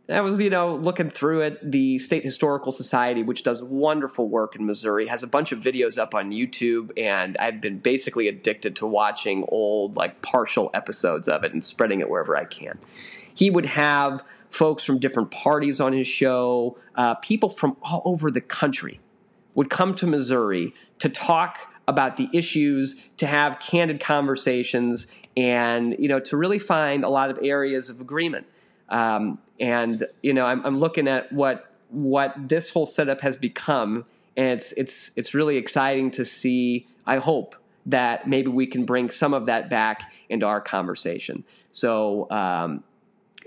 I 0.07 0.21
was, 0.21 0.39
you 0.39 0.51
know, 0.51 0.75
looking 0.75 1.09
through 1.09 1.41
it. 1.41 1.71
The 1.71 1.97
State 1.97 2.23
Historical 2.23 2.71
Society, 2.71 3.23
which 3.23 3.41
does 3.41 3.63
wonderful 3.63 4.27
work 4.29 4.55
in 4.55 4.65
Missouri, 4.65 5.07
has 5.07 5.23
a 5.23 5.27
bunch 5.27 5.51
of 5.51 5.59
videos 5.59 5.97
up 5.97 6.13
on 6.13 6.31
YouTube, 6.31 6.91
and 6.95 7.35
I've 7.37 7.59
been 7.59 7.79
basically 7.79 8.27
addicted 8.27 8.75
to 8.77 8.85
watching 8.85 9.45
old, 9.47 9.95
like, 9.95 10.21
partial 10.21 10.69
episodes 10.75 11.27
of 11.27 11.43
it 11.43 11.53
and 11.53 11.65
spreading 11.65 12.01
it 12.01 12.09
wherever 12.09 12.37
I 12.37 12.45
can. 12.45 12.77
He 13.33 13.49
would 13.49 13.65
have 13.65 14.23
folks 14.51 14.83
from 14.83 14.99
different 14.99 15.31
parties 15.31 15.81
on 15.81 15.91
his 15.91 16.07
show, 16.07 16.77
uh, 16.93 17.15
people 17.15 17.49
from 17.49 17.75
all 17.81 18.03
over 18.05 18.29
the 18.29 18.41
country 18.41 18.99
would 19.55 19.69
come 19.69 19.93
to 19.95 20.07
Missouri 20.07 20.73
to 20.99 21.09
talk 21.09 21.59
about 21.87 22.17
the 22.17 22.29
issues, 22.33 23.03
to 23.17 23.27
have 23.27 23.59
candid 23.59 23.99
conversations, 23.99 25.07
and, 25.35 25.95
you 25.99 26.07
know, 26.07 26.19
to 26.19 26.37
really 26.37 26.59
find 26.59 27.03
a 27.03 27.09
lot 27.09 27.29
of 27.29 27.39
areas 27.41 27.89
of 27.89 27.99
agreement. 28.01 28.47
Um, 28.89 29.39
and 29.59 30.07
you 30.21 30.33
know, 30.33 30.45
I'm, 30.45 30.65
I'm 30.65 30.79
looking 30.79 31.07
at 31.07 31.31
what 31.31 31.71
what 31.89 32.33
this 32.37 32.69
whole 32.69 32.85
setup 32.85 33.21
has 33.21 33.37
become, 33.37 34.05
and 34.35 34.47
it's 34.47 34.71
it's 34.73 35.11
it's 35.17 35.33
really 35.33 35.57
exciting 35.57 36.11
to 36.11 36.25
see. 36.25 36.87
I 37.05 37.17
hope 37.17 37.55
that 37.87 38.27
maybe 38.27 38.49
we 38.49 38.67
can 38.67 38.85
bring 38.85 39.09
some 39.09 39.33
of 39.33 39.45
that 39.45 39.69
back 39.69 40.11
into 40.29 40.45
our 40.45 40.59
conversation. 40.59 41.43
So, 41.71 42.29
um, 42.31 42.83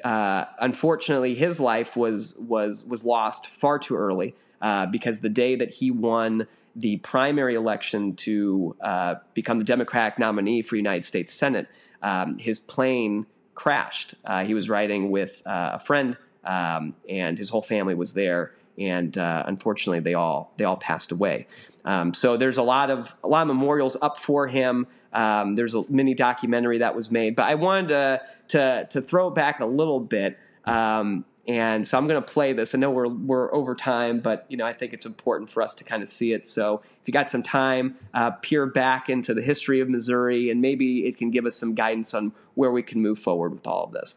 uh, 0.04 0.44
unfortunately, 0.60 1.34
his 1.34 1.60
life 1.60 1.96
was 1.96 2.38
was 2.48 2.84
was 2.86 3.04
lost 3.04 3.46
far 3.46 3.78
too 3.78 3.96
early 3.96 4.34
uh, 4.60 4.86
because 4.86 5.20
the 5.20 5.28
day 5.28 5.56
that 5.56 5.72
he 5.72 5.90
won 5.90 6.46
the 6.76 6.96
primary 6.98 7.54
election 7.54 8.14
to 8.14 8.76
uh, 8.80 9.16
become 9.34 9.58
the 9.58 9.64
Democratic 9.64 10.18
nominee 10.18 10.62
for 10.62 10.76
United 10.76 11.04
States 11.04 11.32
Senate, 11.32 11.68
um, 12.02 12.38
his 12.38 12.60
plane 12.60 13.26
crashed. 13.54 14.14
Uh, 14.24 14.44
he 14.44 14.54
was 14.54 14.68
riding 14.68 15.10
with 15.10 15.42
uh, 15.44 15.72
a 15.74 15.78
friend, 15.78 16.16
um, 16.44 16.94
and 17.08 17.36
his 17.36 17.48
whole 17.48 17.62
family 17.62 17.94
was 17.94 18.14
there. 18.14 18.52
And 18.78 19.18
uh, 19.18 19.42
unfortunately, 19.46 20.00
they 20.00 20.14
all 20.14 20.52
they 20.56 20.64
all 20.64 20.76
passed 20.76 21.10
away. 21.10 21.48
Um, 21.84 22.14
so 22.14 22.36
there's 22.36 22.58
a 22.58 22.62
lot 22.62 22.90
of 22.90 23.14
a 23.24 23.28
lot 23.28 23.42
of 23.42 23.48
memorials 23.48 23.96
up 24.00 24.16
for 24.16 24.46
him. 24.46 24.86
Um, 25.12 25.56
there's 25.56 25.74
a 25.74 25.82
mini 25.90 26.14
documentary 26.14 26.78
that 26.78 26.94
was 26.94 27.10
made, 27.10 27.34
but 27.34 27.46
I 27.46 27.56
wanted 27.56 27.88
to 27.88 28.22
to, 28.48 28.86
to 28.90 29.02
throw 29.02 29.30
back 29.30 29.58
a 29.58 29.66
little 29.66 30.00
bit. 30.00 30.38
Um, 30.64 31.24
and 31.48 31.88
so 31.88 31.96
I'm 31.96 32.06
going 32.06 32.22
to 32.22 32.32
play 32.32 32.52
this. 32.52 32.74
I 32.74 32.78
know 32.78 32.90
we're 32.90 33.08
we're 33.08 33.52
over 33.54 33.74
time, 33.74 34.20
but 34.20 34.44
you 34.50 34.58
know 34.58 34.66
I 34.66 34.74
think 34.74 34.92
it's 34.92 35.06
important 35.06 35.48
for 35.48 35.62
us 35.62 35.74
to 35.76 35.84
kind 35.84 36.02
of 36.02 36.08
see 36.10 36.34
it. 36.34 36.46
So 36.46 36.82
if 37.00 37.08
you 37.08 37.12
got 37.12 37.30
some 37.30 37.42
time, 37.42 37.96
uh, 38.12 38.32
peer 38.32 38.66
back 38.66 39.08
into 39.08 39.32
the 39.32 39.40
history 39.40 39.80
of 39.80 39.88
Missouri, 39.88 40.50
and 40.50 40.60
maybe 40.60 41.06
it 41.06 41.16
can 41.16 41.30
give 41.30 41.46
us 41.46 41.56
some 41.56 41.74
guidance 41.74 42.12
on 42.12 42.32
where 42.54 42.70
we 42.70 42.82
can 42.82 43.00
move 43.00 43.18
forward 43.18 43.54
with 43.54 43.66
all 43.66 43.84
of 43.84 43.92
this. 43.92 44.16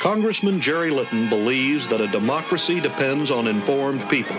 Congressman 0.00 0.60
Jerry 0.60 0.90
Litton 0.90 1.28
believes 1.28 1.88
that 1.88 2.00
a 2.00 2.08
democracy 2.08 2.80
depends 2.80 3.30
on 3.30 3.46
informed 3.46 4.06
people. 4.10 4.36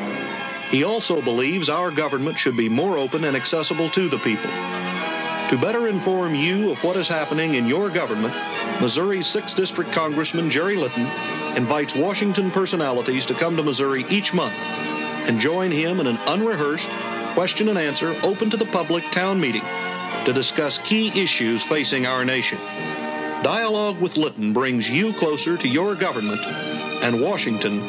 He 0.74 0.84
also 0.84 1.22
believes 1.22 1.70
our 1.70 1.92
government 1.92 2.40
should 2.40 2.58
be 2.58 2.68
more 2.68 2.98
open 2.98 3.26
and 3.26 3.38
accessible 3.38 3.92
to 3.92 4.10
the 4.10 4.18
people. 4.18 4.50
To 5.52 5.58
better 5.62 5.88
inform 5.88 6.34
you 6.34 6.72
of 6.72 6.84
what 6.84 6.96
is 6.96 7.08
happening 7.08 7.54
in 7.54 7.68
your 7.68 7.92
government, 7.92 8.34
Missouri's 8.82 9.28
6th 9.28 9.56
District 9.56 9.92
Congressman 9.92 10.50
Jerry 10.50 10.76
Litton 10.76 11.06
invites 11.56 11.94
Washington 11.94 12.50
personalities 12.50 13.28
to 13.28 13.36
come 13.36 13.56
to 13.56 13.62
Missouri 13.62 14.04
each 14.10 14.34
month 14.34 14.56
and 15.28 15.40
join 15.40 15.70
him 15.70 16.00
in 16.00 16.08
an 16.08 16.18
unrehearsed, 16.26 16.90
question 17.36 17.70
and 17.70 17.78
answer, 17.78 18.16
open 18.24 18.50
to 18.50 18.58
the 18.58 18.66
public 18.66 19.04
town 19.12 19.40
meeting 19.40 19.62
to 20.26 20.34
discuss 20.34 20.80
key 20.80 21.10
issues 21.10 21.64
facing 21.64 22.08
our 22.08 22.26
nation. 22.26 22.58
Dialogue 23.44 24.02
with 24.02 24.18
Litton 24.18 24.54
brings 24.54 24.90
you 24.90 25.14
closer 25.14 25.56
to 25.56 25.68
your 25.68 25.94
government 25.94 26.44
and 27.04 27.22
Washington 27.22 27.80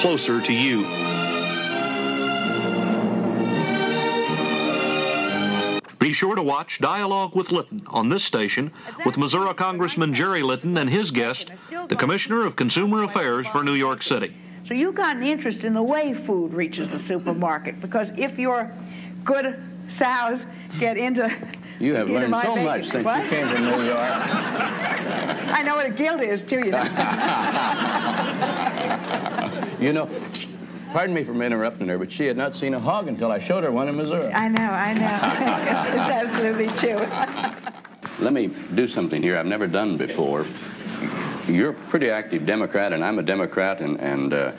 closer 0.00 0.40
to 0.40 0.52
you. 0.52 1.13
Sure 6.14 6.36
to 6.36 6.42
watch 6.42 6.78
Dialogue 6.78 7.34
with 7.34 7.50
Litton 7.50 7.82
on 7.88 8.08
this 8.08 8.22
station 8.22 8.70
with 9.04 9.18
Missouri 9.18 9.52
Congressman 9.54 10.14
Jerry 10.14 10.42
Litton 10.42 10.78
and 10.78 10.88
his 10.88 11.10
guest, 11.10 11.50
the 11.88 11.96
Commissioner 11.96 12.46
of 12.46 12.54
Consumer 12.54 13.02
Affairs 13.02 13.48
for 13.48 13.64
New 13.64 13.74
York 13.74 14.00
City. 14.00 14.32
So 14.62 14.74
you've 14.74 14.94
got 14.94 15.16
an 15.16 15.24
interest 15.24 15.64
in 15.64 15.74
the 15.74 15.82
way 15.82 16.14
food 16.14 16.54
reaches 16.54 16.88
the 16.88 17.00
supermarket 17.00 17.80
because 17.80 18.16
if 18.16 18.38
your 18.38 18.72
good 19.24 19.60
sows 19.88 20.46
get 20.78 20.96
into 20.96 21.28
you 21.80 21.94
have 21.94 22.08
learned 22.08 22.32
so 22.32 22.54
bacon. 22.54 22.64
much 22.64 22.86
since 22.86 23.04
what? 23.04 23.24
you 23.24 23.30
came 23.30 23.48
to 23.48 23.58
New 23.58 23.82
York. 23.82 23.98
I 23.98 25.64
know 25.64 25.74
what 25.74 25.86
a 25.86 25.90
gilt 25.90 26.20
is, 26.20 26.44
too, 26.44 26.60
you 26.60 26.70
know. 26.70 26.84
you 29.80 29.92
know, 29.92 30.08
pardon 30.94 31.12
me 31.12 31.24
for 31.24 31.34
interrupting 31.42 31.88
her, 31.88 31.98
but 31.98 32.10
she 32.10 32.24
had 32.24 32.36
not 32.36 32.54
seen 32.54 32.72
a 32.72 32.78
hog 32.78 33.08
until 33.08 33.32
I 33.32 33.40
showed 33.40 33.64
her 33.64 33.72
one 33.72 33.88
in 33.88 33.96
Missouri. 33.96 34.32
I 34.32 34.46
know, 34.46 34.62
I 34.62 34.94
know. 34.94 35.90
it's 35.92 36.32
absolutely 36.32 36.68
true. 36.68 38.24
Let 38.24 38.32
me 38.32 38.46
do 38.76 38.86
something 38.86 39.20
here 39.20 39.36
I've 39.36 39.44
never 39.44 39.66
done 39.66 39.96
before. 39.96 40.46
You're 41.48 41.70
a 41.70 41.74
pretty 41.74 42.10
active 42.10 42.46
Democrat, 42.46 42.92
and 42.92 43.04
I'm 43.04 43.18
a 43.18 43.24
Democrat, 43.24 43.80
and, 43.80 44.00
and 44.00 44.32
uh, 44.32 44.52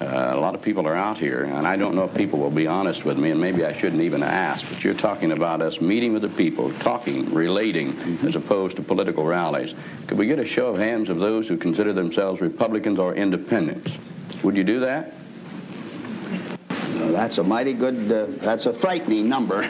uh, 0.00 0.30
a 0.34 0.38
lot 0.38 0.54
of 0.54 0.62
people 0.62 0.86
are 0.86 0.94
out 0.94 1.18
here, 1.18 1.42
and 1.42 1.66
I 1.66 1.76
don't 1.76 1.96
know 1.96 2.04
if 2.04 2.14
people 2.14 2.38
will 2.38 2.52
be 2.52 2.68
honest 2.68 3.04
with 3.04 3.18
me, 3.18 3.32
and 3.32 3.40
maybe 3.40 3.64
I 3.64 3.76
shouldn't 3.76 4.02
even 4.02 4.22
ask, 4.22 4.64
but 4.68 4.84
you're 4.84 4.94
talking 4.94 5.32
about 5.32 5.60
us 5.60 5.80
meeting 5.80 6.12
with 6.12 6.22
the 6.22 6.28
people, 6.28 6.72
talking, 6.74 7.34
relating, 7.34 7.94
mm-hmm. 7.94 8.24
as 8.28 8.36
opposed 8.36 8.76
to 8.76 8.82
political 8.82 9.24
rallies. 9.24 9.74
Could 10.06 10.16
we 10.16 10.28
get 10.28 10.38
a 10.38 10.44
show 10.44 10.68
of 10.68 10.78
hands 10.78 11.10
of 11.10 11.18
those 11.18 11.48
who 11.48 11.56
consider 11.56 11.92
themselves 11.92 12.40
Republicans 12.40 13.00
or 13.00 13.16
independents? 13.16 13.98
Would 14.44 14.56
you 14.56 14.62
do 14.62 14.78
that? 14.78 15.14
That's 17.10 17.38
a 17.38 17.42
mighty 17.42 17.72
good, 17.72 18.10
uh, 18.10 18.26
that's 18.40 18.66
a 18.66 18.72
frightening 18.72 19.28
number. 19.28 19.62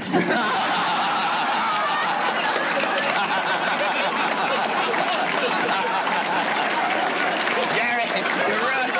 Jerry, 7.74 8.02
you're 8.48 8.64
running. 8.68 8.96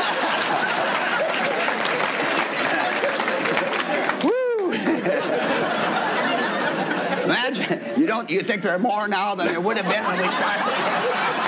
Woo! 4.24 4.72
Imagine, 7.24 8.00
you 8.00 8.06
don't? 8.06 8.30
You 8.30 8.40
think 8.42 8.62
there 8.62 8.74
are 8.74 8.78
more 8.78 9.08
now 9.08 9.34
than 9.34 9.48
there 9.48 9.60
would 9.60 9.76
have 9.76 9.86
been 9.92 10.04
when 10.04 10.16
we 10.18 10.30
started? 10.30 11.41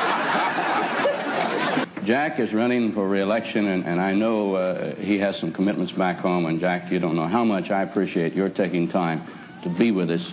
Jack 2.05 2.39
is 2.39 2.53
running 2.53 2.93
for 2.93 3.09
reelection, 3.09 3.67
and, 3.67 3.87
and 3.87 3.99
I 3.99 4.13
know 4.13 4.55
uh, 4.55 4.95
he 4.97 5.19
has 5.19 5.39
some 5.39 5.53
commitments 5.53 5.93
back 5.93 6.19
home. 6.19 6.45
And 6.45 6.61
Jack, 6.61 6.91
you 6.91 6.99
don't 6.99 7.17
know 7.17 7.27
how 7.27 7.45
much 7.45 7.71
I 7.71 7.83
appreciate 7.83 8.35
your 8.35 8.51
taking 8.51 8.89
time 8.89 9.23
to 9.63 9.71
be 9.71 9.91
with 9.91 10.11
us 10.11 10.31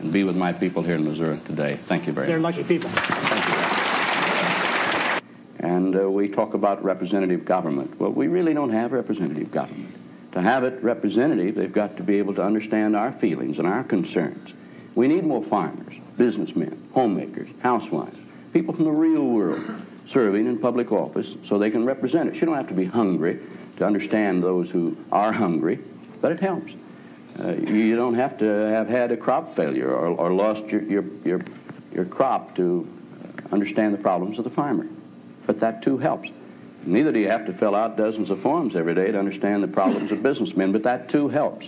and 0.00 0.12
be 0.12 0.24
with 0.24 0.36
my 0.36 0.52
people 0.52 0.82
here 0.82 0.96
in 0.96 1.04
Missouri 1.04 1.40
today. 1.46 1.78
Thank 1.86 2.06
you 2.06 2.12
very 2.12 2.26
They're 2.26 2.38
much. 2.38 2.56
They're 2.56 2.64
lucky 2.64 2.78
people. 2.78 2.90
Thank 2.90 3.48
you. 3.48 3.54
And 5.66 5.96
uh, 5.96 6.10
we 6.10 6.28
talk 6.28 6.52
about 6.52 6.84
representative 6.84 7.46
government. 7.46 7.98
Well, 7.98 8.10
we 8.10 8.28
really 8.28 8.52
don't 8.52 8.70
have 8.70 8.92
representative 8.92 9.50
government. 9.50 9.94
To 10.32 10.42
have 10.42 10.62
it 10.62 10.82
representative, 10.82 11.54
they've 11.54 11.72
got 11.72 11.96
to 11.96 12.02
be 12.02 12.18
able 12.18 12.34
to 12.34 12.42
understand 12.42 12.94
our 12.94 13.12
feelings 13.12 13.58
and 13.58 13.66
our 13.66 13.82
concerns. 13.82 14.52
We 14.94 15.08
need 15.08 15.24
more 15.24 15.42
farmers, 15.42 15.94
businessmen, 16.18 16.86
homemakers, 16.92 17.48
housewives, 17.60 18.18
people 18.52 18.74
from 18.74 18.84
the 18.84 18.90
real 18.90 19.24
world 19.24 19.64
serving 20.06 20.46
in 20.46 20.58
public 20.58 20.92
office 20.92 21.34
so 21.44 21.58
they 21.58 21.70
can 21.70 21.84
represent 21.84 22.30
us. 22.30 22.36
You 22.36 22.46
don't 22.46 22.56
have 22.56 22.68
to 22.68 22.74
be 22.74 22.84
hungry 22.84 23.40
to 23.76 23.86
understand 23.86 24.42
those 24.42 24.70
who 24.70 24.96
are 25.10 25.32
hungry, 25.32 25.78
but 26.20 26.32
it 26.32 26.40
helps. 26.40 26.72
Uh, 27.38 27.54
you 27.54 27.96
don't 27.96 28.14
have 28.14 28.38
to 28.38 28.44
have 28.44 28.88
had 28.88 29.10
a 29.10 29.16
crop 29.16 29.56
failure 29.56 29.90
or, 29.90 30.08
or 30.08 30.32
lost 30.32 30.64
your, 30.66 30.82
your, 30.84 31.04
your, 31.24 31.40
your 31.92 32.04
crop 32.04 32.54
to 32.56 32.88
understand 33.50 33.92
the 33.92 33.98
problems 33.98 34.38
of 34.38 34.44
the 34.44 34.50
farmer. 34.50 34.86
But 35.46 35.60
that 35.60 35.82
too 35.82 35.98
helps. 35.98 36.28
Neither 36.86 37.12
do 37.12 37.18
you 37.18 37.28
have 37.28 37.46
to 37.46 37.52
fill 37.52 37.74
out 37.74 37.96
dozens 37.96 38.30
of 38.30 38.40
forms 38.40 38.76
every 38.76 38.94
day 38.94 39.10
to 39.10 39.18
understand 39.18 39.62
the 39.62 39.68
problems 39.68 40.12
of 40.12 40.22
businessmen, 40.22 40.70
but 40.70 40.82
that 40.84 41.08
too 41.08 41.28
helps. 41.28 41.66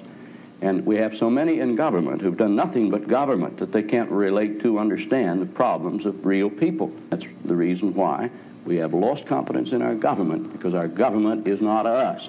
And 0.62 0.86
we 0.86 0.96
have 0.96 1.16
so 1.16 1.28
many 1.28 1.60
in 1.60 1.76
government 1.76 2.22
who've 2.22 2.36
done 2.36 2.56
nothing 2.56 2.90
but 2.90 3.08
government 3.08 3.58
that 3.58 3.72
they 3.72 3.82
can't 3.82 4.10
relate 4.10 4.60
to 4.62 4.78
understand 4.78 5.42
the 5.42 5.46
problems 5.46 6.06
of 6.06 6.24
real 6.24 6.48
people. 6.48 6.92
That's 7.10 7.26
the 7.44 7.54
reason 7.54 7.94
why 7.94 8.30
we 8.64 8.76
have 8.76 8.94
lost 8.94 9.26
confidence 9.26 9.72
in 9.72 9.82
our 9.82 9.94
government 9.94 10.52
because 10.52 10.74
our 10.74 10.88
government 10.88 11.46
is 11.46 11.60
not 11.60 11.86
us. 11.86 12.28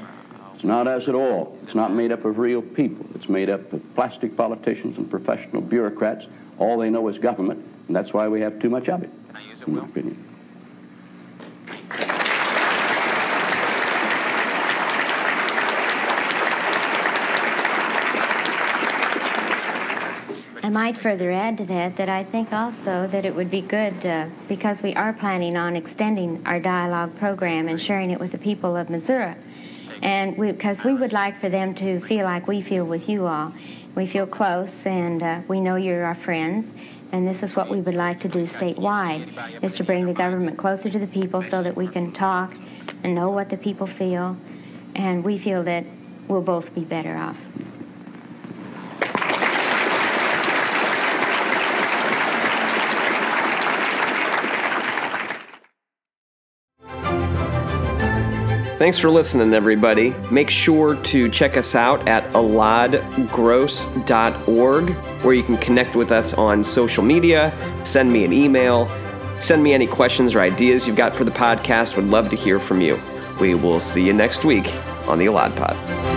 It's 0.56 0.64
not 0.64 0.88
us 0.88 1.08
at 1.08 1.16
all. 1.16 1.58
It's 1.64 1.76
not 1.76 1.94
made 1.94 2.12
up 2.12 2.26
of 2.26 2.38
real 2.38 2.62
people. 2.62 3.06
It's 3.16 3.30
made 3.30 3.50
up 3.50 3.72
of 3.74 3.96
plastic 3.96 4.36
politicians 4.36 4.98
and 4.98 5.10
professional 5.10 5.62
bureaucrats. 5.62 6.26
All 6.58 6.80
they 6.80 6.90
know 6.90 7.08
is 7.08 7.18
government, 7.20 7.64
and 7.88 7.96
that's 7.96 8.12
why 8.12 8.28
we 8.28 8.42
have 8.42 8.60
too 8.60 8.70
much 8.70 8.90
of 8.90 9.04
it, 9.04 9.12
in 9.68 9.76
my 9.76 9.84
opinion. 9.84 10.27
Might 20.78 20.96
further 20.96 21.32
add 21.32 21.58
to 21.58 21.66
that 21.66 21.96
that 21.96 22.08
I 22.08 22.24
think 22.24 22.54
also 22.54 23.08
that 23.08 23.26
it 23.26 23.34
would 23.34 23.50
be 23.50 23.62
good 23.62 24.06
uh, 24.06 24.28
because 24.48 24.84
we 24.84 24.94
are 24.94 25.12
planning 25.12 25.58
on 25.58 25.76
extending 25.76 26.40
our 26.46 26.60
dialogue 26.60 27.16
program 27.16 27.68
and 27.68 27.82
sharing 27.82 28.12
it 28.12 28.20
with 28.20 28.32
the 28.32 28.38
people 28.38 28.78
of 28.78 28.88
Missouri. 28.88 29.34
And 30.04 30.38
because 30.38 30.84
we, 30.84 30.94
we, 30.94 31.00
would 31.00 31.14
like 31.14 31.36
for 31.42 31.50
them 31.50 31.74
to 31.82 32.00
feel 32.02 32.26
like 32.26 32.48
we 32.48 32.62
feel 32.62 32.86
with 32.86 33.10
you 33.10 33.26
all. 33.26 33.52
We 33.96 34.06
feel 34.06 34.28
close 34.28 34.86
and 34.86 35.24
uh, 35.24 35.42
we 35.48 35.60
know 35.62 35.78
you're 35.78 36.06
our 36.06 36.14
friends. 36.14 36.76
And 37.12 37.28
this 37.28 37.42
is 37.42 37.56
what 37.56 37.70
we 37.72 37.82
would 37.82 37.96
like 37.96 38.20
to 38.20 38.28
do 38.28 38.44
statewide, 38.44 39.64
is 39.64 39.74
to 39.78 39.84
bring 39.84 40.06
the 40.06 40.14
government 40.14 40.60
closer 40.60 40.92
to 40.92 41.00
the 41.00 41.08
people 41.08 41.42
so 41.42 41.64
that 41.64 41.76
we 41.76 41.88
can 41.88 42.12
talk 42.12 42.56
and 43.04 43.16
know 43.16 43.32
what 43.32 43.50
the 43.50 43.58
people 43.58 43.88
feel. 43.88 44.38
And 44.94 45.24
we 45.24 45.40
feel 45.40 45.64
that 45.64 45.86
we'll 46.28 46.44
both 46.44 46.76
be 46.76 46.82
better 46.82 47.16
off. 47.16 47.40
Thanks 58.78 59.00
for 59.00 59.10
listening, 59.10 59.56
everybody. 59.56 60.12
Make 60.30 60.52
sure 60.52 60.96
to 60.96 61.30
check 61.30 61.58
us 61.58 61.74
out 61.74 62.08
at 62.08 62.32
eladgross.org, 62.34 64.90
where 65.24 65.34
you 65.34 65.44
can 65.44 65.58
connect 65.58 65.96
with 65.96 66.12
us 66.12 66.36
on 66.36 66.64
social 66.64 67.04
media, 67.04 67.52
send 67.84 68.14
me 68.14 68.24
an 68.24 68.32
email, 68.32 68.88
send 69.40 69.64
me 69.64 69.74
any 69.74 69.88
questions 69.88 70.36
or 70.36 70.42
ideas 70.42 70.86
you've 70.86 70.96
got 70.96 71.16
for 71.16 71.24
the 71.24 71.32
podcast. 71.32 71.96
Would 71.96 72.10
love 72.10 72.30
to 72.30 72.36
hear 72.36 72.60
from 72.60 72.82
you. 72.82 73.02
We 73.42 73.56
will 73.56 73.80
see 73.80 74.06
you 74.06 74.14
next 74.14 74.46
week 74.46 74.72
on 75.08 75.18
the 75.18 75.26
Elad 75.26 75.56
Pod. 75.56 76.17